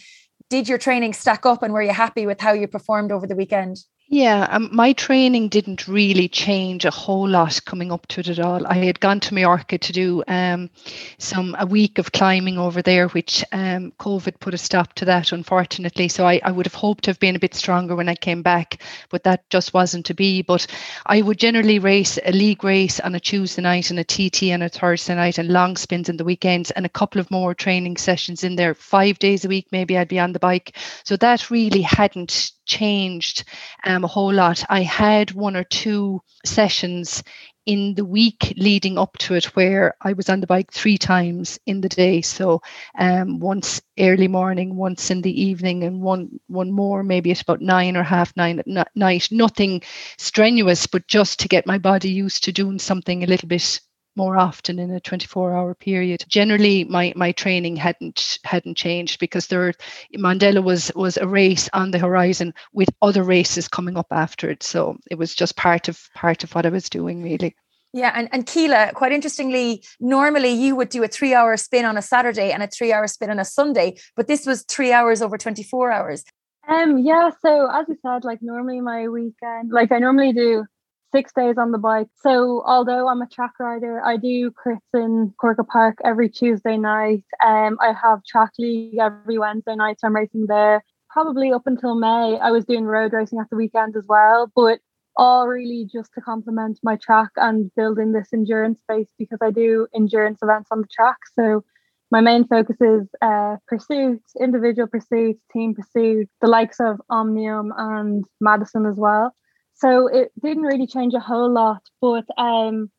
did 0.49 0.67
your 0.67 0.79
training 0.79 1.13
stack 1.13 1.45
up, 1.45 1.61
and 1.61 1.73
were 1.73 1.83
you 1.83 1.93
happy 1.93 2.25
with 2.25 2.41
how 2.41 2.53
you 2.53 2.67
performed 2.67 3.11
over 3.11 3.27
the 3.27 3.35
weekend? 3.35 3.77
Yeah, 4.13 4.47
um, 4.51 4.69
my 4.71 4.93
training 4.93 5.49
didn't 5.49 5.87
really 5.87 6.27
change 6.27 6.85
a 6.85 6.91
whole 6.91 7.27
lot 7.27 7.59
coming 7.65 7.91
up 7.91 8.05
to 8.09 8.19
it 8.19 8.27
at 8.29 8.37
all. 8.37 8.67
I 8.67 8.75
had 8.75 8.99
gone 8.99 9.19
to 9.21 9.33
Mallorca 9.33 9.79
to 9.79 9.91
do 9.91 10.23
um, 10.27 10.69
some 11.17 11.55
a 11.57 11.65
week 11.65 11.97
of 11.97 12.11
climbing 12.11 12.59
over 12.59 12.83
there, 12.83 13.07
which 13.07 13.43
um, 13.51 13.91
COVID 13.99 14.39
put 14.39 14.53
a 14.53 14.57
stop 14.59 14.93
to 14.93 15.05
that, 15.05 15.31
unfortunately. 15.31 16.09
So 16.09 16.27
I, 16.27 16.39
I 16.43 16.51
would 16.51 16.67
have 16.67 16.75
hoped 16.75 17.05
to 17.05 17.09
have 17.09 17.19
been 17.19 17.35
a 17.35 17.39
bit 17.39 17.55
stronger 17.55 17.95
when 17.95 18.07
I 18.07 18.13
came 18.13 18.43
back, 18.43 18.83
but 19.09 19.23
that 19.23 19.49
just 19.49 19.73
wasn't 19.73 20.05
to 20.05 20.13
be. 20.13 20.43
But 20.43 20.67
I 21.07 21.23
would 21.23 21.39
generally 21.39 21.79
race 21.79 22.19
a 22.23 22.31
league 22.31 22.63
race 22.63 22.99
on 22.99 23.15
a 23.15 23.19
Tuesday 23.19 23.63
night 23.63 23.89
and 23.89 23.97
a 23.97 24.03
TT 24.03 24.51
on 24.53 24.61
a 24.61 24.69
Thursday 24.69 25.15
night 25.15 25.39
and 25.39 25.49
long 25.49 25.75
spins 25.75 26.07
in 26.07 26.17
the 26.17 26.23
weekends 26.23 26.69
and 26.69 26.85
a 26.85 26.89
couple 26.89 27.19
of 27.19 27.31
more 27.31 27.55
training 27.55 27.97
sessions 27.97 28.43
in 28.43 28.57
there. 28.57 28.75
Five 28.75 29.17
days 29.17 29.43
a 29.43 29.49
week, 29.49 29.69
maybe 29.71 29.97
I'd 29.97 30.07
be 30.07 30.19
on 30.19 30.33
the 30.33 30.39
bike. 30.39 30.77
So 31.03 31.17
that 31.17 31.49
really 31.49 31.81
hadn't 31.81 32.51
changed 32.65 33.43
um, 33.83 34.03
a 34.03 34.07
whole 34.07 34.33
lot. 34.33 34.63
I 34.69 34.81
had 34.81 35.31
one 35.31 35.55
or 35.55 35.63
two 35.63 36.21
sessions 36.45 37.23
in 37.65 37.95
the 37.95 38.05
week 38.05 38.53
leading 38.57 38.97
up 38.97 39.17
to 39.17 39.35
it 39.35 39.45
where 39.55 39.95
I 40.01 40.13
was 40.13 40.29
on 40.29 40.41
the 40.41 40.47
bike 40.47 40.71
three 40.71 40.97
times 40.97 41.59
in 41.65 41.81
the 41.81 41.89
day. 41.89 42.21
So 42.21 42.61
um, 42.97 43.39
once 43.39 43.81
early 43.99 44.27
morning, 44.27 44.75
once 44.75 45.09
in 45.11 45.21
the 45.21 45.41
evening, 45.41 45.83
and 45.83 46.01
one 46.01 46.39
one 46.47 46.71
more 46.71 47.03
maybe 47.03 47.31
at 47.31 47.41
about 47.41 47.61
nine 47.61 47.95
or 47.95 48.03
half 48.03 48.35
nine 48.35 48.59
at 48.59 48.95
night. 48.95 49.29
Nothing 49.31 49.81
strenuous, 50.17 50.87
but 50.87 51.07
just 51.07 51.39
to 51.39 51.47
get 51.47 51.65
my 51.67 51.77
body 51.77 52.09
used 52.09 52.43
to 52.45 52.51
doing 52.51 52.79
something 52.79 53.23
a 53.23 53.27
little 53.27 53.47
bit 53.47 53.79
more 54.15 54.37
often 54.37 54.79
in 54.79 54.91
a 54.91 54.99
24 54.99 55.55
hour 55.55 55.73
period. 55.73 56.23
Generally 56.27 56.85
my 56.85 57.13
my 57.15 57.31
training 57.31 57.75
hadn't 57.75 58.39
hadn't 58.43 58.77
changed 58.77 59.19
because 59.19 59.47
there 59.47 59.73
Mondello 60.15 60.63
was 60.63 60.91
was 60.95 61.17
a 61.17 61.27
race 61.27 61.69
on 61.73 61.91
the 61.91 61.99
horizon 61.99 62.53
with 62.73 62.89
other 63.01 63.23
races 63.23 63.67
coming 63.67 63.97
up 63.97 64.07
after 64.11 64.49
it. 64.49 64.63
So 64.63 64.97
it 65.09 65.17
was 65.17 65.35
just 65.35 65.55
part 65.55 65.87
of 65.87 65.99
part 66.15 66.43
of 66.43 66.53
what 66.53 66.65
i 66.65 66.69
was 66.69 66.89
doing 66.89 67.23
really. 67.23 67.55
Yeah, 67.95 68.11
and, 68.15 68.27
and 68.31 68.47
Keela, 68.47 68.91
quite 68.95 69.11
interestingly, 69.11 69.83
normally 69.99 70.49
you 70.49 70.75
would 70.75 70.89
do 70.89 71.03
a 71.03 71.07
three 71.07 71.35
hour 71.35 71.55
spin 71.57 71.85
on 71.85 71.95
a 71.95 72.01
Saturday 72.01 72.51
and 72.51 72.63
a 72.63 72.67
three 72.67 72.91
hour 72.91 73.07
spin 73.07 73.29
on 73.29 73.39
a 73.39 73.45
Sunday, 73.45 73.97
but 74.15 74.27
this 74.27 74.47
was 74.47 74.63
three 74.63 74.91
hours 74.91 75.21
over 75.21 75.37
24 75.37 75.91
hours. 75.91 76.23
Um, 76.67 76.97
yeah, 76.97 77.29
so 77.41 77.69
as 77.69 77.85
you 77.87 77.97
said, 78.01 78.23
like 78.23 78.41
normally 78.41 78.81
my 78.81 79.09
weekend, 79.09 79.71
like 79.71 79.91
I 79.91 79.99
normally 79.99 80.33
do 80.33 80.65
six 81.13 81.31
days 81.31 81.57
on 81.57 81.71
the 81.71 81.77
bike. 81.77 82.07
So 82.21 82.63
although 82.65 83.07
I'm 83.07 83.21
a 83.21 83.27
track 83.27 83.53
rider, 83.59 84.01
I 84.03 84.17
do 84.17 84.51
crits 84.51 84.79
in 84.93 85.33
Corkagh 85.41 85.67
Park 85.67 85.99
every 86.03 86.29
Tuesday 86.29 86.77
night. 86.77 87.23
Um, 87.45 87.77
I 87.79 87.93
have 87.93 88.25
track 88.25 88.51
league 88.57 88.97
every 88.99 89.37
Wednesday 89.37 89.75
night, 89.75 89.99
so 89.99 90.07
I'm 90.07 90.15
racing 90.15 90.47
there. 90.47 90.83
Probably 91.09 91.53
up 91.53 91.67
until 91.67 91.95
May, 91.95 92.39
I 92.41 92.49
was 92.51 92.65
doing 92.65 92.85
road 92.85 93.13
racing 93.13 93.39
at 93.39 93.49
the 93.51 93.55
weekend 93.55 93.95
as 93.95 94.05
well, 94.07 94.51
but 94.55 94.79
all 95.15 95.47
really 95.47 95.87
just 95.93 96.11
to 96.15 96.21
complement 96.21 96.79
my 96.81 96.95
track 96.95 97.29
and 97.35 97.73
building 97.75 98.11
this 98.11 98.29
endurance 98.33 98.81
base 98.87 99.09
because 99.19 99.37
I 99.41 99.51
do 99.51 99.87
endurance 99.93 100.39
events 100.41 100.69
on 100.71 100.81
the 100.81 100.87
track. 100.87 101.17
So 101.39 101.63
my 102.09 102.21
main 102.21 102.47
focus 102.47 102.77
is 102.81 103.07
uh, 103.21 103.57
pursuits, 103.67 104.33
individual 104.39 104.87
pursuits, 104.87 105.41
team 105.51 105.75
pursuit, 105.75 106.29
the 106.41 106.47
likes 106.47 106.79
of 106.79 106.99
Omnium 107.09 107.71
and 107.77 108.25
Madison 108.41 108.87
as 108.87 108.95
well. 108.95 109.35
So 109.75 110.07
it 110.07 110.31
didn't 110.41 110.63
really 110.63 110.87
change 110.87 111.13
a 111.13 111.19
whole 111.19 111.51
lot, 111.51 111.81
but 112.01 112.25
um, 112.37 112.89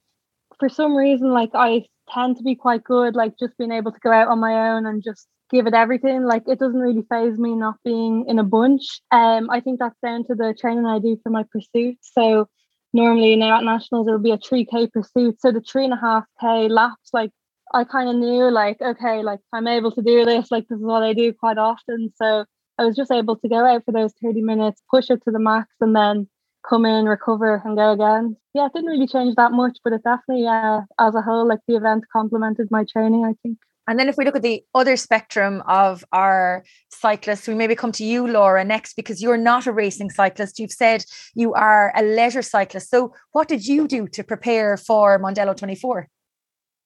for 0.58 0.68
some 0.68 0.94
reason, 0.96 1.30
like 1.30 1.50
I 1.54 1.84
tend 2.12 2.36
to 2.36 2.42
be 2.42 2.54
quite 2.54 2.84
good, 2.84 3.14
like 3.14 3.38
just 3.38 3.56
being 3.58 3.72
able 3.72 3.92
to 3.92 4.00
go 4.00 4.12
out 4.12 4.28
on 4.28 4.40
my 4.40 4.70
own 4.70 4.86
and 4.86 5.02
just 5.02 5.26
give 5.50 5.66
it 5.66 5.74
everything. 5.74 6.24
Like 6.24 6.42
it 6.46 6.58
doesn't 6.58 6.78
really 6.78 7.04
phase 7.10 7.38
me 7.38 7.54
not 7.54 7.76
being 7.84 8.26
in 8.28 8.38
a 8.38 8.44
bunch. 8.44 9.00
Um, 9.10 9.50
I 9.50 9.60
think 9.60 9.78
that's 9.78 9.98
down 10.04 10.24
to 10.26 10.34
the 10.34 10.54
training 10.58 10.86
I 10.86 10.98
do 10.98 11.18
for 11.22 11.30
my 11.30 11.44
pursuits. 11.50 12.10
So 12.12 12.48
normally 12.92 13.36
now 13.36 13.58
at 13.58 13.64
nationals 13.64 14.06
it'll 14.06 14.18
be 14.20 14.32
a 14.32 14.38
3k 14.38 14.92
pursuit. 14.92 15.40
So 15.40 15.52
the 15.52 15.60
three 15.60 15.84
and 15.84 15.94
a 15.94 15.98
half 15.98 16.24
k 16.40 16.68
laps, 16.68 17.10
like 17.12 17.30
I 17.72 17.84
kind 17.84 18.08
of 18.08 18.16
knew 18.16 18.50
like, 18.50 18.80
okay, 18.80 19.22
like 19.22 19.40
I'm 19.52 19.66
able 19.66 19.92
to 19.92 20.02
do 20.02 20.24
this. 20.24 20.50
Like 20.50 20.68
this 20.68 20.78
is 20.78 20.84
what 20.84 21.02
I 21.02 21.12
do 21.12 21.32
quite 21.32 21.58
often. 21.58 22.12
So 22.16 22.44
I 22.78 22.84
was 22.84 22.96
just 22.96 23.10
able 23.12 23.36
to 23.36 23.48
go 23.48 23.64
out 23.64 23.84
for 23.84 23.92
those 23.92 24.12
30 24.22 24.42
minutes, 24.42 24.82
push 24.90 25.10
it 25.10 25.22
to 25.24 25.30
the 25.30 25.38
max, 25.38 25.68
and 25.80 25.94
then 25.94 26.28
come 26.68 26.86
in, 26.86 27.06
recover, 27.06 27.62
and 27.64 27.76
go 27.76 27.92
again. 27.92 28.36
Yeah, 28.54 28.66
it 28.66 28.72
didn't 28.72 28.90
really 28.90 29.06
change 29.06 29.34
that 29.36 29.52
much, 29.52 29.78
but 29.84 29.92
it 29.92 30.02
definitely, 30.02 30.46
uh, 30.46 30.82
as 30.98 31.14
a 31.14 31.22
whole, 31.22 31.46
like 31.46 31.60
the 31.68 31.76
event 31.76 32.04
complemented 32.12 32.68
my 32.70 32.84
training, 32.84 33.24
I 33.24 33.34
think. 33.42 33.58
And 33.86 33.98
then 33.98 34.08
if 34.08 34.16
we 34.16 34.24
look 34.24 34.36
at 34.36 34.42
the 34.42 34.64
other 34.74 34.96
spectrum 34.96 35.62
of 35.66 36.04
our 36.12 36.64
cyclists, 36.88 37.46
we 37.46 37.54
maybe 37.54 37.74
come 37.74 37.92
to 37.92 38.04
you, 38.04 38.26
Laura, 38.26 38.64
next, 38.64 38.94
because 38.94 39.20
you're 39.22 39.36
not 39.36 39.66
a 39.66 39.72
racing 39.72 40.08
cyclist. 40.10 40.58
You've 40.58 40.72
said 40.72 41.04
you 41.34 41.52
are 41.52 41.92
a 41.94 42.02
leisure 42.02 42.42
cyclist. 42.42 42.90
So 42.90 43.12
what 43.32 43.46
did 43.46 43.66
you 43.66 43.86
do 43.86 44.08
to 44.08 44.24
prepare 44.24 44.78
for 44.78 45.18
Mondello 45.18 45.54
24? 45.54 46.08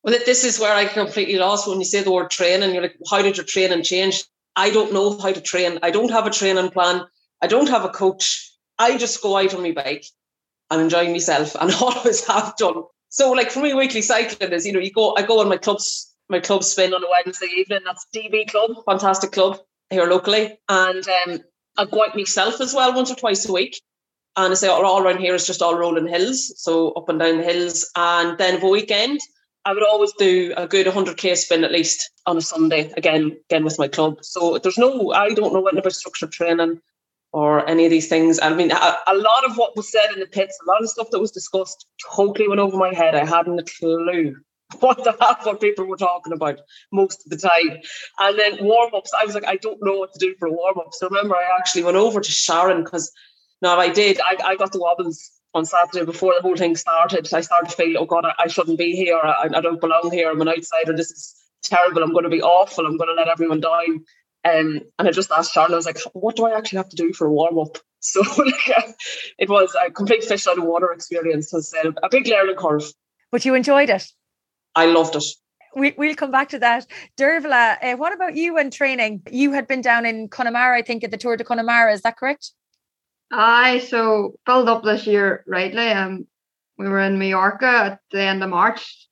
Well, 0.03 0.19
this 0.27 0.43
is 0.43 0.59
where 0.59 0.75
I 0.75 0.87
completely 0.87 1.39
lost 1.39 1.69
when 1.69 1.79
you 1.79 1.85
say 1.85 2.03
the 2.03 2.13
word 2.13 2.31
train 2.31 2.63
and 2.63 2.73
you're 2.73 2.83
like, 2.83 2.97
how 3.09 3.23
did 3.23 3.37
your 3.37 3.47
training 3.47 3.85
change? 3.85 4.25
I 4.57 4.71
don't 4.71 4.93
know 4.93 5.19
how 5.19 5.33
to 5.33 5.41
train. 5.41 5.79
I 5.83 5.93
don't 5.93 6.11
have 6.11 6.27
a 6.27 6.31
training 6.31 6.71
plan. 6.71 7.03
I 7.41 7.47
don't 7.47 7.69
have 7.69 7.85
a 7.85 7.91
coach. 7.91 8.48
I 8.79 8.97
just 8.97 9.23
go 9.23 9.37
out 9.37 9.55
on 9.55 9.63
my 9.63 9.73
bike 9.73 10.05
and 10.71 10.81
enjoy 10.81 11.11
myself 11.11 11.55
and 11.55 11.73
always 11.81 12.25
have 12.27 12.57
done. 12.57 12.85
So 13.09 13.33
like 13.33 13.51
for 13.51 13.61
me, 13.61 13.75
weekly 13.75 14.03
cycling 14.03 14.53
is, 14.53 14.67
you 14.67 14.73
know, 14.73 14.81
you 14.81 14.93
go, 14.93 15.15
I 15.17 15.23
go 15.23 15.41
on 15.41 15.49
my 15.49 15.57
clubs, 15.57 16.15
my 16.29 16.41
club 16.41 16.63
spin 16.63 16.93
on 16.93 17.03
a 17.03 17.07
Wednesday 17.25 17.49
evening. 17.57 17.81
That's 17.85 18.07
DB 18.15 18.51
Club, 18.51 18.71
fantastic 18.85 19.33
club 19.33 19.59
here 19.91 20.07
locally. 20.07 20.59
And 20.69 21.05
um, 21.27 21.41
I 21.77 21.87
go 21.87 22.05
out 22.05 22.17
myself 22.17 22.61
as 22.61 22.75
well 22.75 22.95
once 22.95 23.11
or 23.11 23.17
twice 23.17 23.49
a 23.49 23.53
week. 23.53 23.81
And 24.37 24.53
I 24.53 24.55
say 24.55 24.69
all 24.69 25.03
around 25.03 25.19
here 25.19 25.35
is 25.35 25.47
just 25.47 25.63
all 25.63 25.77
rolling 25.77 26.07
hills. 26.07 26.53
So 26.63 26.93
up 26.93 27.09
and 27.09 27.19
down 27.19 27.39
the 27.39 27.45
hills. 27.45 27.91
And 27.97 28.39
then 28.39 28.61
for 28.61 28.71
weekend, 28.71 29.21
I 29.65 29.73
would 29.73 29.83
always 29.83 30.13
do 30.19 30.55
a 30.57 30.69
good 30.69 30.87
100k 30.87 31.37
spin 31.37 31.65
at 31.65 31.73
least 31.73 32.11
on 32.27 32.37
a 32.37 32.41
Sunday 32.41 32.93
again, 32.97 33.37
again 33.51 33.65
with 33.65 33.79
my 33.79 33.89
club. 33.89 34.19
So 34.23 34.59
there's 34.59 34.79
no, 34.79 35.13
I 35.13 35.31
don't 35.31 35.53
know 35.53 35.67
anything 35.67 35.81
about 35.81 35.93
structured 35.93 36.33
training 36.33 36.81
or 37.33 37.69
any 37.69 37.85
of 37.85 37.91
these 37.91 38.09
things. 38.09 38.41
I 38.41 38.53
mean, 38.55 38.71
a, 38.71 38.97
a, 39.07 39.15
lot 39.15 39.45
of 39.45 39.57
what 39.57 39.77
was 39.77 39.91
said 39.91 40.13
in 40.13 40.21
the 40.21 40.27
pits, 40.27 40.59
a 40.63 40.71
lot 40.71 40.83
of 40.83 40.89
stuff 40.89 41.11
that 41.11 41.21
was 41.21 41.31
discussed, 41.31 41.87
totally 42.15 42.49
went 42.49 42.61
over 42.61 42.77
my 42.77 42.95
head. 42.95 43.15
I 43.15 43.25
hadn't 43.25 43.59
a 43.59 43.65
clue 43.65 44.37
what 44.81 45.03
the 45.05 45.17
half 45.21 45.45
what 45.45 45.61
people 45.61 45.87
were 45.87 45.97
talking 45.97 46.33
about 46.33 46.61
most 46.93 47.25
of 47.25 47.31
the 47.31 47.49
time. 47.49 47.81
And 48.19 48.39
then 48.39 48.65
warm 48.65 48.95
ups, 48.95 49.13
I 49.19 49.25
was 49.25 49.35
like, 49.35 49.47
I 49.47 49.57
don't 49.57 49.83
know 49.83 49.99
what 49.99 50.13
to 50.15 50.19
do 50.19 50.35
for 50.39 50.51
warm 50.51 50.79
ups. 50.79 50.99
So 50.99 51.09
remember, 51.09 51.37
I 51.37 51.49
actually 51.59 51.85
went 51.85 51.97
over 51.97 52.21
to 52.21 52.31
Sharon 52.31 52.85
because 52.85 53.11
now 53.63 53.79
I 53.79 53.89
did. 53.89 54.21
I, 54.21 54.37
I 54.45 54.57
got 54.57 54.73
the 54.73 54.81
wobbles 54.81 55.31
on 55.55 55.65
Saturday 55.65 56.05
before 56.05 56.35
the 56.35 56.43
whole 56.43 56.57
thing 56.57 56.77
started, 56.77 57.29
I 57.33 57.41
started 57.41 57.71
to 57.71 57.77
feel, 57.77 57.99
oh 57.99 58.07
God, 58.07 58.25
I, 58.25 58.35
I 58.39 58.47
shouldn't 58.49 58.79
be 58.79 58.93
here. 58.93 59.19
I, 59.19 59.49
I, 59.55 59.61
don't 59.61 59.81
belong 59.81 60.11
here. 60.13 60.31
I'm 60.31 60.41
an 60.41 60.49
outsider. 60.49 60.95
This 60.95 61.11
is 61.11 61.35
terrible. 61.63 62.03
I'm 62.03 62.13
going 62.13 62.25
to 62.25 62.31
be 62.31 62.43
awful. 62.43 62.87
I'm 62.87 62.97
going 62.97 63.09
to 63.09 63.15
let 63.15 63.29
everyone 63.29 63.61
down. 63.61 64.05
Um, 64.45 64.81
and 64.99 65.09
I 65.09 65.11
just 65.11 65.31
asked 65.31 65.53
Sharon, 65.53 65.73
I 65.73 65.77
was 65.77 65.87
like, 65.87 65.99
what 66.13 66.37
do 66.37 66.47
I 66.47 66.57
actually 66.57 66.79
have 66.79 66.89
to 66.91 66.97
do 66.97 67.13
for 67.13 67.27
a 67.27 67.33
warm 67.33 67.59
up? 67.59 67.79
So 68.01 68.21
like, 68.21 68.87
it 69.39 69.49
was 69.49 69.75
a 69.85 69.91
complete 69.91 70.23
fish 70.23 70.47
out 70.47 70.57
of 70.57 70.63
water 70.63 70.93
experience. 70.93 71.53
As 71.53 71.75
I 71.75 71.83
said, 71.83 71.95
a 72.01 72.09
big 72.09 72.29
learning 72.29 72.55
curve. 72.55 72.85
But 73.33 73.45
you 73.45 73.57
enjoyed 73.57 73.91
it? 73.91 74.07
I 74.77 74.87
loved 74.87 75.17
it. 75.17 75.25
We, 75.75 75.95
we'll 75.99 76.15
come 76.15 76.31
back 76.31 76.51
to 76.51 76.61
that. 76.61 76.87
Dervla, 77.17 77.77
uh, 77.83 77.97
what 77.97 78.13
about 78.13 78.37
you 78.37 78.57
and 78.57 78.73
training? 78.73 79.23
You 79.33 79.51
had 79.51 79.67
been 79.67 79.81
down 79.81 80.07
in 80.07 80.29
Connemara, 80.29 80.79
I 80.79 80.83
think, 80.83 81.03
at 81.03 81.11
the 81.11 81.17
Tour 81.17 81.37
de 81.37 81.43
Connemara. 81.43 81.93
Is 81.93 82.03
that 82.03 82.17
correct? 82.17 82.53
Aye, 83.33 83.81
so 83.81 84.35
filled 84.47 84.69
up 84.69 84.85
this 84.85 85.05
year 85.07 85.43
rightly. 85.49 85.89
Um, 85.89 86.29
we 86.79 86.89
were 86.89 87.01
in 87.01 87.19
Mallorca 87.19 87.67
at 87.67 88.01
the 88.13 88.23
end 88.23 88.43
of 88.43 88.51
March. 88.51 89.09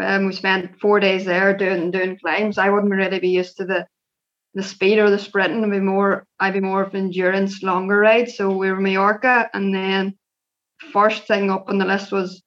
Um, 0.00 0.26
we 0.26 0.32
spent 0.32 0.80
four 0.80 1.00
days 1.00 1.24
there 1.24 1.56
doing 1.56 1.90
doing 1.90 2.18
climbs. 2.18 2.58
I 2.58 2.70
wouldn't 2.70 2.92
really 2.92 3.18
be 3.18 3.30
used 3.30 3.56
to 3.56 3.64
the 3.64 3.86
the 4.54 4.62
speed 4.62 4.98
or 4.98 5.10
the 5.10 5.18
sprinting. 5.18 5.64
I'd 5.64 5.70
be 5.70 5.80
more 5.80 6.26
I'd 6.40 6.52
be 6.54 6.60
more 6.60 6.82
of 6.82 6.94
endurance, 6.94 7.62
longer 7.62 7.98
ride. 7.98 8.30
So 8.30 8.50
we 8.50 8.70
were 8.70 8.80
Mallorca, 8.80 9.50
and 9.54 9.74
then 9.74 10.16
first 10.92 11.26
thing 11.26 11.50
up 11.50 11.68
on 11.68 11.78
the 11.78 11.84
list 11.84 12.12
was 12.12 12.42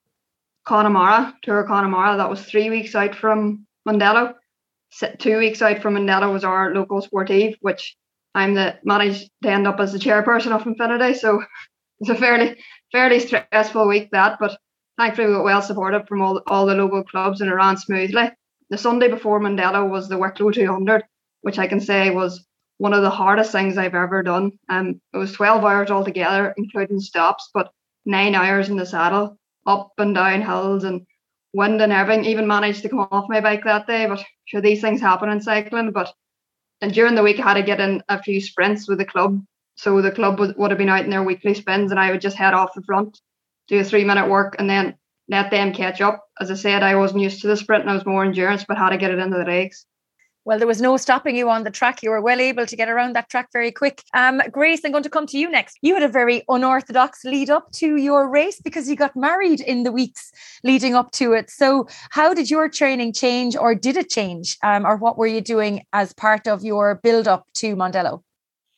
Connemara, 0.65 1.33
Tour 1.43 1.63
Connemara. 1.63 2.17
That 2.17 2.29
was 2.29 2.43
three 2.43 2.69
weeks 2.69 2.95
out 2.95 3.15
from 3.15 3.65
Mondello. 3.87 4.33
Two 5.19 5.37
weeks 5.37 5.61
out 5.61 5.81
from 5.81 5.95
Mondello 5.95 6.31
was 6.31 6.43
our 6.43 6.73
local 6.73 7.01
sportive, 7.01 7.55
which 7.61 7.95
I'm 8.33 8.53
the 8.53 8.77
managed 8.83 9.29
to 9.43 9.49
end 9.49 9.67
up 9.67 9.79
as 9.79 9.93
the 9.93 9.99
chairperson 9.99 10.51
of 10.51 10.65
Infinity. 10.65 11.15
So 11.15 11.43
it's 11.99 12.09
a 12.09 12.15
fairly 12.15 12.57
fairly 12.91 13.19
stressful 13.19 13.87
week 13.87 14.09
that, 14.11 14.37
but 14.39 14.57
thankfully 14.97 15.27
we 15.27 15.33
got 15.33 15.43
well 15.43 15.61
supported 15.61 16.07
from 16.07 16.21
all, 16.21 16.41
all 16.47 16.65
the 16.65 16.75
local 16.75 17.03
clubs 17.03 17.41
and 17.41 17.49
it 17.49 17.53
ran 17.53 17.77
smoothly. 17.77 18.31
The 18.69 18.77
Sunday 18.77 19.09
before 19.09 19.39
Mondello 19.39 19.89
was 19.89 20.09
the 20.09 20.17
Wicklow 20.17 20.51
200, 20.51 21.03
which 21.45 21.59
I 21.59 21.67
can 21.67 21.79
say 21.79 22.09
was 22.09 22.43
one 22.79 22.91
of 22.91 23.03
the 23.03 23.09
hardest 23.11 23.51
things 23.51 23.77
I've 23.77 23.93
ever 23.93 24.23
done. 24.23 24.53
Um, 24.67 24.99
it 25.13 25.17
was 25.17 25.31
12 25.33 25.63
hours 25.63 25.91
altogether, 25.91 26.55
including 26.57 26.99
stops, 26.99 27.51
but 27.53 27.71
nine 28.03 28.33
hours 28.33 28.67
in 28.69 28.77
the 28.77 28.85
saddle, 28.85 29.37
up 29.67 29.91
and 29.99 30.15
down 30.15 30.41
hills 30.41 30.83
and 30.83 31.05
wind 31.53 31.83
and 31.83 31.93
everything. 31.93 32.25
Even 32.25 32.47
managed 32.47 32.81
to 32.81 32.89
come 32.89 33.07
off 33.11 33.29
my 33.29 33.41
bike 33.41 33.63
that 33.63 33.85
day, 33.85 34.07
but 34.07 34.23
sure 34.45 34.59
these 34.59 34.81
things 34.81 34.99
happen 34.99 35.29
in 35.29 35.39
cycling. 35.39 35.91
But 35.91 36.11
and 36.81 36.91
during 36.91 37.13
the 37.13 37.21
week, 37.21 37.39
I 37.39 37.49
had 37.49 37.53
to 37.53 37.61
get 37.61 37.79
in 37.79 38.01
a 38.09 38.23
few 38.23 38.41
sprints 38.41 38.89
with 38.89 38.97
the 38.97 39.05
club. 39.05 39.39
So 39.75 40.01
the 40.01 40.11
club 40.11 40.39
would, 40.39 40.57
would 40.57 40.71
have 40.71 40.79
been 40.79 40.89
out 40.89 41.03
in 41.03 41.11
their 41.11 41.21
weekly 41.21 41.53
spins, 41.53 41.91
and 41.91 41.99
I 41.99 42.09
would 42.09 42.21
just 42.21 42.37
head 42.37 42.55
off 42.55 42.73
the 42.73 42.81
front, 42.81 43.21
do 43.67 43.79
a 43.79 43.83
three 43.83 44.03
minute 44.03 44.31
work, 44.31 44.55
and 44.57 44.67
then 44.67 44.95
let 45.29 45.51
them 45.51 45.73
catch 45.73 46.01
up. 46.01 46.23
As 46.41 46.49
I 46.49 46.55
said, 46.55 46.81
I 46.81 46.95
wasn't 46.95 47.21
used 47.21 47.43
to 47.43 47.47
the 47.47 47.55
sprint 47.55 47.83
and 47.83 47.91
I 47.91 47.93
was 47.93 48.05
more 48.05 48.25
endurance, 48.25 48.65
but 48.67 48.79
had 48.79 48.89
to 48.89 48.97
get 48.97 49.11
it 49.11 49.19
into 49.19 49.37
the 49.37 49.43
legs. 49.43 49.85
Well, 50.45 50.59
there 50.59 50.67
was 50.67 50.79
no 50.79 50.95
stopping 50.95 51.35
you 51.35 51.49
on 51.49 51.63
the 51.63 51.71
track. 51.71 52.03
You 52.03 52.11
were 52.11 52.21
well 52.21 52.39
able 52.39 52.67
to 52.67 52.75
get 52.75 52.87
around 52.87 53.15
that 53.15 53.29
track 53.29 53.49
very 53.51 53.71
quick. 53.71 54.03
Um, 54.13 54.43
Grace, 54.51 54.81
I'm 54.85 54.91
going 54.91 55.03
to 55.03 55.09
come 55.09 55.25
to 55.27 55.39
you 55.39 55.49
next. 55.49 55.79
You 55.81 55.95
had 55.95 56.03
a 56.03 56.07
very 56.07 56.43
unorthodox 56.47 57.25
lead 57.25 57.49
up 57.49 57.71
to 57.73 57.95
your 57.95 58.29
race 58.29 58.61
because 58.61 58.87
you 58.87 58.95
got 58.95 59.15
married 59.15 59.59
in 59.59 59.81
the 59.81 59.91
weeks 59.91 60.31
leading 60.63 60.93
up 60.93 61.09
to 61.13 61.33
it. 61.33 61.49
So, 61.49 61.87
how 62.11 62.35
did 62.35 62.51
your 62.51 62.69
training 62.69 63.13
change, 63.13 63.55
or 63.55 63.73
did 63.73 63.97
it 63.97 64.09
change, 64.09 64.57
um, 64.63 64.85
or 64.85 64.97
what 64.97 65.17
were 65.17 65.25
you 65.25 65.41
doing 65.41 65.83
as 65.93 66.13
part 66.13 66.47
of 66.47 66.63
your 66.63 66.99
build 67.03 67.27
up 67.27 67.47
to 67.55 67.75
Mondello? 67.75 68.21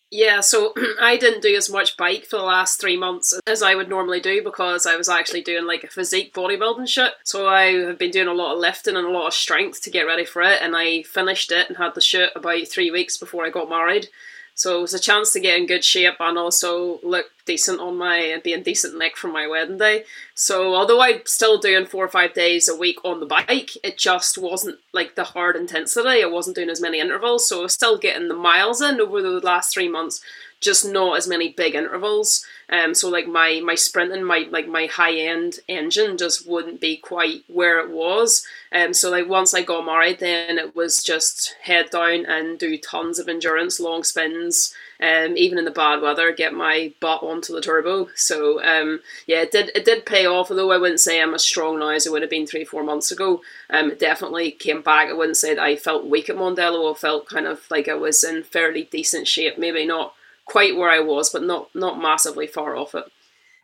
Yeah, 0.10 0.39
so 0.39 0.74
I 1.01 1.18
didn't 1.18 1.41
do 1.41 1.55
as 1.55 1.70
much 1.70 1.97
bike 1.97 2.26
for 2.26 2.38
the 2.38 2.43
last 2.43 2.80
three 2.80 2.97
months 2.97 3.38
as 3.45 3.62
I 3.62 3.76
would 3.76 3.89
normally 3.89 4.20
do 4.22 4.41
because 4.41 4.86
I 4.86 4.95
was 4.95 5.10
actually 5.10 5.41
doing 5.41 5.66
like 5.66 5.84
a 5.84 5.88
physique 5.88 6.34
bodybuilding 6.34 6.88
shit. 6.88 7.14
So 7.24 7.47
I 7.47 7.74
have 7.86 7.97
been 7.97 8.12
doing 8.12 8.28
a 8.28 8.34
lot 8.34 8.53
of 8.53 8.60
lifting 8.60 8.95
and 8.95 9.05
a 9.05 9.12
lot 9.12 9.28
of 9.28 9.34
strength 9.34 9.82
to 9.84 9.89
get 9.89 10.03
ready 10.03 10.26
for 10.26 10.41
it, 10.41 10.62
and 10.62 10.76
I 10.76 11.03
finished 11.03 11.51
it 11.51 11.68
and 11.68 11.78
had 11.78 11.93
the 11.95 12.01
shoot 12.01 12.30
about 12.36 12.68
three 12.68 12.91
weeks 12.91 13.18
before 13.18 13.45
I 13.45 13.49
got 13.49 13.70
married. 13.70 14.08
So 14.55 14.80
it 14.80 14.82
was 14.82 14.93
a 14.93 14.99
chance 14.99 15.34
to 15.34 15.39
get 15.39 15.58
in 15.58 15.68
good 15.68 15.84
shape 15.84 16.16
and 16.20 16.38
also 16.38 16.99
look 17.03 17.28
decent 17.48 17.80
on 17.80 17.98
my 17.98 18.18
and 18.18 18.43
be 18.43 18.54
in 18.54 18.62
decent 18.62 18.95
nick 18.98 19.18
for 19.18 19.28
my 19.28 19.48
wedding 19.48 19.80
day. 19.80 20.04
So 20.36 20.76
although 20.76 21.02
I'm 21.02 21.22
still 21.26 21.58
doing 21.58 21.88
four 21.88 22.06
or 22.06 22.10
five 22.10 22.36
days 22.36 22.70
a 22.70 22.76
week 22.76 23.04
on 23.04 23.20
the 23.20 23.26
bike, 23.26 23.72
it 23.84 23.98
just 23.98 24.38
wasn't 24.38 24.78
like 24.93 25.16
the 25.16 25.24
hard 25.24 25.56
intensity. 25.56 26.24
I 26.24 26.28
wasn't 26.28 26.58
doing 26.58 26.70
as 26.70 26.82
many 26.82 27.00
intervals, 27.00 27.50
so 27.50 27.60
I 27.60 27.64
was 27.64 27.74
still 27.74 27.98
getting 27.98 28.28
the 28.28 28.36
miles 28.36 28.82
in 28.82 29.02
over 29.02 29.24
the 29.24 29.39
last 29.39 29.74
three 29.74 29.89
months 29.89 30.22
just 30.60 30.86
not 30.86 31.18
as 31.18 31.28
many 31.28 31.50
big 31.50 31.76
intervals. 31.76 32.45
Um, 32.70 32.93
so 32.93 33.10
like 33.10 33.28
my 33.28 33.62
my 33.64 33.76
sprinting, 33.76 34.24
my 34.24 34.48
like 34.50 34.68
my 34.68 34.88
high 34.88 35.16
end 35.16 35.60
engine 35.68 36.18
just 36.18 36.48
wouldn't 36.48 36.82
be 36.82 36.98
quite 36.98 37.43
where 37.48 37.80
it 37.80 37.91
was. 37.91 38.45
Um, 38.72 38.93
so 38.93 39.10
like 39.10 39.28
once 39.28 39.54
I 39.54 39.62
got 39.62 39.86
married, 39.86 40.20
then 40.20 40.58
it 40.58 40.76
was 40.76 41.04
just 41.04 41.56
head 41.62 41.89
down 41.91 42.26
and 42.26 42.58
do 42.58 42.78
tons 42.78 43.20
of 43.20 43.30
endurance, 43.30 43.80
long 43.80 44.04
spins, 44.04 44.74
um, 45.02 45.38
even 45.38 45.58
in 45.58 45.66
the 45.66 45.72
bad 45.72 46.02
weather, 46.02 46.32
get 46.32 46.54
my 46.54 46.93
butt 47.00 47.24
onto 47.24 47.54
the 47.54 47.62
turbo. 47.62 48.10
So 48.16 48.64
um, 48.64 49.02
yeah, 49.26 49.41
it 49.41 49.52
did 49.52 49.72
it 49.76 49.86
did 49.86 50.06
pay 50.06 50.26
off. 50.26 50.50
Although 50.50 50.72
I 50.72 50.78
wouldn't 50.78 51.00
say 51.00 51.22
I'm 51.22 51.34
as 51.34 51.43
strong 51.43 51.80
now 51.80 51.89
as 51.89 52.08
I 52.08 52.12
would 52.12 52.22
have 52.22 52.32
been 52.32 52.48
three 52.48 52.66
four 52.66 52.84
months 52.84 53.12
ago. 53.12 53.41
Um, 53.70 53.91
it 53.91 54.00
definitely 54.00 54.52
came 54.52 54.82
back. 54.82 55.10
I 55.10 55.14
wouldn't 55.14 55.38
say 55.38 55.54
that 55.54 55.64
I 55.64 55.76
felt 55.76 56.08
weak 56.08 56.30
at 56.30 56.36
Mondello. 56.36 56.91
I 56.91 56.98
felt 56.98 57.30
kind 57.30 57.45
of 57.45 57.70
like 57.70 57.88
I 57.88 57.95
was 57.95 58.24
in 58.24 58.43
fairly 58.43 58.84
decent 58.91 59.28
shape. 59.28 59.58
Maybe 59.58 59.86
not 59.86 60.14
quite 60.45 60.76
where 60.76 60.89
I 60.89 61.00
was, 61.00 61.30
but 61.30 61.43
not 61.43 61.74
not 61.76 62.02
massively 62.02 62.48
far 62.48 62.76
off 62.76 62.95
it 62.95 63.06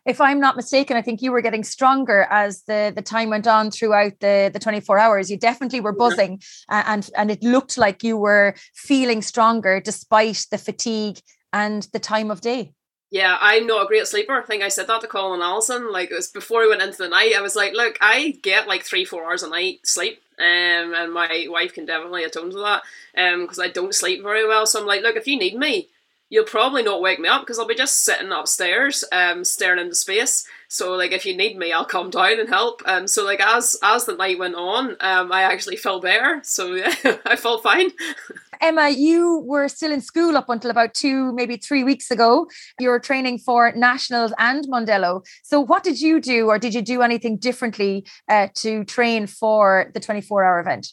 if 0.06 0.20
I'm 0.20 0.40
not 0.40 0.56
mistaken, 0.56 0.96
I 0.96 1.02
think 1.02 1.22
you 1.22 1.32
were 1.32 1.40
getting 1.40 1.64
stronger 1.64 2.26
as 2.30 2.62
the, 2.64 2.92
the 2.94 3.02
time 3.02 3.30
went 3.30 3.46
on 3.46 3.70
throughout 3.70 4.20
the, 4.20 4.50
the 4.52 4.58
24 4.58 4.98
hours. 4.98 5.30
You 5.30 5.38
definitely 5.38 5.80
were 5.80 5.92
buzzing 5.92 6.42
and, 6.68 7.08
and 7.16 7.30
it 7.30 7.42
looked 7.42 7.78
like 7.78 8.04
you 8.04 8.16
were 8.16 8.54
feeling 8.74 9.22
stronger 9.22 9.80
despite 9.80 10.46
the 10.50 10.58
fatigue 10.58 11.20
and 11.52 11.84
the 11.92 11.98
time 11.98 12.30
of 12.30 12.40
day. 12.40 12.72
Yeah, 13.10 13.38
I'm 13.40 13.66
not 13.66 13.84
a 13.84 13.86
great 13.86 14.08
sleeper. 14.08 14.32
I 14.32 14.42
think 14.42 14.62
I 14.62 14.68
said 14.68 14.88
that 14.88 15.00
to 15.02 15.06
Colin 15.06 15.40
Alison. 15.40 15.92
Like 15.92 16.10
it 16.10 16.14
was 16.14 16.28
before 16.28 16.62
we 16.62 16.68
went 16.68 16.82
into 16.82 16.98
the 16.98 17.08
night. 17.08 17.34
I 17.36 17.42
was 17.42 17.54
like, 17.54 17.72
look, 17.72 17.96
I 18.00 18.40
get 18.42 18.66
like 18.66 18.82
three, 18.82 19.04
four 19.04 19.24
hours 19.24 19.44
a 19.44 19.48
night 19.48 19.86
sleep. 19.86 20.20
Um, 20.36 20.94
and 20.94 21.12
my 21.12 21.46
wife 21.48 21.74
can 21.74 21.86
definitely 21.86 22.24
atone 22.24 22.50
to 22.50 22.58
that. 22.58 22.82
Um, 23.16 23.42
because 23.42 23.60
I 23.60 23.68
don't 23.68 23.94
sleep 23.94 24.22
very 24.22 24.46
well. 24.46 24.66
So 24.66 24.80
I'm 24.80 24.86
like, 24.86 25.02
look, 25.02 25.14
if 25.14 25.28
you 25.28 25.38
need 25.38 25.56
me, 25.56 25.90
you'll 26.30 26.44
probably 26.44 26.82
not 26.82 27.02
wake 27.02 27.20
me 27.20 27.28
up 27.28 27.42
because 27.42 27.58
I'll 27.58 27.66
be 27.66 27.74
just 27.74 28.02
sitting 28.04 28.32
upstairs, 28.32 29.04
um, 29.12 29.44
staring 29.44 29.80
into 29.80 29.94
space. 29.94 30.46
So 30.68 30.94
like 30.94 31.12
if 31.12 31.24
you 31.24 31.36
need 31.36 31.56
me, 31.56 31.72
I'll 31.72 31.84
come 31.84 32.10
down 32.10 32.40
and 32.40 32.48
help. 32.48 32.82
Um, 32.86 33.06
so 33.06 33.24
like 33.24 33.40
as 33.40 33.76
as 33.82 34.06
the 34.06 34.16
night 34.16 34.38
went 34.38 34.54
on, 34.54 34.96
um, 35.00 35.30
I 35.32 35.42
actually 35.42 35.76
felt 35.76 36.02
better. 36.02 36.40
So 36.42 36.74
yeah, 36.74 36.94
I 37.26 37.36
felt 37.36 37.62
fine. 37.62 37.90
Emma, 38.60 38.88
you 38.88 39.42
were 39.44 39.68
still 39.68 39.92
in 39.92 40.00
school 40.00 40.36
up 40.36 40.48
until 40.48 40.70
about 40.70 40.94
two, 40.94 41.32
maybe 41.34 41.56
three 41.56 41.84
weeks 41.84 42.10
ago. 42.10 42.46
You 42.80 42.88
were 42.88 43.00
training 43.00 43.38
for 43.38 43.72
nationals 43.72 44.32
and 44.38 44.64
Mondello. 44.66 45.24
So 45.42 45.60
what 45.60 45.84
did 45.84 46.00
you 46.00 46.20
do, 46.20 46.48
or 46.48 46.58
did 46.58 46.74
you 46.74 46.82
do 46.82 47.02
anything 47.02 47.36
differently 47.36 48.06
uh, 48.28 48.48
to 48.54 48.84
train 48.84 49.26
for 49.26 49.90
the 49.94 50.00
twenty-four 50.00 50.42
hour 50.42 50.60
event? 50.60 50.88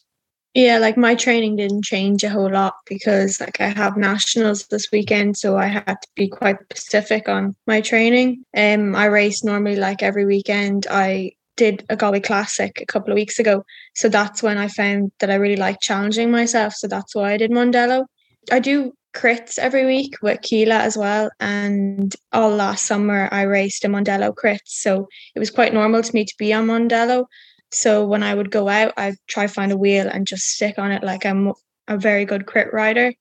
Yeah, 0.54 0.80
like 0.80 0.98
my 0.98 1.16
training 1.16 1.56
didn't 1.56 1.86
change 1.86 2.24
a 2.24 2.30
whole 2.30 2.52
lot 2.52 2.74
because 2.86 3.40
like 3.40 3.62
I 3.62 3.68
have 3.70 3.96
nationals 3.96 4.68
this 4.68 4.92
weekend, 4.92 5.38
so 5.38 5.58
I 5.58 5.68
had 5.68 5.86
to 6.02 6.08
be 6.16 6.28
quite 6.28 6.58
specific 6.76 7.30
on 7.30 7.56
my 7.68 7.80
training. 7.80 8.44
Um 8.56 8.96
I 8.96 9.06
race 9.06 9.44
normally 9.46 9.78
like 9.78 10.04
every 10.04 10.26
weekend. 10.26 10.88
I 10.92 11.32
did 11.56 11.86
a 11.90 11.96
Galway 11.96 12.20
Classic 12.20 12.82
a 12.82 12.86
couple 12.86 13.12
of 13.12 13.16
weeks 13.16 13.40
ago. 13.40 13.64
So 13.96 14.10
that's 14.10 14.44
when 14.44 14.58
I 14.58 14.68
found 14.68 15.12
that 15.20 15.30
I 15.30 15.36
really 15.36 15.56
like 15.56 15.80
challenging 15.80 16.32
myself. 16.32 16.74
So 16.74 16.88
that's 16.88 17.16
why 17.16 17.32
I 17.34 17.38
did 17.38 17.52
Mondello. 17.52 18.06
I 18.52 18.60
do 18.60 18.94
crits 19.14 19.60
every 19.60 19.86
week 19.86 20.16
with 20.22 20.42
Keela 20.42 20.80
as 20.80 20.98
well. 20.98 21.30
And 21.40 22.14
all 22.32 22.50
last 22.50 22.86
summer 22.86 23.30
I 23.32 23.44
raced 23.44 23.86
a 23.86 23.88
Mondello 23.88 24.36
crit. 24.36 24.62
So 24.66 25.08
it 25.36 25.40
was 25.40 25.52
quite 25.52 25.74
normal 25.74 26.02
to 26.02 26.14
me 26.14 26.26
to 26.26 26.34
be 26.38 26.52
on 26.54 26.68
Mondello. 26.68 27.26
So 27.74 28.06
when 28.06 28.24
I 28.24 28.34
would 28.34 28.52
go 28.52 28.68
out, 28.68 28.94
I'd 28.98 29.16
try 29.28 29.48
find 29.48 29.72
a 29.72 29.78
wheel 29.78 30.08
and 30.08 30.28
just 30.28 30.50
stick 30.50 30.78
on 30.78 30.92
it 30.92 31.04
like 31.04 31.26
I'm 31.26 31.54
a 31.88 31.98
very 31.98 32.26
good 32.26 32.46
crit 32.46 32.74
rider. 32.74 33.14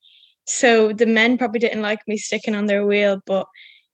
So 0.47 0.93
the 0.93 1.07
men 1.07 1.39
probably 1.39 1.61
didn't 1.61 1.83
like 1.83 2.01
me 2.09 2.17
sticking 2.17 2.55
on 2.55 2.67
their 2.67 2.85
wheel, 2.85 3.21
but 3.27 3.47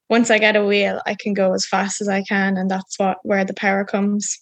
once 0.09 0.31
I 0.31 0.39
get 0.39 0.57
a 0.57 0.65
wheel, 0.65 1.01
I 1.05 1.15
can 1.15 1.35
go 1.35 1.53
as 1.53 1.67
fast 1.67 2.01
as 2.01 2.09
I 2.09 2.23
can, 2.23 2.57
and 2.57 2.71
that's 2.71 2.99
what 2.99 3.19
where 3.23 3.45
the 3.45 3.55
power 3.55 3.85
comes. 3.85 4.39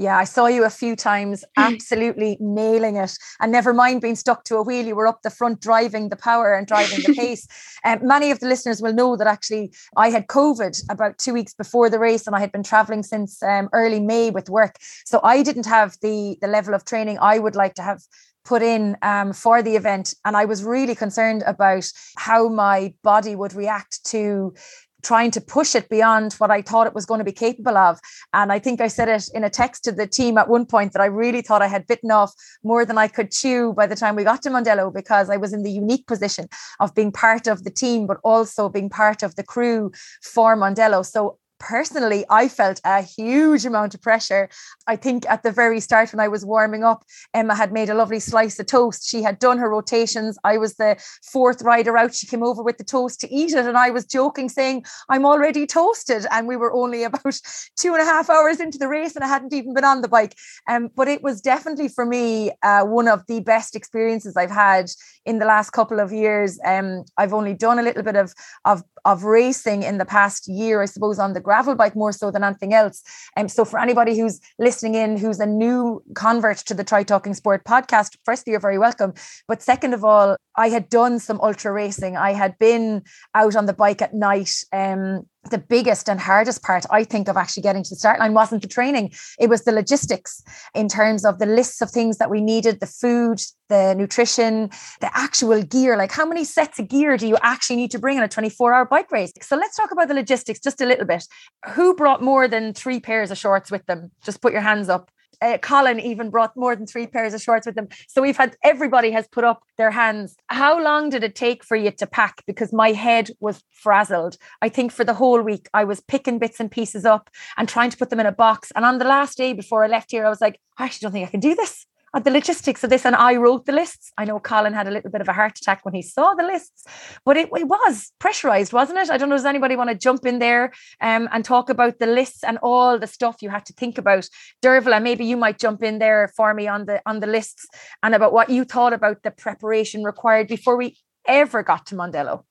Yeah, 0.00 0.16
I 0.16 0.24
saw 0.24 0.46
you 0.46 0.64
a 0.64 0.70
few 0.70 0.94
times 0.94 1.44
absolutely 1.56 2.36
nailing 2.38 2.96
it. 2.96 3.18
And 3.40 3.50
never 3.50 3.74
mind 3.74 4.00
being 4.00 4.14
stuck 4.14 4.44
to 4.44 4.56
a 4.56 4.62
wheel, 4.62 4.86
you 4.86 4.94
were 4.94 5.08
up 5.08 5.22
the 5.22 5.30
front 5.30 5.60
driving 5.60 6.08
the 6.08 6.16
power 6.16 6.54
and 6.54 6.68
driving 6.68 7.00
the 7.04 7.14
pace. 7.18 7.48
Um, 7.84 8.06
many 8.06 8.30
of 8.30 8.38
the 8.38 8.46
listeners 8.46 8.80
will 8.80 8.92
know 8.92 9.16
that 9.16 9.26
actually 9.26 9.72
I 9.96 10.10
had 10.10 10.28
COVID 10.28 10.80
about 10.88 11.18
two 11.18 11.34
weeks 11.34 11.52
before 11.52 11.90
the 11.90 11.98
race 11.98 12.28
and 12.28 12.36
I 12.36 12.40
had 12.40 12.52
been 12.52 12.62
traveling 12.62 13.02
since 13.02 13.42
um, 13.42 13.68
early 13.72 13.98
May 13.98 14.30
with 14.30 14.48
work. 14.48 14.76
So 15.04 15.20
I 15.24 15.42
didn't 15.42 15.66
have 15.66 15.96
the, 16.00 16.38
the 16.40 16.48
level 16.48 16.74
of 16.74 16.84
training 16.84 17.18
I 17.20 17.40
would 17.40 17.56
like 17.56 17.74
to 17.74 17.82
have 17.82 18.00
put 18.44 18.62
in 18.62 18.96
um, 19.02 19.32
for 19.32 19.62
the 19.62 19.74
event. 19.74 20.14
And 20.24 20.36
I 20.36 20.44
was 20.44 20.62
really 20.62 20.94
concerned 20.94 21.42
about 21.44 21.90
how 22.16 22.48
my 22.48 22.94
body 23.02 23.34
would 23.34 23.52
react 23.52 24.04
to 24.06 24.54
trying 25.02 25.30
to 25.30 25.40
push 25.40 25.74
it 25.74 25.88
beyond 25.88 26.32
what 26.34 26.50
I 26.50 26.62
thought 26.62 26.86
it 26.86 26.94
was 26.94 27.06
going 27.06 27.18
to 27.18 27.24
be 27.24 27.32
capable 27.32 27.76
of. 27.76 28.00
And 28.32 28.52
I 28.52 28.58
think 28.58 28.80
I 28.80 28.88
said 28.88 29.08
it 29.08 29.28
in 29.34 29.44
a 29.44 29.50
text 29.50 29.84
to 29.84 29.92
the 29.92 30.06
team 30.06 30.38
at 30.38 30.48
one 30.48 30.66
point 30.66 30.92
that 30.92 31.02
I 31.02 31.06
really 31.06 31.42
thought 31.42 31.62
I 31.62 31.68
had 31.68 31.86
bitten 31.86 32.10
off 32.10 32.32
more 32.64 32.84
than 32.84 32.98
I 32.98 33.08
could 33.08 33.30
chew 33.30 33.72
by 33.74 33.86
the 33.86 33.96
time 33.96 34.16
we 34.16 34.24
got 34.24 34.42
to 34.42 34.50
Mondello 34.50 34.92
because 34.92 35.30
I 35.30 35.36
was 35.36 35.52
in 35.52 35.62
the 35.62 35.70
unique 35.70 36.06
position 36.06 36.48
of 36.80 36.94
being 36.94 37.12
part 37.12 37.46
of 37.46 37.64
the 37.64 37.70
team, 37.70 38.06
but 38.06 38.18
also 38.24 38.68
being 38.68 38.90
part 38.90 39.22
of 39.22 39.36
the 39.36 39.44
crew 39.44 39.92
for 40.22 40.56
Mondello. 40.56 41.04
So 41.04 41.38
personally, 41.58 42.24
I 42.30 42.48
felt 42.48 42.80
a 42.84 43.02
huge 43.02 43.64
amount 43.64 43.94
of 43.94 44.02
pressure. 44.02 44.48
I 44.86 44.96
think 44.96 45.28
at 45.28 45.42
the 45.42 45.52
very 45.52 45.80
start, 45.80 46.12
when 46.12 46.20
I 46.20 46.28
was 46.28 46.44
warming 46.44 46.84
up, 46.84 47.04
Emma 47.34 47.54
had 47.54 47.72
made 47.72 47.90
a 47.90 47.94
lovely 47.94 48.20
slice 48.20 48.58
of 48.58 48.66
toast. 48.66 49.08
She 49.08 49.22
had 49.22 49.38
done 49.38 49.58
her 49.58 49.68
rotations. 49.68 50.38
I 50.44 50.58
was 50.58 50.74
the 50.74 50.96
fourth 51.32 51.62
rider 51.62 51.96
out. 51.96 52.14
She 52.14 52.26
came 52.26 52.42
over 52.42 52.62
with 52.62 52.78
the 52.78 52.84
toast 52.84 53.20
to 53.20 53.34
eat 53.34 53.52
it. 53.52 53.66
And 53.66 53.76
I 53.76 53.90
was 53.90 54.04
joking, 54.04 54.48
saying, 54.48 54.84
I'm 55.08 55.26
already 55.26 55.66
toasted. 55.66 56.26
And 56.30 56.46
we 56.46 56.56
were 56.56 56.72
only 56.72 57.02
about 57.08 57.40
two 57.76 57.92
and 57.94 58.02
a 58.02 58.04
half 58.04 58.30
hours 58.30 58.60
into 58.60 58.78
the 58.78 58.88
race 58.88 59.14
and 59.14 59.24
I 59.24 59.28
hadn't 59.28 59.52
even 59.52 59.74
been 59.74 59.84
on 59.84 60.02
the 60.02 60.08
bike. 60.08 60.34
Um, 60.68 60.90
but 60.94 61.08
it 61.08 61.22
was 61.22 61.40
definitely 61.40 61.88
for 61.88 62.04
me 62.04 62.52
uh, 62.62 62.84
one 62.84 63.08
of 63.08 63.24
the 63.26 63.40
best 63.40 63.74
experiences 63.74 64.36
I've 64.36 64.50
had 64.50 64.90
in 65.24 65.38
the 65.38 65.44
last 65.44 65.70
couple 65.70 66.00
of 66.00 66.12
years. 66.12 66.58
Um, 66.64 67.04
I've 67.16 67.34
only 67.34 67.54
done 67.54 67.78
a 67.78 67.82
little 67.82 68.02
bit 68.02 68.16
of, 68.16 68.32
of, 68.64 68.82
of 69.04 69.24
racing 69.24 69.82
in 69.82 69.98
the 69.98 70.04
past 70.04 70.48
year, 70.48 70.82
I 70.82 70.86
suppose, 70.86 71.18
on 71.18 71.32
the 71.32 71.40
gravel 71.48 71.74
bike 71.74 71.96
more 71.96 72.12
so 72.12 72.30
than 72.30 72.44
anything 72.44 72.74
else. 72.74 73.02
And 73.34 73.46
um, 73.46 73.48
so 73.48 73.64
for 73.64 73.80
anybody 73.80 74.18
who's 74.18 74.38
listening 74.58 74.94
in, 75.02 75.16
who's 75.16 75.40
a 75.40 75.46
new 75.64 76.02
convert 76.14 76.58
to 76.68 76.74
the 76.74 76.84
Try 76.84 77.02
Talking 77.04 77.32
Sport 77.32 77.64
podcast, 77.64 78.18
firstly, 78.26 78.50
you're 78.50 78.60
very 78.68 78.80
welcome. 78.86 79.14
But 79.50 79.62
second 79.62 79.94
of 79.94 80.04
all, 80.04 80.36
I 80.56 80.68
had 80.68 80.90
done 80.90 81.18
some 81.18 81.40
ultra 81.40 81.72
racing. 81.72 82.18
I 82.18 82.34
had 82.34 82.58
been 82.58 83.02
out 83.34 83.56
on 83.56 83.64
the 83.64 83.72
bike 83.72 84.02
at 84.02 84.12
night. 84.12 84.52
Um, 84.74 85.26
the 85.50 85.58
biggest 85.58 86.08
and 86.08 86.20
hardest 86.20 86.62
part, 86.62 86.84
I 86.90 87.04
think, 87.04 87.28
of 87.28 87.36
actually 87.36 87.62
getting 87.62 87.82
to 87.82 87.90
the 87.90 87.96
start 87.96 88.18
line 88.20 88.34
wasn't 88.34 88.62
the 88.62 88.68
training. 88.68 89.12
It 89.38 89.48
was 89.48 89.64
the 89.64 89.72
logistics 89.72 90.42
in 90.74 90.88
terms 90.88 91.24
of 91.24 91.38
the 91.38 91.46
lists 91.46 91.80
of 91.80 91.90
things 91.90 92.18
that 92.18 92.30
we 92.30 92.40
needed, 92.40 92.80
the 92.80 92.86
food, 92.86 93.40
the 93.68 93.94
nutrition, 93.94 94.70
the 95.00 95.10
actual 95.16 95.62
gear. 95.62 95.96
Like, 95.96 96.12
how 96.12 96.26
many 96.26 96.44
sets 96.44 96.78
of 96.78 96.88
gear 96.88 97.16
do 97.16 97.26
you 97.26 97.38
actually 97.42 97.76
need 97.76 97.90
to 97.92 97.98
bring 97.98 98.16
in 98.16 98.22
a 98.22 98.28
24 98.28 98.74
hour 98.74 98.84
bike 98.84 99.10
race? 99.10 99.32
So, 99.40 99.56
let's 99.56 99.76
talk 99.76 99.90
about 99.90 100.08
the 100.08 100.14
logistics 100.14 100.60
just 100.60 100.80
a 100.80 100.86
little 100.86 101.06
bit. 101.06 101.24
Who 101.70 101.94
brought 101.94 102.22
more 102.22 102.48
than 102.48 102.74
three 102.74 103.00
pairs 103.00 103.30
of 103.30 103.38
shorts 103.38 103.70
with 103.70 103.86
them? 103.86 104.10
Just 104.24 104.42
put 104.42 104.52
your 104.52 104.62
hands 104.62 104.88
up 104.88 105.10
uh, 105.40 105.58
Colin 105.58 106.00
even 106.00 106.30
brought 106.30 106.56
more 106.56 106.74
than 106.74 106.86
three 106.86 107.06
pairs 107.06 107.34
of 107.34 107.42
shorts 107.42 107.66
with 107.66 107.74
them. 107.74 107.88
So 108.08 108.22
we've 108.22 108.36
had 108.36 108.56
everybody 108.64 109.10
has 109.10 109.28
put 109.28 109.44
up 109.44 109.62
their 109.76 109.90
hands. 109.90 110.36
How 110.48 110.82
long 110.82 111.10
did 111.10 111.24
it 111.24 111.34
take 111.34 111.64
for 111.64 111.76
you 111.76 111.90
to 111.90 112.06
pack? 112.06 112.42
Because 112.46 112.72
my 112.72 112.92
head 112.92 113.30
was 113.40 113.62
frazzled. 113.70 114.36
I 114.62 114.68
think 114.68 114.92
for 114.92 115.04
the 115.04 115.14
whole 115.14 115.40
week 115.42 115.68
I 115.74 115.84
was 115.84 116.00
picking 116.00 116.38
bits 116.38 116.60
and 116.60 116.70
pieces 116.70 117.04
up 117.04 117.30
and 117.56 117.68
trying 117.68 117.90
to 117.90 117.96
put 117.96 118.10
them 118.10 118.20
in 118.20 118.26
a 118.26 118.32
box. 118.32 118.72
And 118.74 118.84
on 118.84 118.98
the 118.98 119.04
last 119.04 119.36
day 119.38 119.52
before 119.52 119.84
I 119.84 119.88
left 119.88 120.10
here, 120.10 120.26
I 120.26 120.30
was 120.30 120.40
like, 120.40 120.60
I 120.78 120.84
actually 120.84 121.06
don't 121.06 121.12
think 121.12 121.28
I 121.28 121.30
can 121.30 121.40
do 121.40 121.54
this 121.54 121.86
the 122.14 122.30
logistics 122.30 122.82
of 122.82 122.90
this 122.90 123.04
and 123.04 123.14
I 123.14 123.36
wrote 123.36 123.66
the 123.66 123.72
lists. 123.72 124.12
I 124.16 124.24
know 124.24 124.40
Colin 124.40 124.72
had 124.72 124.88
a 124.88 124.90
little 124.90 125.10
bit 125.10 125.20
of 125.20 125.28
a 125.28 125.32
heart 125.32 125.58
attack 125.58 125.84
when 125.84 125.94
he 125.94 126.02
saw 126.02 126.34
the 126.34 126.42
lists, 126.42 126.84
but 127.24 127.36
it, 127.36 127.48
it 127.54 127.68
was 127.68 128.12
pressurized, 128.18 128.72
wasn't 128.72 128.98
it? 128.98 129.10
I 129.10 129.18
don't 129.18 129.28
know, 129.28 129.36
does 129.36 129.44
anybody 129.44 129.76
want 129.76 129.90
to 129.90 129.96
jump 129.96 130.24
in 130.24 130.38
there 130.38 130.72
um, 131.00 131.28
and 131.32 131.44
talk 131.44 131.68
about 131.68 131.98
the 131.98 132.06
lists 132.06 132.42
and 132.42 132.58
all 132.62 132.98
the 132.98 133.06
stuff 133.06 133.42
you 133.42 133.50
had 133.50 133.66
to 133.66 133.72
think 133.74 133.98
about? 133.98 134.28
Dervla, 134.62 135.02
maybe 135.02 135.24
you 135.24 135.36
might 135.36 135.58
jump 135.58 135.82
in 135.82 135.98
there 135.98 136.32
for 136.36 136.54
me 136.54 136.66
on 136.66 136.86
the 136.86 137.02
on 137.06 137.20
the 137.20 137.26
lists 137.26 137.66
and 138.02 138.14
about 138.14 138.32
what 138.32 138.50
you 138.50 138.64
thought 138.64 138.92
about 138.92 139.22
the 139.22 139.30
preparation 139.30 140.02
required 140.02 140.48
before 140.48 140.76
we 140.76 140.96
ever 141.26 141.62
got 141.62 141.86
to 141.86 141.94
Mondello. 141.94 142.44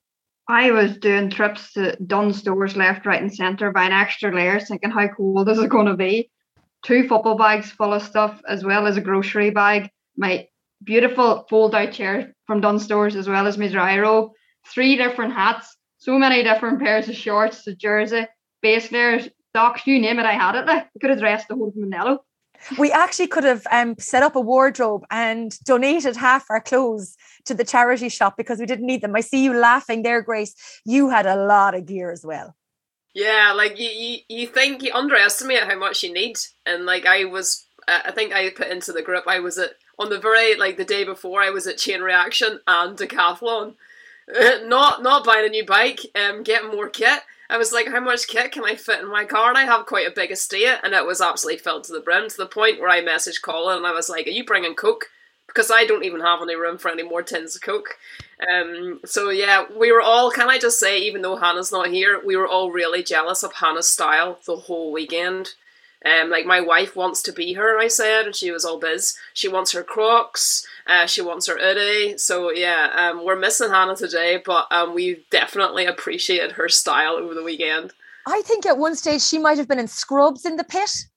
I 0.50 0.72
was 0.72 0.98
doing 0.98 1.30
trips 1.30 1.74
to 1.74 1.98
Dunnes 1.98 2.38
Stores 2.38 2.78
left, 2.78 3.06
right, 3.06 3.22
and 3.22 3.34
centre 3.34 3.72
buying 3.72 3.92
extra 3.92 4.34
layers, 4.34 4.70
thinking 4.70 4.92
how 4.92 5.08
cold 5.10 5.50
is 5.50 5.60
it 5.60 5.70
going 5.70 5.88
to 5.88 5.96
be 5.96 6.30
two 6.84 7.08
football 7.08 7.36
bags 7.36 7.72
full 7.72 7.94
of 7.94 8.02
stuff, 8.02 8.42
as 8.48 8.64
well 8.64 8.88
as 8.88 8.98
a 8.98 9.02
grocery 9.02 9.50
bag, 9.50 9.90
my 10.16 10.48
beautiful 10.84 11.46
fold 11.50 11.76
out 11.76 11.92
chair 11.92 12.34
from 12.46 12.62
Dunnes 12.62 12.84
Stores, 12.84 13.16
as 13.16 13.28
well 13.28 13.48
as 13.48 13.58
my 13.58 13.68
dry 13.68 14.00
robe, 14.00 14.32
three 14.68 14.96
different 14.96 15.34
hats, 15.34 15.76
so 15.98 16.18
many 16.18 16.44
different 16.44 16.80
pairs 16.80 17.10
of 17.10 17.16
shorts, 17.16 17.66
a 17.68 17.76
jersey, 17.76 18.28
base 18.62 18.92
layers, 18.92 19.30
socks, 19.56 19.88
you 19.88 20.00
name 20.00 20.20
it, 20.20 20.26
I 20.26 20.34
had 20.34 20.56
it. 20.56 20.66
Like, 20.66 20.84
I 20.84 21.00
could 21.00 21.10
have 21.10 21.20
dressed 21.20 21.48
the 21.48 21.56
whole 21.56 21.72
Mondello. 21.72 22.20
We 22.80 22.92
actually 22.92 23.28
could 23.28 23.44
have 23.44 23.68
um, 23.72 23.96
set 24.00 24.24
up 24.24 24.36
a 24.36 24.42
wardrobe 24.42 25.04
and 25.12 25.58
donated 25.64 26.16
half 26.16 26.46
our 26.50 26.60
clothes 26.60 27.16
to 27.46 27.54
the 27.54 27.64
charity 27.64 28.10
shop 28.10 28.36
because 28.36 28.60
we 28.60 28.66
didn't 28.66 28.86
need 28.86 29.02
them. 29.02 29.16
I 29.16 29.22
see 29.22 29.44
you 29.44 29.54
laughing 29.54 30.02
there, 30.02 30.22
Grace. 30.22 30.56
You 30.86 31.10
had 31.10 31.26
a 31.26 31.36
lot 31.36 31.76
of 31.76 31.86
gear 31.86 32.12
as 32.12 32.26
well. 32.26 32.56
Yeah, 33.18 33.54
like 33.56 33.80
you, 33.80 33.90
you, 33.90 34.20
you 34.30 34.46
think 34.46 34.84
you 34.84 34.94
underestimate 34.94 35.64
how 35.64 35.76
much 35.76 36.04
you 36.04 36.14
need, 36.14 36.38
and 36.68 36.86
like 36.86 37.08
I 37.08 37.26
was, 37.26 37.66
I 37.88 38.12
think 38.12 38.32
I 38.32 38.52
put 38.52 38.68
into 38.68 38.92
the 38.94 39.02
group. 39.02 39.24
I 39.26 39.40
was 39.40 39.58
at 39.58 39.72
on 39.98 40.10
the 40.12 40.20
very 40.20 40.56
like 40.56 40.78
the 40.78 40.86
day 40.86 41.04
before 41.04 41.42
I 41.42 41.50
was 41.50 41.66
at 41.66 41.80
Chain 41.80 42.02
Reaction 42.02 42.60
and 42.68 42.96
Decathlon, 42.96 43.74
not 44.68 45.02
not 45.02 45.26
buying 45.26 45.48
a 45.48 45.50
new 45.50 45.66
bike, 45.66 46.02
um, 46.14 46.44
getting 46.44 46.70
more 46.70 46.90
kit. 46.90 47.22
I 47.50 47.58
was 47.58 47.74
like, 47.74 47.88
how 47.88 48.02
much 48.02 48.28
kit 48.28 48.52
can 48.52 48.64
I 48.64 48.76
fit 48.76 49.00
in 49.00 49.10
my 49.10 49.26
car? 49.26 49.50
And 49.50 49.58
I 49.58 49.66
have 49.66 49.88
quite 49.88 50.06
a 50.06 50.14
big 50.16 50.30
estate, 50.30 50.78
and 50.84 50.94
it 50.94 51.08
was 51.08 51.20
absolutely 51.20 51.58
filled 51.58 51.86
to 51.86 51.94
the 51.94 52.02
brim 52.02 52.30
to 52.30 52.38
the 52.38 52.46
point 52.46 52.80
where 52.80 52.90
I 52.90 53.02
messaged 53.02 53.42
Colin 53.42 53.78
and 53.78 53.88
I 53.88 53.94
was 53.94 54.10
like, 54.10 54.28
"Are 54.28 54.30
you 54.30 54.46
bringing 54.46 54.76
Coke?" 54.76 55.10
Because 55.58 55.72
I 55.72 55.86
don't 55.86 56.06
even 56.06 56.22
have 56.22 56.44
any 56.44 56.56
room 56.56 56.78
for 56.78 56.92
any 56.92 57.02
more 57.02 57.24
tins 57.24 57.56
of 57.56 57.64
Coke. 57.64 57.98
Um, 58.48 59.00
so 59.06 59.32
yeah, 59.32 59.66
we 59.76 59.92
were 59.92 60.02
all. 60.02 60.30
Can 60.30 60.52
I 60.52 60.60
just 60.60 60.80
say, 60.80 61.00
even 61.00 61.24
though 61.24 61.36
Hannah's 61.36 61.72
not 61.72 61.88
here, 61.88 62.22
we 62.24 62.38
were 62.38 62.48
all 62.48 62.70
really 62.70 63.02
jealous 63.02 63.42
of 63.42 63.54
Hannah's 63.54 63.90
style 63.90 64.38
the 64.46 64.56
whole 64.56 64.92
weekend. 64.92 65.56
Um, 66.06 66.30
like 66.30 66.46
my 66.46 66.62
wife 66.62 66.96
wants 66.96 67.24
to 67.24 67.32
be 67.32 67.54
her, 67.54 67.80
I 67.80 67.88
said, 67.88 68.28
and 68.28 68.36
she 68.36 68.52
was 68.52 68.64
all 68.66 68.78
biz. 68.78 69.18
She 69.34 69.48
wants 69.48 69.72
her 69.72 69.82
Crocs. 69.82 70.64
Uh, 70.86 71.08
she 71.08 71.24
wants 71.24 71.48
her 71.48 71.58
hoodie. 71.58 72.20
So 72.20 72.52
yeah, 72.52 72.92
um, 72.96 73.26
we're 73.26 73.36
missing 73.36 73.72
Hannah 73.72 73.96
today, 73.96 74.40
but 74.46 74.68
um, 74.70 74.94
we 74.94 75.26
definitely 75.32 75.88
appreciated 75.88 76.52
her 76.52 76.70
style 76.70 77.14
over 77.14 77.34
the 77.34 77.42
weekend. 77.44 77.94
I 78.28 78.44
think 78.46 78.68
at 78.68 78.78
one 78.78 78.96
stage 78.96 79.24
she 79.24 79.40
might 79.40 79.58
have 79.58 79.68
been 79.68 79.80
in 79.80 79.88
scrubs 79.88 80.46
in 80.46 80.58
the 80.58 80.64
pit. 80.64 81.08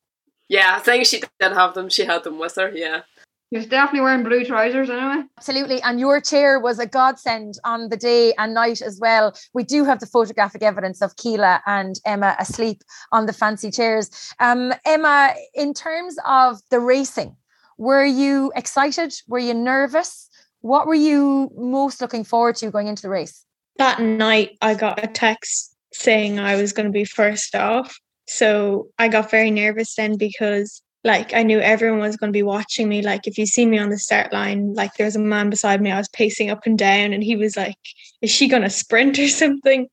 Yeah, 0.49 0.77
I 0.77 0.81
think 0.81 1.05
she 1.05 1.21
did 1.21 1.53
have 1.53 1.75
them. 1.75 1.91
She 1.91 2.07
had 2.07 2.25
them 2.25 2.39
with 2.39 2.57
her. 2.57 2.73
Yeah. 2.75 3.03
He 3.51 3.57
was 3.57 3.67
definitely 3.67 4.03
wearing 4.03 4.23
blue 4.23 4.45
trousers 4.45 4.91
anyway. 4.91 5.25
Absolutely. 5.37 5.83
And 5.83 5.99
your 5.99 6.21
chair 6.21 6.61
was 6.61 6.79
a 6.79 6.87
godsend 6.87 7.55
on 7.65 7.89
the 7.89 7.97
day 7.97 8.33
and 8.39 8.55
night 8.55 8.81
as 8.81 9.01
well. 9.01 9.37
We 9.53 9.65
do 9.65 9.85
have 9.85 9.99
the 9.99 10.07
photographic 10.07 10.63
evidence 10.63 11.03
of 11.03 11.17
Keela 11.17 11.61
and 11.67 11.99
Emma 12.07 12.37
asleep 12.39 12.85
on 13.11 13.27
the 13.27 13.33
fancy 13.33 13.73
chairs. 13.73 14.09
Um, 14.39 14.73
Emma, 14.85 15.35
in 15.53 15.75
terms 15.75 16.17
of 16.25 16.61
the 16.71 16.79
racing, 16.79 17.37
were 17.77 18.05
you 18.05 18.53
excited? 18.55 19.15
Were 19.27 19.41
you 19.41 19.55
nervous? 19.55 20.29
What 20.61 20.87
were 20.87 20.95
you 20.95 21.51
most 21.57 22.01
looking 22.01 22.23
forward 22.23 22.55
to 22.57 22.71
going 22.71 22.87
into 22.87 23.03
the 23.03 23.11
race? 23.11 23.45
That 23.79 24.01
night, 24.01 24.59
I 24.61 24.75
got 24.75 25.03
a 25.03 25.09
text 25.09 25.75
saying 25.93 26.39
I 26.39 26.55
was 26.55 26.73
going 26.73 26.87
to 26.87 26.93
be 26.93 27.05
first 27.05 27.57
off. 27.57 27.99
So 28.29 28.89
I 28.97 29.09
got 29.09 29.31
very 29.31 29.51
nervous 29.51 29.97
then 29.97 30.17
because 30.17 30.83
like 31.03 31.33
I 31.35 31.43
knew 31.43 31.61
everyone 31.61 32.01
was 32.01 32.17
going 32.17 32.33
to 32.33 32.37
be 32.37 32.43
watching 32.43 32.89
me. 32.89 33.03
Like 33.03 33.27
if 33.27 33.39
you 33.39 33.47
see 33.47 33.65
me 33.67 33.79
on 33.79 33.91
the 33.91 33.99
start 33.99 34.33
line, 34.33 34.75
like 34.75 34.95
there 34.95 35.07
was 35.07 35.17
a 35.17 35.21
man 35.21 35.51
beside 35.51 35.81
me, 35.81 35.91
I 35.91 35.99
was 35.99 36.09
pacing 36.09 36.51
up 36.51 36.67
and 36.67 36.79
down, 36.79 37.13
and 37.13 37.23
he 37.25 37.37
was 37.37 37.57
like, 37.57 37.77
"Is 38.21 38.31
she 38.31 38.49
going 38.49 38.63
to 38.63 38.71
sprint 38.71 39.19
or 39.19 39.29
something?" 39.43 39.89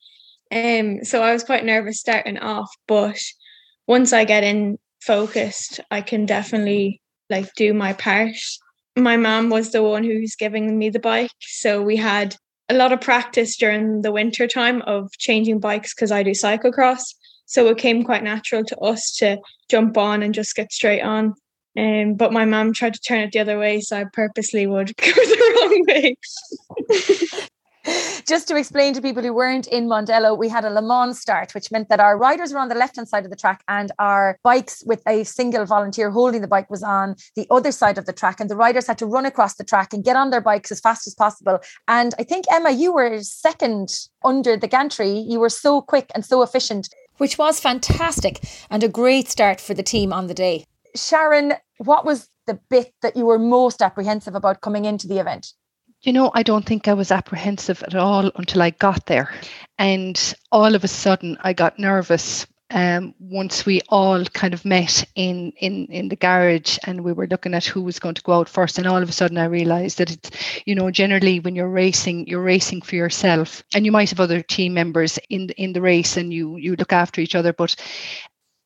Um, 0.52 1.04
so 1.04 1.24
I 1.24 1.34
was 1.34 1.44
quite 1.44 1.66
nervous 1.66 2.00
starting 2.00 2.38
off, 2.38 2.70
but 2.88 3.20
once 3.88 4.14
I 4.14 4.26
get 4.26 4.44
in 4.44 4.78
focused, 5.02 5.80
I 5.92 6.02
can 6.02 6.26
definitely 6.26 7.02
like 7.30 7.54
do 7.56 7.74
my 7.74 7.94
part. 7.94 8.36
My 8.96 9.18
mom 9.18 9.50
was 9.50 9.72
the 9.72 9.84
one 9.84 10.04
who's 10.04 10.36
giving 10.36 10.78
me 10.78 10.90
the 10.90 11.00
bike, 11.00 11.32
so 11.42 11.82
we 11.82 11.96
had 11.96 12.36
a 12.70 12.74
lot 12.74 12.92
of 12.92 13.00
practice 13.00 13.56
during 13.56 14.02
the 14.02 14.12
winter 14.12 14.48
time 14.48 14.82
of 14.82 15.12
changing 15.18 15.60
bikes 15.60 15.94
because 15.94 16.12
I 16.12 16.24
do 16.24 16.32
cyclocross. 16.32 17.14
So 17.48 17.68
it 17.68 17.78
came 17.78 18.04
quite 18.04 18.24
natural 18.24 18.64
to 18.66 18.78
us 18.80 19.16
to 19.18 19.40
jump 19.70 19.98
on 19.98 20.22
and 20.22 20.34
just 20.34 20.56
get 20.56 20.72
straight 20.72 21.02
on. 21.02 21.34
Um, 21.78 22.16
but 22.16 22.34
my 22.34 22.46
mum 22.46 22.74
tried 22.74 22.94
to 22.94 23.00
turn 23.00 23.22
it 23.22 23.32
the 23.32 23.40
other 23.40 23.58
way, 23.60 23.82
so 23.82 23.98
I 23.98 24.06
purposely 24.12 24.68
would 24.68 24.96
go 24.98 25.06
the 25.06 25.60
wrong 25.62 25.86
way. 25.88 26.18
Just 28.28 28.50
to 28.50 28.58
explain 28.58 28.94
to 28.94 29.02
people 29.02 29.24
who 29.24 29.34
weren't 29.34 29.68
in 29.68 29.88
Mondello, 29.88 30.38
we 30.38 30.50
had 30.50 30.66
a 30.66 30.70
Le 30.70 30.82
Mans 30.82 31.18
start, 31.18 31.54
which 31.54 31.72
meant 31.72 31.88
that 31.88 32.02
our 32.02 32.18
riders 32.18 32.52
were 32.52 32.60
on 32.60 32.68
the 32.68 32.76
left 32.76 32.98
hand 32.98 33.08
side 33.08 33.24
of 33.24 33.30
the 33.30 33.38
track 33.38 33.64
and 33.70 33.94
our 33.98 34.38
bikes 34.44 34.84
with 34.86 35.02
a 35.08 35.24
single 35.24 35.64
volunteer 35.66 36.12
holding 36.12 36.42
the 36.42 36.50
bike 36.50 36.70
was 36.70 36.84
on 36.84 37.16
the 37.38 37.48
other 37.50 37.72
side 37.72 37.98
of 37.98 38.06
the 38.06 38.12
track. 38.12 38.42
And 38.42 38.50
the 38.50 38.58
riders 38.58 38.88
had 38.88 38.98
to 38.98 39.06
run 39.06 39.26
across 39.26 39.56
the 39.56 39.64
track 39.64 39.94
and 39.94 40.04
get 40.04 40.18
on 40.18 40.32
their 40.32 40.42
bikes 40.42 40.70
as 40.70 40.82
fast 40.82 41.08
as 41.08 41.16
possible. 41.16 41.60
And 41.88 42.14
I 42.20 42.24
think, 42.24 42.44
Emma, 42.52 42.72
you 42.72 42.92
were 42.92 43.22
second 43.22 44.10
under 44.26 44.58
the 44.58 44.68
gantry. 44.68 45.12
You 45.20 45.40
were 45.40 45.50
so 45.50 45.82
quick 45.82 46.12
and 46.14 46.26
so 46.26 46.42
efficient 46.42 46.90
which 47.18 47.38
was 47.38 47.60
fantastic 47.60 48.42
and 48.70 48.84
a 48.84 48.90
great 48.90 49.28
start 49.30 49.60
for 49.60 49.74
the 49.74 49.84
team 49.84 50.14
on 50.14 50.28
the 50.28 50.34
day. 50.34 50.66
Sharon, 50.96 51.54
what 51.78 52.06
was 52.06 52.30
the 52.48 52.60
bit 52.70 52.94
that 53.02 53.16
you 53.16 53.26
were 53.26 53.40
most 53.40 53.82
apprehensive 53.82 54.36
about 54.36 54.62
coming 54.62 54.86
into 54.86 55.08
the 55.08 55.20
event? 55.20 55.54
You 56.02 56.14
know, 56.14 56.32
I 56.34 56.44
don't 56.44 56.66
think 56.66 56.88
I 56.88 56.94
was 56.94 57.12
apprehensive 57.12 57.82
at 57.84 57.96
all 57.96 58.32
until 58.36 58.62
I 58.62 58.70
got 58.70 59.08
there. 59.08 59.34
And 59.80 60.36
all 60.52 60.76
of 60.76 60.84
a 60.84 60.88
sudden, 60.88 61.38
I 61.42 61.54
got 61.54 61.80
nervous 61.80 62.46
um, 62.72 63.14
once 63.20 63.66
we 63.66 63.82
all 63.90 64.26
kind 64.26 64.54
of 64.54 64.66
met 64.66 65.06
in 65.16 65.52
in 65.58 65.86
in 65.86 66.10
the 66.10 66.16
garage 66.16 66.78
and 66.86 67.02
we 67.02 67.14
were 67.14 67.28
looking 67.28 67.54
at 67.54 67.66
who 67.66 67.82
was 67.82 68.00
going 68.00 68.16
to 68.16 68.22
go 68.24 68.34
out 68.34 68.50
first 68.50 68.78
and 68.78 68.88
all 68.88 69.02
of 69.02 69.08
a 69.08 69.14
sudden 69.14 69.38
i 69.38 69.46
realized 69.46 69.98
that 69.98 70.12
it's 70.12 70.30
you 70.66 70.76
know 70.76 70.92
generally 70.92 71.40
when 71.40 71.56
you're 71.56 71.70
racing 71.70 72.28
you're 72.28 72.42
racing 72.44 72.82
for 72.82 72.96
yourself 72.96 73.64
and 73.74 73.86
you 73.86 73.92
might 73.92 74.10
have 74.10 74.20
other 74.20 74.42
team 74.42 74.74
members 74.74 75.18
in 75.30 75.50
in 75.52 75.72
the 75.74 75.82
race 75.82 76.18
and 76.18 76.34
you 76.34 76.58
you 76.58 76.76
look 76.76 76.92
after 76.92 77.22
each 77.22 77.36
other 77.36 77.54
but 77.54 77.76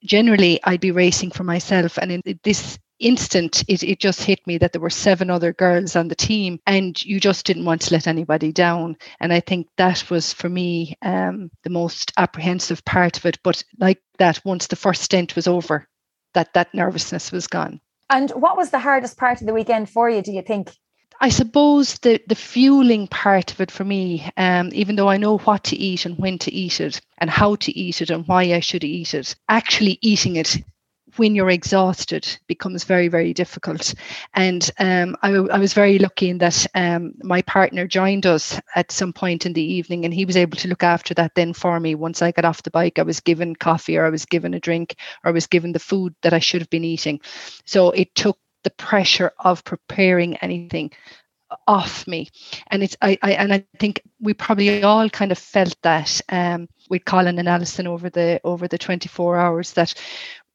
generally 0.03 0.59
i'd 0.63 0.81
be 0.81 0.91
racing 0.91 1.29
for 1.29 1.43
myself 1.43 1.97
and 1.99 2.11
in 2.11 2.21
this 2.43 2.79
instant 3.01 3.63
it, 3.67 3.83
it 3.83 3.99
just 3.99 4.23
hit 4.23 4.45
me 4.47 4.57
that 4.57 4.71
there 4.71 4.81
were 4.81 4.89
seven 4.89 5.29
other 5.29 5.53
girls 5.53 5.95
on 5.95 6.07
the 6.07 6.15
team 6.15 6.59
and 6.65 7.03
you 7.03 7.19
just 7.19 7.45
didn't 7.45 7.65
want 7.65 7.81
to 7.81 7.93
let 7.93 8.07
anybody 8.07 8.51
down. 8.51 8.95
And 9.19 9.33
i 9.33 9.39
think 9.39 9.67
that 9.77 10.09
was 10.09 10.33
for 10.33 10.49
me 10.49 10.95
um, 11.01 11.51
the 11.63 11.69
most 11.69 12.13
apprehensive 12.17 12.83
part 12.85 13.17
of 13.17 13.25
it. 13.25 13.39
But 13.43 13.63
like 13.79 14.01
that 14.19 14.41
once 14.45 14.67
the 14.67 14.75
first 14.75 15.01
stint 15.01 15.35
was 15.35 15.47
over 15.47 15.87
that 16.33 16.53
that 16.53 16.73
nervousness 16.73 17.31
was 17.31 17.47
gone. 17.47 17.81
And 18.09 18.29
what 18.31 18.57
was 18.57 18.71
the 18.71 18.79
hardest 18.79 19.17
part 19.17 19.41
of 19.41 19.47
the 19.47 19.53
weekend 19.53 19.89
for 19.89 20.09
you 20.09 20.21
do 20.21 20.31
you 20.31 20.41
think? 20.41 20.71
I 21.23 21.29
suppose 21.29 21.99
the 21.99 22.19
the 22.27 22.35
fueling 22.35 23.07
part 23.07 23.51
of 23.51 23.61
it 23.61 23.69
for 23.69 23.83
me, 23.83 24.27
um, 24.37 24.71
even 24.73 24.95
though 24.95 25.09
I 25.09 25.17
know 25.17 25.37
what 25.37 25.63
to 25.65 25.75
eat 25.75 26.05
and 26.05 26.17
when 26.17 26.39
to 26.39 26.51
eat 26.51 26.81
it 26.81 26.99
and 27.19 27.29
how 27.29 27.55
to 27.55 27.71
eat 27.77 28.01
it 28.01 28.09
and 28.09 28.27
why 28.27 28.41
I 28.53 28.59
should 28.59 28.83
eat 28.83 29.13
it, 29.13 29.35
actually 29.47 29.99
eating 30.01 30.35
it 30.37 30.57
when 31.17 31.35
you're 31.35 31.49
exhausted 31.49 32.37
becomes 32.47 32.83
very 32.83 33.07
very 33.07 33.33
difficult. 33.33 33.93
And 34.33 34.69
um, 34.79 35.15
I, 35.21 35.31
I, 35.31 35.57
was 35.57 35.73
very 35.73 35.99
lucky 35.99 36.29
in 36.29 36.37
that 36.39 36.65
um, 36.75 37.13
my 37.23 37.41
partner 37.41 37.87
joined 37.87 38.25
us 38.25 38.59
at 38.75 38.91
some 38.91 39.13
point 39.13 39.45
in 39.45 39.53
the 39.53 39.63
evening 39.63 40.05
and 40.05 40.13
he 40.13 40.25
was 40.25 40.37
able 40.37 40.57
to 40.57 40.67
look 40.67 40.83
after 40.83 41.13
that 41.15 41.35
then 41.35 41.53
for 41.53 41.79
me. 41.79 41.95
Once 41.95 42.21
i 42.21 42.31
got 42.31 42.45
off 42.45 42.63
the 42.63 42.71
bike 42.71 42.99
i 42.99 43.03
was 43.03 43.19
given 43.19 43.55
coffee 43.55 43.97
or 43.97 44.05
i 44.05 44.09
was 44.09 44.25
given 44.25 44.53
a 44.53 44.59
drink 44.59 44.95
or 45.23 45.29
i 45.29 45.31
was 45.31 45.47
given 45.47 45.71
the 45.71 45.79
food 45.79 46.15
that 46.21 46.33
i 46.33 46.39
should 46.39 46.61
have 46.61 46.69
been 46.69 46.83
eating. 46.83 47.19
So 47.65 47.91
it 47.91 48.13
took 48.15 48.37
the 48.63 48.71
pressure 48.71 49.31
of 49.39 49.63
preparing 49.63 50.37
anything 50.37 50.91
off 51.67 52.07
me. 52.07 52.29
And 52.67 52.83
it's 52.83 52.95
I, 53.01 53.17
I 53.21 53.33
and 53.33 53.53
i 53.53 53.65
think 53.79 54.01
we 54.19 54.33
probably 54.33 54.83
all 54.83 55.09
kind 55.09 55.31
of 55.31 55.37
felt 55.37 55.75
that 55.83 56.21
um 56.29 56.67
with 56.89 57.05
colin 57.05 57.39
and 57.39 57.49
alison 57.49 57.87
over 57.87 58.09
the 58.09 58.39
over 58.43 58.67
the 58.67 58.77
24 58.77 59.37
hours 59.37 59.73
that 59.73 59.93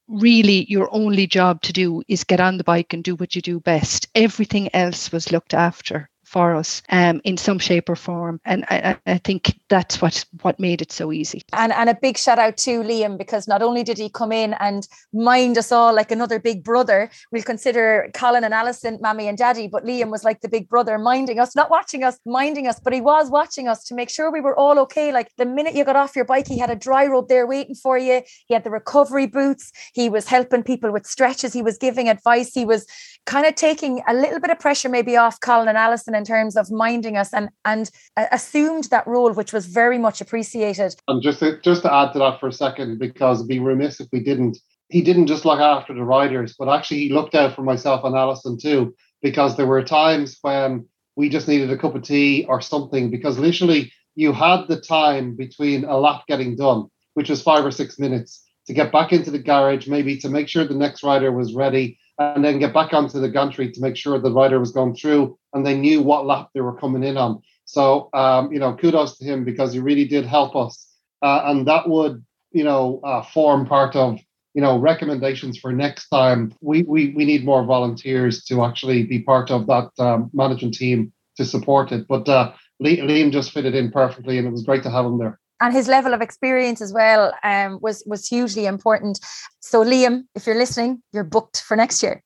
really 0.08 0.64
your 0.70 0.88
only 0.94 1.26
job 1.26 1.62
to 1.62 1.72
do 1.72 2.02
is 2.08 2.24
get 2.24 2.40
on 2.40 2.58
the 2.58 2.64
bike 2.64 2.92
and 2.92 3.04
do 3.04 3.14
what 3.16 3.34
you 3.34 3.42
do 3.42 3.60
best. 3.60 4.08
Everything 4.14 4.74
else 4.74 5.12
was 5.12 5.32
looked 5.32 5.54
after 5.54 6.08
for 6.36 6.54
us 6.54 6.82
um, 6.90 7.18
in 7.24 7.38
some 7.38 7.58
shape 7.58 7.88
or 7.88 7.96
form. 7.96 8.38
And 8.44 8.66
I, 8.68 8.98
I, 9.06 9.16
think 9.16 9.58
that's 9.70 10.02
what 10.02 10.22
what 10.42 10.60
made 10.60 10.82
it 10.82 10.92
so 10.92 11.10
easy. 11.10 11.40
And 11.54 11.72
and 11.72 11.88
a 11.88 11.94
big 11.94 12.18
shout 12.18 12.38
out 12.38 12.58
to 12.58 12.82
Liam 12.82 13.16
because 13.16 13.48
not 13.48 13.62
only 13.62 13.82
did 13.82 13.96
he 13.96 14.10
come 14.10 14.32
in 14.32 14.52
and 14.60 14.86
mind 15.14 15.56
us 15.56 15.72
all 15.72 15.94
like 15.94 16.10
another 16.10 16.38
big 16.38 16.62
brother, 16.62 17.08
we'll 17.32 17.42
consider 17.42 18.10
Colin 18.12 18.44
and 18.44 18.52
Alison 18.52 18.98
mommy 19.00 19.28
and 19.28 19.38
daddy, 19.38 19.66
but 19.66 19.86
Liam 19.86 20.10
was 20.10 20.24
like 20.24 20.42
the 20.42 20.48
big 20.50 20.68
brother 20.68 20.98
minding 20.98 21.38
us, 21.38 21.56
not 21.56 21.70
watching 21.70 22.04
us, 22.04 22.18
minding 22.26 22.66
us, 22.66 22.78
but 22.80 22.92
he 22.92 23.00
was 23.00 23.30
watching 23.30 23.66
us 23.66 23.82
to 23.84 23.94
make 23.94 24.10
sure 24.10 24.30
we 24.30 24.42
were 24.42 24.58
all 24.58 24.78
okay. 24.80 25.12
Like 25.12 25.30
the 25.38 25.46
minute 25.46 25.74
you 25.74 25.84
got 25.86 25.96
off 25.96 26.14
your 26.14 26.26
bike, 26.26 26.46
he 26.46 26.58
had 26.58 26.68
a 26.68 26.76
dry 26.76 27.06
robe 27.06 27.28
there 27.28 27.46
waiting 27.46 27.74
for 27.74 27.96
you. 27.96 28.20
He 28.46 28.52
had 28.52 28.62
the 28.62 28.70
recovery 28.70 29.26
boots. 29.26 29.72
He 29.94 30.10
was 30.10 30.26
helping 30.28 30.62
people 30.64 30.92
with 30.92 31.06
stretches. 31.06 31.54
He 31.54 31.62
was 31.62 31.78
giving 31.78 32.10
advice. 32.10 32.52
He 32.52 32.66
was 32.66 32.84
kind 33.26 33.46
of 33.46 33.54
taking 33.54 34.02
a 34.08 34.14
little 34.14 34.40
bit 34.40 34.50
of 34.50 34.58
pressure 34.58 34.88
maybe 34.88 35.16
off 35.16 35.40
Colin 35.40 35.68
and 35.68 35.76
Alison 35.76 36.14
in 36.14 36.24
terms 36.24 36.56
of 36.56 36.70
minding 36.70 37.16
us 37.16 37.34
and 37.34 37.50
and 37.64 37.90
assumed 38.32 38.84
that 38.84 39.06
role, 39.06 39.32
which 39.32 39.52
was 39.52 39.66
very 39.66 39.98
much 39.98 40.20
appreciated. 40.20 40.94
And 41.08 41.22
just 41.22 41.40
to, 41.40 41.60
just 41.60 41.82
to 41.82 41.92
add 41.92 42.12
to 42.12 42.20
that 42.20 42.40
for 42.40 42.48
a 42.48 42.52
second, 42.52 42.98
because 42.98 43.40
it'd 43.40 43.48
be 43.48 43.58
remiss 43.58 44.00
if 44.00 44.08
we 44.12 44.20
didn't. 44.20 44.58
He 44.88 45.02
didn't 45.02 45.26
just 45.26 45.44
look 45.44 45.58
after 45.58 45.92
the 45.92 46.04
riders, 46.04 46.54
but 46.56 46.68
actually 46.68 46.98
he 46.98 47.08
looked 47.12 47.34
out 47.34 47.56
for 47.56 47.62
myself 47.62 48.04
and 48.04 48.14
Alison 48.14 48.56
too, 48.56 48.94
because 49.20 49.56
there 49.56 49.66
were 49.66 49.82
times 49.82 50.38
when 50.42 50.86
we 51.16 51.28
just 51.28 51.48
needed 51.48 51.72
a 51.72 51.76
cup 51.76 51.96
of 51.96 52.02
tea 52.02 52.46
or 52.48 52.60
something, 52.60 53.10
because 53.10 53.36
literally 53.36 53.92
you 54.14 54.32
had 54.32 54.68
the 54.68 54.80
time 54.80 55.34
between 55.34 55.84
a 55.84 55.98
lap 55.98 56.22
getting 56.28 56.54
done, 56.54 56.86
which 57.14 57.28
was 57.28 57.42
five 57.42 57.64
or 57.64 57.72
six 57.72 57.98
minutes, 57.98 58.44
to 58.68 58.72
get 58.72 58.92
back 58.92 59.12
into 59.12 59.32
the 59.32 59.40
garage, 59.40 59.88
maybe 59.88 60.18
to 60.18 60.28
make 60.28 60.48
sure 60.48 60.64
the 60.64 60.74
next 60.74 61.02
rider 61.02 61.32
was 61.32 61.52
ready, 61.52 61.98
and 62.18 62.44
then 62.44 62.58
get 62.58 62.72
back 62.72 62.92
onto 62.92 63.20
the 63.20 63.28
gantry 63.28 63.70
to 63.70 63.80
make 63.80 63.96
sure 63.96 64.18
the 64.18 64.32
rider 64.32 64.58
was 64.58 64.72
going 64.72 64.94
through 64.94 65.38
and 65.52 65.66
they 65.66 65.76
knew 65.76 66.00
what 66.00 66.26
lap 66.26 66.48
they 66.54 66.60
were 66.60 66.76
coming 66.76 67.04
in 67.04 67.16
on. 67.16 67.42
So, 67.64 68.08
um, 68.14 68.52
you 68.52 68.58
know, 68.58 68.74
kudos 68.74 69.18
to 69.18 69.24
him 69.24 69.44
because 69.44 69.72
he 69.72 69.80
really 69.80 70.06
did 70.06 70.24
help 70.24 70.56
us. 70.56 70.86
Uh, 71.22 71.42
and 71.46 71.66
that 71.66 71.88
would, 71.88 72.24
you 72.52 72.64
know, 72.64 73.00
uh, 73.04 73.22
form 73.22 73.66
part 73.66 73.96
of, 73.96 74.18
you 74.54 74.62
know, 74.62 74.78
recommendations 74.78 75.58
for 75.58 75.72
next 75.72 76.08
time. 76.08 76.54
We, 76.60 76.82
we, 76.82 77.10
we 77.10 77.24
need 77.24 77.44
more 77.44 77.64
volunteers 77.64 78.44
to 78.44 78.64
actually 78.64 79.04
be 79.04 79.20
part 79.20 79.50
of 79.50 79.66
that 79.66 79.90
um, 79.98 80.30
management 80.32 80.74
team 80.74 81.12
to 81.36 81.44
support 81.44 81.92
it. 81.92 82.06
But 82.08 82.28
uh, 82.28 82.52
Liam 82.82 83.32
just 83.32 83.52
fitted 83.52 83.74
in 83.74 83.90
perfectly, 83.90 84.38
and 84.38 84.46
it 84.46 84.52
was 84.52 84.62
great 84.62 84.84
to 84.84 84.90
have 84.90 85.04
him 85.04 85.18
there 85.18 85.38
and 85.60 85.72
his 85.72 85.88
level 85.88 86.14
of 86.14 86.20
experience 86.20 86.80
as 86.80 86.92
well 86.92 87.32
um, 87.42 87.78
was 87.80 88.02
was 88.06 88.28
hugely 88.28 88.66
important. 88.66 89.20
So 89.60 89.84
Liam, 89.84 90.24
if 90.34 90.46
you're 90.46 90.58
listening, 90.58 91.02
you're 91.12 91.24
booked 91.24 91.62
for 91.62 91.76
next 91.76 92.02
year. 92.02 92.22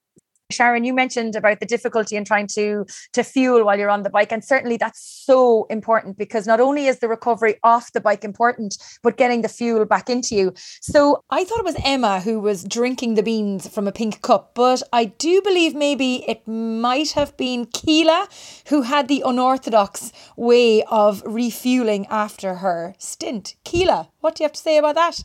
Sharon, 0.51 0.85
you 0.85 0.93
mentioned 0.93 1.37
about 1.37 1.61
the 1.61 1.67
difficulty 1.67 2.17
in 2.17 2.25
trying 2.25 2.47
to 2.49 2.87
to 3.13 3.23
fuel 3.23 3.65
while 3.65 3.79
you're 3.79 3.91
on 3.91 4.03
the 4.03 4.11
bike, 4.11 4.33
and 4.33 4.45
certainly 4.45 4.77
that's 4.77 5.03
so 5.03 5.67
important 5.71 6.19
because 6.19 6.47
not 6.47 6.61
only 6.61 6.87
is 6.87 6.99
the 6.99 7.09
recovery 7.09 7.57
off 7.63 7.93
the 7.93 8.01
bike 8.01 8.25
important, 8.25 8.77
but 9.03 9.17
getting 9.17 9.43
the 9.43 9.49
fuel 9.49 9.85
back 9.85 10.11
into 10.11 10.35
you. 10.35 10.53
So 10.81 11.23
I 11.31 11.45
thought 11.45 11.61
it 11.61 11.65
was 11.65 11.77
Emma 11.85 12.21
who 12.21 12.41
was 12.41 12.65
drinking 12.65 13.15
the 13.15 13.23
beans 13.23 13.69
from 13.69 13.89
a 13.89 13.93
pink 13.93 14.23
cup, 14.23 14.53
but 14.55 14.83
I 14.93 15.07
do 15.07 15.43
believe 15.43 15.75
maybe 15.75 16.25
it 16.29 16.47
might 16.47 17.13
have 17.13 17.37
been 17.37 17.67
Keela 17.67 18.29
who 18.69 18.83
had 18.83 19.09
the 19.09 19.23
unorthodox 19.25 20.13
way 20.37 20.83
of 20.85 21.23
refueling 21.27 22.07
after 22.07 22.57
her 22.57 22.95
stint. 22.99 23.57
Keela, 23.65 24.11
what 24.21 24.35
do 24.35 24.43
you 24.43 24.47
have 24.47 24.53
to 24.53 24.61
say 24.61 24.79
about 24.79 24.95
that? 24.95 25.25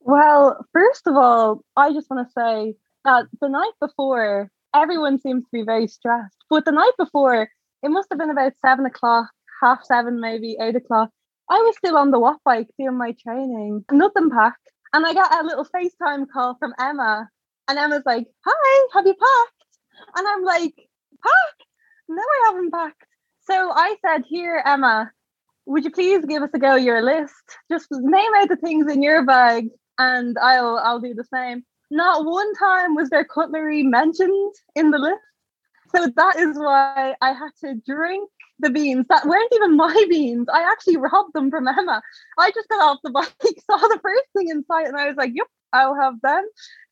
Well, 0.00 0.64
first 0.72 1.06
of 1.06 1.16
all, 1.16 1.62
I 1.76 1.92
just 1.92 2.08
want 2.10 2.26
to 2.26 2.32
say 2.32 2.74
that 3.04 3.26
the 3.40 3.48
night 3.48 3.72
before 3.80 4.50
everyone 4.74 5.20
seems 5.20 5.44
to 5.44 5.50
be 5.52 5.62
very 5.62 5.86
stressed. 5.86 6.36
But 6.50 6.64
the 6.64 6.72
night 6.72 6.92
before, 6.98 7.48
it 7.82 7.88
must 7.90 8.08
have 8.10 8.18
been 8.18 8.30
about 8.30 8.52
seven 8.64 8.86
o'clock, 8.86 9.28
half 9.62 9.84
seven, 9.84 10.20
maybe 10.20 10.56
eight 10.60 10.76
o'clock. 10.76 11.10
I 11.50 11.58
was 11.58 11.76
still 11.76 11.96
on 11.96 12.10
the 12.10 12.18
watt 12.18 12.38
bike 12.44 12.68
doing 12.78 12.98
my 12.98 13.14
training, 13.22 13.84
nothing 13.90 14.30
packed. 14.30 14.70
And 14.92 15.04
I 15.06 15.14
got 15.14 15.42
a 15.42 15.46
little 15.46 15.66
FaceTime 15.66 16.26
call 16.32 16.56
from 16.58 16.74
Emma. 16.78 17.28
And 17.68 17.78
Emma's 17.78 18.02
like, 18.06 18.26
Hi, 18.44 18.88
have 18.94 19.06
you 19.06 19.14
packed? 19.14 20.16
And 20.16 20.26
I'm 20.26 20.44
like, 20.44 20.74
Packed? 21.22 21.64
No, 22.08 22.22
I 22.22 22.42
haven't 22.46 22.72
packed. 22.72 23.04
So 23.42 23.70
I 23.74 23.96
said, 24.04 24.24
Here, 24.26 24.62
Emma, 24.64 25.10
would 25.66 25.84
you 25.84 25.90
please 25.90 26.24
give 26.24 26.42
us 26.42 26.50
a 26.54 26.58
go 26.58 26.76
your 26.76 27.02
list? 27.02 27.34
Just 27.70 27.88
name 27.90 28.32
out 28.36 28.48
the 28.48 28.56
things 28.56 28.90
in 28.90 29.02
your 29.02 29.24
bag 29.24 29.68
and 29.98 30.36
I'll 30.40 30.78
I'll 30.78 31.00
do 31.00 31.14
the 31.14 31.24
same. 31.24 31.64
Not 31.90 32.24
one 32.24 32.54
time 32.54 32.94
was 32.94 33.10
their 33.10 33.24
cutlery 33.24 33.82
mentioned 33.82 34.54
in 34.74 34.90
the 34.90 34.98
list. 34.98 35.20
So 35.94 36.06
that 36.16 36.36
is 36.36 36.58
why 36.58 37.14
I 37.20 37.32
had 37.32 37.50
to 37.62 37.74
drink 37.86 38.28
the 38.58 38.70
beans 38.70 39.06
that 39.08 39.26
weren't 39.26 39.52
even 39.54 39.76
my 39.76 40.04
beans. 40.10 40.48
I 40.52 40.62
actually 40.62 40.96
robbed 40.96 41.32
them 41.32 41.50
from 41.50 41.66
Emma. 41.66 42.02
I 42.38 42.50
just 42.50 42.68
got 42.68 42.82
off 42.82 42.98
the 43.02 43.10
bike, 43.12 43.32
saw 43.42 43.78
the 43.78 44.00
first 44.02 44.24
thing 44.36 44.48
in 44.48 44.64
sight, 44.64 44.86
and 44.86 44.96
I 44.96 45.08
was 45.08 45.16
like, 45.16 45.32
yep, 45.34 45.46
I'll 45.72 45.94
have 45.94 46.20
them. 46.22 46.46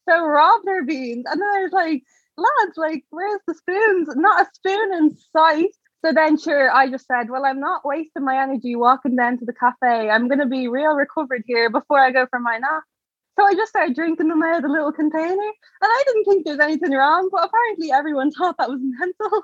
So 0.08 0.24
robbed 0.24 0.66
her 0.66 0.84
beans. 0.84 1.24
And 1.28 1.40
then 1.40 1.48
I 1.48 1.62
was 1.62 1.72
like, 1.72 2.04
lads, 2.36 2.76
like, 2.76 3.04
where's 3.10 3.40
the 3.46 3.54
spoons? 3.54 4.08
Not 4.14 4.46
a 4.46 4.50
spoon 4.54 4.94
in 4.94 5.16
sight. 5.32 5.70
So 6.04 6.12
then, 6.12 6.38
sure, 6.38 6.70
I 6.70 6.88
just 6.88 7.06
said, 7.06 7.30
well, 7.30 7.44
I'm 7.44 7.58
not 7.58 7.84
wasting 7.84 8.24
my 8.24 8.40
energy 8.40 8.76
walking 8.76 9.16
down 9.16 9.38
to 9.38 9.44
the 9.44 9.52
cafe. 9.52 10.08
I'm 10.08 10.28
going 10.28 10.38
to 10.38 10.46
be 10.46 10.68
real 10.68 10.94
recovered 10.94 11.42
here 11.46 11.68
before 11.68 11.98
I 11.98 12.12
go 12.12 12.26
for 12.30 12.38
my 12.38 12.58
nap. 12.58 12.84
So 13.38 13.46
I 13.46 13.54
just 13.54 13.68
started 13.68 13.94
drinking 13.94 14.28
them 14.28 14.42
out 14.42 14.56
of 14.56 14.62
the 14.62 14.68
little 14.68 14.92
container. 14.92 15.28
And 15.28 15.42
I 15.82 16.02
didn't 16.06 16.24
think 16.24 16.44
there 16.44 16.54
was 16.54 16.64
anything 16.64 16.92
wrong, 16.92 17.28
but 17.30 17.44
apparently 17.44 17.92
everyone 17.92 18.30
thought 18.30 18.56
that 18.58 18.70
was 18.70 18.80
mental. 18.98 19.42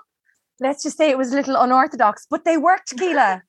Let's 0.61 0.83
just 0.83 0.97
say 0.97 1.11
it 1.11 1.19
was 1.19 1.33
a 1.33 1.37
little 1.37 1.57
unorthodox, 1.57 2.27
but 2.31 2.45
they 2.45 2.57
worked, 2.57 2.97
Keela. 2.99 3.43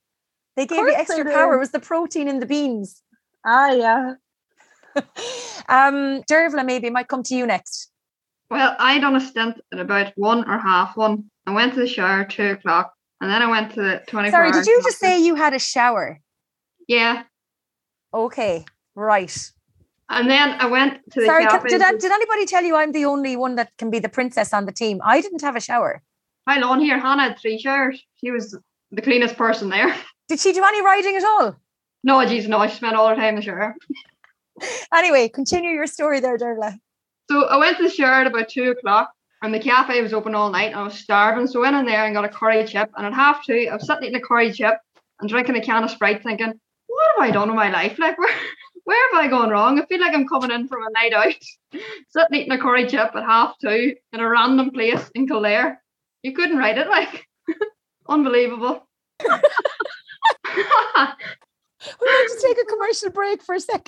They 0.55 0.65
gave 0.65 0.79
you 0.79 0.93
extra 0.93 1.23
power. 1.23 1.55
It 1.55 1.59
was 1.59 1.71
the 1.71 1.79
protein 1.79 2.27
in 2.27 2.39
the 2.39 2.45
beans. 2.45 3.01
Ah, 3.45 3.71
yeah. 3.71 4.13
um, 5.67 6.21
Dervla, 6.29 6.63
maybe 6.65 6.89
might 6.89 7.07
come 7.07 7.23
to 7.23 7.35
you 7.35 7.47
next. 7.47 7.89
Well, 8.51 8.75
I 8.77 8.99
done 8.99 9.15
a 9.15 9.19
stint 9.19 9.59
at 9.71 9.79
about 9.79 10.13
one 10.15 10.47
or 10.47 10.59
half 10.59 10.95
one. 10.95 11.31
I 11.47 11.51
went 11.51 11.73
to 11.73 11.79
the 11.79 11.87
shower 11.87 12.23
two 12.23 12.51
o'clock, 12.51 12.93
and 13.19 13.31
then 13.31 13.41
I 13.41 13.47
went 13.47 13.73
to 13.73 13.81
the 13.81 14.03
twenty. 14.05 14.29
Sorry, 14.29 14.51
did 14.51 14.67
you 14.67 14.79
just 14.83 14.99
say 14.99 15.19
you 15.19 15.33
had 15.33 15.55
a 15.55 15.59
shower? 15.59 16.19
Yeah. 16.87 17.23
Okay, 18.13 18.63
right. 18.93 19.51
And 20.13 20.29
then 20.29 20.55
I 20.59 20.65
went 20.67 20.99
to 21.11 21.19
the 21.21 21.25
Sorry, 21.25 21.45
can, 21.45 21.63
did, 21.63 21.81
I, 21.81 21.91
did 21.91 22.11
anybody 22.11 22.45
tell 22.45 22.63
you 22.63 22.75
I'm 22.75 22.91
the 22.91 23.05
only 23.05 23.35
one 23.35 23.55
that 23.55 23.71
can 23.77 23.89
be 23.89 23.99
the 23.99 24.09
princess 24.09 24.53
on 24.53 24.65
the 24.65 24.71
team? 24.71 25.01
I 25.03 25.21
didn't 25.21 25.41
have 25.41 25.55
a 25.55 25.59
shower. 25.59 26.01
Hi, 26.47 26.61
on 26.61 26.79
here. 26.79 26.99
Hannah 26.99 27.23
had 27.23 27.39
three 27.39 27.57
showers. 27.57 28.01
She 28.15 28.31
was 28.31 28.57
the 28.91 29.01
cleanest 29.01 29.37
person 29.37 29.69
there. 29.69 29.95
Did 30.29 30.39
she 30.39 30.53
do 30.53 30.63
any 30.63 30.81
riding 30.81 31.15
at 31.15 31.23
all? 31.23 31.55
No, 32.03 32.25
geez, 32.25 32.47
no. 32.47 32.65
She 32.67 32.75
spent 32.75 32.95
all 32.95 33.07
her 33.07 33.15
time 33.15 33.29
in 33.29 33.35
the 33.35 33.41
shower. 33.41 33.75
anyway, 34.93 35.29
continue 35.29 35.71
your 35.71 35.87
story 35.87 36.19
there, 36.19 36.37
Dervla. 36.37 36.77
So 37.31 37.45
I 37.45 37.57
went 37.57 37.77
to 37.77 37.83
the 37.83 37.89
shower 37.89 38.21
at 38.21 38.27
about 38.27 38.49
two 38.49 38.71
o'clock 38.71 39.11
and 39.41 39.53
the 39.53 39.59
cafe 39.59 40.01
was 40.01 40.13
open 40.13 40.35
all 40.35 40.49
night 40.49 40.71
and 40.71 40.75
I 40.75 40.83
was 40.83 40.95
starving. 40.95 41.47
So 41.47 41.59
I 41.59 41.71
went 41.71 41.77
in 41.77 41.85
there 41.85 42.05
and 42.05 42.13
got 42.13 42.25
a 42.25 42.29
curry 42.29 42.65
chip. 42.65 42.91
And 42.97 43.05
at 43.05 43.13
half 43.13 43.45
two, 43.45 43.67
I 43.71 43.75
was 43.75 43.87
sitting 43.87 44.03
eating 44.03 44.15
a 44.15 44.21
curry 44.21 44.51
chip 44.51 44.75
and 45.19 45.29
drinking 45.29 45.55
a 45.55 45.61
can 45.61 45.83
of 45.83 45.91
Sprite 45.91 46.23
thinking, 46.23 46.53
what 46.87 47.11
have 47.15 47.29
I 47.29 47.31
done 47.31 47.49
in 47.49 47.55
my 47.55 47.69
life? 47.69 47.97
Like, 47.99 48.17
where, 48.17 48.33
where 48.85 49.11
have 49.11 49.25
I 49.25 49.27
gone 49.29 49.49
wrong? 49.49 49.79
I 49.79 49.85
feel 49.85 50.01
like 50.01 50.13
I'm 50.13 50.27
coming 50.27 50.51
in 50.51 50.67
from 50.67 50.83
a 50.83 50.91
night 50.91 51.13
out, 51.13 51.33
sitting 52.09 52.39
eating 52.39 52.51
a 52.51 52.57
curry 52.57 52.87
chip 52.87 53.15
at 53.15 53.23
half 53.23 53.55
two 53.59 53.95
in 54.11 54.19
a 54.19 54.29
random 54.29 54.71
place 54.71 55.09
in 55.15 55.27
Kildare. 55.27 55.81
You 56.21 56.33
couldn't 56.33 56.57
write 56.57 56.77
it 56.77 56.87
like 56.87 57.25
unbelievable. 58.09 58.87
we 59.23 59.27
need 62.07 62.27
to 62.27 62.39
take 62.41 62.57
a 62.57 62.65
commercial 62.65 63.09
break 63.09 63.41
for 63.43 63.55
a 63.55 63.59
second. 63.59 63.87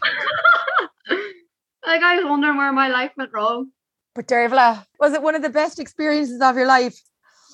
like 1.85 2.01
I 2.01 2.15
was 2.17 2.25
wondering 2.25 2.57
where 2.57 2.71
my 2.71 2.87
life 2.87 3.11
went 3.17 3.33
wrong. 3.33 3.71
But 4.13 4.27
Dervla, 4.27 4.85
was 4.99 5.13
it 5.13 5.21
one 5.21 5.35
of 5.35 5.41
the 5.41 5.49
best 5.49 5.77
experiences 5.79 6.41
of 6.41 6.55
your 6.55 6.67
life? 6.67 6.97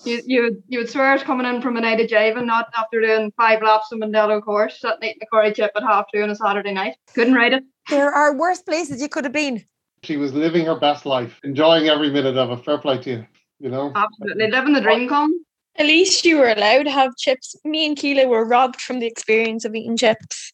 You 0.04 0.22
you 0.26 0.64
you 0.68 0.80
would 0.80 0.90
swear 0.90 1.14
it's 1.14 1.24
coming 1.24 1.46
in 1.46 1.62
from 1.62 1.78
a 1.78 1.82
night 1.82 2.00
of 2.00 2.08
jiving, 2.08 2.46
not 2.46 2.68
after 2.76 3.02
doing 3.02 3.32
five 3.38 3.62
laps 3.62 3.92
of 3.92 4.00
Mondello 4.00 4.42
course, 4.42 4.80
sitting 4.82 5.04
eating 5.04 5.20
a 5.22 5.26
curry 5.28 5.54
chip 5.54 5.72
at 5.76 5.84
half 5.84 6.06
two 6.14 6.22
on 6.22 6.30
a 6.30 6.36
Saturday 6.36 6.74
night. 6.74 6.96
Couldn't 7.14 7.36
write 7.36 7.54
it. 7.54 7.64
There 7.90 8.12
are 8.12 8.36
worse 8.36 8.62
places 8.62 9.02
you 9.02 9.10
could 9.10 9.26
have 9.26 9.34
been. 9.34 9.64
She 10.04 10.18
was 10.18 10.34
living 10.34 10.66
her 10.66 10.80
best 10.80 11.06
life, 11.06 11.40
enjoying 11.44 11.88
every 11.88 12.10
minute 12.10 12.36
of 12.36 12.58
it. 12.58 12.66
Fair 12.66 12.80
play 12.80 12.98
to 13.00 13.10
you. 13.12 13.28
You 13.60 13.70
know, 13.70 13.94
absolutely 13.96 14.50
living 14.50 14.74
the 14.74 14.82
dream 14.82 15.08
come. 15.08 15.46
At 15.78 15.86
least 15.86 16.26
you 16.26 16.38
were 16.38 16.50
allowed 16.50 16.84
to 16.84 16.92
have 16.92 17.16
chips. 17.18 17.56
Me 17.64 17.86
and 17.86 17.96
Keela 17.96 18.28
were 18.28 18.46
robbed 18.46 18.82
from 18.82 19.00
the 19.00 19.06
experience 19.06 19.66
of 19.66 19.76
eating 19.76 19.98
chips. 19.98 20.52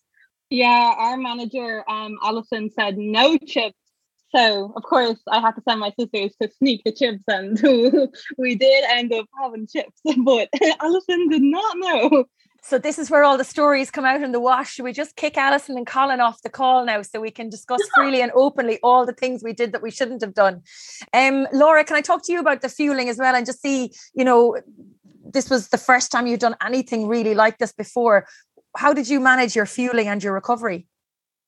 Yeah, 0.49 0.93
our 0.97 1.17
manager, 1.17 1.89
um, 1.89 2.17
Alison, 2.23 2.69
said 2.69 2.97
no 2.97 3.37
chips 3.37 3.77
so 4.35 4.73
of 4.75 4.83
course 4.83 5.19
I 5.29 5.39
had 5.39 5.51
to 5.51 5.61
send 5.67 5.79
my 5.79 5.93
sisters 5.99 6.33
to 6.41 6.49
sneak 6.57 6.83
the 6.83 6.91
chips 6.91 7.23
and 7.27 7.59
we 8.37 8.55
did 8.55 8.83
end 8.89 9.13
up 9.13 9.25
having 9.39 9.67
chips, 9.67 9.99
but 10.23 10.49
Alison 10.81 11.29
did 11.29 11.41
not 11.41 11.77
know. 11.77 12.25
So 12.63 12.77
this 12.77 12.99
is 12.99 13.09
where 13.09 13.23
all 13.23 13.37
the 13.37 13.45
stories 13.45 13.89
come 13.89 14.03
out 14.03 14.21
in 14.21 14.33
the 14.33 14.41
wash. 14.41 14.73
Should 14.73 14.83
we 14.83 14.91
just 14.91 15.15
kick 15.15 15.37
Alison 15.37 15.77
and 15.77 15.87
Colin 15.87 16.19
off 16.19 16.41
the 16.41 16.49
call 16.49 16.83
now 16.83 17.01
so 17.01 17.21
we 17.21 17.31
can 17.31 17.49
discuss 17.49 17.79
freely 17.95 18.21
and 18.21 18.31
openly 18.35 18.77
all 18.83 19.05
the 19.05 19.13
things 19.13 19.41
we 19.41 19.53
did 19.53 19.71
that 19.71 19.81
we 19.81 19.91
shouldn't 19.91 20.21
have 20.21 20.33
done? 20.33 20.63
Um, 21.13 21.47
Laura, 21.53 21.85
can 21.85 21.95
I 21.95 22.01
talk 22.01 22.25
to 22.25 22.33
you 22.33 22.39
about 22.39 22.61
the 22.61 22.67
fueling 22.67 23.07
as 23.07 23.19
well 23.19 23.35
and 23.35 23.45
just 23.45 23.61
see, 23.61 23.93
you 24.13 24.25
know, 24.25 24.57
this 25.31 25.49
was 25.49 25.69
the 25.69 25.77
first 25.77 26.11
time 26.11 26.27
you've 26.27 26.39
done 26.39 26.55
anything 26.65 27.07
really 27.07 27.35
like 27.35 27.57
this 27.57 27.71
before. 27.71 28.27
How 28.75 28.93
did 28.93 29.07
you 29.07 29.19
manage 29.19 29.55
your 29.55 29.65
fueling 29.65 30.07
and 30.07 30.21
your 30.21 30.33
recovery? 30.33 30.87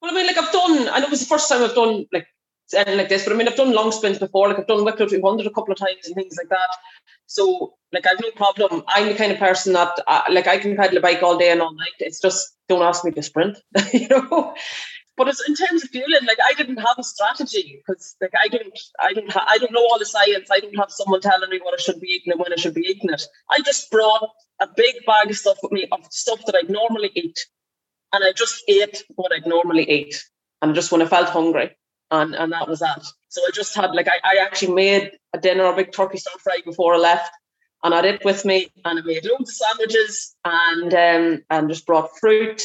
Well, 0.01 0.11
I 0.11 0.15
mean, 0.15 0.27
like 0.27 0.37
I've 0.37 0.51
done, 0.51 0.87
and 0.87 1.03
it 1.03 1.09
was 1.09 1.19
the 1.19 1.25
first 1.25 1.49
time 1.49 1.63
I've 1.63 1.75
done 1.75 2.05
like 2.13 2.27
anything 2.73 2.97
like 2.97 3.09
this. 3.09 3.23
But 3.23 3.33
I 3.33 3.35
mean, 3.35 3.47
I've 3.47 3.55
done 3.55 3.73
long 3.73 3.91
sprints 3.91 4.19
before. 4.19 4.47
Like 4.49 4.59
I've 4.59 4.67
done 4.67 4.85
Wicklow 4.85 5.07
200 5.07 5.45
a 5.47 5.51
couple 5.51 5.71
of 5.71 5.79
times 5.79 6.05
and 6.05 6.15
things 6.15 6.35
like 6.37 6.49
that. 6.49 6.69
So 7.25 7.75
like 7.93 8.05
I've 8.07 8.21
no 8.21 8.31
problem. 8.31 8.83
I'm 8.87 9.07
the 9.07 9.15
kind 9.15 9.31
of 9.31 9.39
person 9.39 9.73
that 9.73 9.99
uh, 10.07 10.21
like 10.31 10.47
I 10.47 10.57
can 10.57 10.75
pedal 10.75 10.97
a 10.97 11.01
bike 11.01 11.21
all 11.21 11.37
day 11.37 11.51
and 11.51 11.61
all 11.61 11.73
night. 11.73 11.93
It's 11.99 12.19
just 12.19 12.55
don't 12.67 12.81
ask 12.81 13.05
me 13.05 13.11
to 13.11 13.23
sprint, 13.23 13.57
you 13.93 14.07
know. 14.09 14.55
But 15.15 15.27
it's 15.27 15.47
in 15.47 15.53
terms 15.53 15.83
of 15.83 15.89
fueling, 15.89 16.25
like 16.25 16.37
I 16.45 16.53
didn't 16.53 16.77
have 16.77 16.95
a 16.97 17.03
strategy 17.03 17.83
because 17.85 18.15
like 18.21 18.31
I 18.41 18.47
don't, 18.47 18.79
I 19.01 19.11
don't, 19.11 19.31
ha- 19.31 19.45
I 19.49 19.57
don't 19.57 19.73
know 19.73 19.81
all 19.81 19.99
the 19.99 20.05
science. 20.05 20.49
I 20.49 20.59
don't 20.59 20.77
have 20.77 20.89
someone 20.89 21.19
telling 21.19 21.49
me 21.49 21.59
what 21.61 21.73
I 21.73 21.81
should 21.81 21.99
be 21.99 22.07
eating 22.07 22.31
and 22.31 22.39
when 22.39 22.53
I 22.53 22.55
should 22.55 22.73
be 22.73 22.87
eating 22.87 23.09
it. 23.09 23.21
I 23.51 23.59
just 23.61 23.91
brought 23.91 24.29
a 24.61 24.67
big 24.77 24.95
bag 25.05 25.29
of 25.29 25.35
stuff 25.35 25.57
with 25.61 25.73
me 25.73 25.87
of 25.91 25.99
stuff 26.09 26.39
that 26.45 26.55
I'd 26.55 26.69
normally 26.69 27.11
eat, 27.15 27.37
and 28.13 28.23
I 28.23 28.31
just 28.31 28.63
ate 28.69 29.03
what 29.15 29.33
I'd 29.33 29.45
normally 29.45 29.89
eat, 29.91 30.23
and 30.61 30.73
just 30.73 30.91
when 30.91 31.01
I 31.01 31.05
felt 31.05 31.29
hungry 31.29 31.75
and 32.11 32.35
and 32.35 32.51
that 32.51 32.67
was 32.67 32.79
that. 32.79 33.03
So 33.29 33.41
I 33.41 33.51
just 33.53 33.75
had 33.75 33.91
like 33.91 34.07
I, 34.07 34.19
I 34.23 34.37
actually 34.41 34.73
made 34.73 35.11
a 35.33 35.39
dinner, 35.39 35.65
a 35.65 35.75
big 35.75 35.91
turkey 35.91 36.17
stir 36.17 36.31
fry 36.39 36.57
before 36.65 36.95
I 36.95 36.97
left, 36.97 37.31
and 37.83 37.93
I 37.93 37.97
had 37.97 38.05
it 38.05 38.25
with 38.25 38.45
me, 38.45 38.69
and 38.85 38.99
I 38.99 39.01
made 39.01 39.25
loads 39.25 39.49
of 39.49 39.55
sandwiches, 39.55 40.35
and 40.45 40.93
um, 40.93 41.43
and 41.49 41.69
just 41.69 41.85
brought 41.85 42.17
fruit 42.19 42.63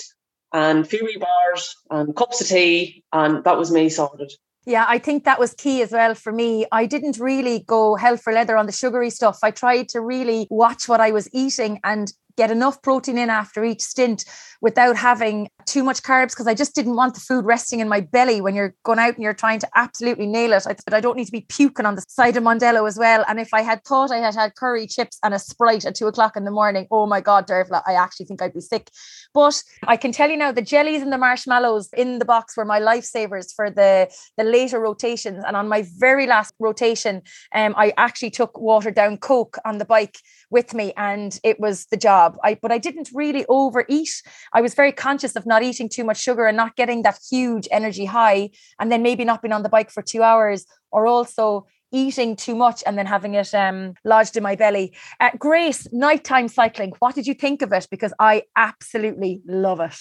and 0.52 0.88
few 0.88 1.18
bars 1.18 1.76
and 1.90 2.14
cups 2.14 2.40
of 2.40 2.46
tea, 2.46 3.04
and 3.12 3.42
that 3.44 3.58
was 3.58 3.72
me 3.72 3.88
sorted. 3.88 4.32
Yeah, 4.66 4.86
I 4.88 4.98
think 4.98 5.24
that 5.24 5.38
was 5.38 5.52
key 5.52 5.82
as 5.82 5.92
well 5.92 6.14
for 6.14 6.32
me. 6.32 6.64
I 6.72 6.86
didn't 6.86 7.18
really 7.18 7.64
go 7.66 7.96
hell 7.96 8.16
for 8.16 8.32
leather 8.32 8.56
on 8.56 8.64
the 8.64 8.72
sugary 8.72 9.10
stuff. 9.10 9.38
I 9.42 9.50
tried 9.50 9.90
to 9.90 10.00
really 10.00 10.46
watch 10.50 10.88
what 10.88 11.00
I 11.00 11.10
was 11.10 11.28
eating 11.34 11.80
and 11.84 12.10
get 12.36 12.50
enough 12.50 12.82
protein 12.82 13.18
in 13.18 13.30
after 13.30 13.64
each 13.64 13.80
stint 13.80 14.24
without 14.64 14.96
having 14.96 15.46
too 15.66 15.84
much 15.84 16.02
carbs 16.02 16.30
because 16.30 16.46
I 16.46 16.54
just 16.54 16.74
didn't 16.74 16.96
want 16.96 17.12
the 17.12 17.20
food 17.20 17.44
resting 17.44 17.80
in 17.80 17.88
my 17.88 18.00
belly 18.00 18.40
when 18.40 18.54
you're 18.54 18.74
going 18.82 18.98
out 18.98 19.12
and 19.14 19.22
you're 19.22 19.34
trying 19.34 19.58
to 19.58 19.68
absolutely 19.74 20.26
nail 20.26 20.54
it. 20.54 20.66
I 20.66 20.72
thought 20.72 20.94
I 20.94 21.00
don't 21.00 21.18
need 21.18 21.26
to 21.26 21.32
be 21.32 21.44
puking 21.48 21.84
on 21.84 21.96
the 21.96 22.04
side 22.08 22.38
of 22.38 22.42
Mondello 22.42 22.88
as 22.88 22.98
well. 22.98 23.26
And 23.28 23.38
if 23.38 23.52
I 23.52 23.60
had 23.60 23.84
thought 23.84 24.10
I 24.10 24.18
had 24.18 24.34
had 24.34 24.54
curry 24.54 24.86
chips 24.86 25.18
and 25.22 25.34
a 25.34 25.38
Sprite 25.38 25.84
at 25.84 25.94
two 25.94 26.06
o'clock 26.06 26.34
in 26.34 26.44
the 26.44 26.50
morning, 26.50 26.86
oh 26.90 27.04
my 27.06 27.20
God, 27.20 27.46
Dervla, 27.46 27.82
I 27.86 27.92
actually 27.92 28.24
think 28.24 28.40
I'd 28.40 28.54
be 28.54 28.60
sick. 28.62 28.90
But 29.34 29.62
I 29.86 29.98
can 29.98 30.12
tell 30.12 30.30
you 30.30 30.38
now, 30.38 30.50
the 30.50 30.62
jellies 30.62 31.02
and 31.02 31.12
the 31.12 31.18
marshmallows 31.18 31.90
in 31.92 32.18
the 32.18 32.24
box 32.24 32.56
were 32.56 32.64
my 32.64 32.80
lifesavers 32.80 33.54
for 33.54 33.68
the, 33.68 34.10
the 34.38 34.44
later 34.44 34.80
rotations. 34.80 35.44
And 35.46 35.58
on 35.58 35.68
my 35.68 35.84
very 35.98 36.26
last 36.26 36.54
rotation, 36.58 37.20
um, 37.54 37.74
I 37.76 37.92
actually 37.98 38.30
took 38.30 38.58
watered 38.58 38.94
down 38.94 39.18
Coke 39.18 39.58
on 39.66 39.76
the 39.76 39.84
bike 39.84 40.16
with 40.50 40.72
me 40.72 40.94
and 40.96 41.38
it 41.44 41.60
was 41.60 41.84
the 41.86 41.98
job. 41.98 42.23
I 42.42 42.54
but 42.60 42.72
I 42.72 42.78
didn't 42.78 43.10
really 43.14 43.44
overeat. 43.48 44.22
I 44.52 44.60
was 44.60 44.74
very 44.74 44.92
conscious 44.92 45.36
of 45.36 45.46
not 45.46 45.62
eating 45.62 45.88
too 45.88 46.04
much 46.04 46.20
sugar 46.20 46.46
and 46.46 46.56
not 46.56 46.76
getting 46.76 47.02
that 47.02 47.18
huge 47.30 47.68
energy 47.70 48.04
high 48.04 48.50
and 48.78 48.90
then 48.90 49.02
maybe 49.02 49.24
not 49.24 49.42
being 49.42 49.52
on 49.52 49.62
the 49.62 49.68
bike 49.68 49.90
for 49.90 50.02
2 50.02 50.22
hours 50.22 50.66
or 50.90 51.06
also 51.06 51.66
eating 51.92 52.34
too 52.34 52.56
much 52.56 52.82
and 52.86 52.98
then 52.98 53.06
having 53.06 53.34
it 53.34 53.54
um, 53.54 53.94
lodged 54.04 54.36
in 54.36 54.42
my 54.42 54.56
belly. 54.56 54.92
Uh, 55.20 55.30
Grace, 55.38 55.86
nighttime 55.92 56.48
cycling, 56.48 56.92
what 56.98 57.14
did 57.14 57.26
you 57.26 57.34
think 57.34 57.62
of 57.62 57.72
it? 57.72 57.86
Because 57.90 58.12
I 58.18 58.42
absolutely 58.56 59.40
love 59.46 59.80
it. 59.80 59.96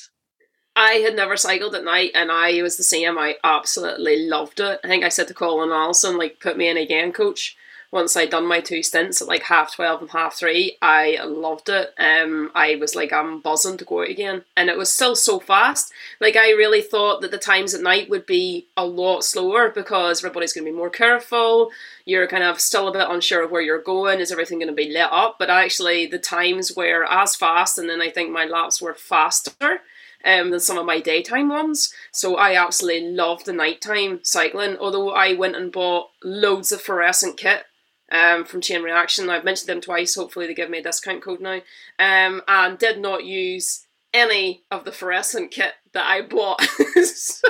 I 0.76 0.94
had 0.94 1.16
never 1.16 1.38
cycled 1.38 1.76
at 1.76 1.84
night 1.84 2.12
and 2.16 2.32
I 2.32 2.62
was 2.64 2.78
the 2.78 2.84
same. 2.84 3.18
I 3.20 3.36
absolutely 3.44 4.28
loved 4.28 4.60
it. 4.60 4.80
I 4.84 4.88
think 4.88 5.04
I 5.04 5.10
said 5.10 5.28
to 5.28 5.34
Colin 5.36 5.70
Alison, 5.70 6.18
like, 6.18 6.40
put 6.40 6.58
me 6.58 6.68
in 6.68 6.78
again, 6.78 7.12
coach 7.12 7.56
once 7.94 8.18
I'd 8.18 8.32
done 8.32 8.48
my 8.48 8.60
two 8.60 8.82
stints 8.82 9.22
at 9.22 9.28
like 9.28 9.44
half 9.44 9.76
12 9.76 10.02
and 10.02 10.10
half 10.10 10.34
three, 10.34 10.78
I 10.82 11.20
loved 11.24 11.70
it. 11.70 11.94
Um, 12.00 12.50
I 12.56 12.76
was 12.76 12.96
like, 12.96 13.14
I'm 13.14 13.40
buzzing 13.40 13.78
to 13.78 13.86
go 13.86 14.02
out 14.02 14.10
again. 14.10 14.46
And 14.58 14.68
it 14.68 14.80
was 14.80 14.92
still 14.92 15.16
so 15.16 15.40
fast. 15.40 15.94
Like, 16.20 16.36
I 16.36 16.50
really 16.54 16.82
thought 16.82 17.22
that 17.22 17.30
the 17.30 17.38
times 17.38 17.76
at 17.76 17.84
night 17.84 18.10
would 18.10 18.26
be 18.26 18.66
a 18.76 18.84
lot 18.84 19.24
slower 19.24 19.70
because 19.70 20.22
everybody's 20.22 20.54
going 20.54 20.66
to 20.66 20.72
be 20.72 20.76
more 20.76 20.90
careful. 20.90 21.70
You're 22.04 22.26
kind 22.28 22.44
of 22.44 22.60
still 22.60 22.88
a 22.88 22.92
bit 22.92 23.08
unsure 23.08 23.44
of 23.44 23.52
where 23.52 23.62
you're 23.62 23.80
going. 23.80 24.20
Is 24.20 24.32
everything 24.32 24.58
going 24.58 24.70
to 24.70 24.74
be 24.74 24.92
lit 24.92 25.12
up? 25.12 25.36
But 25.38 25.52
actually, 25.52 26.08
the 26.08 26.18
times 26.18 26.76
were 26.76 27.06
as 27.08 27.36
fast, 27.36 27.78
and 27.78 27.88
then 27.88 28.02
I 28.02 28.10
think 28.10 28.32
my 28.32 28.46
laps 28.46 28.82
were 28.82 28.96
faster. 28.96 29.82
Um, 30.26 30.52
than 30.52 30.62
some 30.62 30.78
of 30.78 30.86
my 30.86 31.02
daytime 31.02 31.50
ones. 31.50 31.94
So 32.14 32.38
I 32.38 32.56
absolutely 32.56 33.10
love 33.10 33.44
the 33.44 33.52
nighttime 33.52 34.22
cycling. 34.24 34.78
Although 34.78 35.10
I 35.10 35.34
went 35.34 35.58
and 35.58 35.70
bought 35.70 36.12
loads 36.24 36.72
of 36.72 36.80
fluorescent 36.80 37.36
kit 37.36 37.66
um, 38.14 38.46
from 38.46 38.62
Chain 38.62 38.84
Reaction. 38.84 39.30
I've 39.30 39.44
mentioned 39.44 39.68
them 39.68 39.82
twice. 39.82 40.16
Hopefully, 40.16 40.48
they 40.48 40.54
give 40.54 40.70
me 40.70 40.78
a 40.78 40.84
discount 40.84 41.24
code 41.24 41.42
now. 41.42 41.60
Um, 42.00 42.42
and 42.48 42.78
did 42.78 43.00
not 43.00 43.26
use 43.26 43.88
any 44.14 44.64
of 44.70 44.86
the 44.86 44.92
fluorescent 44.92 45.52
kit 45.52 45.74
that 45.94 46.06
I 46.06 46.22
bought. 46.22 46.62
so 47.04 47.50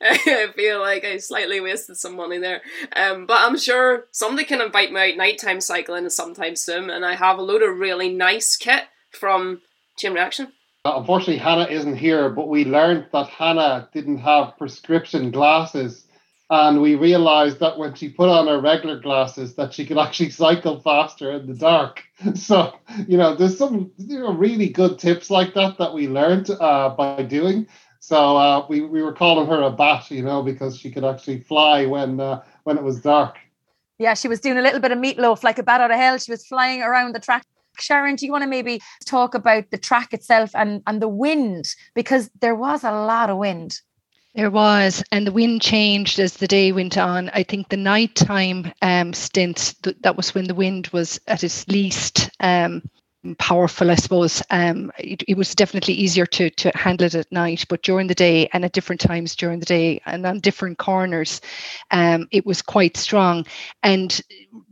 I 0.00 0.48
feel 0.56 0.80
like 0.80 1.04
I 1.04 1.18
slightly 1.18 1.60
wasted 1.60 1.96
some 1.96 2.16
money 2.16 2.38
there. 2.38 2.62
Um, 2.96 3.26
but 3.26 3.40
I'm 3.40 3.58
sure 3.58 4.06
somebody 4.10 4.46
can 4.46 4.62
invite 4.62 4.90
me 4.90 5.12
out 5.12 5.16
nighttime 5.18 5.60
cycling 5.60 6.08
sometime 6.08 6.56
soon. 6.56 6.88
And 6.88 7.04
I 7.04 7.14
have 7.14 7.38
a 7.38 7.42
load 7.42 7.62
of 7.62 7.76
really 7.76 8.12
nice 8.12 8.56
kit 8.56 8.84
from 9.10 9.60
Chain 9.98 10.14
Reaction. 10.14 10.52
Unfortunately, 10.86 11.38
Hannah 11.38 11.66
isn't 11.68 11.96
here, 11.96 12.30
but 12.30 12.48
we 12.48 12.64
learned 12.64 13.06
that 13.12 13.28
Hannah 13.28 13.88
didn't 13.92 14.18
have 14.18 14.56
prescription 14.56 15.30
glasses 15.30 16.05
and 16.48 16.80
we 16.80 16.94
realized 16.94 17.58
that 17.58 17.78
when 17.78 17.94
she 17.94 18.08
put 18.08 18.28
on 18.28 18.46
her 18.46 18.60
regular 18.60 19.00
glasses 19.00 19.54
that 19.56 19.74
she 19.74 19.84
could 19.84 19.98
actually 19.98 20.30
cycle 20.30 20.80
faster 20.80 21.32
in 21.32 21.46
the 21.46 21.54
dark. 21.54 22.02
So 22.34 22.72
you 23.06 23.18
know 23.18 23.34
there's 23.34 23.58
some 23.58 23.90
you 23.98 24.18
know 24.18 24.32
really 24.32 24.68
good 24.68 24.98
tips 24.98 25.30
like 25.30 25.54
that 25.54 25.76
that 25.78 25.92
we 25.92 26.08
learned 26.08 26.50
uh, 26.50 26.90
by 26.90 27.22
doing. 27.22 27.66
So 28.00 28.36
uh, 28.36 28.66
we, 28.68 28.82
we 28.82 29.02
were 29.02 29.12
calling 29.12 29.48
her 29.48 29.62
a 29.62 29.70
bat 29.70 30.10
you 30.10 30.22
know 30.22 30.42
because 30.42 30.78
she 30.78 30.90
could 30.90 31.04
actually 31.04 31.40
fly 31.40 31.84
when 31.86 32.20
uh, 32.20 32.42
when 32.64 32.78
it 32.78 32.84
was 32.84 33.00
dark. 33.00 33.36
Yeah 33.98 34.14
she 34.14 34.28
was 34.28 34.40
doing 34.40 34.58
a 34.58 34.62
little 34.62 34.80
bit 34.80 34.92
of 34.92 34.98
Meat 34.98 35.18
Loaf 35.18 35.44
like 35.44 35.58
a 35.58 35.62
bat 35.62 35.80
out 35.80 35.90
of 35.90 35.98
hell. 35.98 36.18
She 36.18 36.30
was 36.30 36.46
flying 36.46 36.82
around 36.82 37.14
the 37.14 37.20
track. 37.20 37.44
Sharon, 37.78 38.16
do 38.16 38.24
you 38.24 38.32
want 38.32 38.42
to 38.42 38.48
maybe 38.48 38.80
talk 39.04 39.34
about 39.34 39.70
the 39.70 39.76
track 39.76 40.14
itself 40.14 40.50
and, 40.54 40.82
and 40.86 41.02
the 41.02 41.08
wind? 41.08 41.74
Because 41.94 42.30
there 42.40 42.54
was 42.54 42.82
a 42.84 42.90
lot 42.90 43.28
of 43.28 43.36
wind. 43.36 43.80
There 44.36 44.50
was, 44.50 45.02
and 45.10 45.26
the 45.26 45.32
wind 45.32 45.62
changed 45.62 46.18
as 46.18 46.34
the 46.34 46.46
day 46.46 46.70
went 46.70 46.98
on. 46.98 47.30
I 47.30 47.42
think 47.42 47.70
the 47.70 47.78
nighttime 47.78 48.70
um, 48.82 49.14
stint, 49.14 49.74
th- 49.82 49.96
that 50.02 50.16
was 50.16 50.34
when 50.34 50.46
the 50.46 50.54
wind 50.54 50.88
was 50.92 51.18
at 51.26 51.42
its 51.42 51.66
least. 51.68 52.28
Um, 52.38 52.82
powerful, 53.34 53.90
I 53.90 53.96
suppose. 53.96 54.42
Um, 54.50 54.92
it, 54.98 55.24
it, 55.26 55.36
was 55.36 55.54
definitely 55.54 55.94
easier 55.94 56.26
to 56.26 56.50
to 56.50 56.70
handle 56.76 57.06
it 57.06 57.14
at 57.14 57.32
night, 57.32 57.64
but 57.68 57.82
during 57.82 58.06
the 58.06 58.14
day 58.14 58.48
and 58.52 58.64
at 58.64 58.72
different 58.72 59.00
times 59.00 59.34
during 59.34 59.58
the 59.58 59.66
day 59.66 60.00
and 60.06 60.24
on 60.24 60.40
different 60.40 60.78
corners, 60.78 61.40
um, 61.90 62.28
it 62.30 62.46
was 62.46 62.62
quite 62.62 62.96
strong. 62.96 63.46
And 63.82 64.20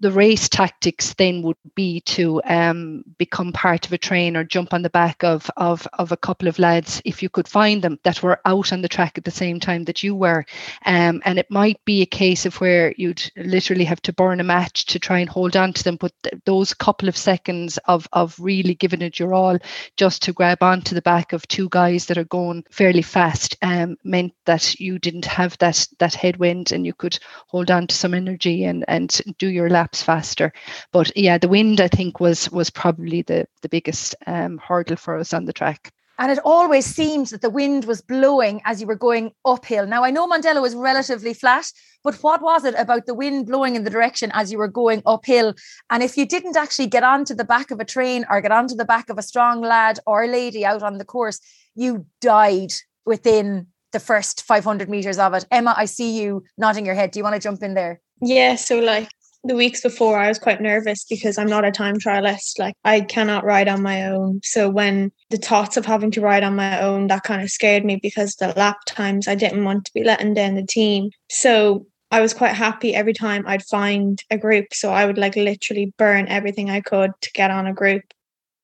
the 0.00 0.12
race 0.12 0.48
tactics 0.48 1.14
then 1.14 1.42
would 1.42 1.56
be 1.74 2.00
to 2.02 2.40
um, 2.44 3.04
become 3.18 3.52
part 3.52 3.86
of 3.86 3.92
a 3.92 3.98
train 3.98 4.36
or 4.36 4.44
jump 4.44 4.72
on 4.72 4.82
the 4.82 4.90
back 4.90 5.24
of, 5.24 5.50
of 5.56 5.86
of 5.94 6.12
a 6.12 6.16
couple 6.16 6.48
of 6.48 6.58
lads 6.58 7.02
if 7.04 7.22
you 7.22 7.28
could 7.28 7.48
find 7.48 7.82
them 7.82 7.98
that 8.04 8.22
were 8.22 8.40
out 8.44 8.72
on 8.72 8.82
the 8.82 8.88
track 8.88 9.18
at 9.18 9.24
the 9.24 9.30
same 9.30 9.60
time 9.60 9.84
that 9.84 10.02
you 10.02 10.14
were. 10.14 10.44
Um, 10.84 11.22
and 11.24 11.38
it 11.38 11.50
might 11.50 11.84
be 11.84 12.02
a 12.02 12.06
case 12.06 12.46
of 12.46 12.60
where 12.60 12.94
you'd 12.96 13.30
literally 13.36 13.84
have 13.84 14.02
to 14.02 14.12
burn 14.12 14.40
a 14.40 14.44
match 14.44 14.86
to 14.86 14.98
try 14.98 15.18
and 15.18 15.28
hold 15.28 15.56
on 15.56 15.72
to 15.72 15.84
them, 15.84 15.96
but 15.96 16.12
th- 16.22 16.42
those 16.44 16.74
couple 16.74 17.08
of 17.08 17.16
seconds 17.16 17.78
of 17.86 18.08
of 18.12 18.38
really 18.44 18.74
giving 18.74 19.02
it 19.02 19.18
your 19.18 19.34
all 19.34 19.58
just 19.96 20.22
to 20.22 20.32
grab 20.32 20.62
onto 20.62 20.94
the 20.94 21.02
back 21.02 21.32
of 21.32 21.46
two 21.48 21.68
guys 21.70 22.06
that 22.06 22.18
are 22.18 22.24
going 22.24 22.64
fairly 22.70 23.02
fast 23.02 23.56
um, 23.62 23.96
meant 24.04 24.32
that 24.46 24.78
you 24.78 24.98
didn't 24.98 25.24
have 25.26 25.58
that 25.58 25.86
that 25.98 26.14
headwind 26.14 26.72
and 26.72 26.86
you 26.86 26.94
could 26.94 27.18
hold 27.48 27.70
on 27.70 27.86
to 27.88 27.94
some 27.94 28.14
energy 28.14 28.64
and 28.64 28.84
and 28.88 29.20
do 29.38 29.48
your 29.48 29.70
laps 29.70 30.02
faster. 30.02 30.52
But 30.92 31.16
yeah, 31.16 31.38
the 31.38 31.48
wind 31.48 31.80
I 31.80 31.88
think 31.88 32.20
was 32.20 32.50
was 32.50 32.70
probably 32.70 33.22
the 33.22 33.46
the 33.62 33.68
biggest 33.68 34.14
um, 34.26 34.58
hurdle 34.58 34.96
for 34.96 35.18
us 35.18 35.34
on 35.34 35.44
the 35.46 35.52
track. 35.52 35.92
And 36.18 36.30
it 36.30 36.38
always 36.44 36.86
seemed 36.86 37.28
that 37.28 37.42
the 37.42 37.50
wind 37.50 37.86
was 37.86 38.00
blowing 38.00 38.60
as 38.64 38.80
you 38.80 38.86
were 38.86 38.94
going 38.94 39.32
uphill. 39.44 39.86
Now, 39.86 40.04
I 40.04 40.10
know 40.10 40.28
Mondello 40.28 40.62
was 40.62 40.74
relatively 40.74 41.34
flat, 41.34 41.66
but 42.04 42.14
what 42.16 42.40
was 42.40 42.64
it 42.64 42.74
about 42.78 43.06
the 43.06 43.14
wind 43.14 43.46
blowing 43.46 43.74
in 43.74 43.84
the 43.84 43.90
direction 43.90 44.30
as 44.32 44.52
you 44.52 44.58
were 44.58 44.68
going 44.68 45.02
uphill? 45.06 45.54
And 45.90 46.02
if 46.02 46.16
you 46.16 46.26
didn't 46.26 46.56
actually 46.56 46.86
get 46.86 47.02
onto 47.02 47.34
the 47.34 47.44
back 47.44 47.70
of 47.70 47.80
a 47.80 47.84
train 47.84 48.24
or 48.30 48.40
get 48.40 48.52
onto 48.52 48.76
the 48.76 48.84
back 48.84 49.08
of 49.10 49.18
a 49.18 49.22
strong 49.22 49.60
lad 49.60 49.98
or 50.06 50.26
lady 50.26 50.64
out 50.64 50.82
on 50.82 50.98
the 50.98 51.04
course, 51.04 51.40
you 51.74 52.06
died 52.20 52.72
within 53.04 53.66
the 53.92 54.00
first 54.00 54.42
500 54.42 54.88
meters 54.88 55.18
of 55.18 55.34
it. 55.34 55.46
Emma, 55.50 55.74
I 55.76 55.86
see 55.86 56.20
you 56.20 56.44
nodding 56.58 56.86
your 56.86 56.94
head. 56.94 57.10
Do 57.10 57.18
you 57.18 57.24
want 57.24 57.34
to 57.34 57.40
jump 57.40 57.62
in 57.62 57.74
there? 57.74 58.00
Yeah. 58.20 58.56
So, 58.56 58.78
like, 58.78 59.08
the 59.44 59.54
weeks 59.54 59.82
before 59.82 60.18
I 60.18 60.28
was 60.28 60.38
quite 60.38 60.62
nervous 60.62 61.04
because 61.04 61.36
I'm 61.36 61.48
not 61.48 61.66
a 61.66 61.70
time 61.70 61.96
trialist. 61.96 62.58
Like 62.58 62.74
I 62.84 63.02
cannot 63.02 63.44
ride 63.44 63.68
on 63.68 63.82
my 63.82 64.06
own. 64.06 64.40
So 64.42 64.70
when 64.70 65.12
the 65.30 65.36
thoughts 65.36 65.76
of 65.76 65.84
having 65.84 66.10
to 66.12 66.22
ride 66.22 66.42
on 66.42 66.56
my 66.56 66.80
own, 66.80 67.08
that 67.08 67.24
kind 67.24 67.42
of 67.42 67.50
scared 67.50 67.84
me 67.84 67.96
because 67.96 68.36
the 68.36 68.54
lap 68.56 68.78
times 68.86 69.28
I 69.28 69.34
didn't 69.34 69.64
want 69.64 69.84
to 69.84 69.92
be 69.92 70.02
letting 70.02 70.34
down 70.34 70.54
the 70.54 70.66
team. 70.66 71.10
So 71.28 71.86
I 72.10 72.20
was 72.20 72.32
quite 72.32 72.54
happy 72.54 72.94
every 72.94 73.12
time 73.12 73.44
I'd 73.46 73.64
find 73.64 74.22
a 74.30 74.38
group. 74.38 74.72
So 74.72 74.92
I 74.92 75.04
would 75.04 75.18
like 75.18 75.36
literally 75.36 75.92
burn 75.98 76.26
everything 76.28 76.70
I 76.70 76.80
could 76.80 77.10
to 77.20 77.32
get 77.32 77.50
on 77.50 77.66
a 77.66 77.74
group 77.74 78.04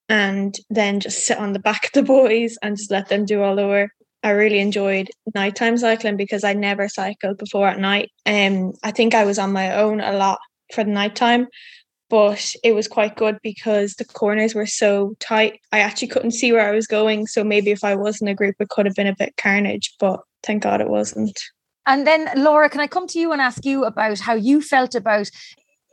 and 0.08 0.56
then 0.70 1.00
just 1.00 1.26
sit 1.26 1.38
on 1.38 1.52
the 1.52 1.58
back 1.58 1.84
of 1.86 1.92
the 1.92 2.02
boys 2.18 2.56
and 2.62 2.76
just 2.76 2.90
let 2.90 3.08
them 3.08 3.26
do 3.26 3.42
all 3.42 3.56
the 3.56 3.66
work. 3.66 3.90
I 4.22 4.30
really 4.30 4.60
enjoyed 4.60 5.08
nighttime 5.34 5.78
cycling 5.78 6.16
because 6.16 6.44
I 6.44 6.52
never 6.52 6.88
cycled 6.88 7.38
before 7.38 7.68
at 7.68 7.78
night. 7.78 8.10
Um, 8.26 8.74
I 8.82 8.90
think 8.90 9.14
I 9.14 9.24
was 9.24 9.38
on 9.38 9.52
my 9.52 9.74
own 9.74 10.00
a 10.00 10.12
lot 10.12 10.38
for 10.72 10.84
the 10.84 10.90
nighttime. 10.90 11.48
But 12.08 12.54
it 12.64 12.74
was 12.74 12.88
quite 12.88 13.16
good 13.16 13.38
because 13.42 13.94
the 13.94 14.04
corners 14.04 14.54
were 14.54 14.66
so 14.66 15.14
tight. 15.20 15.60
I 15.70 15.78
actually 15.78 16.08
couldn't 16.08 16.32
see 16.32 16.52
where 16.52 16.68
I 16.68 16.74
was 16.74 16.88
going. 16.88 17.28
So 17.28 17.44
maybe 17.44 17.70
if 17.70 17.84
I 17.84 17.94
was 17.94 18.20
in 18.20 18.26
a 18.26 18.34
group, 18.34 18.56
it 18.58 18.68
could 18.68 18.86
have 18.86 18.96
been 18.96 19.06
a 19.06 19.14
bit 19.14 19.36
carnage, 19.36 19.94
but 20.00 20.20
thank 20.42 20.64
God 20.64 20.80
it 20.80 20.88
wasn't. 20.88 21.40
And 21.86 22.06
then, 22.06 22.28
Laura, 22.36 22.68
can 22.68 22.80
I 22.80 22.88
come 22.88 23.06
to 23.08 23.18
you 23.18 23.32
and 23.32 23.40
ask 23.40 23.64
you 23.64 23.84
about 23.84 24.18
how 24.18 24.34
you 24.34 24.60
felt 24.60 24.94
about 24.94 25.30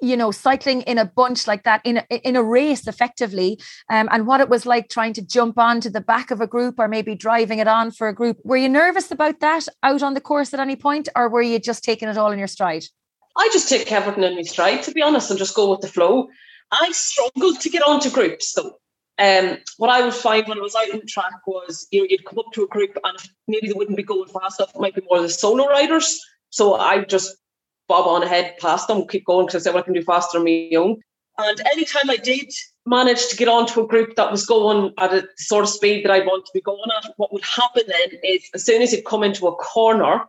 you 0.02 0.16
know 0.16 0.32
cycling 0.32 0.82
in 0.84 0.98
a 0.98 1.06
bunch 1.06 1.48
like 1.48 1.64
that 1.64 1.82
in 1.84 1.98
a, 1.98 2.28
in 2.28 2.36
a 2.36 2.44
race 2.44 2.88
effectively 2.88 3.60
um, 3.90 4.08
and 4.12 4.28
what 4.28 4.42
it 4.42 4.50
was 4.50 4.66
like 4.66 4.90
trying 4.90 5.14
to 5.14 5.26
jump 5.26 5.58
onto 5.58 5.90
the 5.90 6.02
back 6.02 6.30
of 6.30 6.40
a 6.40 6.48
group 6.48 6.76
or 6.78 6.88
maybe 6.88 7.16
driving 7.16 7.60
it 7.60 7.68
on 7.68 7.90
for 7.90 8.08
a 8.08 8.14
group 8.14 8.38
were 8.44 8.58
you 8.58 8.70
nervous 8.70 9.12
about 9.12 9.40
that 9.40 9.68
out 9.82 10.04
on 10.04 10.14
the 10.14 10.22
course 10.22 10.54
at 10.54 10.60
any 10.60 10.76
point 10.76 11.10
or 11.16 11.30
were 11.30 11.42
you 11.42 11.58
just 11.58 11.84
taking 11.84 12.08
it 12.08 12.18
all 12.18 12.32
in 12.32 12.38
your 12.40 12.48
stride 12.48 12.86
I 13.38 13.50
just 13.54 13.70
take 13.70 13.92
everything 13.92 14.24
in 14.24 14.36
my 14.36 14.42
stride, 14.42 14.84
to 14.84 14.92
be 14.92 15.02
honest, 15.02 15.30
and 15.30 15.40
just 15.40 15.56
go 15.56 15.72
with 15.72 15.82
the 15.82 15.88
flow. 15.88 16.28
I 16.72 16.92
struggled 16.92 17.60
to 17.62 17.70
get 17.70 17.84
onto 17.84 18.10
groups 18.10 18.54
though. 18.54 18.78
Um, 19.20 19.58
what 19.78 19.90
I 19.90 20.04
would 20.04 20.14
find 20.14 20.48
when 20.48 20.60
I 20.60 20.62
was 20.62 20.76
out 20.76 20.92
on 20.92 21.00
the 21.00 21.06
track 21.06 21.48
was 21.48 21.88
you 21.92 22.02
know 22.02 22.08
you'd 22.10 22.26
come 22.26 22.40
up 22.40 22.52
to 22.54 22.64
a 22.64 22.68
group 22.68 22.98
and 23.04 23.18
maybe 23.48 23.68
they 23.68 23.74
wouldn't 23.74 23.98
be 23.98 24.04
going 24.04 24.30
fast 24.30 24.60
enough, 24.60 24.76
it 24.76 24.82
might 24.82 24.96
be 24.96 25.02
more 25.10 25.22
the 25.22 25.30
solo 25.30 25.68
riders. 25.68 26.24
So 26.50 26.76
I 26.76 27.04
just 27.04 27.36
bob 27.88 28.08
on 28.08 28.24
ahead 28.24 28.58
past 28.60 28.88
them, 28.88 29.08
keep 29.08 29.26
going 29.26 29.46
because 29.48 29.64
I 29.64 29.64
said 29.64 29.74
well, 29.74 29.84
I 29.84 29.86
can 29.86 29.94
do 29.94 30.04
faster 30.04 30.38
on 30.38 30.44
my 30.44 30.70
own. 30.76 31.02
And 31.40 31.62
anytime 31.72 32.10
I 32.10 32.18
did 32.18 32.52
manage 32.86 33.28
to 33.28 33.38
get 33.38 33.48
onto 33.48 33.82
a 33.82 33.88
group 33.88 34.16
that 34.16 34.32
was 34.32 34.46
going 34.46 34.94
at 34.98 35.14
a 35.14 35.28
sort 35.38 35.64
of 35.64 35.70
speed 35.70 36.04
that 36.04 36.12
I 36.12 36.20
want 36.20 36.46
to 36.46 36.52
be 36.54 36.62
going 36.62 36.90
at, 36.98 37.14
what 37.18 37.32
would 37.32 37.44
happen 37.44 37.84
then 37.88 38.20
is 38.24 38.50
as 38.54 38.66
soon 38.66 38.82
as 38.82 38.92
you 38.92 39.04
come 39.04 39.24
into 39.24 39.48
a 39.48 39.56
corner, 39.56 40.22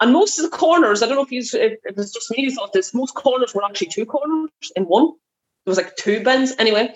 and 0.00 0.12
most 0.12 0.38
of 0.38 0.50
the 0.50 0.56
corners, 0.56 1.02
I 1.02 1.06
don't 1.06 1.16
know 1.16 1.24
if 1.24 1.32
you 1.32 1.40
if 1.40 1.78
it 1.84 1.96
was 1.96 2.12
just 2.12 2.30
me 2.30 2.44
who 2.44 2.50
thought 2.50 2.72
this, 2.72 2.94
most 2.94 3.14
corners 3.14 3.54
were 3.54 3.64
actually 3.64 3.88
two 3.88 4.06
corners 4.06 4.50
in 4.74 4.84
one. 4.84 5.12
There 5.64 5.70
was 5.70 5.76
like 5.76 5.94
two 5.96 6.22
bends. 6.22 6.54
Anyway, 6.58 6.94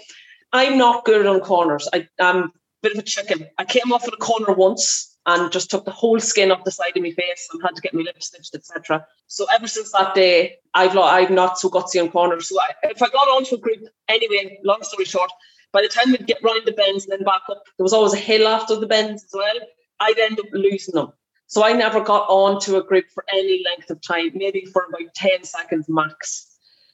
I'm 0.52 0.78
not 0.78 1.04
good 1.04 1.26
on 1.26 1.40
corners. 1.40 1.88
I, 1.92 2.08
I'm 2.18 2.44
a 2.44 2.50
bit 2.82 2.92
of 2.92 2.98
a 2.98 3.02
chicken. 3.02 3.46
I 3.58 3.64
came 3.64 3.92
off 3.92 4.08
at 4.08 4.14
a 4.14 4.18
corner 4.18 4.52
once 4.52 5.18
and 5.26 5.52
just 5.52 5.70
took 5.70 5.84
the 5.84 5.90
whole 5.90 6.20
skin 6.20 6.50
off 6.50 6.64
the 6.64 6.70
side 6.70 6.96
of 6.96 7.02
my 7.02 7.10
face 7.10 7.48
and 7.52 7.62
had 7.62 7.74
to 7.74 7.82
get 7.82 7.94
my 7.94 8.02
lips 8.02 8.26
stitched, 8.26 8.54
etc. 8.54 9.06
So 9.26 9.46
ever 9.54 9.66
since 9.66 9.92
that 9.92 10.14
day, 10.14 10.56
I've 10.74 10.94
not, 10.94 11.12
I'm 11.12 11.34
not 11.34 11.58
so 11.58 11.68
gutsy 11.68 12.02
on 12.02 12.10
corners. 12.10 12.48
So 12.48 12.60
I, 12.60 12.68
if 12.84 13.02
I 13.02 13.08
got 13.08 13.28
onto 13.28 13.56
a 13.56 13.58
group 13.58 13.80
anyway, 14.08 14.58
long 14.64 14.82
story 14.82 15.04
short, 15.04 15.30
by 15.72 15.82
the 15.82 15.88
time 15.88 16.10
we'd 16.10 16.26
get 16.26 16.42
round 16.42 16.62
the 16.66 16.72
bends 16.72 17.04
and 17.04 17.12
then 17.12 17.24
back 17.24 17.42
up, 17.50 17.62
there 17.76 17.84
was 17.84 17.92
always 17.92 18.14
a 18.14 18.18
hill 18.18 18.46
after 18.46 18.76
the 18.76 18.86
bends 18.86 19.24
as 19.24 19.30
well. 19.32 19.56
I'd 20.00 20.18
end 20.18 20.38
up 20.38 20.46
losing 20.52 20.94
them. 20.94 21.12
So 21.46 21.64
I 21.64 21.72
never 21.72 22.00
got 22.00 22.26
onto 22.28 22.76
a 22.76 22.84
group 22.84 23.06
for 23.12 23.24
any 23.32 23.62
length 23.64 23.90
of 23.90 24.00
time, 24.00 24.30
maybe 24.34 24.64
for 24.72 24.86
about 24.88 25.14
10 25.14 25.44
seconds 25.44 25.86
max. 25.88 26.50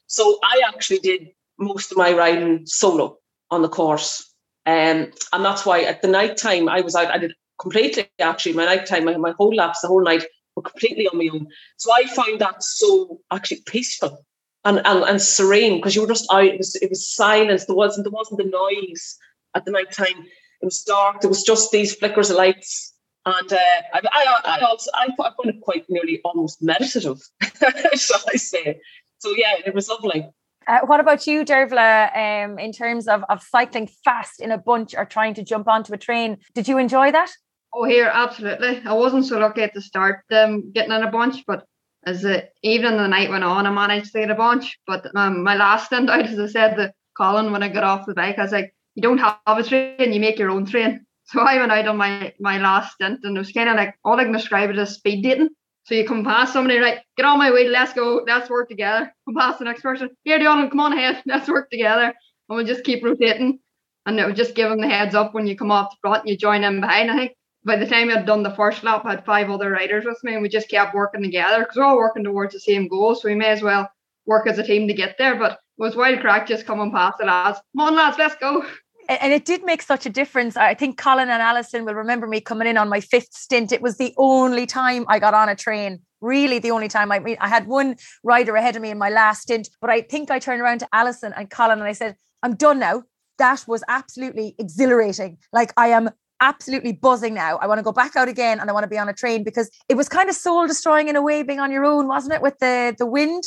So 0.07 0.39
I 0.43 0.61
actually 0.67 0.99
did 0.99 1.29
most 1.57 1.91
of 1.91 1.97
my 1.97 2.11
riding 2.11 2.65
solo 2.65 3.17
on 3.49 3.61
the 3.61 3.69
course. 3.69 4.27
Um, 4.65 5.11
and 5.33 5.45
that's 5.45 5.65
why 5.65 5.81
at 5.83 6.01
the 6.01 6.07
night 6.07 6.37
time 6.37 6.69
I 6.69 6.81
was 6.81 6.95
out, 6.95 7.11
I 7.11 7.17
did 7.17 7.33
completely 7.59 8.09
actually 8.19 8.53
my 8.53 8.65
night 8.65 8.85
time, 8.85 9.05
my, 9.05 9.17
my 9.17 9.33
whole 9.37 9.55
laps, 9.55 9.81
the 9.81 9.87
whole 9.87 10.03
night 10.03 10.25
were 10.55 10.63
completely 10.63 11.07
on 11.07 11.17
my 11.17 11.29
own. 11.33 11.47
So 11.77 11.91
I 11.93 12.05
found 12.07 12.39
that 12.39 12.63
so 12.63 13.21
actually 13.31 13.61
peaceful 13.65 14.25
and, 14.65 14.81
and, 14.85 15.03
and 15.03 15.21
serene 15.21 15.77
because 15.77 15.95
you 15.95 16.01
were 16.01 16.07
just 16.07 16.31
out. 16.31 16.45
It 16.45 16.57
was 16.57 16.75
it 16.75 16.89
was 16.89 17.07
silence. 17.07 17.65
There 17.65 17.75
wasn't 17.75 18.05
there 18.05 18.11
wasn't 18.11 18.39
the 18.39 18.45
noise 18.45 19.17
at 19.55 19.65
the 19.65 19.71
night 19.71 19.91
time. 19.91 20.25
It 20.61 20.65
was 20.65 20.83
dark. 20.83 21.21
There 21.21 21.29
was 21.29 21.43
just 21.43 21.71
these 21.71 21.95
flickers 21.95 22.29
of 22.29 22.37
lights. 22.37 22.93
And 23.25 23.53
uh, 23.53 23.57
I, 23.93 24.01
I, 24.11 24.41
I 24.45 24.59
also 24.61 24.89
I, 24.93 25.07
I 25.19 25.29
found 25.29 25.55
it 25.55 25.61
quite 25.61 25.85
nearly 25.89 26.21
almost 26.23 26.61
meditative, 26.61 27.21
shall 27.95 28.23
I 28.33 28.37
say? 28.37 28.79
So 29.19 29.33
yeah, 29.37 29.55
it 29.63 29.75
was 29.75 29.89
lovely. 29.89 30.27
Uh, 30.67 30.79
what 30.85 30.99
about 30.99 31.25
you, 31.27 31.43
Dervla, 31.43 32.15
um, 32.15 32.59
in 32.59 32.71
terms 32.71 33.07
of, 33.07 33.23
of 33.29 33.41
cycling 33.41 33.87
fast 34.05 34.39
in 34.39 34.51
a 34.51 34.57
bunch 34.57 34.95
or 34.95 35.05
trying 35.05 35.33
to 35.35 35.43
jump 35.43 35.67
onto 35.67 35.93
a 35.93 35.97
train? 35.97 36.37
Did 36.53 36.67
you 36.67 36.77
enjoy 36.77 37.11
that? 37.11 37.31
Oh, 37.73 37.83
here, 37.83 38.09
absolutely. 38.13 38.81
I 38.85 38.93
wasn't 38.93 39.25
so 39.25 39.39
lucky 39.39 39.61
at 39.61 39.73
the 39.73 39.81
start 39.81 40.23
um, 40.31 40.71
getting 40.71 40.91
in 40.91 41.03
a 41.03 41.11
bunch, 41.11 41.45
but 41.45 41.65
as 42.05 42.21
the 42.21 42.49
evening 42.63 42.91
and 42.91 42.99
the 42.99 43.07
night 43.07 43.29
went 43.29 43.43
on, 43.43 43.65
I 43.65 43.71
managed 43.71 44.11
to 44.13 44.19
get 44.19 44.31
a 44.31 44.35
bunch. 44.35 44.77
But 44.85 45.07
um, 45.15 45.43
my 45.43 45.55
last 45.55 45.85
stint 45.85 46.09
out, 46.09 46.25
as 46.25 46.37
I 46.37 46.47
said 46.47 46.75
to 46.75 46.93
Colin 47.17 47.51
when 47.51 47.63
I 47.63 47.69
got 47.69 47.83
off 47.83 48.05
the 48.05 48.13
bike, 48.13 48.37
I 48.37 48.43
was 48.43 48.51
like, 48.51 48.73
you 48.95 49.01
don't 49.01 49.19
have 49.19 49.39
a 49.45 49.63
train, 49.63 50.11
you 50.11 50.19
make 50.19 50.37
your 50.37 50.49
own 50.49 50.65
train. 50.65 51.05
So 51.31 51.39
I 51.39 51.57
went 51.57 51.71
out 51.71 51.87
on 51.87 51.95
my, 51.95 52.33
my 52.41 52.57
last 52.57 52.95
stint 52.95 53.21
and 53.23 53.37
it 53.37 53.39
was 53.39 53.53
kind 53.53 53.69
of 53.69 53.77
like, 53.77 53.95
all 54.03 54.19
I 54.19 54.25
can 54.25 54.33
describe 54.33 54.69
it 54.69 54.77
as 54.77 54.95
speed 54.95 55.23
dating. 55.23 55.49
So 55.83 55.95
you 55.95 56.05
come 56.05 56.25
past 56.25 56.51
somebody, 56.51 56.77
right? 56.77 56.99
Get 57.15 57.25
on 57.25 57.39
my 57.39 57.51
way, 57.51 57.69
let's 57.69 57.93
go, 57.93 58.23
let's 58.27 58.49
work 58.49 58.67
together. 58.67 59.13
Come 59.25 59.35
past 59.35 59.59
the 59.59 59.65
next 59.65 59.81
person. 59.81 60.09
Here, 60.25 60.37
Dion, 60.37 60.69
come 60.69 60.81
on 60.81 60.91
ahead, 60.91 61.23
let's 61.25 61.47
work 61.47 61.69
together. 61.69 62.13
And 62.49 62.57
we 62.57 62.65
just 62.65 62.83
keep 62.83 63.03
rotating. 63.03 63.59
And 64.05 64.19
it 64.19 64.25
would 64.25 64.35
just 64.35 64.55
give 64.55 64.69
them 64.69 64.81
the 64.81 64.89
heads 64.89 65.15
up 65.15 65.33
when 65.33 65.47
you 65.47 65.55
come 65.55 65.71
off 65.71 65.91
the 65.91 65.97
front 66.01 66.23
and 66.23 66.29
you 66.29 66.37
join 66.37 66.65
in 66.65 66.81
behind. 66.81 67.09
I 67.09 67.15
think 67.15 67.31
by 67.63 67.77
the 67.77 67.87
time 67.87 68.09
I'd 68.09 68.25
done 68.25 68.43
the 68.43 68.55
first 68.55 68.83
lap, 68.83 69.03
I 69.05 69.11
had 69.11 69.25
five 69.25 69.49
other 69.49 69.71
riders 69.71 70.03
with 70.05 70.19
me, 70.23 70.33
and 70.33 70.41
we 70.41 70.49
just 70.49 70.69
kept 70.69 70.93
working 70.93 71.21
together 71.21 71.59
because 71.59 71.77
we're 71.77 71.85
all 71.85 71.97
working 71.97 72.23
towards 72.23 72.53
the 72.53 72.59
same 72.59 72.87
goal. 72.87 73.15
So 73.15 73.29
we 73.29 73.35
may 73.35 73.49
as 73.49 73.61
well 73.61 73.89
work 74.25 74.47
as 74.47 74.57
a 74.57 74.63
team 74.63 74.87
to 74.87 74.93
get 74.93 75.17
there. 75.17 75.35
But 75.35 75.53
it 75.53 75.57
was 75.77 75.95
wild 75.95 76.19
crack 76.19 76.47
just 76.47 76.65
coming 76.65 76.91
past 76.91 77.19
the 77.19 77.25
lads. 77.25 77.59
Come 77.77 77.87
on, 77.87 77.95
lads, 77.95 78.17
let's 78.17 78.35
go. 78.35 78.65
And 79.19 79.33
it 79.33 79.43
did 79.43 79.65
make 79.65 79.81
such 79.81 80.05
a 80.05 80.09
difference. 80.09 80.55
I 80.55 80.73
think 80.73 80.97
Colin 80.97 81.29
and 81.29 81.41
Alison 81.41 81.83
will 81.83 81.95
remember 81.95 82.27
me 82.27 82.39
coming 82.39 82.67
in 82.67 82.77
on 82.77 82.87
my 82.87 83.01
fifth 83.01 83.33
stint. 83.33 83.73
It 83.73 83.81
was 83.81 83.97
the 83.97 84.13
only 84.17 84.65
time 84.65 85.05
I 85.09 85.19
got 85.19 85.33
on 85.33 85.49
a 85.49 85.55
train. 85.55 85.99
Really, 86.21 86.59
the 86.59 86.71
only 86.71 86.87
time 86.87 87.11
I 87.11 87.19
mean, 87.19 87.35
I 87.41 87.49
had 87.49 87.67
one 87.67 87.97
rider 88.23 88.55
ahead 88.55 88.77
of 88.77 88.81
me 88.81 88.89
in 88.89 88.97
my 88.97 89.09
last 89.09 89.41
stint, 89.41 89.69
but 89.81 89.89
I 89.89 90.01
think 90.01 90.31
I 90.31 90.39
turned 90.39 90.61
around 90.61 90.79
to 90.79 90.87
Alison 90.93 91.33
and 91.35 91.49
Colin 91.49 91.79
and 91.79 91.87
I 91.87 91.93
said, 91.93 92.15
"I'm 92.41 92.55
done 92.55 92.79
now." 92.79 93.03
That 93.37 93.65
was 93.67 93.83
absolutely 93.89 94.55
exhilarating. 94.59 95.39
Like 95.51 95.73
I 95.75 95.87
am 95.87 96.11
absolutely 96.39 96.93
buzzing 96.93 97.33
now. 97.33 97.57
I 97.57 97.67
want 97.67 97.79
to 97.79 97.83
go 97.83 97.91
back 97.91 98.15
out 98.15 98.27
again 98.27 98.59
and 98.59 98.69
I 98.69 98.73
want 98.73 98.83
to 98.83 98.89
be 98.89 98.97
on 98.97 99.09
a 99.09 99.13
train 99.13 99.43
because 99.43 99.69
it 99.89 99.95
was 99.95 100.09
kind 100.09 100.29
of 100.29 100.35
soul 100.35 100.67
destroying 100.67 101.07
in 101.07 101.15
a 101.15 101.21
way 101.21 101.43
being 101.43 101.59
on 101.59 101.71
your 101.71 101.85
own, 101.85 102.07
wasn't 102.07 102.33
it? 102.33 102.41
With 102.41 102.57
the 102.59 102.95
the 102.97 103.05
wind 103.05 103.43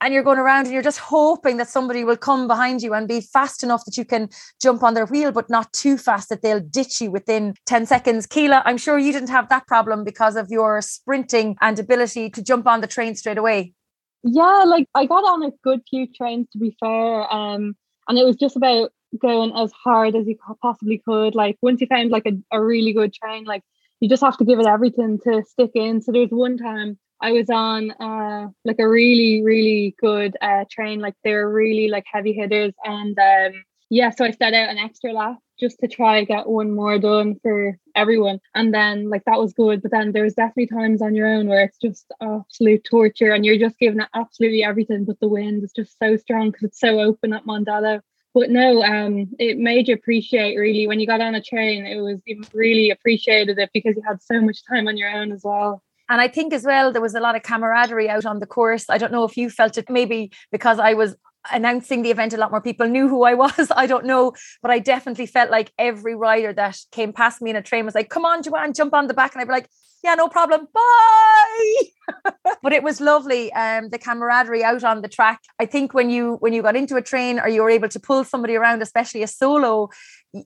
and 0.00 0.14
you're 0.14 0.22
going 0.22 0.38
around 0.38 0.66
and 0.66 0.72
you're 0.72 0.82
just 0.82 0.98
hoping 0.98 1.56
that 1.58 1.68
somebody 1.68 2.04
will 2.04 2.16
come 2.16 2.48
behind 2.48 2.82
you 2.82 2.94
and 2.94 3.06
be 3.06 3.20
fast 3.20 3.62
enough 3.62 3.84
that 3.84 3.96
you 3.96 4.04
can 4.04 4.28
jump 4.60 4.82
on 4.82 4.94
their 4.94 5.06
wheel, 5.06 5.32
but 5.32 5.50
not 5.50 5.72
too 5.72 5.98
fast 5.98 6.28
that 6.30 6.42
they'll 6.42 6.60
ditch 6.60 7.00
you 7.00 7.10
within 7.10 7.54
10 7.66 7.86
seconds. 7.86 8.26
Keela, 8.26 8.62
I'm 8.64 8.78
sure 8.78 8.98
you 8.98 9.12
didn't 9.12 9.28
have 9.28 9.48
that 9.50 9.66
problem 9.66 10.04
because 10.04 10.36
of 10.36 10.48
your 10.50 10.80
sprinting 10.80 11.56
and 11.60 11.78
ability 11.78 12.30
to 12.30 12.42
jump 12.42 12.66
on 12.66 12.80
the 12.80 12.86
train 12.86 13.14
straight 13.14 13.38
away. 13.38 13.74
Yeah, 14.22 14.64
like 14.66 14.86
I 14.94 15.06
got 15.06 15.24
on 15.24 15.42
a 15.42 15.50
good 15.62 15.80
few 15.88 16.06
trains 16.06 16.48
to 16.52 16.58
be 16.58 16.76
fair. 16.80 17.32
Um, 17.32 17.76
and 18.08 18.18
it 18.18 18.24
was 18.24 18.36
just 18.36 18.56
about 18.56 18.90
going 19.18 19.52
as 19.56 19.72
hard 19.72 20.14
as 20.14 20.26
you 20.26 20.36
possibly 20.62 21.02
could. 21.04 21.34
Like 21.34 21.58
once 21.62 21.80
you 21.80 21.86
found 21.86 22.10
like 22.10 22.26
a, 22.26 22.32
a 22.52 22.62
really 22.62 22.92
good 22.92 23.12
train, 23.12 23.44
like 23.44 23.62
you 24.00 24.08
just 24.08 24.22
have 24.22 24.36
to 24.38 24.44
give 24.44 24.58
it 24.58 24.66
everything 24.66 25.18
to 25.24 25.42
stick 25.48 25.72
in. 25.74 26.00
So 26.00 26.12
there's 26.12 26.30
one 26.30 26.56
time 26.56 26.98
I 27.20 27.32
was 27.32 27.50
on 27.50 27.90
uh 27.92 28.48
like 28.64 28.78
a 28.78 28.88
really, 28.88 29.42
really 29.42 29.94
good 30.00 30.36
uh 30.40 30.64
train, 30.70 31.00
like 31.00 31.14
they 31.24 31.32
were 31.34 31.52
really 31.52 31.88
like 31.88 32.04
heavy 32.10 32.32
hitters. 32.32 32.72
And 32.84 33.18
um 33.18 33.64
yeah, 33.90 34.10
so 34.10 34.24
I 34.24 34.30
set 34.30 34.54
out 34.54 34.70
an 34.70 34.78
extra 34.78 35.12
lap 35.12 35.38
just 35.58 35.78
to 35.80 35.88
try 35.88 36.24
get 36.24 36.48
one 36.48 36.74
more 36.74 36.98
done 36.98 37.38
for 37.42 37.76
everyone. 37.94 38.40
And 38.54 38.72
then 38.72 39.10
like 39.10 39.24
that 39.26 39.38
was 39.38 39.52
good. 39.52 39.82
But 39.82 39.90
then 39.90 40.12
there 40.12 40.24
was 40.24 40.34
definitely 40.34 40.68
times 40.68 41.02
on 41.02 41.14
your 41.14 41.28
own 41.28 41.48
where 41.48 41.64
it's 41.64 41.78
just 41.78 42.06
absolute 42.22 42.84
torture 42.84 43.32
and 43.32 43.44
you're 43.44 43.58
just 43.58 43.78
giving 43.78 44.00
it 44.00 44.08
absolutely 44.14 44.62
everything, 44.64 45.04
but 45.04 45.20
the 45.20 45.28
wind 45.28 45.64
is 45.64 45.72
just 45.72 45.98
so 45.98 46.16
strong 46.16 46.50
because 46.50 46.68
it's 46.68 46.80
so 46.80 47.00
open 47.00 47.32
at 47.32 47.44
Mondello 47.44 48.00
but 48.32 48.50
no, 48.50 48.82
um, 48.82 49.28
it 49.38 49.58
made 49.58 49.88
you 49.88 49.94
appreciate 49.94 50.56
really 50.56 50.86
when 50.86 51.00
you 51.00 51.06
got 51.06 51.20
on 51.20 51.34
a 51.34 51.42
train. 51.42 51.84
It 51.84 52.00
was 52.00 52.20
you 52.26 52.40
really 52.54 52.90
appreciated 52.90 53.58
it 53.58 53.70
because 53.74 53.96
you 53.96 54.02
had 54.06 54.22
so 54.22 54.40
much 54.40 54.64
time 54.68 54.86
on 54.86 54.96
your 54.96 55.10
own 55.10 55.32
as 55.32 55.42
well. 55.42 55.82
And 56.10 56.20
I 56.20 56.28
think 56.28 56.52
as 56.52 56.64
well 56.64 56.92
there 56.92 57.00
was 57.00 57.14
a 57.14 57.20
lot 57.20 57.36
of 57.36 57.44
camaraderie 57.44 58.10
out 58.10 58.26
on 58.26 58.40
the 58.40 58.46
course. 58.46 58.90
I 58.90 58.98
don't 58.98 59.12
know 59.12 59.24
if 59.24 59.36
you 59.36 59.48
felt 59.48 59.78
it 59.78 59.88
maybe 59.88 60.32
because 60.50 60.80
I 60.80 60.92
was 60.92 61.14
announcing 61.52 62.02
the 62.02 62.10
event 62.10 62.34
a 62.34 62.36
lot 62.36 62.50
more 62.50 62.60
people 62.60 62.88
knew 62.88 63.08
who 63.08 63.22
I 63.22 63.34
was. 63.44 63.70
I 63.74 63.86
don't 63.86 64.04
know. 64.04 64.32
But 64.60 64.72
I 64.72 64.80
definitely 64.80 65.26
felt 65.26 65.50
like 65.50 65.72
every 65.78 66.16
rider 66.16 66.52
that 66.52 66.78
came 66.90 67.12
past 67.12 67.40
me 67.40 67.50
in 67.50 67.56
a 67.56 67.62
train 67.62 67.84
was 67.86 67.94
like 67.94 68.10
come 68.10 68.24
on 68.24 68.42
Joanne 68.42 68.74
jump 68.74 68.92
on 68.92 69.06
the 69.06 69.14
back. 69.14 69.34
And 69.34 69.40
I'd 69.40 69.46
be 69.46 69.52
like 69.52 69.70
yeah, 70.02 70.14
no 70.14 70.28
problem. 70.28 70.68
Bye. 70.72 72.32
but 72.62 72.72
it 72.72 72.82
was 72.82 73.00
lovely. 73.00 73.52
Um, 73.52 73.90
the 73.90 73.98
camaraderie 73.98 74.64
out 74.64 74.84
on 74.84 75.02
the 75.02 75.08
track. 75.08 75.40
I 75.58 75.66
think 75.66 75.94
when 75.94 76.10
you 76.10 76.36
when 76.40 76.52
you 76.52 76.62
got 76.62 76.76
into 76.76 76.96
a 76.96 77.02
train 77.02 77.38
or 77.38 77.48
you 77.48 77.62
were 77.62 77.70
able 77.70 77.88
to 77.88 78.00
pull 78.00 78.24
somebody 78.24 78.56
around, 78.56 78.82
especially 78.82 79.22
a 79.22 79.26
solo, 79.26 79.90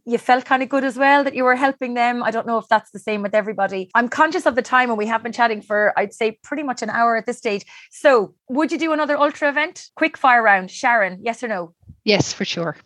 you 0.05 0.19
felt 0.19 0.45
kind 0.45 0.63
of 0.63 0.69
good 0.69 0.85
as 0.85 0.97
well 0.97 1.25
that 1.25 1.35
you 1.35 1.45
were 1.45 1.57
helping 1.57 1.95
them. 1.95 2.23
I 2.23 2.31
don't 2.31 2.47
know 2.47 2.59
if 2.59 2.69
that's 2.69 2.91
the 2.91 2.99
same 2.99 3.23
with 3.23 3.35
everybody. 3.35 3.91
I'm 3.95 4.09
conscious 4.09 4.47
of 4.47 4.55
the 4.55 4.63
time 4.63 4.91
and 4.91 4.99
we 4.99 5.07
have 5.07 5.23
been 5.23 5.33
chatting 5.33 5.63
for 5.63 5.93
I'd 5.97 6.15
say 6.15 6.39
pretty 6.43 6.63
much 6.63 6.83
an 6.83 6.91
hour 6.91 7.17
at 7.17 7.27
this 7.27 7.39
stage. 7.39 7.65
So 7.91 8.35
would 8.49 8.73
you 8.73 8.79
do 8.79 8.93
another 8.93 9.17
ultra 9.17 9.49
event? 9.49 9.91
Quick 9.97 10.17
fire 10.17 10.43
round. 10.43 10.71
Sharon, 10.71 11.19
yes 11.23 11.43
or 11.43 11.49
no? 11.49 11.75
Yes, 12.05 12.33
for 12.33 12.45
sure. 12.45 12.77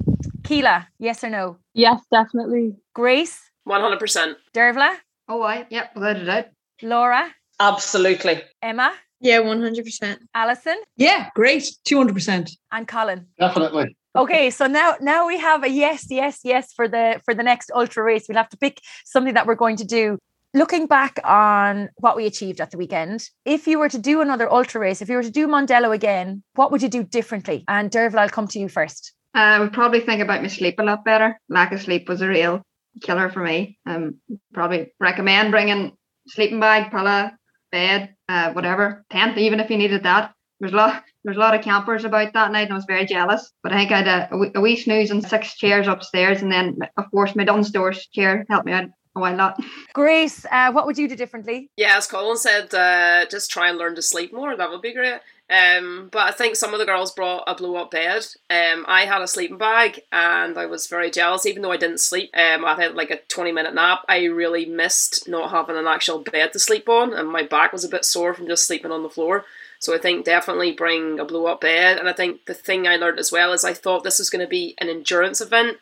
Keela, 0.45 0.89
yes 0.99 1.25
or 1.25 1.31
no? 1.31 1.59
Yes, 1.75 2.01
definitely. 2.11 2.77
Grace? 2.95 3.41
100%. 3.69 4.37
Dervla? 4.55 4.97
Oh, 5.29 5.43
I, 5.43 5.66
yep, 5.69 5.95
without 5.95 6.16
a 6.16 6.25
doubt. 6.25 6.47
Laura? 6.83 7.35
Absolutely. 7.61 8.43
Emma? 8.62 8.93
Yeah, 9.20 9.41
100%. 9.41 10.18
Alison? 10.35 10.81
Yeah, 10.97 11.29
great. 11.35 11.70
200%. 11.89 12.51
And 12.70 12.87
Colin? 12.87 13.26
Definitely. 13.39 13.97
Okay, 14.16 14.51
so 14.51 14.66
now 14.66 14.97
now 15.01 15.26
we 15.26 15.39
have 15.39 15.62
a 15.62 15.68
yes, 15.68 16.07
yes, 16.11 16.41
yes 16.43 16.72
for 16.72 16.89
the 16.89 17.20
for 17.24 17.35
the 17.35 17.43
next 17.43 17.70
ultra 17.74 18.03
race. 18.03 18.26
We'll 18.29 18.39
have 18.39 18.49
to 18.49 18.57
pick 18.57 18.81
something 19.05 19.35
that 19.35 19.47
we're 19.47 19.55
going 19.55 19.76
to 19.76 19.85
do. 19.85 20.18
Looking 20.55 20.87
back 20.87 21.20
on 21.24 21.91
what 21.97 22.16
we 22.16 22.26
achieved 22.26 22.61
at 22.61 22.70
the 22.70 22.79
weekend, 22.79 23.29
if 23.45 23.68
you 23.68 23.79
were 23.79 23.91
to 23.91 23.99
do 23.99 24.22
another 24.22 24.51
ultra 24.51 24.81
race, 24.81 25.03
if 25.03 25.09
you 25.09 25.16
were 25.16 25.22
to 25.22 25.31
do 25.31 25.47
Mondello 25.47 25.95
again, 25.95 26.43
what 26.55 26.72
would 26.72 26.83
you 26.83 26.89
do 26.89 27.05
differently? 27.05 27.64
And 27.68 27.91
Dervla, 27.91 28.18
I'll 28.18 28.29
come 28.31 28.49
to 28.49 28.59
you 28.59 28.68
first. 28.68 29.12
Uh, 29.37 29.39
I 29.39 29.61
would 29.61 29.74
probably 29.74 30.01
think 30.01 30.22
about 30.22 30.41
my 30.41 30.49
sleep 30.49 30.76
a 30.79 30.83
lot 30.83 31.05
better. 31.05 31.39
Lack 31.51 31.72
of 31.72 31.83
sleep 31.83 32.09
was 32.09 32.22
a 32.22 32.29
real 32.29 32.62
killer 33.03 33.29
for 33.29 33.41
me. 33.43 33.79
Um, 33.87 34.16
probably 34.55 34.93
recommend 34.99 35.51
bringing 35.51 35.93
sleeping 36.29 36.61
bag, 36.61 36.91
pillow, 36.91 37.31
bed, 37.70 38.14
uh, 38.29 38.53
whatever, 38.53 39.05
tent, 39.11 39.39
even 39.39 39.61
if 39.61 39.70
you 39.70 39.76
needed 39.76 40.03
that. 40.05 40.33
There's 40.61 40.72
a 40.72 40.76
lot, 40.76 41.05
there's 41.24 41.37
a 41.37 41.41
lot 41.41 41.55
of 41.55 41.62
campers 41.62 42.05
about 42.05 42.33
that 42.33 42.51
night, 42.51 42.62
and 42.62 42.72
I 42.72 42.76
was 42.76 42.85
very 42.87 43.07
jealous. 43.07 43.53
But 43.62 43.72
I 43.72 43.76
think 43.76 43.93
I 43.93 43.99
had 43.99 44.09
a, 44.09 44.35
a, 44.35 44.39
wee, 44.39 44.51
a 44.57 44.61
wee 44.61 44.76
snooze 44.76 45.11
and 45.11 45.22
six 45.22 45.55
chairs 45.55 45.87
upstairs, 45.87 46.43
and 46.43 46.51
then 46.51 46.79
of 46.97 47.11
course 47.11 47.37
my 47.37 47.45
downstairs 47.45 48.07
chair 48.09 48.45
helped 48.49 48.66
me 48.66 48.72
out 48.72 48.87
a 49.14 49.20
while 49.20 49.37
lot. 49.37 49.61
Grace, 49.93 50.45
uh, 50.51 50.72
what 50.72 50.87
would 50.87 50.99
you 50.99 51.09
do 51.09 51.16
differently? 51.16 51.70
Yeah, 51.76 51.97
as 51.97 52.07
Colin 52.07 52.37
said, 52.37 52.74
uh, 52.74 53.26
just 53.26 53.51
try 53.51 53.68
and 53.68 53.79
learn 53.79 53.95
to 53.95 54.03
sleep 54.03 54.33
more. 54.33 54.57
That 54.57 54.70
would 54.70 54.83
be 54.83 54.93
great. 54.93 55.20
Um, 55.51 56.11
but 56.12 56.28
I 56.28 56.32
think 56.32 56.57
some 56.57 56.74
of 56.74 56.78
the 56.78 56.84
girls 56.84 57.12
brought 57.12 57.44
a 57.46 57.55
blow 57.55 57.76
up 57.76 57.90
bed. 57.90 58.26
Um, 58.51 58.84
I 58.86 59.07
had 59.07 59.22
a 59.22 59.26
sleeping 59.26 59.57
bag 59.57 60.03
and 60.12 60.59
I 60.59 60.66
was 60.66 60.88
very 60.88 61.11
jealous, 61.11 61.46
even 61.46 61.62
though 61.62 61.72
I 61.72 61.78
didn't 61.78 62.01
sleep. 62.01 62.30
Um, 62.34 62.64
I 62.64 62.74
had 62.74 62.94
like 62.94 63.11
a 63.11 63.20
20 63.28 63.53
minute 63.53 63.74
nap. 63.74 64.05
I 64.09 64.24
really 64.24 64.66
missed 64.66 65.26
not 65.26 65.51
having 65.51 65.76
an 65.76 65.86
actual 65.86 66.18
bed 66.18 66.53
to 66.53 66.59
sleep 66.59 66.88
on, 66.88 67.14
and 67.14 67.28
my 67.28 67.42
back 67.42 67.72
was 67.72 67.84
a 67.84 67.88
bit 67.88 68.05
sore 68.05 68.34
from 68.34 68.46
just 68.46 68.66
sleeping 68.66 68.92
on 68.92 69.03
the 69.03 69.09
floor. 69.09 69.46
So 69.78 69.94
I 69.94 69.99
think 69.99 70.24
definitely 70.24 70.72
bring 70.72 71.18
a 71.18 71.24
blow 71.24 71.46
up 71.46 71.61
bed. 71.61 71.99
And 71.99 72.09
I 72.09 72.12
think 72.12 72.46
the 72.46 72.55
thing 72.55 72.86
I 72.86 72.96
learned 72.96 73.18
as 73.18 73.32
well 73.32 73.53
is 73.53 73.64
I 73.64 73.74
thought 73.74 74.05
this 74.05 74.18
was 74.18 74.30
going 74.30 74.44
to 74.44 74.51
be 74.51 74.74
an 74.78 74.88
endurance 74.88 75.40
event 75.40 75.78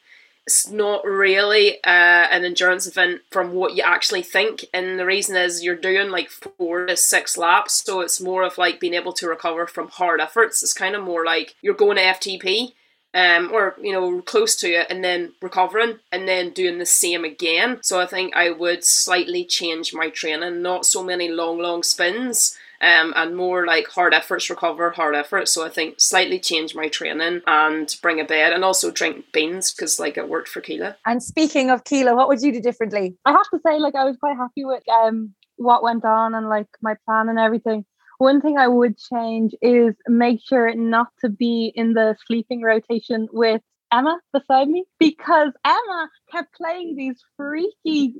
it's 0.47 0.71
not 0.71 1.05
really 1.05 1.75
uh, 1.83 2.29
an 2.31 2.45
endurance 2.45 2.87
event 2.87 3.23
from 3.31 3.53
what 3.53 3.75
you 3.75 3.83
actually 3.83 4.23
think. 4.23 4.65
And 4.73 4.99
the 4.99 5.05
reason 5.05 5.37
is 5.37 5.65
you're 5.65 5.75
doing 5.75 6.11
like 6.11 6.31
four 6.31 6.87
to 6.87 6.97
six 6.97 7.37
laps. 7.37 7.85
So 7.85 8.01
it's 8.01 8.21
more 8.21 8.45
of 8.45 8.57
like 8.57 8.79
being 8.79 8.95
able 8.95 9.13
to 9.15 9.27
recover 9.27 9.67
from 9.67 9.89
hard 9.89 10.21
efforts. 10.21 10.63
It's 10.63 10.73
kind 10.73 10.95
of 10.95 11.03
more 11.03 11.25
like 11.25 11.57
you're 11.63 11.75
going 11.75 11.97
to 11.97 12.03
FTP. 12.03 12.73
Um, 13.15 13.51
or 13.51 13.77
you 13.81 13.93
know 13.93 14.21
close 14.21 14.55
to 14.57 14.69
it 14.69 14.89
and 14.91 15.03
then 15.03 15.33
recovering 15.41 16.01
and 16.13 16.29
then 16.29 16.51
doing 16.51 16.79
the 16.79 16.85
same 16.85 17.25
again 17.25 17.79
so 17.81 17.99
i 17.99 18.05
think 18.05 18.37
i 18.37 18.51
would 18.51 18.85
slightly 18.85 19.43
change 19.43 19.95
my 19.95 20.11
training 20.11 20.61
not 20.61 20.85
so 20.85 21.03
many 21.03 21.31
long 21.31 21.59
long 21.59 21.83
spins 21.83 22.59
um, 22.81 23.13
and 23.17 23.37
more 23.37 23.67
like 23.67 23.87
hard 23.89 24.15
efforts 24.15 24.51
recover 24.51 24.91
hard 24.91 25.15
efforts. 25.15 25.53
So 25.53 25.65
I 25.65 25.69
think 25.69 26.01
slightly 26.01 26.39
change 26.39 26.75
my 26.75 26.89
training 26.89 27.43
and 27.47 27.95
bring 28.03 28.21
a 28.21 28.25
bed 28.25 28.53
and 28.53 28.65
also 28.65 28.91
drink 28.91 29.27
beans 29.33 29.73
because 29.73 29.99
like 29.99 30.17
it 30.17 30.29
worked 30.29 30.49
for 30.49 30.61
Keela. 30.61 30.97
And 31.07 31.23
speaking 31.23 31.71
of 31.71 31.85
Keela, 31.85 32.15
what 32.15 32.29
would 32.29 32.43
you 32.43 32.53
do 32.53 32.61
differently? 32.61 33.17
I 33.25 33.33
have 33.33 33.49
to 33.53 33.61
say, 33.65 33.79
like 33.79 33.95
I 33.95 34.05
was 34.05 34.17
quite 34.17 34.37
happy 34.37 34.65
with 34.65 34.83
um 34.89 35.35
what 35.57 35.83
went 35.83 36.05
on 36.05 36.35
and 36.35 36.49
like 36.49 36.69
my 36.83 36.95
plan 37.05 37.29
and 37.29 37.39
everything. 37.39 37.85
One 38.19 38.41
thing 38.41 38.57
I 38.57 38.69
would 38.69 38.97
change 38.99 39.55
is 39.61 39.95
make 40.09 40.41
sure 40.43 40.75
not 40.75 41.09
to 41.21 41.29
be 41.29 41.73
in 41.75 41.93
the 41.93 42.17
sleeping 42.27 42.63
rotation 42.63 43.29
with 43.31 43.61
Emma 43.93 44.19
beside 44.33 44.69
me 44.69 44.85
because 44.99 45.53
Emma 45.65 46.09
kept 46.31 46.55
playing 46.55 46.97
these 46.97 47.23
freaky 47.37 48.15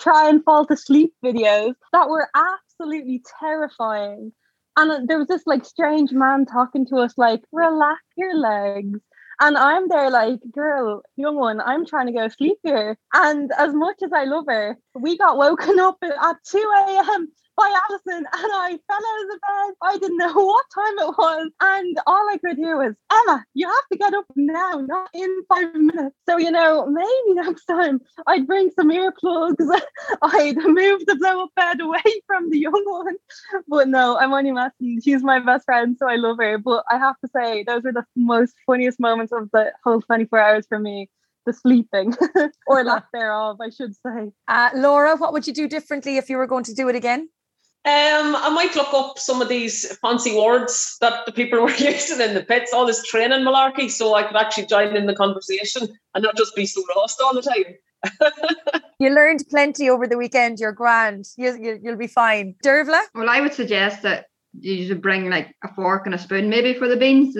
try 0.00 0.28
and 0.28 0.42
fall 0.44 0.66
to 0.66 0.76
sleep 0.76 1.12
videos 1.24 1.74
that 1.92 2.08
were 2.08 2.28
absolutely 2.34 2.71
terrifying. 3.40 4.32
And 4.76 4.90
uh, 4.90 5.00
there 5.04 5.18
was 5.18 5.28
this 5.28 5.46
like 5.46 5.64
strange 5.64 6.12
man 6.12 6.46
talking 6.46 6.86
to 6.86 6.96
us, 6.96 7.14
like, 7.16 7.42
relax 7.52 8.02
your 8.16 8.36
legs. 8.36 9.00
And 9.40 9.56
I'm 9.56 9.88
there, 9.88 10.10
like, 10.10 10.38
girl, 10.52 11.02
young 11.16 11.36
one, 11.36 11.60
I'm 11.60 11.84
trying 11.84 12.06
to 12.06 12.12
go 12.12 12.28
sleep 12.28 12.58
here. 12.62 12.96
And 13.12 13.50
as 13.58 13.74
much 13.74 13.96
as 14.04 14.12
I 14.12 14.24
love 14.24 14.44
her, 14.48 14.76
we 14.94 15.18
got 15.18 15.36
woken 15.36 15.78
up 15.80 15.96
at 16.02 16.36
2 16.44 16.72
a.m 16.88 17.28
by 17.62 17.72
Alison 17.88 18.16
and 18.16 18.26
I 18.32 18.78
fell 18.88 18.96
out 18.96 19.22
of 19.22 19.28
the 19.28 19.38
bed. 19.40 19.74
I 19.82 19.98
didn't 19.98 20.16
know 20.16 20.32
what 20.34 20.64
time 20.74 20.98
it 20.98 21.14
was. 21.16 21.50
And 21.60 21.98
all 22.08 22.28
I 22.28 22.36
could 22.38 22.56
hear 22.56 22.76
was, 22.76 22.94
Emma, 23.12 23.44
you 23.54 23.68
have 23.68 23.88
to 23.92 23.98
get 23.98 24.14
up 24.14 24.24
now, 24.34 24.84
not 24.84 25.08
in 25.14 25.42
five 25.48 25.72
minutes. 25.74 26.16
So, 26.28 26.38
you 26.38 26.50
know, 26.50 26.86
maybe 26.86 27.34
next 27.34 27.66
time 27.66 28.00
I'd 28.26 28.48
bring 28.48 28.70
some 28.72 28.90
earplugs. 28.90 29.80
I'd 30.22 30.56
move 30.56 31.06
the 31.06 31.16
blow 31.16 31.44
up 31.44 31.50
bed 31.54 31.80
away 31.80 32.02
from 32.26 32.50
the 32.50 32.58
young 32.58 32.82
one. 32.84 33.16
But 33.68 33.88
no, 33.88 34.18
I'm 34.18 34.32
only 34.32 34.50
messing. 34.50 35.00
She's 35.00 35.22
my 35.22 35.38
best 35.38 35.64
friend, 35.64 35.96
so 35.96 36.08
I 36.08 36.16
love 36.16 36.38
her. 36.40 36.58
But 36.58 36.84
I 36.90 36.98
have 36.98 37.16
to 37.20 37.30
say, 37.34 37.62
those 37.62 37.84
were 37.84 37.92
the 37.92 38.06
most 38.16 38.54
funniest 38.66 38.98
moments 38.98 39.32
of 39.32 39.50
the 39.52 39.72
whole 39.84 40.00
24 40.00 40.38
hours 40.38 40.66
for 40.68 40.80
me 40.80 41.08
the 41.44 41.52
sleeping 41.52 42.14
or 42.68 42.84
lack 42.84 43.06
thereof, 43.12 43.60
I 43.60 43.70
should 43.70 43.94
say. 43.96 44.30
Uh, 44.46 44.70
Laura, 44.76 45.16
what 45.16 45.32
would 45.32 45.44
you 45.44 45.52
do 45.52 45.66
differently 45.68 46.16
if 46.16 46.30
you 46.30 46.36
were 46.36 46.46
going 46.46 46.62
to 46.64 46.74
do 46.74 46.88
it 46.88 46.94
again? 46.94 47.28
Um, 47.84 48.36
I 48.36 48.48
might 48.50 48.76
look 48.76 48.94
up 48.94 49.18
some 49.18 49.42
of 49.42 49.48
these 49.48 49.96
fancy 49.98 50.36
words 50.36 50.96
that 51.00 51.26
the 51.26 51.32
people 51.32 51.60
were 51.60 51.70
using 51.78 52.20
in 52.20 52.34
the 52.34 52.44
pits, 52.44 52.72
all 52.72 52.86
this 52.86 53.02
training 53.02 53.40
malarkey, 53.40 53.90
so 53.90 54.14
I 54.14 54.22
could 54.22 54.36
actually 54.36 54.66
join 54.66 54.94
in 54.94 55.06
the 55.06 55.16
conversation 55.16 55.88
and 56.14 56.22
not 56.22 56.36
just 56.36 56.54
be 56.54 56.64
so 56.64 56.80
lost 56.94 57.20
all 57.20 57.34
the 57.34 57.42
time. 57.42 58.80
you 59.00 59.10
learned 59.10 59.44
plenty 59.50 59.90
over 59.90 60.06
the 60.06 60.16
weekend. 60.16 60.60
You're 60.60 60.72
grand. 60.72 61.26
You, 61.36 61.58
you, 61.60 61.80
you'll 61.82 61.96
be 61.96 62.06
fine. 62.06 62.54
Dervla? 62.64 63.02
Well, 63.16 63.28
I 63.28 63.40
would 63.40 63.54
suggest 63.54 64.02
that 64.02 64.26
you 64.60 64.86
should 64.86 65.02
bring 65.02 65.28
like 65.28 65.52
a 65.64 65.74
fork 65.74 66.06
and 66.06 66.14
a 66.14 66.18
spoon 66.18 66.48
maybe 66.48 66.74
for 66.74 66.86
the 66.86 66.96
beans. 66.96 67.34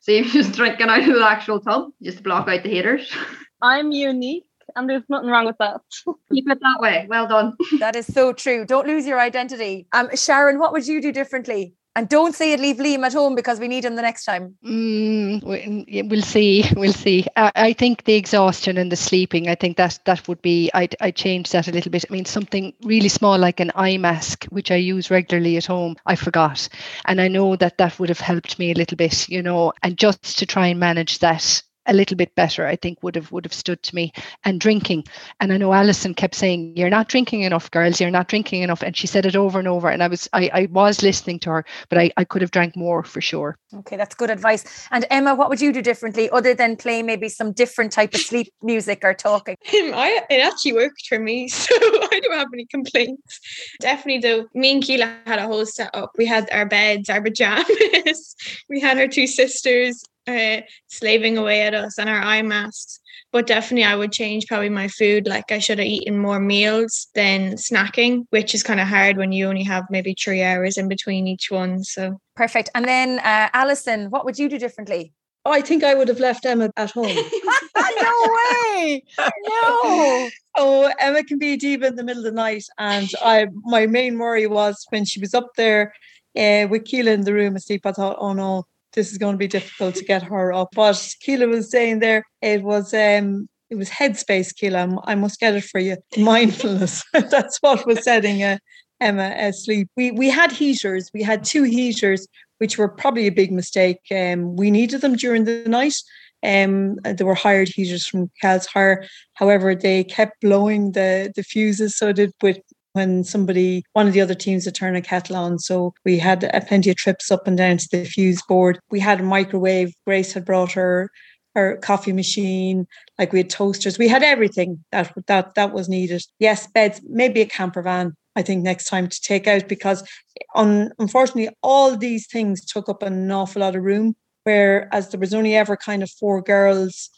See 0.00 0.18
if 0.18 0.34
you're 0.34 0.42
just 0.42 0.56
drinking 0.56 0.88
out 0.88 1.08
of 1.08 1.14
the 1.14 1.26
actual 1.26 1.60
tub, 1.60 1.90
just 2.02 2.18
to 2.18 2.22
block 2.22 2.48
out 2.48 2.62
the 2.62 2.70
haters. 2.70 3.10
I'm 3.62 3.92
unique 3.92 4.44
and 4.76 4.88
there's 4.88 5.02
nothing 5.08 5.28
wrong 5.28 5.46
with 5.46 5.58
that. 5.58 5.80
Keep 6.32 6.50
it 6.50 6.58
that 6.60 6.80
way. 6.80 7.06
Well 7.08 7.26
done. 7.26 7.56
that 7.78 7.96
is 7.96 8.06
so 8.06 8.32
true. 8.32 8.64
Don't 8.64 8.86
lose 8.86 9.06
your 9.06 9.20
identity. 9.20 9.86
Um, 9.92 10.08
Sharon, 10.14 10.58
what 10.58 10.72
would 10.72 10.86
you 10.86 11.00
do 11.00 11.12
differently? 11.12 11.74
And 11.98 12.08
don't 12.08 12.32
say 12.32 12.52
it, 12.52 12.60
leave 12.60 12.76
Liam 12.76 13.04
at 13.04 13.12
home 13.12 13.34
because 13.34 13.58
we 13.58 13.66
need 13.66 13.84
him 13.84 13.96
the 13.96 14.02
next 14.02 14.24
time. 14.24 14.54
Mm, 14.64 16.08
we'll 16.08 16.22
see. 16.22 16.64
We'll 16.76 16.92
see. 16.92 17.26
I, 17.34 17.50
I, 17.56 17.72
think 17.72 18.04
the 18.04 18.14
exhaustion 18.14 18.78
and 18.78 18.92
the 18.92 18.94
sleeping, 18.94 19.48
I 19.48 19.56
think 19.56 19.78
that 19.78 19.98
that 20.04 20.28
would 20.28 20.40
be, 20.40 20.70
I'd, 20.74 20.94
I'd 21.00 21.16
change 21.16 21.50
that 21.50 21.66
a 21.66 21.72
little 21.72 21.90
bit. 21.90 22.04
I 22.08 22.12
mean, 22.12 22.24
something 22.24 22.72
really 22.84 23.08
small 23.08 23.36
like 23.36 23.58
an 23.58 23.72
eye 23.74 23.96
mask, 23.96 24.44
which 24.50 24.70
I 24.70 24.76
use 24.76 25.10
regularly 25.10 25.56
at 25.56 25.66
home, 25.66 25.96
I 26.06 26.14
forgot. 26.14 26.68
And 27.06 27.20
I 27.20 27.26
know 27.26 27.56
that 27.56 27.78
that 27.78 27.98
would 27.98 28.10
have 28.10 28.20
helped 28.20 28.60
me 28.60 28.70
a 28.70 28.76
little 28.76 28.96
bit, 28.96 29.28
you 29.28 29.42
know, 29.42 29.72
and 29.82 29.98
just 29.98 30.38
to 30.38 30.46
try 30.46 30.68
and 30.68 30.78
manage 30.78 31.18
that 31.18 31.62
a 31.88 31.92
little 31.94 32.16
bit 32.16 32.34
better, 32.34 32.66
I 32.66 32.76
think 32.76 33.02
would 33.02 33.16
have 33.16 33.32
would 33.32 33.44
have 33.44 33.52
stood 33.52 33.82
to 33.84 33.94
me. 33.94 34.12
And 34.44 34.60
drinking, 34.60 35.04
and 35.40 35.52
I 35.52 35.56
know 35.56 35.72
Alison 35.72 36.14
kept 36.14 36.34
saying, 36.34 36.76
"You're 36.76 36.90
not 36.90 37.08
drinking 37.08 37.42
enough, 37.42 37.70
girls. 37.70 38.00
You're 38.00 38.10
not 38.10 38.28
drinking 38.28 38.62
enough," 38.62 38.82
and 38.82 38.96
she 38.96 39.06
said 39.06 39.26
it 39.26 39.34
over 39.34 39.58
and 39.58 39.66
over. 39.66 39.88
And 39.88 40.02
I 40.02 40.08
was 40.08 40.28
I, 40.32 40.50
I 40.52 40.68
was 40.70 41.02
listening 41.02 41.38
to 41.40 41.50
her, 41.50 41.64
but 41.88 41.98
I, 41.98 42.10
I 42.16 42.24
could 42.24 42.42
have 42.42 42.50
drank 42.50 42.76
more 42.76 43.02
for 43.02 43.20
sure. 43.20 43.58
Okay, 43.74 43.96
that's 43.96 44.14
good 44.14 44.30
advice. 44.30 44.86
And 44.90 45.06
Emma, 45.10 45.34
what 45.34 45.48
would 45.48 45.60
you 45.60 45.72
do 45.72 45.82
differently 45.82 46.30
other 46.30 46.54
than 46.54 46.76
play 46.76 47.02
maybe 47.02 47.28
some 47.28 47.52
different 47.52 47.92
type 47.92 48.14
of 48.14 48.20
sleep 48.20 48.52
music 48.62 49.00
or 49.02 49.14
talking? 49.14 49.56
I 49.66 50.22
it 50.30 50.40
actually 50.40 50.74
worked 50.74 51.06
for 51.08 51.18
me, 51.18 51.48
so 51.48 51.74
I 51.74 52.20
don't 52.22 52.38
have 52.38 52.48
any 52.52 52.66
complaints. 52.66 53.40
Definitely, 53.80 54.20
though, 54.20 54.46
me 54.54 54.72
and 54.72 54.82
Keela 54.82 55.16
had 55.26 55.38
a 55.38 55.46
whole 55.46 55.66
setup. 55.66 56.12
We 56.18 56.26
had 56.26 56.48
our 56.52 56.66
beds, 56.66 57.08
our 57.08 57.22
pajamas. 57.22 58.36
we 58.68 58.80
had 58.80 58.98
our 58.98 59.08
two 59.08 59.26
sisters 59.26 60.02
uh, 60.28 60.60
slaving 60.88 61.38
away 61.38 61.62
at 61.62 61.74
us 61.74 61.98
and 61.98 62.08
our 62.08 62.20
eye 62.20 62.42
masks. 62.42 63.00
But 63.30 63.46
definitely, 63.46 63.84
I 63.84 63.96
would 63.96 64.12
change 64.12 64.46
probably 64.46 64.70
my 64.70 64.88
food. 64.88 65.26
Like, 65.26 65.52
I 65.52 65.58
should 65.58 65.78
have 65.78 65.86
eaten 65.86 66.18
more 66.18 66.40
meals 66.40 67.08
than 67.14 67.54
snacking, 67.54 68.24
which 68.30 68.54
is 68.54 68.62
kind 68.62 68.80
of 68.80 68.88
hard 68.88 69.18
when 69.18 69.32
you 69.32 69.48
only 69.48 69.64
have 69.64 69.84
maybe 69.90 70.14
three 70.14 70.42
hours 70.42 70.78
in 70.78 70.88
between 70.88 71.26
each 71.26 71.50
one. 71.50 71.84
So 71.84 72.18
perfect. 72.36 72.70
And 72.74 72.86
then, 72.86 73.18
uh, 73.18 73.50
Alison, 73.52 74.10
what 74.10 74.24
would 74.24 74.38
you 74.38 74.48
do 74.48 74.58
differently? 74.58 75.12
Oh, 75.44 75.52
I 75.52 75.60
think 75.60 75.84
I 75.84 75.94
would 75.94 76.08
have 76.08 76.20
left 76.20 76.44
Emma 76.44 76.70
at 76.76 76.90
home. 76.90 77.06
no 77.76 78.36
way! 78.76 79.02
No. 79.18 80.28
Oh, 80.56 80.92
Emma 80.98 81.22
can 81.24 81.38
be 81.38 81.52
a 81.52 81.56
diva 81.56 81.86
in 81.86 81.96
the 81.96 82.04
middle 82.04 82.26
of 82.26 82.32
the 82.32 82.36
night, 82.36 82.64
and 82.78 83.08
I 83.22 83.46
my 83.62 83.86
main 83.86 84.18
worry 84.18 84.46
was 84.46 84.84
when 84.90 85.04
she 85.04 85.20
was 85.20 85.34
up 85.34 85.50
there 85.56 85.94
uh, 86.36 86.66
with 86.68 86.84
Keela 86.84 87.12
in 87.12 87.22
the 87.22 87.32
room 87.32 87.56
asleep. 87.56 87.86
I 87.86 87.92
thought, 87.92 88.16
oh 88.18 88.32
no, 88.32 88.66
this 88.94 89.12
is 89.12 89.18
going 89.18 89.34
to 89.34 89.38
be 89.38 89.48
difficult 89.48 89.94
to 89.96 90.04
get 90.04 90.22
her 90.22 90.52
up. 90.52 90.68
But 90.74 91.14
Keela 91.20 91.46
was 91.46 91.70
saying 91.70 92.00
there, 92.00 92.24
it 92.42 92.62
was 92.62 92.94
um 92.94 93.48
it 93.70 93.76
was 93.76 93.90
headspace, 93.90 94.54
Keela. 94.54 94.98
I 95.04 95.14
must 95.14 95.40
get 95.40 95.54
it 95.54 95.64
for 95.64 95.80
you. 95.80 95.96
Mindfulness. 96.16 97.04
That's 97.12 97.58
what 97.60 97.86
was 97.86 98.02
setting 98.02 98.42
uh, 98.42 98.58
Emma 99.00 99.34
asleep. 99.36 99.88
We 99.96 100.10
we 100.10 100.30
had 100.30 100.52
heaters. 100.52 101.10
We 101.12 101.22
had 101.22 101.44
two 101.44 101.64
heaters, 101.64 102.26
which 102.58 102.78
were 102.78 102.88
probably 102.88 103.26
a 103.26 103.32
big 103.32 103.52
mistake. 103.52 104.00
Um, 104.10 104.56
we 104.56 104.70
needed 104.70 105.00
them 105.00 105.16
during 105.16 105.44
the 105.44 105.64
night. 105.66 105.96
Um, 106.44 106.96
they 107.02 107.24
were 107.24 107.34
hired 107.34 107.68
heaters 107.68 108.06
from 108.06 108.30
Cal's 108.40 108.66
Hire. 108.66 109.04
However, 109.34 109.74
they 109.74 110.04
kept 110.04 110.40
blowing 110.40 110.92
the 110.92 111.32
the 111.34 111.42
fuses, 111.42 111.96
so 111.96 112.12
did 112.12 112.32
with 112.42 112.58
when 112.98 113.24
somebody, 113.24 113.84
one 113.94 114.06
of 114.06 114.12
the 114.12 114.20
other 114.20 114.34
teams 114.34 114.66
had 114.66 114.74
turned 114.74 114.96
a 114.96 115.00
kettle 115.00 115.36
on. 115.36 115.58
So 115.58 115.94
we 116.04 116.18
had 116.18 116.44
uh, 116.44 116.60
plenty 116.66 116.90
of 116.90 116.96
trips 116.96 117.30
up 117.30 117.46
and 117.46 117.56
down 117.56 117.78
to 117.78 117.88
the 117.90 118.04
fuse 118.04 118.42
board. 118.42 118.78
We 118.90 119.00
had 119.00 119.20
a 119.20 119.22
microwave. 119.22 119.94
Grace 120.06 120.34
had 120.34 120.44
brought 120.44 120.72
her 120.72 121.10
her 121.54 121.78
coffee 121.78 122.12
machine, 122.12 122.86
like 123.18 123.32
we 123.32 123.40
had 123.40 123.50
toasters. 123.50 123.98
We 123.98 124.08
had 124.08 124.22
everything 124.22 124.84
that 124.92 125.12
that 125.26 125.54
that 125.54 125.72
was 125.72 125.88
needed. 125.88 126.22
Yes, 126.38 126.66
beds, 126.66 127.00
maybe 127.08 127.40
a 127.40 127.46
camper 127.46 127.82
van. 127.82 128.14
I 128.36 128.42
think 128.42 128.62
next 128.62 128.84
time 128.84 129.08
to 129.08 129.20
take 129.20 129.48
out 129.48 129.66
because 129.68 130.06
un, 130.54 130.92
unfortunately 130.98 131.48
all 131.62 131.96
these 131.96 132.26
things 132.26 132.64
took 132.64 132.88
up 132.88 133.02
an 133.02 133.30
awful 133.32 133.60
lot 133.60 133.74
of 133.74 133.82
room. 133.82 134.14
Whereas 134.44 135.10
there 135.10 135.20
was 135.20 135.34
only 135.34 135.56
ever 135.56 135.76
kind 135.76 136.02
of 136.02 136.10
four 136.10 136.40
girls 136.40 137.10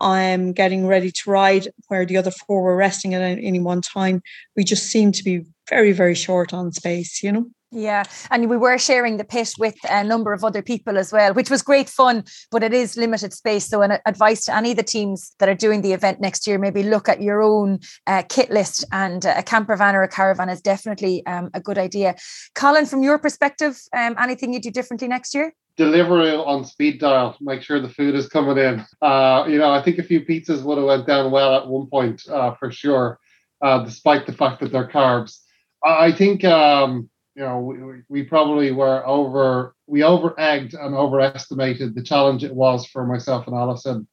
I'm 0.00 0.52
getting 0.52 0.86
ready 0.86 1.10
to 1.10 1.30
ride, 1.30 1.68
where 1.88 2.04
the 2.04 2.16
other 2.16 2.30
four 2.30 2.62
were 2.62 2.76
resting 2.76 3.14
at 3.14 3.22
any 3.22 3.60
one 3.60 3.80
time. 3.80 4.22
We 4.56 4.64
just 4.64 4.86
seem 4.86 5.12
to 5.12 5.24
be 5.24 5.44
very, 5.68 5.92
very 5.92 6.14
short 6.14 6.52
on 6.52 6.72
space, 6.72 7.22
you 7.22 7.32
know. 7.32 7.46
Yeah, 7.72 8.04
and 8.30 8.48
we 8.48 8.56
were 8.56 8.78
sharing 8.78 9.16
the 9.16 9.24
pit 9.24 9.52
with 9.58 9.74
a 9.90 10.04
number 10.04 10.32
of 10.32 10.44
other 10.44 10.62
people 10.62 10.96
as 10.96 11.12
well, 11.12 11.34
which 11.34 11.50
was 11.50 11.62
great 11.62 11.90
fun, 11.90 12.24
but 12.52 12.62
it 12.62 12.72
is 12.72 12.96
limited 12.96 13.32
space. 13.32 13.66
So, 13.66 13.82
an 13.82 13.98
advice 14.06 14.44
to 14.44 14.54
any 14.54 14.70
of 14.70 14.76
the 14.76 14.84
teams 14.84 15.34
that 15.40 15.48
are 15.48 15.54
doing 15.54 15.82
the 15.82 15.92
event 15.92 16.20
next 16.20 16.46
year, 16.46 16.58
maybe 16.58 16.84
look 16.84 17.08
at 17.08 17.20
your 17.20 17.42
own 17.42 17.80
uh, 18.06 18.22
kit 18.28 18.50
list, 18.50 18.84
and 18.92 19.24
a 19.24 19.42
camper 19.42 19.76
van 19.76 19.96
or 19.96 20.04
a 20.04 20.08
caravan 20.08 20.48
is 20.48 20.62
definitely 20.62 21.26
um, 21.26 21.50
a 21.54 21.60
good 21.60 21.76
idea. 21.76 22.14
Colin, 22.54 22.86
from 22.86 23.02
your 23.02 23.18
perspective, 23.18 23.78
um, 23.92 24.14
anything 24.18 24.52
you 24.52 24.60
do 24.60 24.70
differently 24.70 25.08
next 25.08 25.34
year? 25.34 25.52
Delivery 25.76 26.30
on 26.30 26.64
speed 26.64 27.00
dial. 27.00 27.36
Make 27.40 27.62
sure 27.62 27.80
the 27.80 27.88
food 27.88 28.14
is 28.14 28.28
coming 28.28 28.58
in. 28.58 28.84
Uh, 29.02 29.44
you 29.48 29.58
know, 29.58 29.70
I 29.70 29.82
think 29.82 29.98
a 29.98 30.02
few 30.02 30.22
pizzas 30.22 30.62
would 30.62 30.78
have 30.78 30.86
went 30.86 31.06
down 31.06 31.30
well 31.30 31.54
at 31.54 31.68
one 31.68 31.86
point 31.88 32.26
uh, 32.28 32.54
for 32.54 32.70
sure, 32.70 33.18
uh, 33.62 33.84
despite 33.84 34.26
the 34.26 34.32
fact 34.32 34.60
that 34.60 34.72
they're 34.72 34.88
carbs. 34.88 35.40
I 35.84 36.12
think. 36.12 36.44
Um, 36.44 37.10
you 37.36 37.42
know, 37.42 37.58
we, 37.58 38.02
we 38.08 38.22
probably 38.22 38.72
were 38.72 39.06
over, 39.06 39.76
we 39.86 40.02
over 40.02 40.38
egged 40.40 40.72
and 40.72 40.94
overestimated 40.94 41.94
the 41.94 42.02
challenge 42.02 42.42
it 42.42 42.54
was 42.54 42.86
for 42.86 43.06
myself 43.06 43.46
and 43.46 43.54
Alison. 43.54 44.08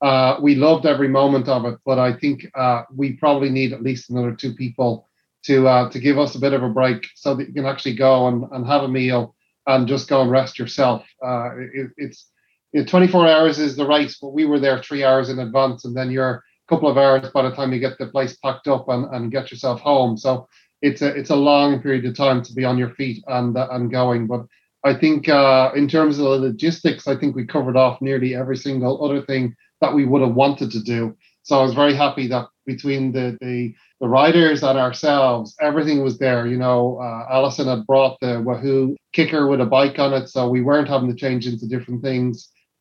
Uh, 0.00 0.36
we 0.40 0.54
loved 0.54 0.86
every 0.86 1.08
moment 1.08 1.48
of 1.48 1.64
it, 1.64 1.76
but 1.84 1.98
I 1.98 2.12
think 2.12 2.46
uh, 2.54 2.82
we 2.94 3.14
probably 3.14 3.50
need 3.50 3.72
at 3.72 3.82
least 3.82 4.10
another 4.10 4.32
two 4.32 4.54
people 4.54 5.08
to 5.44 5.66
uh, 5.66 5.90
to 5.90 5.98
give 5.98 6.18
us 6.18 6.36
a 6.36 6.40
bit 6.40 6.52
of 6.52 6.62
a 6.62 6.68
break 6.68 7.04
so 7.16 7.34
that 7.34 7.48
you 7.48 7.52
can 7.52 7.66
actually 7.66 7.96
go 7.96 8.28
and, 8.28 8.44
and 8.52 8.64
have 8.64 8.84
a 8.84 8.88
meal 8.88 9.34
and 9.68 9.86
just 9.86 10.08
go 10.08 10.22
and 10.22 10.30
rest 10.30 10.58
yourself. 10.58 11.04
Uh, 11.24 11.50
it, 11.56 11.90
it's 11.96 12.26
know, 12.72 12.84
24 12.84 13.26
hours 13.26 13.58
is 13.58 13.76
the 13.76 13.86
race, 13.86 14.18
but 14.20 14.32
we 14.32 14.44
were 14.44 14.58
there 14.58 14.82
three 14.82 15.04
hours 15.04 15.28
in 15.28 15.38
advance, 15.38 15.84
and 15.84 15.96
then 15.96 16.10
you're 16.10 16.30
a 16.30 16.42
couple 16.68 16.88
of 16.88 16.98
hours 16.98 17.28
by 17.30 17.42
the 17.42 17.54
time 17.54 17.72
you 17.72 17.78
get 17.78 17.98
the 17.98 18.06
place 18.06 18.36
packed 18.36 18.68
up 18.68 18.88
and, 18.88 19.06
and 19.14 19.30
get 19.32 19.50
yourself 19.50 19.80
home. 19.80 20.16
So 20.16 20.48
it's 20.82 21.02
a 21.02 21.08
it's 21.08 21.30
a 21.30 21.36
long 21.36 21.80
period 21.80 22.04
of 22.06 22.16
time 22.16 22.42
to 22.42 22.52
be 22.52 22.64
on 22.64 22.78
your 22.78 22.90
feet 22.90 23.22
and 23.26 23.56
uh, 23.56 23.68
and 23.70 23.90
going. 23.90 24.26
But 24.26 24.46
I 24.84 24.94
think 24.94 25.28
uh, 25.28 25.72
in 25.74 25.88
terms 25.88 26.18
of 26.18 26.24
the 26.24 26.30
logistics, 26.30 27.08
I 27.08 27.16
think 27.16 27.34
we 27.34 27.46
covered 27.46 27.76
off 27.76 28.00
nearly 28.00 28.34
every 28.34 28.56
single 28.56 29.04
other 29.04 29.22
thing 29.22 29.54
that 29.80 29.94
we 29.94 30.04
would 30.04 30.22
have 30.22 30.34
wanted 30.34 30.70
to 30.72 30.82
do. 30.82 31.16
So 31.42 31.58
I 31.58 31.62
was 31.62 31.74
very 31.74 31.94
happy 31.94 32.28
that 32.28 32.46
between 32.72 33.02
the 33.16 33.26
the, 33.40 33.74
the 34.00 34.08
riders 34.20 34.62
and 34.62 34.78
ourselves, 34.78 35.56
everything 35.60 36.04
was 36.04 36.16
there. 36.18 36.46
You 36.46 36.58
know, 36.64 36.80
uh, 37.06 37.26
Alison 37.36 37.66
had 37.66 37.86
brought 37.86 38.14
the 38.20 38.40
Wahoo 38.46 38.96
KICKR 39.16 39.50
with 39.50 39.60
a 39.60 39.72
bike 39.78 39.98
on 39.98 40.12
it, 40.18 40.28
so 40.28 40.48
we 40.48 40.62
weren't 40.62 40.92
having 40.94 41.10
to 41.10 41.20
change 41.24 41.46
into 41.46 41.66
different 41.66 42.02
things. 42.02 42.34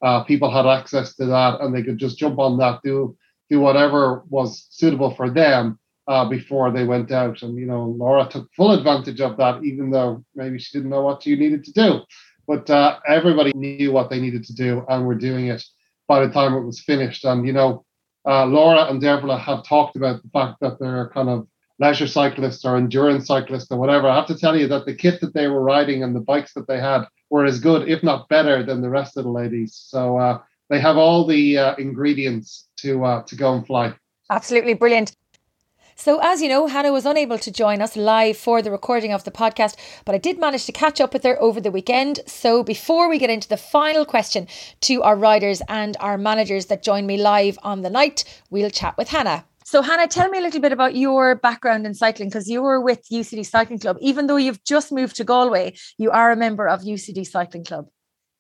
Uh, 0.05 0.23
people 0.31 0.51
had 0.51 0.67
access 0.67 1.15
to 1.15 1.25
that, 1.25 1.61
and 1.61 1.73
they 1.73 1.81
could 1.81 1.97
just 1.97 2.19
jump 2.19 2.37
on 2.37 2.59
that, 2.59 2.81
do 2.83 3.17
do 3.49 3.59
whatever 3.59 4.23
was 4.29 4.67
suitable 4.69 5.11
for 5.15 5.29
them 5.41 5.79
uh, 6.07 6.27
before 6.27 6.71
they 6.71 6.85
went 6.85 7.11
out. 7.11 7.41
And, 7.41 7.57
you 7.57 7.65
know, 7.65 7.95
Laura 7.97 8.27
took 8.29 8.47
full 8.53 8.71
advantage 8.71 9.21
of 9.21 9.37
that, 9.37 9.63
even 9.63 9.89
though 9.89 10.23
maybe 10.35 10.59
she 10.59 10.77
didn't 10.77 10.91
know 10.91 11.01
what 11.01 11.25
you 11.25 11.37
needed 11.37 11.63
to 11.65 11.71
do. 11.71 12.01
But 12.47 12.69
uh, 12.69 12.99
everybody 13.07 13.51
knew 13.53 13.91
what 13.91 14.09
they 14.09 14.19
needed 14.19 14.43
to 14.45 14.55
do 14.55 14.85
and 14.87 15.05
were 15.05 15.15
doing 15.15 15.47
it 15.47 15.63
by 16.07 16.25
the 16.25 16.31
time 16.31 16.53
it 16.53 16.65
was 16.65 16.81
finished. 16.81 17.25
And, 17.25 17.45
you 17.45 17.53
know, 17.53 17.85
uh, 18.27 18.45
Laura 18.45 18.85
and 18.85 18.99
Deborah 18.99 19.37
have 19.37 19.63
talked 19.63 19.95
about 19.95 20.21
the 20.21 20.29
fact 20.29 20.59
that 20.59 20.79
they're 20.79 21.09
kind 21.13 21.29
of 21.29 21.47
leisure 21.79 22.07
cyclists 22.07 22.65
or 22.65 22.75
endurance 22.75 23.27
cyclists 23.27 23.71
or 23.71 23.79
whatever. 23.79 24.07
I 24.07 24.15
have 24.15 24.27
to 24.27 24.37
tell 24.37 24.57
you 24.57 24.67
that 24.67 24.85
the 24.85 24.95
kit 24.95 25.21
that 25.21 25.33
they 25.33 25.47
were 25.47 25.61
riding 25.61 26.03
and 26.03 26.15
the 26.15 26.19
bikes 26.19 26.53
that 26.53 26.67
they 26.67 26.79
had 26.79 27.05
were 27.29 27.45
as 27.45 27.59
good, 27.59 27.87
if 27.87 28.03
not 28.03 28.27
better, 28.29 28.63
than 28.63 28.81
the 28.81 28.89
rest 28.89 29.17
of 29.17 29.23
the 29.23 29.31
ladies. 29.31 29.75
So 29.75 30.17
uh, 30.17 30.39
they 30.69 30.79
have 30.79 30.97
all 30.97 31.25
the 31.25 31.57
uh, 31.57 31.75
ingredients 31.75 32.67
to 32.77 33.05
uh, 33.05 33.23
to 33.23 33.35
go 33.35 33.53
and 33.53 33.65
fly. 33.65 33.93
Absolutely 34.29 34.73
brilliant. 34.73 35.15
So, 35.99 36.19
as 36.21 36.43
you 36.43 36.47
know, 36.47 36.67
Hannah 36.67 36.91
was 36.91 37.07
unable 37.07 37.39
to 37.39 37.51
join 37.51 37.81
us 37.81 37.95
live 37.95 38.37
for 38.37 38.61
the 38.61 38.69
recording 38.69 39.11
of 39.11 39.23
the 39.23 39.31
podcast, 39.31 39.75
but 40.05 40.13
I 40.13 40.19
did 40.19 40.39
manage 40.39 40.65
to 40.67 40.71
catch 40.71 41.01
up 41.01 41.11
with 41.11 41.23
her 41.23 41.41
over 41.41 41.59
the 41.59 41.71
weekend. 41.71 42.19
So, 42.27 42.61
before 42.63 43.09
we 43.09 43.17
get 43.17 43.31
into 43.31 43.47
the 43.47 43.57
final 43.57 44.05
question 44.05 44.47
to 44.81 45.01
our 45.01 45.15
riders 45.15 45.59
and 45.67 45.97
our 45.99 46.15
managers 46.15 46.67
that 46.67 46.83
join 46.83 47.07
me 47.07 47.17
live 47.17 47.57
on 47.63 47.81
the 47.81 47.89
night, 47.89 48.23
we'll 48.51 48.69
chat 48.69 48.95
with 48.95 49.09
Hannah. 49.09 49.45
So, 49.65 49.81
Hannah, 49.81 50.07
tell 50.07 50.29
me 50.29 50.37
a 50.37 50.41
little 50.41 50.61
bit 50.61 50.71
about 50.71 50.95
your 50.95 51.33
background 51.33 51.87
in 51.87 51.95
cycling 51.95 52.29
because 52.29 52.47
you 52.47 52.61
were 52.61 52.79
with 52.79 53.01
UCD 53.11 53.43
Cycling 53.43 53.79
Club. 53.79 53.97
Even 53.99 54.27
though 54.27 54.37
you've 54.37 54.63
just 54.63 54.91
moved 54.91 55.15
to 55.15 55.23
Galway, 55.23 55.75
you 55.97 56.11
are 56.11 56.31
a 56.31 56.35
member 56.35 56.67
of 56.67 56.81
UCD 56.81 57.25
Cycling 57.25 57.63
Club. 57.63 57.87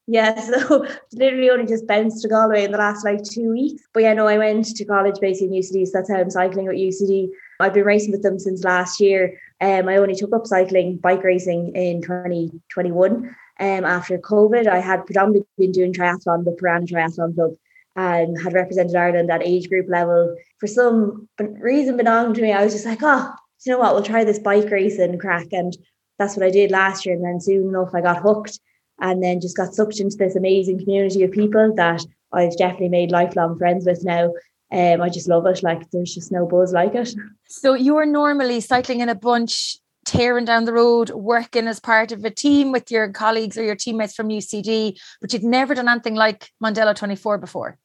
Yeah, 0.05 0.39
so 0.67 0.85
literally 1.11 1.49
only 1.49 1.65
just 1.65 1.87
bounced 1.87 2.21
to 2.21 2.29
Galway 2.29 2.65
in 2.65 2.71
the 2.71 2.77
last 2.77 3.03
like 3.03 3.23
two 3.23 3.49
weeks. 3.51 3.81
But 3.95 4.03
yeah, 4.03 4.13
no, 4.13 4.27
I 4.27 4.37
went 4.37 4.65
to 4.75 4.85
college 4.85 5.15
basically 5.19 5.57
in 5.57 5.63
UCD, 5.63 5.87
so 5.87 5.91
that's 5.95 6.11
how 6.11 6.17
I'm 6.17 6.29
cycling 6.29 6.67
at 6.67 6.75
UCD. 6.75 7.29
I've 7.59 7.73
been 7.73 7.85
racing 7.85 8.11
with 8.11 8.21
them 8.21 8.39
since 8.39 8.63
last 8.63 8.99
year. 8.99 9.39
Um, 9.59 9.87
I 9.89 9.97
only 9.97 10.15
took 10.15 10.33
up 10.33 10.45
cycling, 10.45 10.97
bike 10.97 11.23
racing 11.23 11.75
in 11.75 12.01
2021. 12.01 13.35
Um, 13.59 13.85
after 13.85 14.17
COVID, 14.19 14.67
I 14.67 14.79
had 14.79 15.05
predominantly 15.05 15.47
been 15.57 15.71
doing 15.71 15.93
triathlon 15.93 16.43
with 16.43 16.57
Piranha 16.57 16.85
Triathlon 16.85 17.33
Club 17.33 17.51
and 17.95 18.39
had 18.39 18.53
represented 18.53 18.95
Ireland 18.95 19.31
at 19.31 19.43
age 19.43 19.69
group 19.69 19.87
level. 19.89 20.35
For 20.59 20.67
some 20.67 21.27
reason 21.39 21.97
belonging 21.97 22.35
to 22.35 22.41
me, 22.43 22.53
I 22.53 22.63
was 22.63 22.73
just 22.73 22.85
like, 22.85 22.99
oh, 23.01 23.33
you 23.65 23.71
know 23.71 23.79
what, 23.79 23.95
we'll 23.95 24.03
try 24.03 24.23
this 24.23 24.39
bike 24.39 24.69
racing 24.69 25.17
crack. 25.17 25.47
And 25.51 25.75
that's 26.19 26.37
what 26.37 26.45
I 26.45 26.51
did 26.51 26.69
last 26.69 27.05
year. 27.05 27.15
And 27.15 27.25
then 27.25 27.41
soon 27.41 27.69
enough, 27.69 27.95
I 27.95 28.01
got 28.01 28.21
hooked 28.21 28.59
and 28.99 29.23
then 29.23 29.41
just 29.41 29.57
got 29.57 29.73
sucked 29.73 29.99
into 29.99 30.17
this 30.17 30.35
amazing 30.35 30.79
community 30.79 31.23
of 31.23 31.31
people 31.31 31.73
that 31.75 32.05
I've 32.31 32.57
definitely 32.57 32.89
made 32.89 33.11
lifelong 33.11 33.57
friends 33.57 33.85
with 33.85 34.03
now. 34.03 34.31
Um, 34.71 35.01
I 35.01 35.09
just 35.09 35.27
love 35.27 35.45
it. 35.45 35.63
Like 35.63 35.89
there's 35.91 36.13
just 36.13 36.31
no 36.31 36.45
buzz 36.45 36.73
like 36.73 36.95
it. 36.95 37.15
So 37.47 37.73
you're 37.73 38.05
normally 38.05 38.59
cycling 38.59 38.99
in 38.99 39.09
a 39.09 39.15
bunch, 39.15 39.77
tearing 40.05 40.45
down 40.45 40.65
the 40.65 40.73
road, 40.73 41.09
working 41.11 41.67
as 41.67 41.79
part 41.79 42.11
of 42.11 42.23
a 42.25 42.29
team 42.29 42.71
with 42.71 42.91
your 42.91 43.09
colleagues 43.11 43.57
or 43.57 43.63
your 43.63 43.75
teammates 43.75 44.15
from 44.15 44.29
UCD, 44.29 44.99
but 45.21 45.33
you'd 45.33 45.43
never 45.43 45.75
done 45.75 45.87
anything 45.87 46.15
like 46.15 46.49
Mondello 46.63 46.95
24 46.95 47.37
before. 47.37 47.77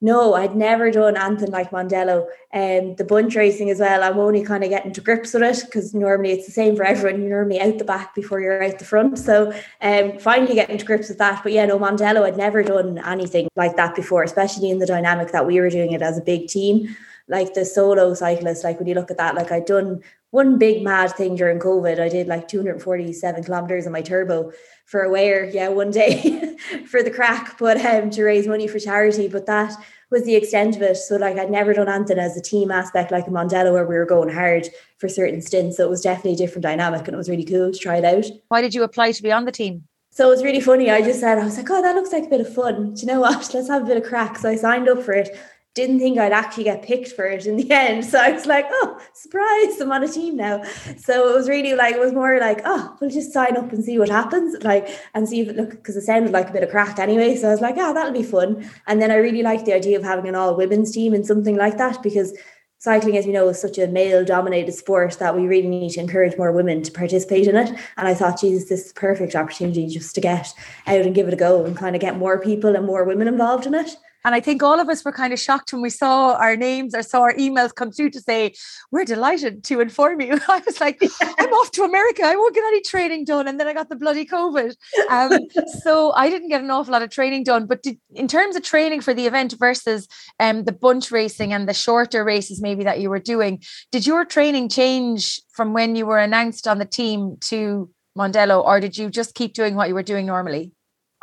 No, 0.00 0.34
I'd 0.34 0.54
never 0.54 0.90
done 0.90 1.16
anything 1.16 1.50
like 1.50 1.70
Mondello. 1.70 2.26
And 2.52 2.90
um, 2.90 2.96
the 2.96 3.04
bunch 3.04 3.36
racing 3.36 3.70
as 3.70 3.80
well, 3.80 4.02
I'm 4.02 4.18
only 4.18 4.44
kind 4.44 4.62
of 4.62 4.68
getting 4.68 4.92
to 4.92 5.00
grips 5.00 5.32
with 5.32 5.42
it 5.42 5.62
because 5.64 5.94
normally 5.94 6.32
it's 6.32 6.46
the 6.46 6.52
same 6.52 6.76
for 6.76 6.84
everyone. 6.84 7.22
You're 7.22 7.30
normally 7.30 7.60
out 7.60 7.78
the 7.78 7.84
back 7.84 8.14
before 8.14 8.40
you're 8.40 8.62
out 8.62 8.78
the 8.78 8.84
front. 8.84 9.18
So 9.18 9.52
um, 9.80 10.18
finally 10.18 10.54
getting 10.54 10.76
to 10.76 10.84
grips 10.84 11.08
with 11.08 11.18
that. 11.18 11.42
But 11.42 11.52
yeah, 11.52 11.64
no, 11.64 11.78
Mondello, 11.78 12.22
I'd 12.22 12.36
never 12.36 12.62
done 12.62 12.98
anything 12.98 13.48
like 13.56 13.76
that 13.76 13.94
before, 13.94 14.22
especially 14.22 14.70
in 14.70 14.78
the 14.78 14.86
dynamic 14.86 15.32
that 15.32 15.46
we 15.46 15.58
were 15.58 15.70
doing 15.70 15.92
it 15.92 16.02
as 16.02 16.18
a 16.18 16.22
big 16.22 16.48
team. 16.48 16.94
Like 17.26 17.54
the 17.54 17.64
solo 17.64 18.12
cyclist, 18.12 18.64
like 18.64 18.78
when 18.78 18.88
you 18.88 18.94
look 18.94 19.10
at 19.10 19.16
that, 19.16 19.34
like 19.34 19.50
I'd 19.50 19.64
done 19.64 20.02
one 20.34 20.58
big 20.58 20.82
mad 20.82 21.12
thing 21.12 21.36
during 21.36 21.60
COVID. 21.60 22.00
I 22.00 22.08
did 22.08 22.26
like 22.26 22.48
247 22.48 23.44
kilometers 23.44 23.86
on 23.86 23.92
my 23.92 24.02
turbo 24.02 24.50
for 24.84 25.02
a 25.02 25.10
wear, 25.10 25.44
yeah, 25.44 25.68
one 25.68 25.92
day 25.92 26.56
for 26.90 27.04
the 27.04 27.10
crack, 27.10 27.56
but 27.56 27.76
um 27.86 28.10
to 28.10 28.24
raise 28.24 28.48
money 28.48 28.66
for 28.66 28.80
charity. 28.80 29.28
But 29.28 29.46
that 29.46 29.72
was 30.10 30.24
the 30.24 30.34
extent 30.34 30.74
of 30.74 30.82
it. 30.82 30.96
So 30.96 31.14
like 31.16 31.38
I'd 31.38 31.52
never 31.52 31.72
done 31.72 31.88
anything 31.88 32.18
as 32.18 32.36
a 32.36 32.42
team 32.42 32.72
aspect 32.72 33.12
like 33.12 33.28
a 33.28 33.30
Mondello 33.30 33.72
where 33.72 33.86
we 33.86 33.94
were 33.94 34.04
going 34.04 34.28
hard 34.28 34.66
for 34.98 35.08
certain 35.08 35.40
stints. 35.40 35.76
So 35.76 35.84
it 35.84 35.90
was 35.90 36.00
definitely 36.00 36.32
a 36.32 36.36
different 36.36 36.64
dynamic 36.64 37.06
and 37.06 37.14
it 37.14 37.16
was 37.16 37.30
really 37.30 37.44
cool 37.44 37.70
to 37.70 37.78
try 37.78 37.98
it 37.98 38.04
out. 38.04 38.26
Why 38.48 38.60
did 38.60 38.74
you 38.74 38.82
apply 38.82 39.12
to 39.12 39.22
be 39.22 39.30
on 39.30 39.44
the 39.44 39.52
team? 39.52 39.84
So 40.10 40.26
it 40.26 40.30
was 40.30 40.44
really 40.44 40.60
funny. 40.60 40.90
I 40.90 41.00
just 41.00 41.20
said, 41.20 41.38
I 41.38 41.44
was 41.44 41.56
like, 41.56 41.70
oh, 41.70 41.82
that 41.82 41.94
looks 41.94 42.12
like 42.12 42.24
a 42.24 42.28
bit 42.28 42.40
of 42.40 42.52
fun. 42.52 42.94
Do 42.94 43.00
you 43.00 43.06
know 43.06 43.20
what? 43.20 43.50
Let's 43.54 43.68
have 43.68 43.82
a 43.82 43.86
bit 43.86 43.96
of 43.96 44.04
crack. 44.04 44.38
So 44.38 44.48
I 44.48 44.56
signed 44.56 44.88
up 44.88 45.02
for 45.02 45.12
it 45.12 45.28
didn't 45.74 45.98
think 45.98 46.18
I'd 46.18 46.32
actually 46.32 46.64
get 46.64 46.82
picked 46.82 47.08
for 47.08 47.24
it 47.24 47.46
in 47.46 47.56
the 47.56 47.70
end. 47.70 48.04
So 48.04 48.18
I 48.18 48.30
was 48.30 48.46
like, 48.46 48.66
oh, 48.70 49.00
surprise, 49.12 49.80
I'm 49.80 49.90
on 49.90 50.04
a 50.04 50.08
team 50.08 50.36
now. 50.36 50.62
So 50.96 51.28
it 51.28 51.34
was 51.34 51.48
really 51.48 51.74
like, 51.74 51.96
it 51.96 52.00
was 52.00 52.12
more 52.12 52.38
like, 52.38 52.60
oh, 52.64 52.96
we'll 53.00 53.10
just 53.10 53.32
sign 53.32 53.56
up 53.56 53.72
and 53.72 53.84
see 53.84 53.98
what 53.98 54.08
happens. 54.08 54.62
Like, 54.62 54.88
and 55.14 55.28
see 55.28 55.40
if 55.40 55.48
it 55.48 55.56
look, 55.56 55.70
because 55.70 55.96
it 55.96 56.02
sounded 56.02 56.32
like 56.32 56.50
a 56.50 56.52
bit 56.52 56.62
of 56.62 56.70
crack 56.70 56.98
anyway. 56.98 57.36
So 57.36 57.48
I 57.48 57.50
was 57.50 57.60
like, 57.60 57.76
yeah, 57.76 57.92
that'll 57.92 58.12
be 58.12 58.22
fun. 58.22 58.70
And 58.86 59.02
then 59.02 59.10
I 59.10 59.16
really 59.16 59.42
liked 59.42 59.66
the 59.66 59.74
idea 59.74 59.98
of 59.98 60.04
having 60.04 60.28
an 60.28 60.36
all 60.36 60.56
women's 60.56 60.92
team 60.92 61.12
and 61.12 61.26
something 61.26 61.56
like 61.56 61.76
that 61.78 62.02
because 62.02 62.32
cycling, 62.78 63.16
as 63.16 63.26
we 63.26 63.32
know, 63.32 63.48
is 63.48 63.60
such 63.60 63.78
a 63.78 63.88
male 63.88 64.24
dominated 64.24 64.72
sport 64.72 65.18
that 65.18 65.34
we 65.34 65.46
really 65.48 65.68
need 65.68 65.90
to 65.90 66.00
encourage 66.00 66.36
more 66.36 66.52
women 66.52 66.82
to 66.82 66.92
participate 66.92 67.48
in 67.48 67.56
it. 67.56 67.70
And 67.96 68.06
I 68.06 68.14
thought, 68.14 68.40
Jesus, 68.40 68.68
this 68.68 68.86
is 68.86 68.92
perfect 68.92 69.34
opportunity 69.34 69.88
just 69.88 70.14
to 70.14 70.20
get 70.20 70.52
out 70.86 71.00
and 71.00 71.14
give 71.14 71.26
it 71.26 71.34
a 71.34 71.36
go 71.36 71.64
and 71.64 71.76
kind 71.76 71.96
of 71.96 72.00
get 72.00 72.18
more 72.18 72.38
people 72.38 72.76
and 72.76 72.86
more 72.86 73.04
women 73.04 73.26
involved 73.26 73.66
in 73.66 73.74
it. 73.74 73.96
And 74.24 74.34
I 74.34 74.40
think 74.40 74.62
all 74.62 74.80
of 74.80 74.88
us 74.88 75.04
were 75.04 75.12
kind 75.12 75.32
of 75.32 75.38
shocked 75.38 75.72
when 75.72 75.82
we 75.82 75.90
saw 75.90 76.34
our 76.34 76.56
names 76.56 76.94
or 76.94 77.02
saw 77.02 77.22
our 77.22 77.34
emails 77.34 77.74
come 77.74 77.92
through 77.92 78.10
to 78.10 78.20
say, 78.20 78.54
We're 78.90 79.04
delighted 79.04 79.64
to 79.64 79.80
inform 79.80 80.20
you. 80.20 80.40
I 80.48 80.62
was 80.64 80.80
like, 80.80 80.98
I'm 81.20 81.52
off 81.52 81.70
to 81.72 81.82
America. 81.82 82.22
I 82.24 82.34
won't 82.36 82.54
get 82.54 82.64
any 82.64 82.80
training 82.80 83.24
done. 83.26 83.46
And 83.46 83.60
then 83.60 83.68
I 83.68 83.74
got 83.74 83.88
the 83.88 83.96
bloody 83.96 84.24
COVID. 84.24 84.74
Um, 85.10 85.38
so 85.82 86.12
I 86.12 86.30
didn't 86.30 86.48
get 86.48 86.62
an 86.62 86.70
awful 86.70 86.92
lot 86.92 87.02
of 87.02 87.10
training 87.10 87.44
done. 87.44 87.66
But 87.66 87.82
did, 87.82 87.98
in 88.14 88.28
terms 88.28 88.56
of 88.56 88.62
training 88.62 89.02
for 89.02 89.12
the 89.12 89.26
event 89.26 89.54
versus 89.58 90.08
um, 90.40 90.64
the 90.64 90.72
bunch 90.72 91.10
racing 91.10 91.52
and 91.52 91.68
the 91.68 91.74
shorter 91.74 92.24
races, 92.24 92.62
maybe 92.62 92.84
that 92.84 93.00
you 93.00 93.10
were 93.10 93.18
doing, 93.18 93.62
did 93.92 94.06
your 94.06 94.24
training 94.24 94.68
change 94.68 95.40
from 95.52 95.72
when 95.72 95.96
you 95.96 96.06
were 96.06 96.18
announced 96.18 96.66
on 96.66 96.78
the 96.78 96.84
team 96.84 97.36
to 97.40 97.90
Mondello, 98.16 98.64
or 98.64 98.80
did 98.80 98.96
you 98.96 99.10
just 99.10 99.34
keep 99.34 99.54
doing 99.54 99.74
what 99.74 99.88
you 99.88 99.94
were 99.94 100.02
doing 100.02 100.26
normally? 100.26 100.72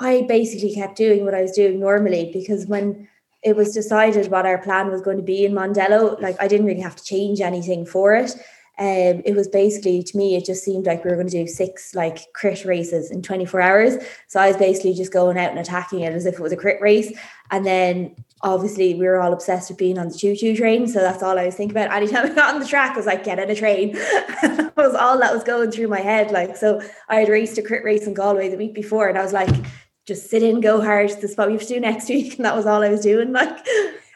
I 0.01 0.23
basically 0.23 0.73
kept 0.73 0.97
doing 0.97 1.23
what 1.23 1.35
I 1.35 1.41
was 1.41 1.51
doing 1.51 1.79
normally 1.79 2.31
because 2.33 2.65
when 2.65 3.07
it 3.43 3.55
was 3.55 3.73
decided 3.73 4.31
what 4.31 4.45
our 4.45 4.57
plan 4.57 4.91
was 4.91 5.01
going 5.01 5.17
to 5.17 5.23
be 5.23 5.45
in 5.45 5.53
Mondello, 5.53 6.19
like 6.19 6.35
I 6.39 6.47
didn't 6.47 6.65
really 6.65 6.81
have 6.81 6.95
to 6.95 7.03
change 7.03 7.39
anything 7.39 7.85
for 7.85 8.13
it. 8.15 8.31
um, 8.79 9.21
it 9.25 9.35
was 9.35 9.47
basically 9.47 10.01
to 10.01 10.17
me, 10.17 10.35
it 10.35 10.45
just 10.45 10.63
seemed 10.63 10.87
like 10.87 11.03
we 11.03 11.11
were 11.11 11.17
going 11.17 11.29
to 11.29 11.43
do 11.43 11.47
six 11.47 11.93
like 11.93 12.33
crit 12.33 12.65
races 12.65 13.11
in 13.11 13.21
24 13.21 13.61
hours. 13.61 13.93
So 14.27 14.39
I 14.39 14.47
was 14.47 14.57
basically 14.57 14.95
just 14.95 15.13
going 15.13 15.37
out 15.37 15.51
and 15.51 15.59
attacking 15.59 15.99
it 15.99 16.13
as 16.13 16.25
if 16.25 16.35
it 16.35 16.41
was 16.41 16.51
a 16.51 16.57
crit 16.57 16.81
race. 16.81 17.11
And 17.51 17.63
then 17.63 18.15
obviously 18.41 18.95
we 18.95 19.05
were 19.05 19.21
all 19.21 19.33
obsessed 19.33 19.69
with 19.69 19.77
being 19.77 19.99
on 19.99 20.09
the 20.09 20.17
choo-choo 20.17 20.55
train. 20.55 20.87
So 20.87 20.99
that's 20.99 21.21
all 21.21 21.37
I 21.37 21.45
was 21.45 21.55
thinking 21.55 21.77
about. 21.77 21.95
Anytime 21.95 22.31
I 22.31 22.33
got 22.33 22.55
on 22.55 22.59
the 22.59 22.67
track, 22.67 22.93
I 22.93 22.97
was 22.97 23.05
like, 23.05 23.23
get 23.23 23.37
in 23.37 23.51
a 23.51 23.55
train. 23.55 23.93
that 24.41 24.73
was 24.75 24.95
all 24.95 25.19
that 25.19 25.33
was 25.33 25.43
going 25.43 25.69
through 25.69 25.87
my 25.87 25.99
head. 25.99 26.31
Like, 26.31 26.57
so 26.57 26.81
I 27.07 27.19
had 27.19 27.29
raced 27.29 27.59
a 27.59 27.61
crit 27.61 27.83
race 27.83 28.07
in 28.07 28.15
Galway 28.15 28.49
the 28.49 28.57
week 28.57 28.73
before 28.73 29.09
and 29.09 29.17
I 29.17 29.21
was 29.21 29.33
like, 29.33 29.53
just 30.05 30.29
sit 30.29 30.43
in, 30.43 30.61
go 30.61 30.81
hard. 30.81 31.09
This 31.09 31.31
is 31.31 31.37
what 31.37 31.47
we 31.47 31.53
have 31.53 31.61
to 31.61 31.67
do 31.67 31.79
next 31.79 32.09
week. 32.09 32.35
And 32.37 32.45
that 32.45 32.55
was 32.55 32.65
all 32.65 32.83
I 32.83 32.89
was 32.89 33.01
doing. 33.01 33.33
Like, 33.41 33.65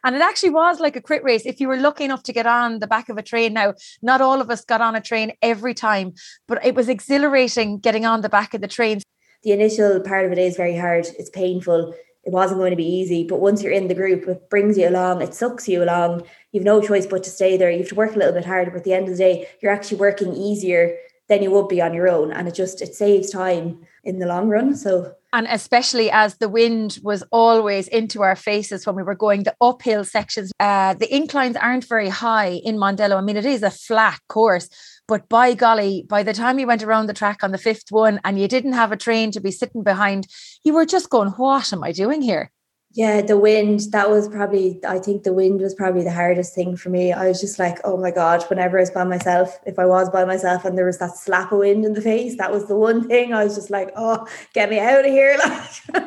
and 0.04 0.16
it 0.16 0.22
actually 0.22 0.52
was 0.52 0.80
like 0.80 0.96
a 0.96 1.02
crit 1.02 1.24
race. 1.24 1.48
If 1.48 1.60
you 1.60 1.68
were 1.68 1.78
lucky 1.78 2.04
enough 2.04 2.22
to 2.24 2.34
get 2.34 2.46
on 2.46 2.78
the 2.78 2.86
back 2.86 3.10
of 3.10 3.18
a 3.18 3.24
train, 3.24 3.54
now, 3.54 3.74
not 4.04 4.22
all 4.22 4.40
of 4.40 4.52
us 4.52 4.64
got 4.64 4.80
on 4.80 4.96
a 4.96 5.02
train 5.02 5.34
every 5.42 5.74
time, 5.74 6.14
but 6.48 6.64
it 6.64 6.76
was 6.76 6.90
exhilarating 6.90 7.80
getting 7.80 8.06
on 8.06 8.22
the 8.22 8.30
back 8.30 8.54
of 8.54 8.62
the 8.62 8.68
train. 8.68 9.02
The 9.42 9.52
initial 9.52 10.00
part 10.02 10.26
of 10.26 10.32
it 10.32 10.38
is 10.38 10.58
very 10.58 10.78
hard, 10.78 11.08
it's 11.18 11.32
painful. 11.32 11.96
It 12.24 12.32
wasn't 12.32 12.60
going 12.60 12.70
to 12.70 12.78
be 12.78 12.86
easy, 12.86 13.24
but 13.24 13.40
once 13.40 13.64
you're 13.64 13.72
in 13.72 13.88
the 13.88 13.96
group, 13.96 14.28
it 14.28 14.48
brings 14.50 14.78
you 14.78 14.88
along, 14.88 15.24
it 15.24 15.34
sucks 15.34 15.68
you 15.68 15.84
along. 15.84 16.22
You've 16.52 16.64
no 16.64 16.82
choice 16.82 17.08
but 17.08 17.24
to 17.24 17.30
stay 17.32 17.58
there. 17.58 17.72
You 17.72 17.80
have 17.80 17.90
to 17.90 17.96
work 17.96 18.16
a 18.16 18.20
little 18.20 18.34
bit 18.34 18.46
harder, 18.46 18.70
but 18.70 18.78
at 18.78 18.84
the 18.84 18.94
end 18.94 19.08
of 19.08 19.12
the 19.12 19.24
day, 19.24 19.48
you're 19.62 19.72
actually 19.72 19.98
working 19.98 20.36
easier 20.36 20.98
than 21.30 21.42
you 21.42 21.50
would 21.52 21.68
be 21.68 21.82
on 21.82 21.94
your 21.94 22.08
own. 22.08 22.32
And 22.32 22.48
it 22.48 22.54
just 22.54 22.82
it 22.82 22.94
saves 22.94 23.32
time 23.32 23.80
in 24.06 24.20
the 24.20 24.26
long 24.26 24.48
run. 24.48 24.76
So 24.76 25.16
and 25.36 25.48
especially 25.50 26.10
as 26.10 26.38
the 26.38 26.48
wind 26.48 26.98
was 27.04 27.22
always 27.30 27.90
into 27.90 28.22
our 28.22 28.38
faces 28.38 28.86
when 28.86 28.96
we 28.96 29.04
were 29.04 29.16
going 29.16 29.44
the 29.44 29.56
uphill 29.60 30.06
sections. 30.06 30.50
Uh, 30.62 30.94
the 30.94 31.14
inclines 31.14 31.58
aren't 31.58 31.84
very 31.84 32.08
high 32.08 32.62
in 32.64 32.78
Mondello. 32.78 33.18
I 33.18 33.22
mean, 33.22 33.36
it 33.36 33.46
is 33.46 33.62
a 33.62 33.70
flat 33.70 34.22
course, 34.30 34.70
but 35.10 35.28
by 35.28 35.54
golly, 35.54 36.06
by 36.08 36.24
the 36.24 36.32
time 36.32 36.58
you 36.58 36.68
went 36.68 36.84
around 36.84 37.08
the 37.08 37.14
track 37.14 37.44
on 37.44 37.52
the 37.52 37.58
fifth 37.58 37.92
one 37.92 38.22
and 38.24 38.40
you 38.40 38.48
didn't 38.48 38.74
have 38.74 38.94
a 38.94 38.98
train 38.98 39.32
to 39.32 39.42
be 39.42 39.52
sitting 39.52 39.84
behind, 39.84 40.26
you 40.64 40.74
were 40.74 40.86
just 40.86 41.10
going, 41.10 41.32
What 41.32 41.74
am 41.74 41.84
I 41.84 41.92
doing 41.92 42.22
here? 42.22 42.50
Yeah 42.96 43.22
the 43.22 43.38
wind 43.38 43.82
that 43.92 44.10
was 44.10 44.28
probably 44.30 44.80
i 44.88 44.98
think 44.98 45.24
the 45.24 45.34
wind 45.34 45.62
was 45.62 45.76
probably 45.76 46.04
the 46.04 46.12
hardest 46.12 46.56
thing 46.56 46.76
for 46.76 46.90
me. 46.90 47.12
I 47.12 47.28
was 47.28 47.42
just 47.42 47.60
like 47.60 47.78
oh 47.84 47.98
my 47.98 48.10
god 48.10 48.44
whenever 48.44 48.78
i 48.78 48.82
was 48.82 48.90
by 48.90 49.04
myself 49.04 49.60
if 49.66 49.78
i 49.78 49.86
was 49.86 50.10
by 50.10 50.24
myself 50.26 50.66
and 50.66 50.78
there 50.78 50.86
was 50.86 50.98
that 51.00 51.16
slap 51.18 51.52
of 51.52 51.60
wind 51.60 51.86
in 51.86 51.94
the 51.94 52.02
face 52.02 52.38
that 52.38 52.52
was 52.52 52.68
the 52.68 52.76
one 52.76 53.08
thing 53.08 53.34
i 53.34 53.44
was 53.44 53.56
just 53.56 53.70
like 53.70 53.92
oh 53.96 54.26
get 54.54 54.70
me 54.70 54.80
out 54.80 55.06
of 55.06 55.12
here. 55.12 55.38
Like 55.46 56.06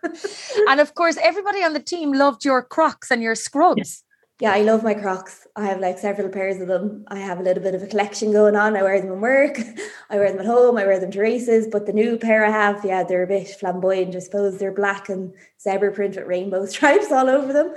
and 0.68 0.80
of 0.80 0.94
course 0.94 1.18
everybody 1.20 1.62
on 1.62 1.72
the 1.72 1.80
team 1.80 2.12
loved 2.12 2.44
your 2.44 2.62
crocs 2.62 3.10
and 3.10 3.20
your 3.20 3.34
scrubs 3.34 4.04
yeah, 4.40 4.52
I 4.52 4.62
love 4.62 4.84
my 4.84 4.94
Crocs. 4.94 5.48
I 5.56 5.66
have 5.66 5.80
like 5.80 5.98
several 5.98 6.28
pairs 6.28 6.60
of 6.60 6.68
them. 6.68 7.04
I 7.08 7.18
have 7.18 7.40
a 7.40 7.42
little 7.42 7.62
bit 7.62 7.74
of 7.74 7.82
a 7.82 7.88
collection 7.88 8.30
going 8.30 8.54
on. 8.54 8.76
I 8.76 8.82
wear 8.82 9.00
them 9.00 9.12
in 9.12 9.20
work. 9.20 9.58
I 10.10 10.16
wear 10.16 10.30
them 10.30 10.38
at 10.38 10.46
home. 10.46 10.76
I 10.76 10.86
wear 10.86 11.00
them 11.00 11.10
to 11.10 11.20
races. 11.20 11.66
But 11.66 11.86
the 11.86 11.92
new 11.92 12.16
pair 12.16 12.44
I 12.44 12.50
have, 12.50 12.84
yeah, 12.84 13.02
they're 13.02 13.24
a 13.24 13.26
bit 13.26 13.48
flamboyant. 13.48 14.14
I 14.14 14.20
suppose 14.20 14.58
they're 14.58 14.72
black 14.72 15.08
and 15.08 15.34
zebra 15.60 15.90
print 15.90 16.14
with 16.14 16.26
rainbow 16.26 16.66
stripes 16.66 17.10
all 17.10 17.28
over 17.28 17.52
them. 17.52 17.74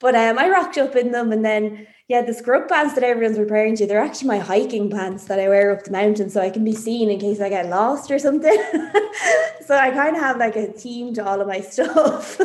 But 0.00 0.14
um, 0.14 0.38
I 0.38 0.50
rocked 0.50 0.76
up 0.76 0.96
in 0.96 1.12
them, 1.12 1.32
and 1.32 1.44
then 1.44 1.86
yeah, 2.08 2.20
the 2.20 2.34
scrub 2.34 2.68
pants 2.68 2.94
that 2.94 3.04
everyone's 3.04 3.38
referring 3.38 3.76
to, 3.76 3.86
they're 3.86 4.02
actually 4.02 4.28
my 4.28 4.38
hiking 4.38 4.90
pants 4.90 5.24
that 5.24 5.40
I 5.40 5.48
wear 5.48 5.70
up 5.70 5.84
the 5.84 5.92
mountain, 5.92 6.28
so 6.28 6.42
I 6.42 6.50
can 6.50 6.62
be 6.62 6.74
seen 6.74 7.08
in 7.08 7.20
case 7.20 7.40
I 7.40 7.48
get 7.48 7.70
lost 7.70 8.10
or 8.10 8.18
something. 8.18 8.52
so 9.66 9.76
I 9.76 9.90
kind 9.92 10.16
of 10.16 10.22
have 10.22 10.36
like 10.36 10.56
a 10.56 10.66
theme 10.66 11.14
to 11.14 11.24
all 11.24 11.40
of 11.40 11.46
my 11.46 11.60
stuff. 11.60 12.38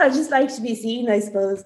I 0.00 0.08
just 0.08 0.32
like 0.32 0.52
to 0.56 0.60
be 0.60 0.74
seen, 0.74 1.08
I 1.08 1.20
suppose. 1.20 1.62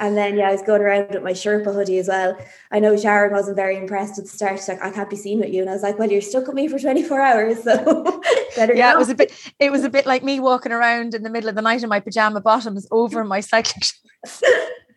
And 0.00 0.16
then 0.16 0.36
yeah, 0.36 0.48
I 0.48 0.52
was 0.52 0.62
going 0.62 0.80
around 0.80 1.10
with 1.10 1.22
my 1.22 1.32
Sherpa 1.32 1.72
hoodie 1.72 1.98
as 1.98 2.08
well. 2.08 2.36
I 2.72 2.80
know 2.80 2.96
Sharon 2.96 3.32
wasn't 3.32 3.56
very 3.56 3.76
impressed 3.76 4.18
at 4.18 4.24
the 4.24 4.30
start. 4.30 4.58
She's 4.58 4.68
like, 4.68 4.82
I 4.82 4.90
can't 4.90 5.10
be 5.10 5.16
seen 5.16 5.38
with 5.40 5.52
you. 5.52 5.60
And 5.60 5.68
I 5.70 5.74
was 5.74 5.82
like, 5.82 5.98
Well, 5.98 6.10
you're 6.10 6.22
stuck 6.22 6.46
with 6.46 6.56
me 6.56 6.68
for 6.68 6.78
24 6.78 7.20
hours. 7.20 7.62
So 7.62 8.20
better 8.56 8.74
Yeah, 8.74 8.92
go. 8.92 8.96
it 8.96 8.98
was 8.98 9.10
a 9.10 9.14
bit 9.14 9.32
it 9.60 9.70
was 9.70 9.84
a 9.84 9.90
bit 9.90 10.06
like 10.06 10.24
me 10.24 10.40
walking 10.40 10.72
around 10.72 11.14
in 11.14 11.22
the 11.22 11.30
middle 11.30 11.50
of 11.50 11.54
the 11.54 11.62
night 11.62 11.82
in 11.82 11.88
my 11.90 12.00
pajama 12.00 12.40
bottoms 12.40 12.86
over 12.90 13.24
my 13.24 13.40
cycling 13.40 13.82
shorts. 13.82 14.42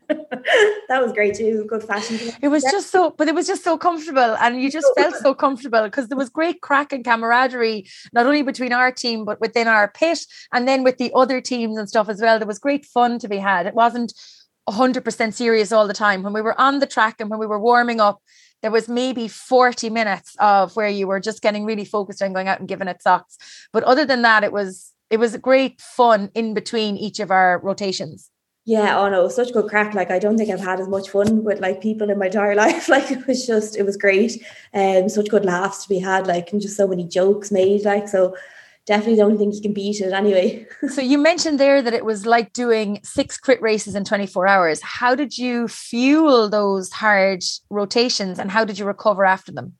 that 0.88 1.02
was 1.02 1.12
great 1.14 1.36
too. 1.36 1.66
Good 1.68 1.84
fashion. 1.84 2.20
It 2.42 2.48
was 2.48 2.64
just 2.64 2.92
so, 2.92 3.12
but 3.12 3.28
it 3.28 3.36
was 3.36 3.48
just 3.48 3.64
so 3.64 3.78
comfortable, 3.78 4.36
and 4.42 4.62
you 4.62 4.70
just 4.70 4.88
felt 4.98 5.16
so 5.16 5.34
comfortable 5.34 5.84
because 5.84 6.08
there 6.08 6.18
was 6.18 6.30
great 6.30 6.62
crack 6.62 6.92
and 6.94 7.04
camaraderie, 7.04 7.88
not 8.14 8.26
only 8.26 8.42
between 8.42 8.74
our 8.74 8.92
team 8.92 9.26
but 9.26 9.40
within 9.40 9.68
our 9.68 9.88
pit, 9.88 10.20
and 10.52 10.68
then 10.68 10.84
with 10.84 10.98
the 10.98 11.12
other 11.16 11.42
teams 11.42 11.78
and 11.78 11.88
stuff 11.90 12.10
as 12.10 12.22
well. 12.22 12.38
There 12.38 12.48
was 12.48 12.60
great 12.60 12.86
fun 12.86 13.20
to 13.20 13.28
be 13.28 13.38
had. 13.38 13.66
It 13.66 13.74
wasn't 13.76 14.14
100% 14.70 15.34
serious 15.34 15.72
all 15.72 15.88
the 15.88 15.94
time. 15.94 16.24
When 16.24 16.34
we 16.34 16.42
were 16.42 16.60
on 16.60 16.80
the 16.80 16.88
track 16.88 17.16
and 17.20 17.30
when 17.30 17.40
we 17.40 17.48
were 17.48 17.60
warming 17.60 18.00
up, 18.00 18.22
there 18.62 18.72
was 18.72 18.88
maybe 18.88 19.28
40 19.28 19.90
minutes 19.90 20.36
of 20.40 20.76
where 20.76 20.88
you 20.88 21.06
were 21.06 21.20
just 21.20 21.42
getting 21.42 21.66
really 21.66 21.86
focused 21.86 22.22
on 22.22 22.34
going 22.34 22.48
out 22.48 22.60
and 22.60 22.68
giving 22.68 22.88
it 22.88 23.02
socks. 23.02 23.38
But 23.74 23.84
other 23.84 24.06
than 24.06 24.22
that, 24.22 24.44
it 24.44 24.54
was 24.54 24.92
it 25.10 25.20
was 25.20 25.38
great 25.38 25.80
fun 25.80 26.32
in 26.34 26.54
between 26.54 26.98
each 26.98 27.20
of 27.20 27.30
our 27.30 27.60
rotations. 27.60 28.32
Yeah, 28.66 28.98
oh 28.98 29.10
no, 29.10 29.28
such 29.28 29.52
good 29.52 29.68
crack. 29.68 29.94
Like 29.94 30.10
I 30.10 30.18
don't 30.18 30.38
think 30.38 30.50
I've 30.50 30.62
had 30.62 30.80
as 30.80 30.88
much 30.88 31.10
fun 31.10 31.44
with 31.44 31.60
like 31.60 31.82
people 31.82 32.10
in 32.10 32.18
my 32.18 32.28
entire 32.28 32.56
life. 32.64 32.88
Like 32.88 33.12
it 33.12 33.28
was 33.28 33.46
just, 33.46 33.76
it 33.76 33.84
was 33.84 33.98
great. 33.98 34.42
And 34.72 35.04
um, 35.04 35.10
such 35.10 35.30
good 35.30 35.44
laughs 35.44 35.84
to 35.84 35.90
be 35.90 36.00
had, 36.00 36.26
like 36.26 36.52
and 36.54 36.62
just 36.62 36.78
so 36.78 36.88
many 36.88 37.06
jokes 37.06 37.52
made. 37.52 37.84
Like 37.84 38.08
so 38.08 38.36
definitely 38.86 39.16
don't 39.16 39.38
think 39.38 39.56
you 39.56 39.62
can 39.62 39.74
beat 39.74 40.02
it 40.02 40.12
anyway. 40.12 40.66
so 40.90 41.02
you 41.02 41.18
mentioned 41.18 41.60
there 41.60 41.82
that 41.82 41.94
it 41.94 42.06
was 42.06 42.26
like 42.26 42.54
doing 42.54 43.00
six 43.04 43.38
crit 43.38 43.62
races 43.62 43.96
in 43.96 44.04
24 44.04 44.48
hours. 44.48 44.82
How 44.82 45.16
did 45.16 45.38
you 45.38 45.68
fuel 45.68 46.50
those 46.50 46.92
hard 46.92 47.44
rotations 47.70 48.40
and 48.40 48.52
how 48.52 48.66
did 48.66 48.78
you 48.78 48.86
recover 48.86 49.26
after 49.26 49.52
them? 49.52 49.74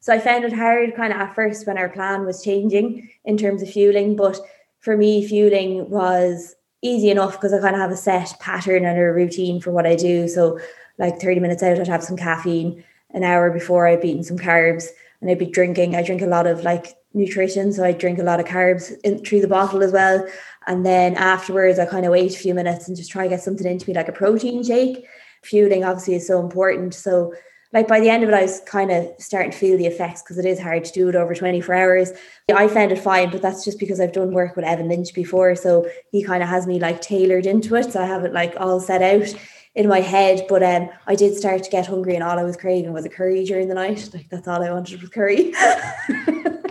So 0.00 0.12
I 0.12 0.20
found 0.20 0.44
it 0.44 0.52
hard 0.52 0.94
kind 0.94 1.12
of 1.12 1.20
at 1.20 1.34
first 1.34 1.66
when 1.66 1.76
our 1.76 1.88
plan 1.88 2.24
was 2.24 2.42
changing 2.42 3.10
in 3.24 3.36
terms 3.36 3.62
of 3.62 3.70
fueling, 3.70 4.14
but 4.14 4.38
for 4.80 4.96
me 4.96 5.26
fueling 5.26 5.90
was 5.90 6.54
easy 6.80 7.10
enough 7.10 7.32
because 7.32 7.52
I 7.52 7.60
kind 7.60 7.74
of 7.74 7.80
have 7.80 7.90
a 7.90 7.96
set 7.96 8.34
pattern 8.38 8.84
and 8.84 8.96
a 8.98 9.02
routine 9.02 9.60
for 9.60 9.72
what 9.72 9.86
I 9.86 9.96
do. 9.96 10.28
So 10.28 10.60
like 10.98 11.20
30 11.20 11.40
minutes 11.40 11.62
out 11.62 11.80
I'd 11.80 11.88
have 11.88 12.04
some 12.04 12.16
caffeine, 12.16 12.84
an 13.10 13.24
hour 13.24 13.50
before 13.50 13.88
I'd 13.88 14.00
be 14.00 14.10
eaten 14.10 14.22
some 14.22 14.38
carbs 14.38 14.86
and 15.20 15.28
I'd 15.28 15.38
be 15.38 15.46
drinking. 15.46 15.96
I 15.96 16.02
drink 16.02 16.22
a 16.22 16.26
lot 16.26 16.46
of 16.46 16.62
like 16.62 16.94
nutrition. 17.18 17.72
So 17.72 17.84
I 17.84 17.92
drink 17.92 18.18
a 18.18 18.22
lot 18.22 18.40
of 18.40 18.46
carbs 18.46 18.92
in, 19.04 19.24
through 19.24 19.40
the 19.40 19.48
bottle 19.48 19.82
as 19.82 19.92
well. 19.92 20.26
And 20.66 20.84
then 20.84 21.14
afterwards, 21.14 21.78
I 21.78 21.86
kind 21.86 22.06
of 22.06 22.12
wait 22.12 22.34
a 22.34 22.38
few 22.38 22.54
minutes 22.54 22.88
and 22.88 22.96
just 22.96 23.10
try 23.10 23.24
to 23.24 23.28
get 23.28 23.42
something 23.42 23.66
into 23.66 23.88
me 23.88 23.94
like 23.94 24.08
a 24.08 24.12
protein 24.12 24.62
shake. 24.62 25.06
Fueling 25.42 25.84
obviously 25.84 26.14
is 26.14 26.26
so 26.26 26.40
important. 26.40 26.94
So 26.94 27.34
like 27.72 27.86
by 27.86 28.00
the 28.00 28.08
end 28.08 28.22
of 28.22 28.30
it, 28.30 28.34
I 28.34 28.42
was 28.42 28.60
kind 28.60 28.90
of 28.90 29.08
starting 29.18 29.50
to 29.50 29.56
feel 29.56 29.76
the 29.76 29.86
effects 29.86 30.22
because 30.22 30.38
it 30.38 30.46
is 30.46 30.58
hard 30.58 30.84
to 30.84 30.92
do 30.92 31.08
it 31.08 31.14
over 31.14 31.34
24 31.34 31.74
hours. 31.74 32.12
I 32.54 32.66
found 32.66 32.92
it 32.92 32.98
fine, 32.98 33.30
but 33.30 33.42
that's 33.42 33.64
just 33.64 33.78
because 33.78 34.00
I've 34.00 34.12
done 34.12 34.32
work 34.32 34.56
with 34.56 34.64
Evan 34.64 34.88
Lynch 34.88 35.12
before. 35.12 35.54
So 35.54 35.88
he 36.10 36.22
kind 36.22 36.42
of 36.42 36.48
has 36.48 36.66
me 36.66 36.80
like 36.80 37.02
tailored 37.02 37.44
into 37.44 37.74
it. 37.76 37.92
So 37.92 38.02
I 38.02 38.06
have 38.06 38.24
it 38.24 38.32
like 38.32 38.54
all 38.58 38.80
set 38.80 39.02
out 39.02 39.34
in 39.74 39.86
my 39.86 40.00
head. 40.00 40.46
But 40.48 40.62
um, 40.62 40.88
I 41.06 41.14
did 41.14 41.36
start 41.36 41.62
to 41.62 41.70
get 41.70 41.86
hungry, 41.86 42.14
and 42.14 42.24
all 42.24 42.38
I 42.38 42.42
was 42.42 42.56
craving 42.56 42.92
was 42.92 43.04
a 43.04 43.10
curry 43.10 43.44
during 43.44 43.68
the 43.68 43.74
night. 43.74 44.10
Like 44.14 44.28
that's 44.30 44.48
all 44.48 44.62
I 44.62 44.72
wanted 44.72 45.00
was 45.00 45.10
curry. 45.10 45.52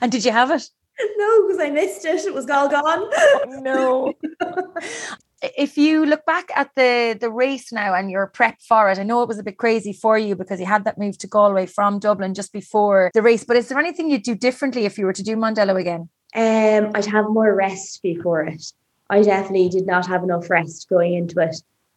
And 0.00 0.10
did 0.12 0.24
you 0.24 0.32
have 0.32 0.50
it? 0.50 0.68
No, 1.16 1.46
because 1.46 1.60
I 1.60 1.70
missed 1.70 2.04
it. 2.04 2.24
It 2.26 2.34
was 2.34 2.48
all 2.50 2.68
gone. 2.68 2.82
Oh, 2.84 3.44
no. 3.62 4.12
if 5.42 5.78
you 5.78 6.04
look 6.04 6.24
back 6.26 6.50
at 6.54 6.70
the 6.76 7.16
the 7.18 7.30
race 7.30 7.72
now 7.72 7.94
and 7.94 8.10
your 8.10 8.26
prep 8.26 8.60
for 8.60 8.90
it, 8.90 8.98
I 8.98 9.02
know 9.02 9.22
it 9.22 9.28
was 9.28 9.38
a 9.38 9.42
bit 9.42 9.56
crazy 9.56 9.92
for 9.92 10.18
you 10.18 10.36
because 10.36 10.60
you 10.60 10.66
had 10.66 10.84
that 10.84 10.98
move 10.98 11.16
to 11.18 11.26
Galway 11.26 11.66
from 11.66 11.98
Dublin 11.98 12.34
just 12.34 12.52
before 12.52 13.10
the 13.14 13.22
race. 13.22 13.44
But 13.44 13.56
is 13.56 13.68
there 13.68 13.78
anything 13.78 14.10
you'd 14.10 14.22
do 14.22 14.34
differently 14.34 14.84
if 14.84 14.98
you 14.98 15.06
were 15.06 15.12
to 15.12 15.22
do 15.22 15.36
Mondello 15.36 15.80
again? 15.80 16.08
Um, 16.34 16.92
I'd 16.94 17.06
have 17.06 17.28
more 17.28 17.54
rest 17.54 18.02
before 18.02 18.42
it. 18.42 18.72
I 19.08 19.22
definitely 19.22 19.68
did 19.68 19.86
not 19.86 20.06
have 20.06 20.22
enough 20.22 20.48
rest 20.50 20.88
going 20.88 21.14
into 21.14 21.40
it. 21.40 21.56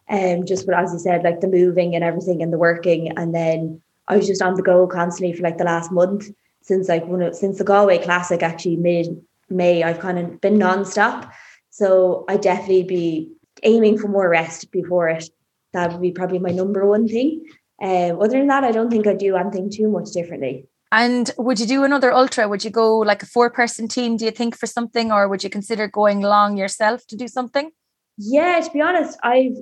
Um, 0.10 0.46
just 0.46 0.66
but 0.66 0.76
as 0.76 0.94
you 0.94 1.00
said, 1.00 1.24
like 1.24 1.42
the 1.42 1.48
moving 1.48 1.96
and 1.96 2.04
everything 2.04 2.42
and 2.42 2.52
the 2.52 2.58
working, 2.58 3.18
and 3.18 3.34
then 3.34 3.82
I 4.08 4.18
was 4.18 4.28
just 4.28 4.42
on 4.42 4.56
the 4.56 4.64
go 4.64 4.88
constantly 4.88 5.36
for 5.36 5.44
like 5.44 5.58
the 5.58 5.64
last 5.64 5.92
month 5.92 6.30
since 6.64 6.90
like 6.90 7.06
when 7.06 7.22
it, 7.22 7.36
since 7.36 7.58
the 7.58 7.64
Galway 7.64 8.00
Classic 8.00 8.42
actually 8.42 8.78
mid 8.78 9.22
May, 9.50 9.84
I've 9.84 10.00
kind 10.00 10.18
of 10.18 10.42
been 10.42 10.58
nonstop. 10.58 11.32
So 11.70 12.26
I 12.28 12.38
definitely 12.38 12.84
be 12.84 13.32
aiming 13.62 13.98
for 13.98 14.08
more 14.08 14.30
rest 14.30 14.72
before 14.72 15.10
it. 15.10 15.30
That 15.74 15.92
would 15.92 16.02
be 16.02 16.12
probably 16.12 16.40
my 16.40 16.52
number 16.52 16.88
one 16.88 17.08
thing. 17.08 17.46
Um, 17.82 18.22
other 18.22 18.38
than 18.38 18.48
that, 18.48 18.64
I 18.64 18.72
don't 18.72 18.90
think 18.90 19.06
I'd 19.06 19.18
do 19.18 19.36
anything 19.36 19.70
too 19.70 19.90
much 19.90 20.12
differently. 20.12 20.68
And 20.92 21.32
would 21.38 21.60
you 21.60 21.66
do 21.66 21.84
another 21.84 22.14
ultra? 22.14 22.48
Would 22.48 22.64
you 22.64 22.70
go 22.70 23.00
like 23.00 23.24
a 23.24 23.26
four 23.26 23.50
person 23.50 23.88
team, 23.88 24.16
do 24.16 24.26
you 24.26 24.32
think, 24.32 24.56
for 24.56 24.68
something, 24.68 25.12
or 25.12 25.28
would 25.28 25.44
you 25.44 25.50
consider 25.50 25.88
going 25.88 26.22
long 26.22 26.56
yourself 26.56 27.06
to 27.08 27.16
do 27.16 27.28
something? 27.28 27.72
Yeah, 28.18 28.60
to 28.60 28.72
be 28.72 28.80
honest, 28.80 29.18
I've 29.24 29.58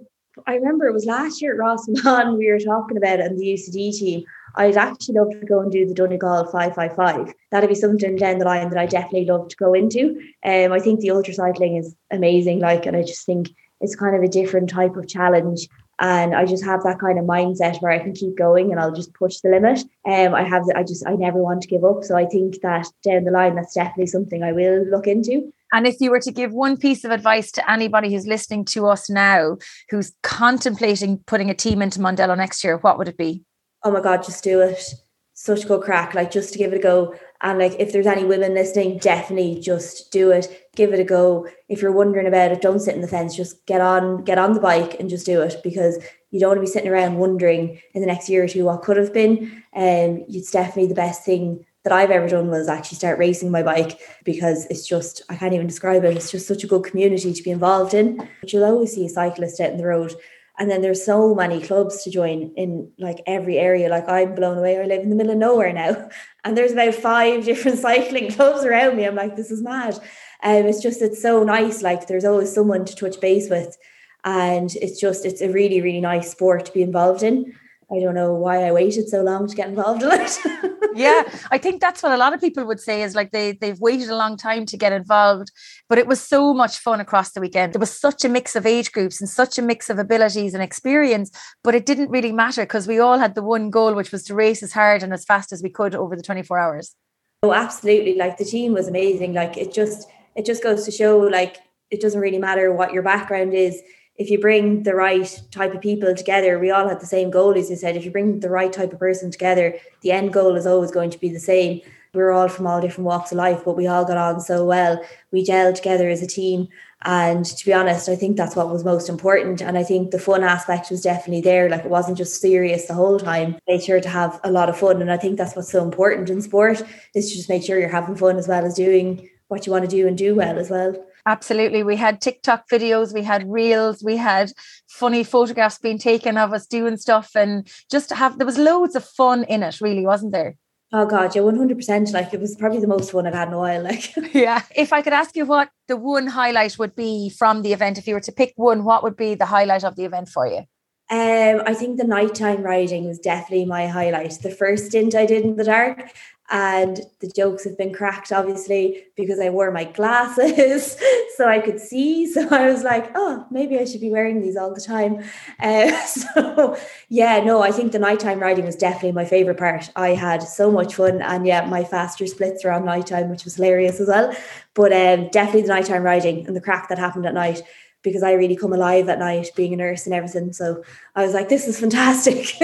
I 0.48 0.56
remember 0.56 0.88
it 0.88 0.94
was 0.94 1.06
last 1.06 1.42
year 1.42 1.54
at 1.54 1.60
Roscommon 1.60 2.38
we 2.38 2.52
were 2.52 2.60
talking 2.60 2.98
about 2.98 3.20
it 3.20 3.26
and 3.26 3.40
the 3.40 3.54
UCD 3.54 3.98
team. 3.98 4.24
I'd 4.56 4.78
actually 4.78 5.16
love 5.16 5.32
to 5.32 5.46
go 5.46 5.62
and 5.62 5.72
do 5.72 5.86
the 5.86 5.94
Donegal 5.94 6.46
555. 6.46 7.34
That'd 7.52 7.70
be 7.70 7.76
something 7.76 8.16
down 8.16 8.40
the 8.40 8.46
line 8.46 8.70
that 8.70 8.80
I 8.80 8.86
definitely 8.86 9.26
love 9.26 9.48
to 9.48 9.56
go 9.56 9.74
into. 9.74 10.22
Um, 10.44 10.74
I 10.74 10.80
think 10.80 11.00
the 11.00 11.12
ultra 11.12 11.34
cycling 11.34 11.78
is 11.78 11.96
amazing, 12.12 12.60
like, 12.60 12.86
and 12.86 12.98
I 12.98 13.04
just 13.04 13.26
think 13.26 13.50
it's 13.80 13.96
kind 13.96 14.16
of 14.16 14.24
a 14.24 14.28
different 14.28 14.70
type 14.70 14.96
of 14.96 15.08
challenge. 15.08 15.68
and 16.00 16.36
I 16.36 16.46
just 16.46 16.66
have 16.66 16.84
that 16.84 17.00
kind 17.00 17.20
of 17.20 17.26
mindset 17.26 17.82
where 17.82 17.92
I 17.92 18.00
can 18.00 18.14
keep 18.14 18.36
going 18.36 18.72
and 18.72 18.80
I'll 18.80 18.94
just 18.94 19.14
push 19.14 19.38
the 19.40 19.50
limit. 19.50 19.80
Um, 20.06 20.34
I 20.34 20.44
have 20.44 20.64
I 20.76 20.84
just 20.84 21.06
I 21.08 21.16
never 21.16 21.42
want 21.42 21.62
to 21.62 21.68
give 21.68 21.86
up. 21.86 22.04
So 22.04 22.18
I 22.18 22.26
think 22.26 22.62
that 22.62 22.88
down 23.04 23.24
the 23.24 23.32
line 23.32 23.56
that's 23.56 23.76
definitely 23.76 24.08
something 24.08 24.44
I 24.44 24.52
will 24.52 24.84
look 24.86 25.08
into. 25.08 25.54
And 25.72 25.88
if 25.88 25.96
you 26.00 26.12
were 26.12 26.20
to 26.20 26.32
give 26.32 26.52
one 26.52 26.78
piece 26.78 27.04
of 27.04 27.12
advice 27.12 27.52
to 27.54 27.72
anybody 27.72 28.14
who's 28.14 28.28
listening 28.28 28.66
to 28.66 28.88
us 28.88 29.10
now, 29.10 29.58
who's 29.90 30.14
contemplating 30.24 31.20
putting 31.28 31.50
a 31.50 31.56
team 31.56 31.82
into 31.82 32.00
Mondello 32.00 32.38
next 32.38 32.64
year, 32.64 32.78
what 32.78 32.98
would 32.98 33.08
it 33.08 33.18
be? 33.18 33.44
Oh 33.84 33.92
my 33.92 34.02
God, 34.02 34.24
just 34.24 34.44
do 34.44 34.62
it. 34.62 34.94
Such 35.34 35.68
good 35.68 35.82
crack, 35.82 36.14
like 36.14 36.30
just 36.30 36.54
to 36.54 36.60
give 36.60 36.74
it 36.74 36.78
a 36.78 36.82
go. 36.82 37.16
And 37.42 37.58
like 37.58 37.74
if 37.80 37.92
there's 37.92 38.06
any 38.06 38.24
women 38.24 38.54
listening, 38.54 39.00
definitely 39.00 39.60
just 39.60 40.12
do 40.12 40.30
it. 40.30 40.70
Give 40.76 40.94
it 40.94 41.00
a 41.00 41.04
go. 41.04 41.48
If 41.68 41.82
you're 41.82 41.92
wondering 41.92 42.28
about 42.28 42.52
it, 42.52 42.62
don't 42.62 42.80
sit 42.80 42.94
in 42.94 43.02
the 43.02 43.08
fence. 43.08 43.36
Just 43.36 43.66
get 43.66 43.82
on, 43.82 44.24
get 44.24 44.38
on 44.38 44.54
the 44.54 44.60
bike 44.60 45.00
and 45.00 45.10
just 45.10 45.26
do 45.26 45.42
it 45.42 45.56
because 45.64 45.98
you 46.30 46.40
don't 46.40 46.50
want 46.50 46.58
to 46.58 46.62
be 46.62 46.68
sitting 46.68 46.92
around 46.92 47.18
wondering 47.18 47.82
in 47.94 48.02
the 48.02 48.08
next 48.08 48.30
year 48.30 48.44
or 48.44 48.48
two 48.48 48.66
what 48.66 48.84
could 48.84 48.98
have 48.98 49.14
been. 49.14 49.64
And 49.74 50.20
um, 50.20 50.26
it's 50.28 50.52
definitely 50.52 50.88
the 50.88 50.96
best 50.96 51.26
thing 51.26 51.66
that 51.84 51.94
I've 51.94 52.12
ever 52.12 52.28
done 52.28 52.50
was 52.50 52.68
actually 52.68 52.98
start 52.98 53.18
racing 53.18 53.50
my 53.50 53.64
bike 53.64 54.00
because 54.24 54.66
it's 54.70 54.88
just 54.88 55.22
I 55.30 55.36
can't 55.36 55.54
even 55.54 55.68
describe 55.68 56.04
it. 56.04 56.16
It's 56.16 56.32
just 56.32 56.48
such 56.48 56.64
a 56.64 56.68
good 56.68 56.84
community 56.84 57.34
to 57.34 57.44
be 57.44 57.50
involved 57.50 57.94
in. 57.94 58.18
But 58.42 58.54
you'll 58.54 58.66
always 58.66 58.94
see 58.94 59.06
a 59.06 59.10
cyclist 59.10 59.60
out 59.60 59.72
in 59.72 59.78
the 59.78 59.86
road. 59.86 60.16
And 60.60 60.70
then 60.70 60.82
there's 60.82 61.04
so 61.04 61.34
many 61.34 61.60
clubs 61.60 62.04
to 62.04 62.12
join 62.12 62.54
in 62.56 62.92
like 63.00 63.22
every 63.26 63.58
area. 63.58 63.90
Like 63.90 64.08
I'm 64.08 64.36
blown 64.36 64.60
away. 64.60 64.80
I 64.80 64.84
live 64.84 65.02
in 65.02 65.10
the 65.10 65.16
middle 65.16 65.32
of 65.32 65.38
nowhere 65.38 65.74
now. 65.74 66.10
And 66.44 66.58
there's 66.58 66.72
about 66.72 66.96
five 66.96 67.46
different 67.46 67.78
cycling 67.78 68.32
clubs 68.32 68.64
around 68.64 68.98
me. 68.98 69.06
I'm 69.06 69.14
like, 69.14 69.36
this 69.36 69.52
is 69.52 69.62
mad. 69.62 69.94
Um, 70.42 70.66
it's 70.66 70.82
just 70.82 71.00
it's 71.02 71.22
so 71.22 71.44
nice. 71.44 71.84
Like 71.84 72.08
there's 72.08 72.26
always 72.26 72.52
someone 72.52 72.84
to 72.86 72.96
touch 72.96 73.22
base 73.22 73.48
with. 73.48 73.78
And 74.24 74.76
it's 74.76 75.00
just 75.00 75.24
it's 75.24 75.42
a 75.42 75.52
really, 75.52 75.82
really 75.82 76.02
nice 76.02 76.32
sport 76.32 76.66
to 76.66 76.72
be 76.72 76.82
involved 76.82 77.22
in. 77.22 77.54
I 77.94 78.00
don't 78.00 78.16
know 78.16 78.34
why 78.34 78.64
I 78.64 78.72
waited 78.72 79.10
so 79.10 79.22
long 79.22 79.48
to 79.48 79.56
get 79.56 79.68
involved 79.68 80.02
in 80.02 80.10
it. 80.14 80.38
yeah, 80.96 81.24
I 81.52 81.58
think 81.58 81.82
that's 81.82 82.02
what 82.02 82.14
a 82.14 82.18
lot 82.18 82.34
of 82.34 82.40
people 82.40 82.64
would 82.66 82.80
say 82.80 83.04
is 83.04 83.16
like 83.16 83.32
they 83.32 83.52
they've 83.52 83.80
waited 83.80 84.10
a 84.10 84.16
long 84.16 84.38
time 84.38 84.66
to 84.68 84.78
get 84.78 84.94
involved, 84.94 85.52
but 85.90 85.98
it 85.98 86.08
was 86.08 86.22
so 86.22 86.54
much 86.54 86.78
fun 86.78 87.02
across 87.02 87.32
the 87.32 87.42
weekend. 87.42 87.74
There 87.74 87.80
was 87.80 87.92
such 87.92 88.24
a 88.24 88.30
mix 88.30 88.56
of 88.56 88.66
age 88.66 88.94
groups 88.94 89.20
and 89.20 89.30
such 89.30 89.58
a 89.58 89.62
mix 89.62 89.90
of 89.90 90.00
abilities 90.00 90.54
and 90.54 90.64
experience, 90.64 91.32
but 91.64 91.76
it 91.76 91.86
didn't 91.86 92.10
really 92.10 92.32
matter 92.32 92.64
because 92.64 92.88
we 92.88 93.00
all 93.00 93.20
had 93.20 93.36
the 93.36 93.44
one 93.44 93.70
goal, 93.70 93.94
which 93.94 94.12
was 94.12 94.24
to 94.24 94.36
race 94.36 94.64
as 94.64 94.72
hard 94.72 95.04
and 95.04 95.12
as 95.12 95.26
fast 95.26 95.52
as 95.52 95.62
we 95.62 95.70
could 95.70 95.94
over 95.94 96.16
the 96.16 96.24
24 96.24 96.58
hours. 96.58 96.96
Oh, 97.44 97.54
absolutely. 97.54 98.16
Like 98.16 98.38
the 98.38 98.46
team 98.46 98.74
was 98.74 98.88
amazing. 98.88 99.34
Like 99.34 99.58
it 99.58 99.74
just 99.74 100.08
it 100.36 100.46
just 100.46 100.64
goes 100.64 100.86
to 100.86 100.92
show 100.92 101.18
like 101.18 101.58
it 101.90 102.00
doesn't 102.00 102.22
really 102.22 102.40
matter 102.40 102.72
what 102.72 102.94
your 102.94 103.04
background 103.04 103.54
is 103.54 103.82
if 104.22 104.30
you 104.30 104.40
bring 104.40 104.84
the 104.84 104.94
right 104.94 105.42
type 105.50 105.74
of 105.74 105.82
people 105.82 106.14
together, 106.14 106.60
we 106.60 106.70
all 106.70 106.88
had 106.88 107.00
the 107.00 107.08
same 107.08 107.32
goal, 107.32 107.58
as 107.58 107.72
you 107.72 107.76
said. 107.76 107.96
If 107.96 108.06
you 108.06 108.12
bring 108.12 108.40
the 108.40 108.52
right 108.52 108.72
type 108.72 108.94
of 108.94 109.00
person 109.00 109.32
together, 109.32 109.74
the 110.02 110.12
end 110.12 110.32
goal 110.32 110.56
is 110.56 110.68
always 110.68 110.92
going 110.92 111.10
to 111.10 111.20
be 111.20 111.30
the 111.30 111.40
same. 111.40 111.82
We're 112.14 112.32
all 112.32 112.48
from 112.48 112.68
all 112.68 112.82
different 112.82 113.08
walks 113.08 113.32
of 113.32 113.38
life, 113.38 113.64
but 113.66 113.76
we 113.76 113.88
all 113.88 114.06
got 114.06 114.18
on 114.18 114.40
so 114.40 114.64
well. 114.64 115.04
We 115.32 115.44
gelled 115.44 115.76
together 115.76 116.08
as 116.08 116.22
a 116.22 116.28
team. 116.28 116.68
And 117.04 117.46
to 117.46 117.66
be 117.66 117.74
honest, 117.74 118.10
I 118.10 118.16
think 118.16 118.38
that's 118.38 118.56
what 118.56 118.70
was 118.70 118.84
most 118.84 119.10
important. 119.10 119.60
And 119.60 119.76
I 119.76 119.84
think 119.84 120.12
the 120.12 120.20
fun 120.20 120.44
aspect 120.44 120.92
was 120.92 121.02
definitely 121.02 121.42
there. 121.42 121.68
Like 121.68 121.84
it 121.84 121.90
wasn't 121.90 122.20
just 122.20 122.40
serious 122.40 122.86
the 122.86 122.94
whole 122.94 123.18
time. 123.18 123.58
Made 123.68 123.84
sure 123.84 124.02
to 124.02 124.10
have 124.10 124.40
a 124.44 124.52
lot 124.52 124.70
of 124.70 124.78
fun. 124.78 125.02
And 125.02 125.12
I 125.12 125.18
think 125.18 125.38
that's 125.38 125.56
what's 125.56 125.72
so 125.72 125.84
important 125.84 126.30
in 126.30 126.44
sport 126.44 126.84
is 127.16 127.32
to 127.32 127.36
just 127.38 127.50
make 127.50 127.64
sure 127.64 127.80
you're 127.80 127.90
having 127.90 128.16
fun 128.16 128.38
as 128.38 128.48
well 128.48 128.66
as 128.66 128.76
doing 128.76 129.28
what 129.48 129.66
you 129.66 129.72
want 129.72 129.84
to 129.84 129.90
do 129.90 130.08
and 130.08 130.16
do 130.16 130.36
well 130.36 130.60
as 130.60 130.70
well. 130.70 130.94
Absolutely. 131.26 131.84
We 131.84 131.96
had 131.96 132.22
TikTok 132.22 132.68
videos, 132.70 133.14
we 133.14 133.24
had 133.24 133.50
reels, 133.50 134.04
we 134.04 134.18
had 134.18 134.52
funny 134.88 135.24
photographs 135.24 135.78
being 135.78 135.98
taken 135.98 136.38
of 136.38 136.54
us 136.54 136.66
doing 136.66 136.98
stuff 136.98 137.32
and 137.36 137.68
just 137.90 138.10
to 138.10 138.16
have 138.16 138.38
there 138.38 138.46
was 138.46 138.58
loads 138.58 138.96
of 138.96 139.06
fun 139.06 139.44
in 139.44 139.64
it, 139.64 139.82
really, 139.82 140.06
wasn't 140.06 140.32
there? 140.32 140.56
Oh 140.94 141.06
god, 141.06 141.34
yeah, 141.36 141.42
one 141.42 141.56
hundred 141.56 141.78
percent. 141.78 142.12
Like 142.12 142.34
it 142.34 142.42
was 142.42 142.56
probably 142.56 142.80
the 142.80 142.88
most 142.88 143.12
fun 143.12 143.26
I've 143.26 143.34
had 143.34 143.48
in 143.48 143.54
a 143.54 143.58
while. 143.58 143.82
Like, 143.84 144.14
yeah. 144.34 144.64
If 144.76 144.92
I 144.92 145.02
could 145.02 145.14
ask 145.14 145.36
you 145.36 145.46
what 145.46 145.70
the 145.88 145.96
one 145.96 146.28
highlight 146.28 146.78
would 146.78 146.96
be 146.96 147.30
from 147.30 147.62
the 147.62 147.72
event, 147.72 147.98
if 147.98 148.08
you 148.08 148.14
were 148.14 148.22
to 148.22 148.32
pick 148.32 148.54
one, 148.58 148.84
what 148.84 149.04
would 149.04 149.16
be 149.16 149.36
the 149.36 149.46
highlight 149.46 149.86
of 149.86 149.96
the 149.96 150.04
event 150.04 150.28
for 150.28 150.48
you? 150.48 150.64
Um, 151.10 151.62
I 151.66 151.74
think 151.74 151.98
the 151.98 152.08
nighttime 152.08 152.64
riding 152.64 153.06
was 153.06 153.20
definitely 153.20 153.66
my 153.66 153.88
highlight. 153.88 154.32
The 154.42 154.50
first 154.50 154.88
stint 154.88 155.14
I 155.14 155.26
did 155.26 155.44
in 155.44 155.58
the 155.58 155.66
dark, 155.66 156.10
and 156.52 157.00
the 157.22 157.32
jokes 157.34 157.64
have 157.64 157.78
been 157.78 157.94
cracked 157.94 158.32
obviously 158.32 159.06
because 159.16 159.40
I 159.40 159.50
wore 159.50 159.72
my 159.72 159.86
glasses 159.86 160.98
so 161.38 161.48
I 161.48 161.60
could 161.60 161.80
see. 161.80 162.32
So 162.32 162.48
I 162.52 162.70
was 162.70 162.84
like, 162.84 163.12
oh, 163.16 163.46
maybe 163.50 163.80
I 163.80 163.86
should 163.86 164.02
be 164.02 164.12
wearing 164.12 164.42
these 164.42 164.58
all 164.58 164.74
the 164.74 164.82
time. 164.82 165.24
Uh, 165.62 165.92
so 166.06 166.78
yeah, 167.10 167.40
no, 167.44 167.62
I 167.62 167.72
think 167.72 167.92
the 167.92 168.00
nighttime 168.00 168.40
riding 168.40 168.66
was 168.66 168.76
definitely 168.76 169.12
my 169.12 169.26
favorite 169.26 169.58
part. 169.58 169.90
I 169.96 170.10
had 170.10 170.42
so 170.42 170.72
much 170.72 170.96
fun, 170.96 171.22
and 171.22 171.46
yeah, 171.46 171.66
my 171.66 171.84
faster 171.84 172.26
splits 172.26 172.66
on 172.66 172.86
nighttime, 172.86 173.30
which 173.30 173.44
was 173.44 173.56
hilarious 173.56 174.00
as 174.00 174.08
well. 174.08 174.36
But 174.74 174.92
um, 174.92 175.30
definitely 175.30 175.64
the 175.64 175.68
nighttime 175.68 176.04
riding 176.04 176.48
and 176.48 176.56
the 176.56 176.62
crack 176.62 176.90
that 176.90 176.98
happened 176.98 177.28
at 177.28 177.36
night 177.36 177.62
because 178.02 178.24
I 178.24 178.34
really 178.34 178.56
come 178.56 178.74
alive 178.74 179.08
at 179.10 179.20
night 179.20 179.50
being 179.56 179.74
a 179.74 179.78
nurse 179.78 180.06
and 180.06 180.16
everything. 180.16 180.54
So 180.54 180.84
I 181.16 181.24
was 181.24 181.34
like, 181.34 181.50
this 181.50 181.68
is 181.68 181.80
fantastic. 181.80 182.56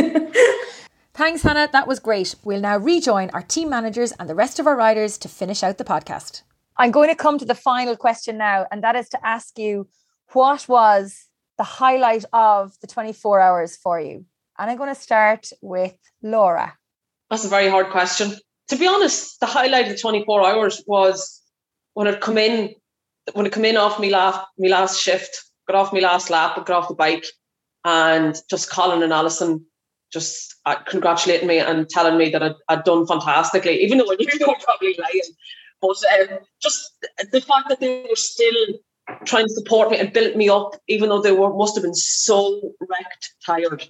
Thanks, 1.17 1.41
Hannah. 1.41 1.67
That 1.73 1.87
was 1.87 1.97
great. 1.99 2.35
We'll 2.43 2.61
now 2.61 2.77
rejoin 2.77 3.31
our 3.31 3.41
team 3.41 3.71
managers 3.71 4.11
and 4.11 4.29
the 4.29 4.35
rest 4.35 4.59
of 4.59 4.67
our 4.67 4.75
riders 4.75 5.17
to 5.17 5.27
finish 5.27 5.63
out 5.63 5.79
the 5.79 5.83
podcast. 5.83 6.43
I'm 6.77 6.91
going 6.91 7.09
to 7.09 7.15
come 7.15 7.39
to 7.39 7.45
the 7.45 7.55
final 7.55 7.95
question 7.95 8.37
now, 8.37 8.67
and 8.69 8.83
that 8.83 8.95
is 8.95 9.09
to 9.09 9.27
ask 9.27 9.57
you 9.57 9.87
what 10.33 10.69
was 10.69 11.25
the 11.57 11.63
highlight 11.63 12.23
of 12.33 12.79
the 12.81 12.85
24 12.85 13.41
hours 13.41 13.75
for 13.75 13.99
you? 13.99 14.25
And 14.59 14.69
I'm 14.69 14.77
going 14.77 14.93
to 14.93 15.01
start 15.01 15.49
with 15.59 15.95
Laura. 16.21 16.77
That's 17.31 17.45
a 17.45 17.49
very 17.49 17.67
hard 17.67 17.89
question. 17.89 18.33
To 18.67 18.75
be 18.75 18.85
honest, 18.85 19.39
the 19.39 19.47
highlight 19.47 19.85
of 19.85 19.93
the 19.93 19.97
24 19.97 20.47
hours 20.47 20.83
was 20.85 21.41
when 21.95 22.05
it 22.05 22.21
come 22.21 22.37
in, 22.37 22.75
when 23.33 23.47
it 23.47 23.53
come 23.53 23.65
in 23.65 23.75
off 23.75 23.99
me 23.99 24.11
last 24.11 24.45
me 24.59 24.69
last 24.69 25.01
shift, 25.01 25.45
got 25.67 25.77
off 25.77 25.91
my 25.91 25.99
last 25.99 26.29
lap, 26.29 26.57
got 26.57 26.69
off 26.69 26.89
the 26.89 26.93
bike, 26.93 27.25
and 27.83 28.35
just 28.51 28.69
Colin 28.69 29.01
and 29.01 29.11
Alison 29.11 29.65
just 30.11 30.55
uh, 30.65 30.75
congratulating 30.75 31.47
me 31.47 31.59
and 31.59 31.89
telling 31.89 32.17
me 32.17 32.29
that 32.29 32.43
I'd, 32.43 32.55
I'd, 32.69 32.83
done 32.83 33.05
fantastically, 33.05 33.83
even 33.83 33.97
though 33.97 34.11
I 34.11 34.15
knew 34.15 34.37
they 34.37 34.45
were 34.45 34.55
probably 34.63 34.97
lying. 34.97 35.21
But 35.81 35.97
um, 36.19 36.39
just 36.61 37.05
the 37.31 37.41
fact 37.41 37.69
that 37.69 37.79
they 37.79 38.05
were 38.09 38.15
still 38.15 38.67
trying 39.25 39.47
to 39.47 39.53
support 39.53 39.91
me 39.91 39.97
and 39.97 40.11
build 40.11 40.35
me 40.35 40.49
up, 40.49 40.75
even 40.87 41.09
though 41.09 41.21
they 41.21 41.31
were 41.31 41.53
must 41.53 41.75
have 41.75 41.83
been 41.83 41.93
so 41.93 42.73
wrecked, 42.79 43.33
tired. 43.45 43.87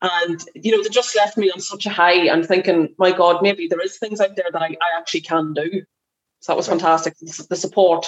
And 0.00 0.40
you 0.54 0.70
know, 0.72 0.82
they 0.82 0.90
just 0.90 1.16
left 1.16 1.36
me 1.36 1.50
on 1.50 1.60
such 1.60 1.86
a 1.86 1.90
high 1.90 2.28
and 2.28 2.46
thinking, 2.46 2.94
my 2.98 3.10
God, 3.10 3.42
maybe 3.42 3.66
there 3.66 3.80
is 3.80 3.98
things 3.98 4.20
out 4.20 4.36
there 4.36 4.50
that 4.52 4.62
I, 4.62 4.68
I 4.68 4.98
actually 4.98 5.22
can 5.22 5.54
do. 5.54 5.82
So 6.40 6.52
that 6.52 6.56
was 6.56 6.68
fantastic. 6.68 7.14
The 7.18 7.56
support. 7.56 8.06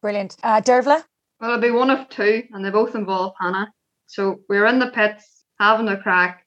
Brilliant. 0.00 0.36
Uh, 0.42 0.62
Dervla? 0.62 1.04
Well, 1.40 1.50
it'll 1.50 1.60
be 1.60 1.70
one 1.70 1.90
of 1.90 2.08
two, 2.08 2.44
and 2.52 2.64
they 2.64 2.70
both 2.70 2.94
involve 2.94 3.34
Hannah. 3.38 3.72
So 4.06 4.40
we 4.48 4.58
were 4.58 4.66
in 4.66 4.78
the 4.78 4.90
pits 4.90 5.44
having 5.58 5.88
a 5.88 6.00
crack, 6.00 6.46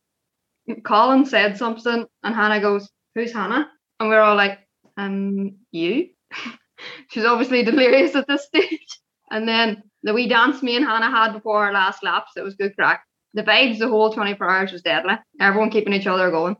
Colin 0.83 1.25
said 1.25 1.57
something, 1.57 2.05
and 2.23 2.35
Hannah 2.35 2.61
goes, 2.61 2.89
"Who's 3.15 3.33
Hannah?" 3.33 3.69
And 3.99 4.09
we're 4.09 4.21
all 4.21 4.35
like, 4.35 4.59
"Um, 4.97 5.57
you." 5.71 6.09
She's 7.09 7.25
obviously 7.25 7.63
delirious 7.63 8.15
at 8.15 8.27
this 8.27 8.45
stage. 8.45 8.99
And 9.31 9.47
then 9.47 9.83
the 10.03 10.13
wee 10.13 10.27
dance 10.27 10.61
me 10.61 10.75
and 10.75 10.85
Hannah 10.85 11.09
had 11.09 11.33
before 11.33 11.65
our 11.65 11.73
last 11.73 12.03
laps, 12.03 12.33
it 12.35 12.43
was 12.43 12.55
good 12.55 12.75
crack. 12.75 13.03
The 13.33 13.43
vibes 13.43 13.79
the 13.79 13.87
whole 13.87 14.13
24 14.13 14.49
hours 14.49 14.71
was 14.71 14.81
deadly. 14.81 15.15
Everyone 15.39 15.71
keeping 15.71 15.93
each 15.93 16.07
other 16.07 16.29
going. 16.29 16.57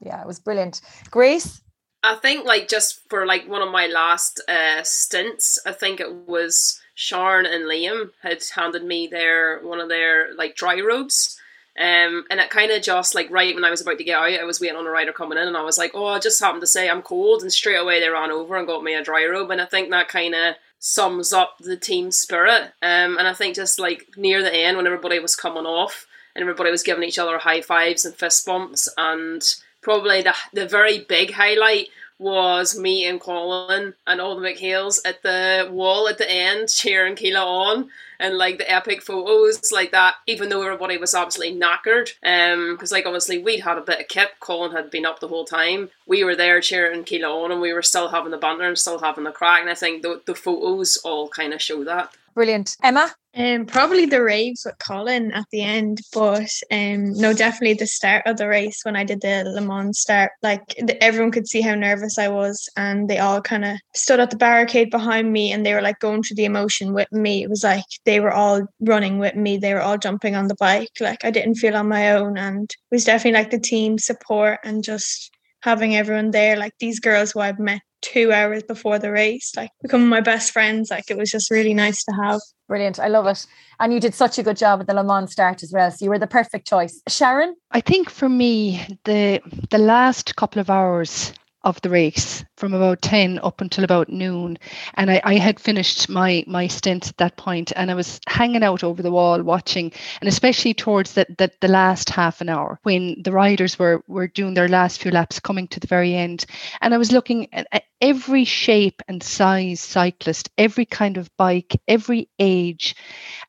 Yeah, 0.00 0.20
it 0.20 0.26
was 0.26 0.40
brilliant. 0.40 0.80
Grace? 1.10 1.62
I 2.02 2.16
think 2.16 2.44
like 2.44 2.68
just 2.68 3.00
for 3.08 3.26
like 3.26 3.48
one 3.48 3.62
of 3.62 3.70
my 3.70 3.86
last 3.86 4.42
uh 4.48 4.82
stints, 4.82 5.58
I 5.66 5.72
think 5.72 6.00
it 6.00 6.12
was 6.26 6.80
Sharon 6.94 7.46
and 7.46 7.64
Liam 7.64 8.10
had 8.22 8.42
handed 8.54 8.84
me 8.84 9.06
their 9.06 9.60
one 9.62 9.80
of 9.80 9.88
their 9.88 10.34
like 10.34 10.56
dry 10.56 10.80
robes 10.80 11.38
um, 11.78 12.24
and 12.30 12.40
it 12.40 12.50
kind 12.50 12.70
of 12.70 12.82
just 12.82 13.14
like 13.14 13.30
right 13.30 13.54
when 13.54 13.64
I 13.64 13.70
was 13.70 13.80
about 13.82 13.98
to 13.98 14.04
get 14.04 14.16
out, 14.16 14.40
I 14.40 14.44
was 14.44 14.60
waiting 14.60 14.76
on 14.76 14.86
a 14.86 14.90
rider 14.90 15.12
coming 15.12 15.38
in, 15.38 15.46
and 15.46 15.56
I 15.56 15.62
was 15.62 15.78
like, 15.78 15.92
"Oh, 15.94 16.06
I 16.06 16.18
just 16.18 16.40
happened 16.40 16.62
to 16.62 16.66
say 16.66 16.88
I'm 16.88 17.02
cold," 17.02 17.42
and 17.42 17.52
straight 17.52 17.76
away 17.76 18.00
they 18.00 18.08
ran 18.08 18.30
over 18.30 18.56
and 18.56 18.66
got 18.66 18.82
me 18.82 18.94
a 18.94 19.04
dry 19.04 19.26
robe, 19.26 19.50
and 19.50 19.60
I 19.60 19.66
think 19.66 19.90
that 19.90 20.08
kind 20.08 20.34
of 20.34 20.54
sums 20.78 21.32
up 21.32 21.58
the 21.58 21.76
team 21.76 22.10
spirit. 22.10 22.72
Um, 22.82 23.18
and 23.18 23.28
I 23.28 23.34
think 23.34 23.56
just 23.56 23.78
like 23.78 24.06
near 24.16 24.42
the 24.42 24.54
end 24.54 24.76
when 24.76 24.86
everybody 24.86 25.18
was 25.18 25.36
coming 25.36 25.66
off 25.66 26.06
and 26.34 26.42
everybody 26.42 26.70
was 26.70 26.82
giving 26.82 27.02
each 27.02 27.18
other 27.18 27.38
high 27.38 27.60
fives 27.60 28.04
and 28.04 28.14
fist 28.14 28.46
bumps, 28.46 28.88
and 28.96 29.42
probably 29.82 30.22
the 30.22 30.34
the 30.52 30.66
very 30.66 31.00
big 31.00 31.32
highlight 31.32 31.88
was 32.18 32.78
me 32.78 33.06
and 33.06 33.20
Colin 33.20 33.94
and 34.06 34.20
all 34.20 34.38
the 34.38 34.46
McHales 34.46 34.98
at 35.04 35.22
the 35.22 35.68
wall 35.70 36.08
at 36.08 36.18
the 36.18 36.30
end 36.30 36.68
cheering 36.68 37.14
Keela 37.14 37.44
on 37.44 37.90
and 38.18 38.38
like 38.38 38.56
the 38.56 38.70
epic 38.70 39.02
photos 39.02 39.70
like 39.70 39.90
that 39.92 40.14
even 40.26 40.48
though 40.48 40.62
everybody 40.62 40.96
was 40.96 41.14
absolutely 41.14 41.58
knackered. 41.60 42.10
Um 42.22 42.74
because 42.74 42.92
like 42.92 43.06
obviously 43.06 43.38
we'd 43.38 43.60
had 43.60 43.78
a 43.78 43.82
bit 43.82 44.00
of 44.00 44.08
kip. 44.08 44.40
Colin 44.40 44.72
had 44.72 44.90
been 44.90 45.06
up 45.06 45.20
the 45.20 45.28
whole 45.28 45.44
time. 45.44 45.90
We 46.06 46.24
were 46.24 46.36
there 46.36 46.60
cheering 46.60 47.04
Keela 47.04 47.28
on 47.28 47.52
and 47.52 47.60
we 47.60 47.72
were 47.72 47.82
still 47.82 48.08
having 48.08 48.30
the 48.30 48.38
banter 48.38 48.64
and 48.64 48.78
still 48.78 48.98
having 48.98 49.24
the 49.24 49.32
crack 49.32 49.60
and 49.60 49.70
I 49.70 49.74
think 49.74 50.02
the, 50.02 50.22
the 50.24 50.34
photos 50.34 50.96
all 51.04 51.28
kind 51.28 51.52
of 51.52 51.60
show 51.60 51.84
that. 51.84 52.14
Brilliant. 52.34 52.76
Emma 52.82 53.14
Um, 53.36 53.66
probably 53.66 54.06
the 54.06 54.22
raves 54.22 54.62
with 54.64 54.78
Colin 54.78 55.30
at 55.32 55.44
the 55.52 55.60
end, 55.60 56.00
but 56.14 56.48
um, 56.72 57.12
no, 57.12 57.34
definitely 57.34 57.74
the 57.74 57.86
start 57.86 58.22
of 58.24 58.38
the 58.38 58.48
race 58.48 58.80
when 58.82 58.96
I 58.96 59.04
did 59.04 59.20
the 59.20 59.44
Le 59.44 59.60
Mans 59.60 59.98
start. 59.98 60.32
Like 60.42 60.62
the, 60.78 60.96
everyone 61.04 61.32
could 61.32 61.46
see 61.46 61.60
how 61.60 61.74
nervous 61.74 62.18
I 62.18 62.28
was, 62.28 62.66
and 62.78 63.10
they 63.10 63.18
all 63.18 63.42
kind 63.42 63.66
of 63.66 63.76
stood 63.94 64.20
at 64.20 64.30
the 64.30 64.38
barricade 64.38 64.90
behind 64.90 65.34
me, 65.34 65.52
and 65.52 65.66
they 65.66 65.74
were 65.74 65.82
like 65.82 65.98
going 65.98 66.22
through 66.22 66.36
the 66.36 66.46
emotion 66.46 66.94
with 66.94 67.12
me. 67.12 67.42
It 67.42 67.50
was 67.50 67.62
like 67.62 67.84
they 68.06 68.20
were 68.20 68.32
all 68.32 68.66
running 68.80 69.18
with 69.18 69.34
me. 69.34 69.58
They 69.58 69.74
were 69.74 69.82
all 69.82 69.98
jumping 69.98 70.34
on 70.34 70.48
the 70.48 70.56
bike. 70.58 70.92
Like 70.98 71.22
I 71.22 71.30
didn't 71.30 71.56
feel 71.56 71.76
on 71.76 71.90
my 71.90 72.12
own, 72.12 72.38
and 72.38 72.70
it 72.70 72.94
was 72.94 73.04
definitely 73.04 73.38
like 73.38 73.50
the 73.50 73.60
team 73.60 73.98
support 73.98 74.60
and 74.64 74.82
just 74.82 75.30
having 75.60 75.94
everyone 75.94 76.30
there. 76.30 76.56
Like 76.56 76.72
these 76.80 77.00
girls 77.00 77.32
who 77.32 77.40
I've 77.40 77.58
met 77.58 77.82
two 78.02 78.32
hours 78.32 78.62
before 78.62 78.98
the 78.98 79.10
race, 79.10 79.52
like 79.56 79.70
becoming 79.82 80.08
my 80.08 80.20
best 80.20 80.52
friends. 80.52 80.90
Like 80.90 81.10
it 81.10 81.16
was 81.16 81.30
just 81.30 81.50
really 81.50 81.74
nice 81.74 82.04
to 82.04 82.12
have. 82.22 82.40
Brilliant. 82.68 82.98
I 82.98 83.08
love 83.08 83.26
it. 83.26 83.46
And 83.78 83.92
you 83.92 84.00
did 84.00 84.14
such 84.14 84.38
a 84.38 84.42
good 84.42 84.56
job 84.56 84.80
at 84.80 84.86
the 84.86 84.94
Le 84.94 85.04
Mans 85.04 85.30
start 85.30 85.62
as 85.62 85.72
well. 85.72 85.90
So 85.90 86.04
you 86.04 86.10
were 86.10 86.18
the 86.18 86.26
perfect 86.26 86.66
choice. 86.66 87.00
Sharon? 87.08 87.54
I 87.70 87.80
think 87.80 88.10
for 88.10 88.28
me, 88.28 88.98
the 89.04 89.40
the 89.70 89.78
last 89.78 90.36
couple 90.36 90.60
of 90.60 90.70
hours 90.70 91.32
of 91.66 91.82
the 91.82 91.90
race 91.90 92.44
from 92.56 92.72
about 92.72 93.02
10 93.02 93.40
up 93.42 93.60
until 93.60 93.82
about 93.82 94.08
noon. 94.08 94.56
And 94.94 95.10
I, 95.10 95.20
I, 95.24 95.34
had 95.34 95.58
finished 95.58 96.08
my 96.08 96.44
my 96.46 96.68
stint 96.68 97.08
at 97.08 97.16
that 97.16 97.36
point 97.36 97.72
and 97.74 97.90
I 97.90 97.94
was 97.94 98.20
hanging 98.28 98.62
out 98.62 98.84
over 98.84 99.02
the 99.02 99.10
wall 99.10 99.42
watching 99.42 99.90
and 100.20 100.28
especially 100.28 100.74
towards 100.74 101.14
the, 101.14 101.26
the, 101.36 101.50
the 101.60 101.68
last 101.68 102.08
half 102.08 102.40
an 102.40 102.48
hour 102.48 102.78
when 102.84 103.20
the 103.20 103.32
riders 103.32 103.80
were 103.80 104.04
were 104.06 104.28
doing 104.28 104.54
their 104.54 104.68
last 104.68 105.02
few 105.02 105.10
laps 105.10 105.40
coming 105.40 105.66
to 105.68 105.80
the 105.80 105.88
very 105.88 106.14
end. 106.14 106.46
And 106.80 106.94
I 106.94 106.98
was 106.98 107.10
looking 107.10 107.52
at, 107.52 107.66
at 107.72 107.82
every 108.00 108.44
shape 108.44 109.02
and 109.08 109.20
size 109.20 109.80
cyclist 109.80 110.50
every 110.56 110.84
kind 110.84 111.16
of 111.16 111.34
bike 111.36 111.80
every 111.88 112.28
age 112.38 112.94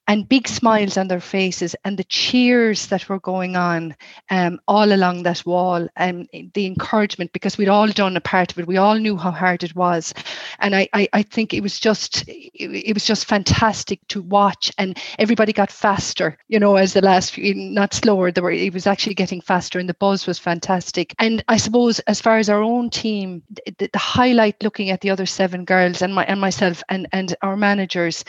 and 0.08 0.30
big 0.30 0.48
smiles 0.48 0.98
on 0.98 1.08
their 1.08 1.20
faces 1.20 1.76
and 1.84 1.98
the 1.98 2.04
cheers 2.06 2.88
that 2.88 3.10
were 3.10 3.20
going 3.20 3.56
on 3.56 3.96
um, 4.30 4.60
all 4.68 4.94
along 4.94 5.24
that 5.24 5.46
wall 5.46 5.88
and 5.96 6.28
the 6.54 6.66
encouragement 6.66 7.32
because 7.34 7.58
we'd 7.58 7.68
all 7.68 7.88
done 7.88 8.16
a 8.16 8.22
part 8.22 8.52
of 8.52 8.60
it. 8.60 8.68
We 8.68 8.78
all 8.78 8.96
knew 8.96 9.18
how 9.18 9.32
hard 9.32 9.64
it 9.64 9.76
was. 9.76 10.14
And 10.60 10.76
i 10.76 10.88
i, 10.94 11.08
I 11.14 11.24
think 11.24 11.54
it 11.54 11.62
was 11.62 11.80
just 11.80 12.24
it, 12.28 12.94
was 12.94 13.06
just 13.06 13.26
fantastic 13.26 14.00
to 14.08 14.22
watch 14.22 14.72
and 14.78 14.98
everybody 15.20 15.54
got 15.54 15.72
faster 15.72 16.38
you 16.48 16.60
know 16.60 16.76
as 16.76 16.94
the 16.94 17.02
last 17.02 17.32
few 17.32 17.54
not 17.54 17.94
slower 17.94 18.32
there 18.32 18.44
were 18.44 18.52
it 18.52 18.74
was 18.74 18.88
actually 18.88 19.14
getting 19.14 19.42
faster 19.42 19.80
and 19.80 19.90
the 19.90 19.94
buzz 19.96 20.26
was 20.26 20.40
fantastic. 20.40 21.14
And 21.20 21.44
i 21.48 21.58
suppose 21.58 22.00
as 22.02 22.22
far 22.22 22.38
as 22.38 22.50
our 22.50 22.62
own 22.62 22.90
team 22.90 23.44
the, 23.78 23.90
the 23.92 24.00
highlight 24.00 24.62
looking 24.64 24.90
at 24.90 25.02
the 25.02 25.10
other 25.10 25.26
seven 25.26 25.66
girls 25.66 26.02
and 26.02 26.14
my 26.14 26.26
and 26.26 26.40
myself 26.42 26.84
and 26.90 27.08
and 27.12 27.36
our 27.42 27.58
managers 27.58 28.24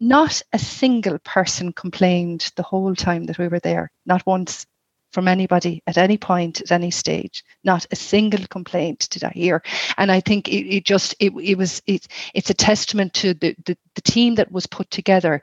not 0.00 0.42
a 0.52 0.58
single 0.58 1.18
person 1.20 1.72
complained 1.72 2.52
the 2.56 2.62
whole 2.62 2.94
time 2.94 3.24
that 3.24 3.38
we 3.38 3.48
were 3.48 3.60
there, 3.60 3.90
not 4.04 4.24
once 4.26 4.66
from 5.16 5.28
anybody 5.28 5.82
at 5.86 5.96
any 5.96 6.18
point 6.18 6.60
at 6.60 6.70
any 6.70 6.90
stage. 6.90 7.42
Not 7.64 7.86
a 7.90 7.96
single 7.96 8.46
complaint 8.48 9.08
did 9.10 9.24
i 9.24 9.30
hear. 9.30 9.62
And 9.96 10.12
i 10.12 10.20
think 10.20 10.48
it, 10.48 10.66
it 10.76 10.84
just 10.84 11.14
it, 11.18 11.32
it 11.42 11.56
was 11.56 11.82
it, 11.86 12.06
it's 12.34 12.50
a 12.50 12.54
testament 12.54 13.14
to 13.14 13.32
the, 13.32 13.56
the 13.64 13.78
the 13.94 14.02
team 14.02 14.34
that 14.34 14.52
was 14.52 14.66
put 14.66 14.90
together 14.90 15.40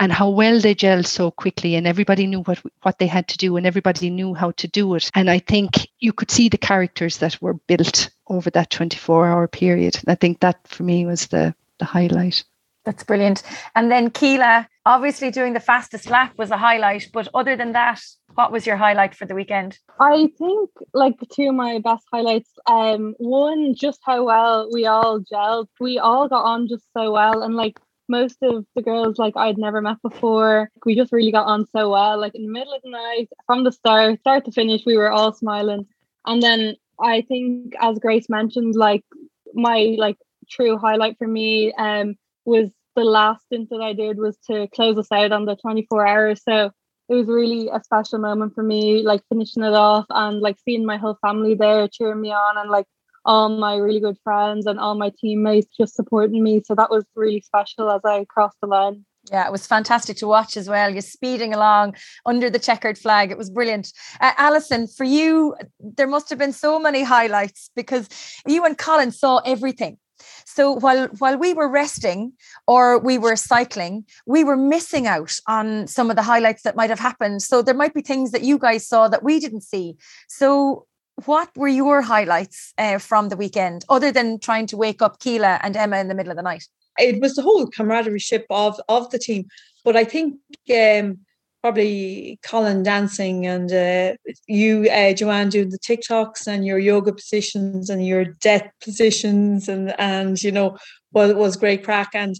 and 0.00 0.12
how 0.12 0.28
well 0.30 0.60
they 0.60 0.74
gelled 0.74 1.06
so 1.06 1.30
quickly 1.30 1.74
and 1.76 1.86
everybody 1.86 2.26
knew 2.26 2.42
what 2.42 2.60
what 2.82 2.98
they 2.98 3.06
had 3.06 3.28
to 3.28 3.36
do 3.36 3.56
and 3.56 3.66
everybody 3.66 4.10
knew 4.10 4.34
how 4.34 4.50
to 4.52 4.66
do 4.66 4.94
it. 4.96 5.10
And 5.14 5.30
i 5.30 5.38
think 5.38 5.88
you 6.00 6.12
could 6.12 6.30
see 6.30 6.48
the 6.48 6.58
characters 6.58 7.18
that 7.18 7.40
were 7.40 7.54
built 7.54 8.10
over 8.26 8.50
that 8.50 8.70
24 8.70 9.28
hour 9.28 9.48
period. 9.48 10.00
I 10.08 10.16
think 10.16 10.40
that 10.40 10.66
for 10.66 10.82
me 10.82 11.06
was 11.06 11.28
the 11.28 11.54
the 11.78 11.84
highlight 11.84 12.42
that's 12.88 13.04
brilliant. 13.04 13.42
And 13.74 13.90
then 13.90 14.08
Keela, 14.08 14.66
obviously 14.86 15.30
doing 15.30 15.52
the 15.52 15.60
fastest 15.60 16.08
lap 16.08 16.32
was 16.38 16.50
a 16.50 16.56
highlight, 16.56 17.08
but 17.12 17.28
other 17.34 17.54
than 17.54 17.72
that, 17.72 18.00
what 18.34 18.50
was 18.50 18.66
your 18.66 18.78
highlight 18.78 19.14
for 19.14 19.26
the 19.26 19.34
weekend? 19.34 19.78
I 20.00 20.30
think 20.38 20.70
like 20.94 21.16
two 21.30 21.50
of 21.50 21.54
my 21.54 21.80
best 21.80 22.06
highlights. 22.10 22.48
Um, 22.66 23.14
one 23.18 23.74
just 23.74 24.00
how 24.02 24.24
well 24.24 24.70
we 24.72 24.86
all 24.86 25.20
gelled. 25.20 25.66
We 25.78 25.98
all 25.98 26.30
got 26.30 26.46
on 26.46 26.66
just 26.66 26.84
so 26.96 27.12
well, 27.12 27.42
and 27.42 27.54
like 27.56 27.78
most 28.08 28.38
of 28.40 28.64
the 28.74 28.80
girls 28.80 29.18
like 29.18 29.36
I'd 29.36 29.58
never 29.58 29.82
met 29.82 30.00
before. 30.00 30.70
We 30.86 30.96
just 30.96 31.12
really 31.12 31.32
got 31.32 31.46
on 31.46 31.66
so 31.76 31.90
well. 31.90 32.18
Like 32.18 32.34
in 32.34 32.46
the 32.46 32.52
middle 32.52 32.72
of 32.72 32.80
the 32.82 32.90
night, 32.90 33.28
from 33.44 33.64
the 33.64 33.72
start, 33.72 34.18
start 34.20 34.46
to 34.46 34.52
finish, 34.52 34.86
we 34.86 34.96
were 34.96 35.10
all 35.10 35.34
smiling. 35.34 35.86
And 36.24 36.42
then 36.42 36.76
I 36.98 37.20
think, 37.20 37.74
as 37.82 37.98
Grace 37.98 38.30
mentioned, 38.30 38.76
like 38.76 39.04
my 39.52 39.94
like 39.98 40.16
true 40.48 40.78
highlight 40.78 41.18
for 41.18 41.28
me 41.28 41.74
um 41.74 42.14
was 42.48 42.70
the 42.98 43.04
last 43.04 43.44
stint 43.44 43.70
that 43.70 43.80
I 43.80 43.92
did 43.92 44.18
was 44.18 44.36
to 44.48 44.66
close 44.74 44.98
us 44.98 45.12
out 45.12 45.30
on 45.30 45.44
the 45.44 45.54
24 45.54 46.06
hours. 46.06 46.42
So 46.42 46.72
it 47.08 47.14
was 47.14 47.28
really 47.28 47.68
a 47.68 47.80
special 47.82 48.18
moment 48.18 48.54
for 48.54 48.64
me, 48.64 49.02
like 49.02 49.22
finishing 49.28 49.62
it 49.62 49.72
off 49.72 50.06
and 50.10 50.40
like 50.40 50.56
seeing 50.64 50.84
my 50.84 50.96
whole 50.96 51.16
family 51.22 51.54
there 51.54 51.86
cheering 51.88 52.20
me 52.20 52.32
on 52.32 52.58
and 52.58 52.70
like 52.70 52.86
all 53.24 53.48
my 53.50 53.76
really 53.76 54.00
good 54.00 54.18
friends 54.24 54.66
and 54.66 54.80
all 54.80 54.96
my 54.96 55.12
teammates 55.20 55.68
just 55.76 55.94
supporting 55.94 56.42
me. 56.42 56.60
So 56.64 56.74
that 56.74 56.90
was 56.90 57.04
really 57.14 57.40
special 57.40 57.88
as 57.90 58.00
I 58.04 58.24
crossed 58.24 58.58
the 58.60 58.66
line. 58.66 59.04
Yeah, 59.30 59.46
it 59.46 59.52
was 59.52 59.66
fantastic 59.66 60.16
to 60.18 60.26
watch 60.26 60.56
as 60.56 60.68
well. 60.68 60.90
You're 60.90 61.02
speeding 61.02 61.54
along 61.54 61.94
under 62.26 62.50
the 62.50 62.58
checkered 62.58 62.98
flag. 62.98 63.30
It 63.30 63.38
was 63.38 63.50
brilliant. 63.50 63.92
Uh, 64.20 64.32
Alison, 64.38 64.88
for 64.88 65.04
you, 65.04 65.54
there 65.78 66.06
must 66.06 66.30
have 66.30 66.38
been 66.38 66.52
so 66.52 66.78
many 66.80 67.02
highlights 67.04 67.70
because 67.76 68.08
you 68.46 68.64
and 68.64 68.76
Colin 68.76 69.12
saw 69.12 69.38
everything. 69.38 69.98
So 70.44 70.72
while 70.72 71.06
while 71.18 71.36
we 71.36 71.54
were 71.54 71.68
resting 71.68 72.32
or 72.66 72.98
we 72.98 73.18
were 73.18 73.36
cycling, 73.36 74.04
we 74.26 74.44
were 74.44 74.56
missing 74.56 75.06
out 75.06 75.34
on 75.46 75.86
some 75.86 76.10
of 76.10 76.16
the 76.16 76.22
highlights 76.22 76.62
that 76.62 76.76
might 76.76 76.90
have 76.90 76.98
happened. 76.98 77.42
So 77.42 77.62
there 77.62 77.74
might 77.74 77.94
be 77.94 78.02
things 78.02 78.30
that 78.32 78.42
you 78.42 78.58
guys 78.58 78.86
saw 78.86 79.08
that 79.08 79.22
we 79.22 79.40
didn't 79.40 79.62
see. 79.62 79.96
So 80.28 80.86
what 81.24 81.50
were 81.56 81.68
your 81.68 82.02
highlights 82.02 82.72
uh, 82.78 82.98
from 82.98 83.28
the 83.28 83.36
weekend, 83.36 83.84
other 83.88 84.12
than 84.12 84.38
trying 84.38 84.66
to 84.68 84.76
wake 84.76 85.02
up 85.02 85.18
Keela 85.18 85.58
and 85.62 85.76
Emma 85.76 85.98
in 85.98 86.08
the 86.08 86.14
middle 86.14 86.30
of 86.30 86.36
the 86.36 86.42
night? 86.42 86.64
It 86.98 87.20
was 87.20 87.34
the 87.34 87.42
whole 87.42 87.66
camaraderie 87.66 88.18
ship 88.18 88.46
of 88.50 88.80
of 88.88 89.10
the 89.10 89.18
team. 89.18 89.46
But 89.84 89.96
I 89.96 90.04
think 90.04 90.34
um, 90.74 91.18
probably 91.62 92.38
Colin 92.42 92.82
dancing 92.82 93.46
and 93.46 93.72
uh, 93.72 94.14
you, 94.46 94.88
uh, 94.90 95.12
Joanne, 95.12 95.48
doing 95.48 95.70
the 95.70 95.78
TikToks 95.78 96.46
and 96.46 96.64
your 96.64 96.78
yoga 96.78 97.12
positions 97.12 97.90
and 97.90 98.06
your 98.06 98.24
death 98.24 98.68
positions 98.82 99.68
and 99.68 99.98
and 99.98 100.42
you 100.42 100.52
know 100.52 100.76
was 101.12 101.34
was 101.34 101.56
great 101.56 101.84
crack. 101.84 102.10
And 102.14 102.36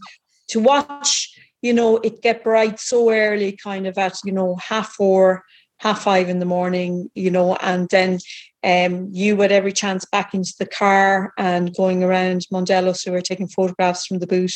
to 0.49 0.61
watch 0.61 1.31
you 1.63 1.73
know 1.73 1.97
it 1.99 2.23
get 2.23 2.45
bright 2.45 2.79
so 2.79 3.11
early, 3.11 3.59
kind 3.63 3.87
of 3.87 3.99
at 3.99 4.17
you 4.25 4.33
know 4.33 4.57
half 4.57 4.91
four, 4.91 5.45
half 5.79 6.03
five 6.03 6.29
in 6.29 6.39
the 6.39 6.45
morning, 6.45 7.11
you 7.15 7.31
know, 7.31 7.57
and 7.57 7.89
then 7.91 8.19
um, 8.65 9.09
you 9.13 9.41
at 9.43 9.53
every 9.53 9.73
chance 9.73 10.05
back 10.05 10.35
into 10.35 10.53
the 10.59 10.67
car 10.67 11.33
and 11.39 11.75
going 11.77 12.03
around 12.03 12.47
Mondello. 12.53 12.95
who 13.05 13.13
we 13.13 13.19
are 13.19 13.23
taking 13.23 13.49
photographs 13.49 14.07
from 14.07 14.19
the 14.19 14.27
boot 14.27 14.53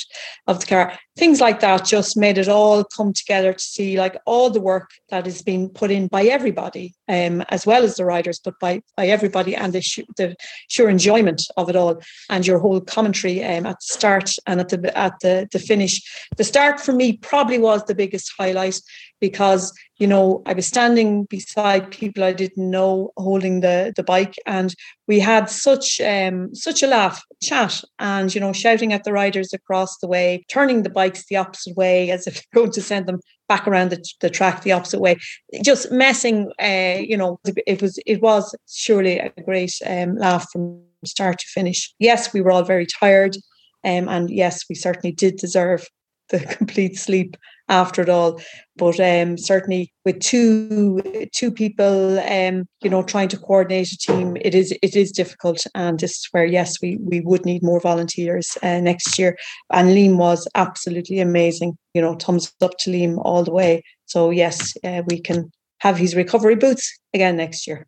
of 0.47 0.61
the 0.61 0.67
car. 0.67 0.99
Things 1.17 1.41
like 1.41 1.61
that 1.61 1.85
just 1.85 2.17
made 2.17 2.39
it 2.39 2.49
all 2.49 2.85
come 2.85 3.13
together 3.13 3.53
to 3.53 3.63
see 3.63 3.99
like 3.99 4.17
all 4.27 4.51
the 4.51 4.61
work 4.61 4.91
that 5.11 5.27
has 5.27 5.43
been 5.43 5.69
put 5.69 5.91
in 5.91 6.09
by 6.09 6.25
everybody, 6.25 6.95
um, 7.09 7.43
as 7.49 7.67
well 7.67 7.85
as 7.85 7.97
the 7.97 8.05
riders, 8.05 8.41
but 8.43 8.55
by 8.61 8.83
by 8.97 9.07
everybody 9.07 9.55
and 9.55 9.73
the, 9.73 9.83
sh- 9.83 10.01
the 10.17 10.35
sheer 10.69 10.89
enjoyment 10.89 11.43
of 11.57 11.69
it 11.69 11.77
all 11.77 12.01
and 12.31 12.47
your 12.47 12.59
whole 12.59 12.81
commentary 12.81 13.45
um, 13.45 13.67
at 13.67 13.77
the 13.77 13.95
start 13.95 14.31
and 14.47 14.61
at 14.61 14.71
the 14.71 14.99
at 14.99 15.15
the, 15.21 15.49
the 15.53 15.59
finish. 15.59 16.01
The 16.37 16.45
start 16.45 16.81
for 16.81 16.93
me 16.93 17.19
probably 17.19 17.59
was 17.59 17.85
the 17.85 17.95
biggest 17.95 18.33
highlight 18.39 18.81
because 19.21 19.73
you 19.99 20.07
know 20.07 20.43
I 20.47 20.53
was 20.53 20.67
standing 20.67 21.25
beside 21.25 21.91
people 21.91 22.25
I 22.25 22.33
didn't 22.33 22.71
know 22.71 23.13
holding 23.17 23.61
the 23.61 23.92
the 23.97 24.03
bike 24.03 24.35
and 24.47 24.75
we 25.09 25.19
had 25.19 25.49
such 25.49 26.01
um 26.01 26.55
such 26.55 26.83
a 26.83 26.87
laugh 26.87 27.23
chat 27.43 27.83
and 27.99 28.35
you 28.35 28.41
know 28.41 28.53
shouting 28.53 28.93
at 28.93 29.05
the 29.05 29.13
riders 29.13 29.53
across 29.53 29.99
the 29.99 30.09
way 30.09 30.45
turning 30.49 30.83
the 30.83 30.91
bikes 30.91 31.27
the 31.27 31.37
opposite 31.37 31.77
way 31.77 32.11
as 32.17 32.27
if 32.27 32.43
going 32.55 32.71
to 32.71 32.83
send 32.83 33.07
them 33.07 33.21
back 33.49 33.67
around 33.67 33.91
the, 33.91 34.03
the 34.21 34.31
track 34.31 34.63
the 34.63 34.73
opposite 34.73 35.01
way. 35.01 35.17
Just 35.63 35.91
messing 35.91 36.51
uh 36.63 36.99
you 37.01 37.17
know 37.17 37.41
it 37.67 37.83
was 37.83 37.99
it 38.07 38.23
was 38.23 38.55
surely 38.69 39.19
a 39.19 39.31
great 39.45 39.75
um 39.87 40.17
laugh 40.17 40.47
from 40.51 40.81
start 41.05 41.39
to 41.41 41.47
finish. 41.47 41.93
Yes 41.99 42.33
we 42.33 42.41
were 42.41 42.53
all 42.53 42.65
very 42.65 42.87
tired 42.87 43.37
um, 43.85 44.09
and 44.09 44.31
yes 44.31 44.65
we 44.69 44.75
certainly 44.75 45.13
did 45.13 45.37
deserve 45.37 45.89
the 46.33 46.41
complete 46.59 46.99
sleep 46.99 47.37
after 47.69 48.03
it 48.03 48.09
all. 48.09 48.41
But 48.77 48.99
um, 48.99 49.39
certainly 49.39 49.93
with 50.05 50.21
two 50.21 51.01
two 51.33 51.51
people, 51.51 52.19
um, 52.19 52.67
you 52.83 52.91
know, 52.91 53.03
trying 53.03 53.29
to 53.29 53.39
coordinate 53.39 53.93
a 53.93 53.99
team, 53.99 54.37
it 54.41 54.55
is 54.55 54.73
it 54.83 54.97
is 54.97 55.13
difficult. 55.13 55.65
And 55.75 56.01
this 56.01 56.13
is 56.13 56.29
where 56.33 56.45
yes, 56.45 56.81
we 56.83 56.99
we 57.01 57.21
would 57.21 57.45
need 57.45 57.63
more 57.63 57.81
volunteers 57.81 58.59
uh, 58.63 58.81
next 58.81 59.19
year. 59.19 59.37
And 59.71 59.91
Liam 59.91 60.17
was 60.17 60.49
absolutely 60.55 61.21
amazing. 61.21 61.77
You 61.95 62.03
know, 62.03 62.15
thumbs 62.15 62.53
up 62.61 62.77
to 62.81 62.91
Liam 62.91 63.19
all 63.25 63.45
the 63.45 63.53
way. 63.53 63.83
So 64.07 64.31
yes, 64.31 64.75
uh, 64.85 65.03
we 65.07 65.21
can 65.21 65.51
have 65.79 65.97
his 65.97 66.15
recovery 66.15 66.57
boots 66.57 66.99
again 67.15 67.37
next 67.37 67.67
year. 67.67 67.87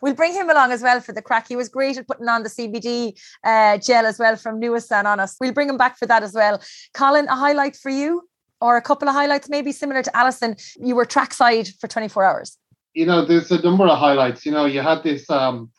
We'll 0.00 0.14
bring 0.14 0.32
him 0.32 0.50
along 0.50 0.72
as 0.72 0.82
well 0.82 1.00
for 1.00 1.12
the 1.12 1.22
crack. 1.22 1.48
He 1.48 1.56
was 1.56 1.68
great 1.68 1.96
at 1.98 2.06
putting 2.06 2.28
on 2.28 2.42
the 2.42 2.48
CBD 2.48 3.18
uh, 3.44 3.78
gel 3.78 4.06
as 4.06 4.18
well 4.18 4.36
from 4.36 4.60
Nuasan 4.60 5.04
on 5.04 5.20
us. 5.20 5.36
We'll 5.40 5.52
bring 5.52 5.68
him 5.68 5.76
back 5.76 5.98
for 5.98 6.06
that 6.06 6.22
as 6.22 6.32
well. 6.34 6.62
Colin, 6.94 7.26
a 7.28 7.36
highlight 7.36 7.76
for 7.76 7.90
you? 7.90 8.28
or 8.60 8.76
a 8.76 8.82
couple 8.82 9.08
of 9.08 9.14
highlights, 9.14 9.48
maybe 9.48 9.72
similar 9.72 10.02
to 10.02 10.16
Alison? 10.16 10.56
You 10.78 10.94
were 10.94 11.04
trackside 11.04 11.68
for 11.80 11.88
24 11.88 12.24
hours. 12.24 12.58
You 12.94 13.06
know, 13.06 13.24
there's 13.24 13.50
a 13.50 13.60
number 13.60 13.86
of 13.86 13.98
highlights. 13.98 14.46
You 14.46 14.52
know, 14.52 14.64
you 14.64 14.80
had 14.80 15.02
this. 15.02 15.28
Um, 15.28 15.70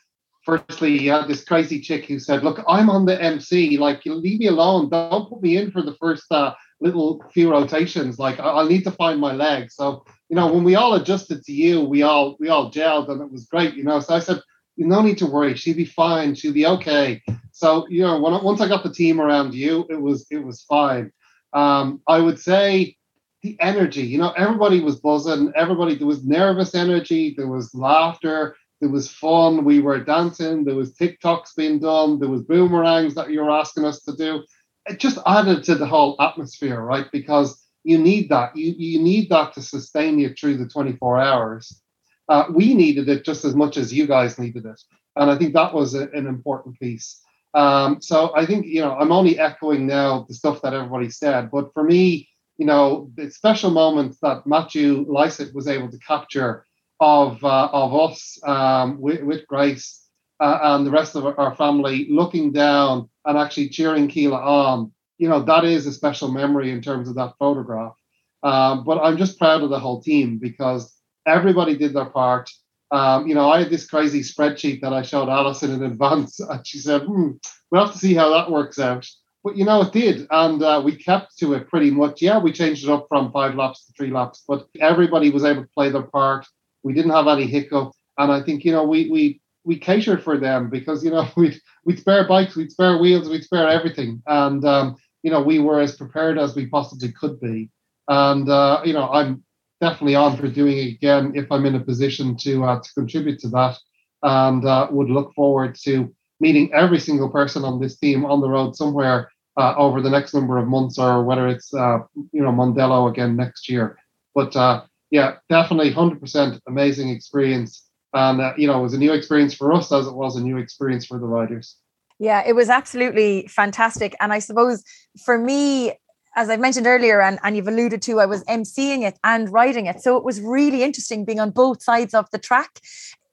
firstly, 0.44 0.98
you 0.98 1.10
had 1.10 1.26
this 1.26 1.44
crazy 1.44 1.80
chick 1.80 2.06
who 2.06 2.18
said, 2.18 2.44
"Look, 2.44 2.62
I'm 2.68 2.88
on 2.88 3.06
the 3.06 3.20
MC. 3.20 3.76
Like, 3.76 4.02
leave 4.06 4.38
me 4.38 4.46
alone. 4.46 4.88
Don't 4.88 5.28
put 5.28 5.42
me 5.42 5.56
in 5.56 5.72
for 5.72 5.82
the 5.82 5.94
first 5.94 6.30
uh, 6.30 6.52
little 6.80 7.24
few 7.32 7.50
rotations. 7.50 8.18
Like, 8.18 8.38
I- 8.40 8.62
will 8.62 8.68
need 8.68 8.84
to 8.84 8.90
find 8.90 9.20
my 9.20 9.32
leg." 9.32 9.70
So, 9.70 10.04
you 10.28 10.36
know, 10.36 10.52
when 10.52 10.64
we 10.64 10.74
all 10.74 10.94
adjusted 10.94 11.44
to 11.44 11.52
you, 11.52 11.80
we 11.82 12.02
all 12.02 12.36
we 12.40 12.48
all 12.48 12.70
gelled, 12.70 13.08
and 13.08 13.20
it 13.20 13.32
was 13.32 13.46
great. 13.46 13.74
You 13.74 13.84
know, 13.84 14.00
so 14.00 14.14
I 14.14 14.20
said, 14.20 14.40
"No 14.76 15.02
need 15.02 15.18
to 15.18 15.26
worry. 15.26 15.54
She'll 15.54 15.76
be 15.76 15.84
fine. 15.84 16.34
She'll 16.34 16.52
be 16.52 16.66
okay." 16.66 17.22
So, 17.52 17.86
you 17.88 18.02
know, 18.02 18.20
when, 18.20 18.42
once 18.44 18.60
I 18.60 18.68
got 18.68 18.84
the 18.84 18.92
team 18.92 19.20
around 19.20 19.54
you, 19.54 19.86
it 19.90 20.00
was 20.00 20.26
it 20.30 20.44
was 20.44 20.62
fine. 20.62 21.12
Um, 21.52 22.00
I 22.06 22.20
would 22.20 22.38
say 22.38 22.96
the 23.42 23.56
energy, 23.60 24.02
you 24.02 24.18
know, 24.18 24.32
everybody 24.36 24.80
was 24.80 24.96
buzzing, 24.96 25.52
everybody, 25.54 25.94
there 25.94 26.06
was 26.06 26.24
nervous 26.24 26.74
energy, 26.74 27.34
there 27.36 27.46
was 27.46 27.74
laughter, 27.74 28.56
there 28.80 28.90
was 28.90 29.10
fun, 29.10 29.64
we 29.64 29.80
were 29.80 30.02
dancing, 30.02 30.64
there 30.64 30.74
was 30.74 30.94
TikToks 30.94 31.54
being 31.56 31.78
done, 31.78 32.18
there 32.18 32.28
was 32.28 32.42
boomerangs 32.42 33.14
that 33.14 33.30
you 33.30 33.40
were 33.40 33.50
asking 33.50 33.84
us 33.84 34.02
to 34.02 34.16
do. 34.16 34.44
It 34.88 34.98
just 34.98 35.18
added 35.26 35.64
to 35.64 35.74
the 35.74 35.86
whole 35.86 36.16
atmosphere, 36.20 36.80
right? 36.80 37.06
Because 37.12 37.62
you 37.84 37.98
need 37.98 38.28
that. 38.30 38.56
You, 38.56 38.74
you 38.76 39.00
need 39.00 39.28
that 39.30 39.52
to 39.54 39.62
sustain 39.62 40.18
you 40.18 40.34
through 40.34 40.56
the 40.58 40.68
24 40.68 41.20
hours. 41.20 41.80
Uh, 42.28 42.44
we 42.52 42.74
needed 42.74 43.08
it 43.08 43.24
just 43.24 43.44
as 43.44 43.54
much 43.54 43.76
as 43.76 43.92
you 43.92 44.06
guys 44.06 44.38
needed 44.38 44.66
it. 44.66 44.80
And 45.16 45.30
I 45.30 45.38
think 45.38 45.54
that 45.54 45.72
was 45.72 45.94
a, 45.94 46.08
an 46.10 46.26
important 46.26 46.78
piece. 46.78 47.20
Um, 47.54 48.00
so 48.02 48.32
I 48.36 48.44
think, 48.44 48.66
you 48.66 48.80
know, 48.80 48.94
I'm 48.96 49.12
only 49.12 49.38
echoing 49.38 49.86
now 49.86 50.26
the 50.28 50.34
stuff 50.34 50.60
that 50.62 50.74
everybody 50.74 51.10
said. 51.10 51.50
But 51.50 51.72
for 51.72 51.82
me, 51.82 52.28
you 52.58 52.66
know, 52.66 53.10
the 53.14 53.30
special 53.30 53.70
moments 53.70 54.18
that 54.20 54.46
Matthew 54.46 55.06
Lycett 55.08 55.54
was 55.54 55.68
able 55.68 55.90
to 55.90 55.98
capture 55.98 56.66
of 57.00 57.42
uh, 57.44 57.68
of 57.72 57.94
us 57.94 58.38
um, 58.44 59.00
with, 59.00 59.22
with 59.22 59.46
Grace 59.46 60.04
uh, 60.40 60.58
and 60.62 60.86
the 60.86 60.90
rest 60.90 61.14
of 61.14 61.38
our 61.38 61.54
family 61.54 62.06
looking 62.10 62.52
down 62.52 63.08
and 63.28 63.38
actually 63.38 63.68
cheering 63.68 64.08
Keela 64.08 64.38
on, 64.38 64.90
you 65.18 65.28
know, 65.28 65.42
that 65.42 65.64
is 65.64 65.86
a 65.86 65.92
special 65.92 66.32
memory 66.32 66.72
in 66.72 66.80
terms 66.80 67.08
of 67.08 67.14
that 67.16 67.34
photograph. 67.38 67.94
Um, 68.42 68.84
but 68.84 68.98
I'm 68.98 69.18
just 69.18 69.38
proud 69.38 69.62
of 69.62 69.70
the 69.70 69.78
whole 69.78 70.00
team 70.00 70.38
because 70.38 70.96
everybody 71.26 71.76
did 71.76 71.92
their 71.92 72.06
part. 72.06 72.50
Um, 72.90 73.28
you 73.28 73.34
know, 73.34 73.50
I 73.50 73.60
had 73.60 73.70
this 73.70 73.86
crazy 73.86 74.20
spreadsheet 74.20 74.80
that 74.80 74.94
I 74.94 75.02
showed 75.02 75.28
Alison 75.28 75.72
in 75.72 75.82
advance, 75.82 76.40
and 76.48 76.66
she 76.66 76.78
said, 76.78 77.02
hmm, 77.02 77.32
we'll 77.70 77.84
have 77.84 77.92
to 77.92 77.98
see 77.98 78.14
how 78.14 78.30
that 78.30 78.50
works 78.50 78.78
out. 78.78 79.06
But, 79.44 79.56
you 79.56 79.66
know, 79.66 79.82
it 79.82 79.92
did. 79.92 80.26
And 80.30 80.62
uh, 80.62 80.80
we 80.82 80.96
kept 80.96 81.38
to 81.38 81.52
it 81.52 81.68
pretty 81.68 81.90
much. 81.90 82.22
Yeah, 82.22 82.38
we 82.38 82.50
changed 82.50 82.84
it 82.84 82.90
up 82.90 83.06
from 83.08 83.30
five 83.30 83.54
laps 83.54 83.84
to 83.84 83.92
three 83.92 84.10
laps, 84.10 84.42
but 84.48 84.66
everybody 84.80 85.30
was 85.30 85.44
able 85.44 85.62
to 85.62 85.68
play 85.68 85.90
their 85.90 86.02
part. 86.02 86.46
We 86.82 86.94
didn't 86.94 87.12
have 87.12 87.28
any 87.28 87.46
hiccup. 87.46 87.92
And 88.16 88.32
I 88.32 88.42
think, 88.42 88.64
you 88.64 88.72
know, 88.72 88.84
we, 88.84 89.10
we, 89.10 89.40
we 89.68 89.78
catered 89.78 90.24
for 90.24 90.38
them 90.38 90.70
because, 90.70 91.04
you 91.04 91.10
know, 91.10 91.28
we'd, 91.36 91.60
we'd 91.84 91.98
spare 91.98 92.26
bikes, 92.26 92.56
we'd 92.56 92.72
spare 92.72 92.96
wheels, 92.96 93.28
we'd 93.28 93.44
spare 93.44 93.68
everything. 93.68 94.22
And, 94.26 94.64
um, 94.64 94.96
you 95.22 95.30
know, 95.30 95.42
we 95.42 95.58
were 95.58 95.78
as 95.80 95.94
prepared 95.94 96.38
as 96.38 96.56
we 96.56 96.66
possibly 96.66 97.12
could 97.12 97.38
be. 97.38 97.70
And, 98.08 98.48
uh, 98.48 98.80
you 98.84 98.94
know, 98.94 99.10
I'm 99.10 99.44
definitely 99.82 100.14
on 100.14 100.38
for 100.38 100.48
doing 100.48 100.78
it 100.78 100.94
again 100.94 101.32
if 101.34 101.52
I'm 101.52 101.66
in 101.66 101.74
a 101.74 101.80
position 101.80 102.34
to 102.38 102.64
uh, 102.64 102.80
to 102.80 102.94
contribute 102.94 103.38
to 103.40 103.48
that, 103.48 103.76
and 104.22 104.64
uh, 104.64 104.88
would 104.90 105.10
look 105.10 105.34
forward 105.34 105.76
to 105.84 106.12
meeting 106.40 106.72
every 106.72 106.98
single 106.98 107.28
person 107.28 107.64
on 107.64 107.78
this 107.78 107.98
team 107.98 108.24
on 108.24 108.40
the 108.40 108.48
road 108.48 108.74
somewhere 108.74 109.30
uh, 109.58 109.74
over 109.76 110.00
the 110.00 110.10
next 110.10 110.32
number 110.32 110.56
of 110.56 110.66
months, 110.66 110.98
or 110.98 111.22
whether 111.24 111.46
it's 111.46 111.74
uh, 111.74 111.98
you 112.32 112.42
know 112.42 112.50
Mondello 112.50 113.10
again 113.10 113.36
next 113.36 113.68
year. 113.68 113.98
But 114.34 114.56
uh, 114.56 114.84
yeah, 115.10 115.36
definitely 115.48 115.92
100% 115.92 116.60
amazing 116.66 117.08
experience, 117.08 117.87
and 118.14 118.40
uh, 118.40 118.52
you 118.56 118.66
know 118.66 118.78
it 118.78 118.82
was 118.82 118.94
a 118.94 118.98
new 118.98 119.12
experience 119.12 119.54
for 119.54 119.72
us 119.72 119.92
as 119.92 120.06
it 120.06 120.14
was 120.14 120.36
a 120.36 120.42
new 120.42 120.58
experience 120.58 121.06
for 121.06 121.18
the 121.18 121.26
riders. 121.26 121.76
Yeah, 122.18 122.42
it 122.46 122.54
was 122.54 122.68
absolutely 122.68 123.46
fantastic. 123.48 124.16
And 124.20 124.32
I 124.32 124.40
suppose 124.40 124.82
for 125.24 125.38
me, 125.38 125.92
as 126.36 126.50
i've 126.50 126.60
mentioned 126.60 126.86
earlier, 126.86 127.20
and, 127.20 127.38
and 127.42 127.56
you've 127.56 127.68
alluded 127.68 128.02
to, 128.02 128.20
I 128.20 128.26
was 128.26 128.44
emceeing 128.44 129.06
it 129.06 129.18
and 129.24 129.52
riding 129.52 129.86
it. 129.86 130.00
So 130.00 130.16
it 130.16 130.24
was 130.24 130.40
really 130.40 130.82
interesting 130.82 131.24
being 131.24 131.40
on 131.40 131.50
both 131.50 131.82
sides 131.82 132.14
of 132.14 132.30
the 132.30 132.38
track. 132.38 132.80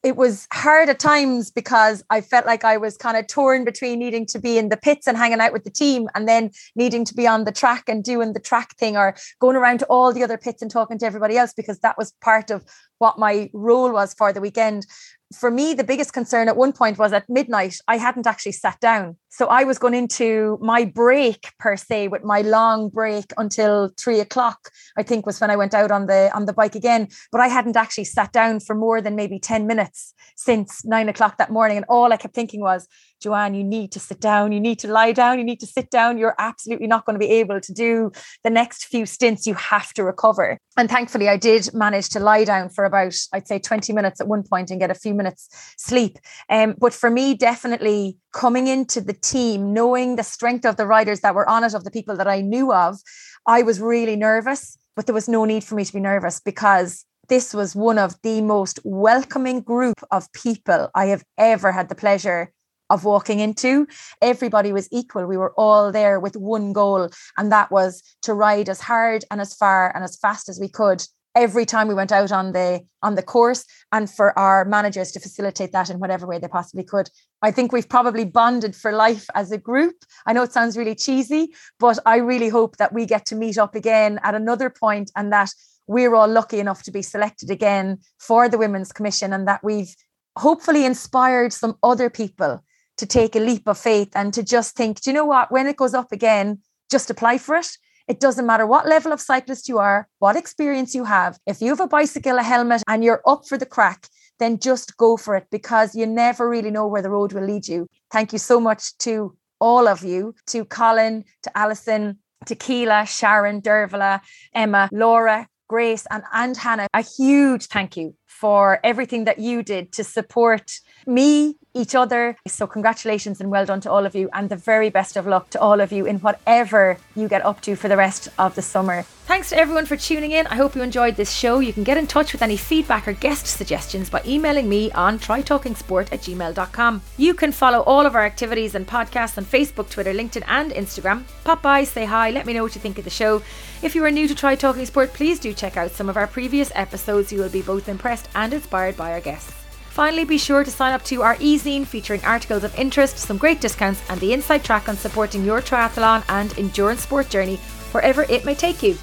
It 0.06 0.18
was 0.18 0.48
hard 0.54 0.88
at 0.88 1.00
times 1.00 1.50
because 1.50 2.04
I 2.12 2.22
felt 2.22 2.46
like 2.46 2.64
I 2.64 2.78
was 2.78 2.96
kind 2.96 3.18
of 3.18 3.26
torn 3.26 3.66
between 3.66 3.98
needing 3.98 4.28
to 4.28 4.40
be 4.40 4.60
in 4.60 4.70
the 4.70 4.78
pits 4.78 5.08
and 5.08 5.18
hanging 5.18 5.40
out 5.40 5.52
with 5.52 5.64
the 5.64 5.72
team 5.72 6.08
and 6.14 6.28
then 6.28 6.52
needing 6.76 7.06
to 7.06 7.16
be 7.16 7.26
on 7.26 7.44
the 7.44 7.52
track 7.52 7.86
and 7.88 8.04
doing 8.04 8.34
the 8.34 8.40
track 8.40 8.76
thing 8.78 8.96
or 8.96 9.16
going 9.42 9.56
around 9.56 9.80
to 9.80 9.86
all 9.88 10.14
the 10.14 10.24
other 10.24 10.38
pits 10.38 10.62
and 10.62 10.70
talking 10.70 11.00
to 11.00 11.08
everybody 11.08 11.38
else 11.38 11.54
because 11.54 11.80
that 11.80 11.98
was 11.98 12.14
part 12.22 12.52
of 12.52 12.64
what 13.00 13.18
my 13.18 13.50
role 13.52 13.92
was 13.92 14.14
for 14.14 14.32
the 14.32 14.42
weekend 14.42 14.86
for 15.34 15.50
me, 15.50 15.74
the 15.74 15.84
biggest 15.84 16.14
concern 16.14 16.48
at 16.48 16.56
one 16.56 16.72
point 16.72 16.98
was 16.98 17.12
at 17.12 17.28
midnight, 17.28 17.78
I 17.88 17.98
hadn't 17.98 18.28
actually 18.28 18.52
sat 18.52 18.80
down. 18.80 19.18
So 19.30 19.48
I 19.48 19.64
was 19.64 19.80
going 19.80 19.96
into 19.96 20.58
my 20.62 20.86
break 20.86 21.52
per 21.60 21.76
se 21.76 22.10
with 22.10 22.24
my 22.24 22.42
long 22.42 22.90
break 22.90 23.26
until 23.38 23.90
three 23.98 24.20
o'clock, 24.20 24.70
I 24.98 25.04
think 25.04 25.26
was 25.26 25.42
when 25.42 25.50
I 25.50 25.56
went 25.56 25.74
out 25.74 25.92
on 25.92 26.06
the 26.06 26.32
on 26.34 26.46
the 26.46 26.54
bike 26.54 26.76
again. 26.76 27.08
But 27.32 27.42
I 27.42 27.48
hadn't 27.48 27.76
actually 27.76 28.06
sat 28.06 28.32
down 28.32 28.60
for 28.60 28.76
more 28.76 29.02
than 29.02 29.16
maybe 29.16 29.40
10 29.40 29.66
minutes 29.68 30.14
since 30.38 30.86
nine 30.86 31.10
o'clock 31.10 31.38
that 31.38 31.52
morning. 31.52 31.78
And 31.78 31.86
all 31.90 32.14
I 32.14 32.18
kept 32.18 32.36
thinking 32.36 32.62
was, 32.62 32.88
Joanne, 33.26 33.56
you 33.56 33.64
need 33.64 33.92
to 33.94 34.00
sit 34.00 34.20
down, 34.20 34.52
you 34.52 34.60
need 34.60 34.78
to 34.78 34.88
lie 34.88 35.12
down, 35.12 35.40
you 35.40 35.44
need 35.44 35.60
to 35.62 35.66
sit 35.66 35.90
down. 35.90 36.20
You're 36.20 36.36
absolutely 36.38 36.86
not 36.86 37.06
going 37.06 37.16
to 37.16 37.20
be 37.20 37.32
able 37.32 37.60
to 37.60 37.74
do 37.74 38.12
the 38.44 38.52
next 38.52 38.86
few 38.86 39.08
stints. 39.08 39.48
You 39.48 39.56
have 39.56 39.92
to 39.94 40.04
recover. 40.04 40.60
And 40.78 40.88
thankfully, 40.88 41.28
I 41.28 41.36
did 41.36 41.74
manage 41.74 42.10
to 42.10 42.20
lie 42.20 42.44
down 42.44 42.70
for 42.70 42.86
about, 42.86 43.16
I'd 43.34 43.48
say, 43.48 43.58
20 43.58 43.94
minutes 43.94 44.22
at 44.22 44.28
one 44.28 44.44
point 44.44 44.70
and 44.70 44.80
get 44.80 44.92
a 44.92 44.94
few 44.94 45.16
minutes 45.16 45.50
sleep. 45.76 46.20
Um, 46.52 46.76
but 46.78 46.94
for 46.94 47.10
me, 47.10 47.34
definitely 47.34 48.18
coming 48.32 48.68
into 48.68 49.02
the 49.02 49.14
team, 49.14 49.74
knowing 49.74 50.18
the 50.18 50.24
strength 50.24 50.64
of 50.64 50.78
the 50.78 50.86
riders 50.86 51.22
that 51.22 51.34
were 51.34 51.50
on 51.50 51.64
it, 51.64 51.74
of 51.74 51.84
the 51.84 51.90
people 51.90 52.16
that 52.18 52.28
I 52.28 52.42
knew 52.42 52.72
of, 52.72 53.00
I 53.48 53.64
was 53.64 53.82
really 53.82 54.16
nervous, 54.16 54.78
but 54.96 55.08
there 55.08 55.16
was 55.16 55.28
no 55.28 55.46
need 55.46 55.64
for 55.64 55.74
me 55.74 55.84
to 55.84 55.94
be 55.94 56.00
nervous 56.00 56.40
because 56.40 57.06
this 57.28 57.56
was 57.56 57.76
one 57.76 57.98
of 57.98 58.16
the 58.22 58.42
most 58.42 58.80
welcoming 58.84 59.62
group 59.62 60.00
of 60.12 60.32
people 60.34 60.90
I 60.94 61.08
have 61.08 61.24
ever 61.40 61.72
had 61.72 61.90
the 61.90 61.96
pleasure 61.96 62.52
of 62.90 63.04
walking 63.04 63.40
into. 63.40 63.88
Everybody 64.22 64.72
was 64.72 64.88
equal. 64.92 65.26
We 65.26 65.38
were 65.38 65.54
all 65.58 65.92
there 65.92 66.20
with 66.20 66.36
one 66.36 66.74
goal, 66.74 67.10
and 67.38 67.52
that 67.52 67.72
was 67.72 68.04
to 68.24 68.34
ride 68.34 68.70
as 68.70 68.82
hard 68.82 69.26
and 69.32 69.42
as 69.42 69.54
far 69.54 69.94
and 69.96 70.04
as 70.04 70.18
fast 70.18 70.50
as 70.50 70.60
we 70.60 70.70
could 70.70 71.06
every 71.36 71.66
time 71.66 71.88
we 71.88 71.94
went 71.94 72.12
out 72.12 72.32
on 72.32 72.54
the 72.54 72.82
on 73.04 73.16
the 73.16 73.22
course 73.22 73.66
and 73.92 74.10
for 74.10 74.38
our 74.40 74.66
managers 74.66 75.12
to 75.12 75.20
facilitate 75.20 75.72
that 75.74 75.90
in 75.90 76.00
whatever 76.00 76.26
way 76.26 76.40
they 76.40 76.48
possibly 76.48 76.84
could 76.84 77.10
i 77.42 77.52
think 77.52 77.72
we've 77.72 77.90
probably 77.90 78.24
bonded 78.26 78.76
for 78.76 78.92
life 78.94 79.28
as 79.36 79.52
a 79.52 79.58
group 79.58 79.96
i 80.26 80.34
know 80.34 80.44
it 80.44 80.54
sounds 80.54 80.78
really 80.78 80.96
cheesy 80.96 81.54
but 81.80 82.00
i 82.06 82.16
really 82.16 82.50
hope 82.50 82.78
that 82.78 82.94
we 82.94 83.06
get 83.06 83.26
to 83.26 83.36
meet 83.36 83.58
up 83.58 83.76
again 83.76 84.20
at 84.24 84.34
another 84.34 84.70
point 84.70 85.12
and 85.16 85.32
that 85.32 85.50
we're 85.88 86.16
all 86.16 86.28
lucky 86.28 86.60
enough 86.60 86.82
to 86.82 86.92
be 86.92 87.02
selected 87.02 87.52
again 87.52 88.00
for 88.18 88.50
the 88.50 88.58
women's 88.58 88.92
commission 88.92 89.34
and 89.34 89.48
that 89.48 89.64
we've 89.64 89.94
hopefully 90.38 90.86
inspired 90.86 91.54
some 91.54 91.78
other 91.84 92.10
people 92.10 92.64
to 92.98 93.06
take 93.06 93.36
a 93.36 93.40
leap 93.40 93.68
of 93.68 93.78
faith 93.78 94.12
and 94.16 94.34
to 94.34 94.44
just 94.44 94.76
think, 94.76 95.02
do 95.02 95.10
you 95.10 95.14
know 95.14 95.26
what? 95.26 95.52
When 95.52 95.68
it 95.68 95.78
goes 95.78 95.94
up 95.94 96.12
again, 96.12 96.60
just 96.90 97.10
apply 97.10 97.38
for 97.38 97.56
it. 97.56 97.78
It 98.08 98.20
doesn't 98.20 98.46
matter 98.46 98.68
what 98.68 98.88
level 98.88 99.12
of 99.12 99.20
cyclist 99.20 99.68
you 99.68 99.80
are, 99.80 100.08
what 100.20 100.36
experience 100.36 100.94
you 100.94 101.06
have. 101.06 101.40
If 101.48 101.62
you 101.62 101.70
have 101.70 101.80
a 101.80 101.88
bicycle, 101.88 102.38
a 102.38 102.44
helmet, 102.44 102.84
and 102.88 103.04
you're 103.04 103.24
up 103.26 103.48
for 103.48 103.58
the 103.58 103.66
crack, 103.66 104.08
then 104.38 104.60
just 104.60 104.96
go 104.98 105.18
for 105.18 105.36
it 105.36 105.48
because 105.50 105.96
you 105.96 106.06
never 106.06 106.48
really 106.48 106.72
know 106.72 106.88
where 106.88 107.02
the 107.02 107.10
road 107.10 107.34
will 107.34 107.46
lead 107.46 107.68
you. 107.68 107.88
Thank 108.12 108.32
you 108.32 108.40
so 108.40 108.60
much 108.60 108.98
to 109.00 109.36
all 109.60 109.88
of 109.88 110.04
you, 110.04 110.36
to 110.48 110.66
Colin, 110.66 111.24
to 111.44 111.58
Alison, 111.58 112.20
to 112.46 112.56
Keela, 112.56 113.06
Sharon, 113.06 113.62
Dervla, 113.62 114.22
Emma, 114.54 114.90
Laura, 114.92 115.48
Grace, 115.68 116.06
and, 116.12 116.24
and 116.32 116.56
Hannah. 116.56 116.88
A 116.94 117.02
huge 117.02 117.68
thank 117.68 117.98
you 117.98 118.16
for 118.26 118.80
everything 118.84 119.26
that 119.26 119.40
you 119.40 119.64
did 119.64 119.92
to 119.94 120.04
support 120.04 120.80
me, 121.08 121.56
each 121.76 121.94
other. 121.94 122.38
So, 122.48 122.66
congratulations 122.66 123.42
and 123.42 123.52
well 123.52 123.66
done 123.66 123.82
to 123.82 123.92
all 123.92 124.06
of 124.06 124.16
you, 124.16 124.30
and 124.34 124.50
the 124.50 124.56
very 124.56 124.90
best 124.90 125.18
of 125.18 125.28
luck 125.28 125.50
to 125.52 125.60
all 125.60 125.82
of 125.82 125.92
you 125.92 126.06
in 126.06 126.20
whatever 126.20 126.98
you 127.16 127.28
get 127.28 127.46
up 127.46 127.62
to 127.62 127.76
for 127.76 127.90
the 127.90 127.98
rest 127.98 128.30
of 128.40 128.56
the 128.56 128.62
summer. 128.62 129.04
Thanks 129.26 129.50
to 129.50 129.58
everyone 129.58 129.86
for 129.86 129.98
tuning 129.98 130.32
in. 130.32 130.48
I 130.48 130.56
hope 130.56 130.76
you 130.76 130.82
enjoyed 130.82 131.16
this 131.16 131.32
show. 131.32 131.60
You 131.60 131.74
can 131.74 131.84
get 131.84 131.98
in 131.98 132.08
touch 132.08 132.32
with 132.32 132.42
any 132.42 132.58
feedback 132.58 133.08
or 133.08 133.14
guest 133.14 133.48
suggestions 133.48 134.10
by 134.10 134.22
emailing 134.26 134.70
me 134.70 134.92
on 134.92 135.20
trytalkingsport 135.20 136.14
at 136.14 136.22
gmail.com. 136.22 137.02
You 137.18 137.34
can 137.34 137.52
follow 137.52 137.82
all 137.82 138.06
of 138.06 138.16
our 138.16 138.24
activities 138.24 138.76
and 138.76 138.88
podcasts 138.88 139.38
on 139.38 139.44
Facebook, 139.44 139.90
Twitter, 139.90 140.14
LinkedIn, 140.14 140.44
and 140.48 140.72
Instagram. 140.72 141.24
Pop 141.44 141.62
by, 141.62 141.84
say 141.84 142.06
hi, 142.06 142.32
let 142.32 142.46
me 142.46 142.54
know 142.54 142.64
what 142.64 142.76
you 142.76 142.82
think 142.82 142.98
of 142.98 143.04
the 143.04 143.10
show. 143.10 143.42
If 143.82 143.96
you 143.96 144.06
are 144.06 144.12
new 144.12 144.28
to 144.28 144.36
Try 144.36 144.56
Talking 144.56 144.86
Sport, 144.86 145.14
please 145.14 145.40
do 145.40 145.54
check 145.54 145.76
out 145.76 145.92
some 145.92 146.08
of 146.08 146.18
our 146.18 146.28
previous 146.28 146.72
episodes. 146.74 147.32
You 147.34 147.40
will 147.40 147.50
be 147.50 147.62
both 147.62 147.90
impressed 147.90 148.15
and 148.36 148.54
inspired 148.54 148.96
by 148.96 149.12
our 149.12 149.22
guests. 149.22 149.52
Finally, 149.90 150.26
be 150.26 150.38
sure 150.38 150.64
to 150.64 150.72
sign 150.72 150.92
up 150.92 151.04
to 151.04 151.22
our 151.22 151.38
e-zine 151.40 151.86
featuring 151.86 152.24
articles 152.26 152.66
of 152.66 152.78
interest, 152.78 153.18
some 153.18 153.38
great 153.38 153.62
discounts, 153.62 154.02
and 154.10 154.20
the 154.20 154.34
inside 154.34 154.64
track 154.64 154.90
on 154.90 154.98
supporting 154.98 155.46
your 155.46 155.62
triathlon 155.62 156.22
and 156.28 156.58
endurance 156.60 157.02
sport 157.02 157.30
journey 157.30 157.56
wherever 157.92 158.24
it 158.24 158.44
may 158.44 158.54
take 158.54 158.84
you. 158.84 158.98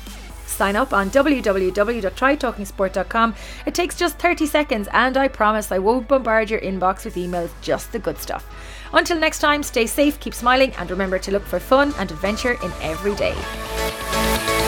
Sign 0.46 0.76
up 0.76 0.92
on 0.92 1.08
www.trytalkingsport.com. 1.10 3.34
It 3.64 3.74
takes 3.74 3.96
just 3.96 4.18
30 4.18 4.44
seconds, 4.44 4.86
and 4.92 5.16
I 5.16 5.28
promise 5.28 5.72
I 5.72 5.78
won't 5.78 6.08
bombard 6.08 6.50
your 6.50 6.60
inbox 6.60 7.06
with 7.06 7.14
emails, 7.14 7.48
just 7.62 7.90
the 7.92 7.98
good 7.98 8.18
stuff. 8.18 8.46
Until 8.92 9.18
next 9.18 9.38
time, 9.38 9.62
stay 9.62 9.86
safe, 9.86 10.20
keep 10.20 10.34
smiling, 10.34 10.74
and 10.74 10.90
remember 10.90 11.18
to 11.20 11.30
look 11.30 11.44
for 11.44 11.58
fun 11.58 11.94
and 11.98 12.10
adventure 12.10 12.58
in 12.62 12.70
every 12.82 13.14
day. 13.14 14.61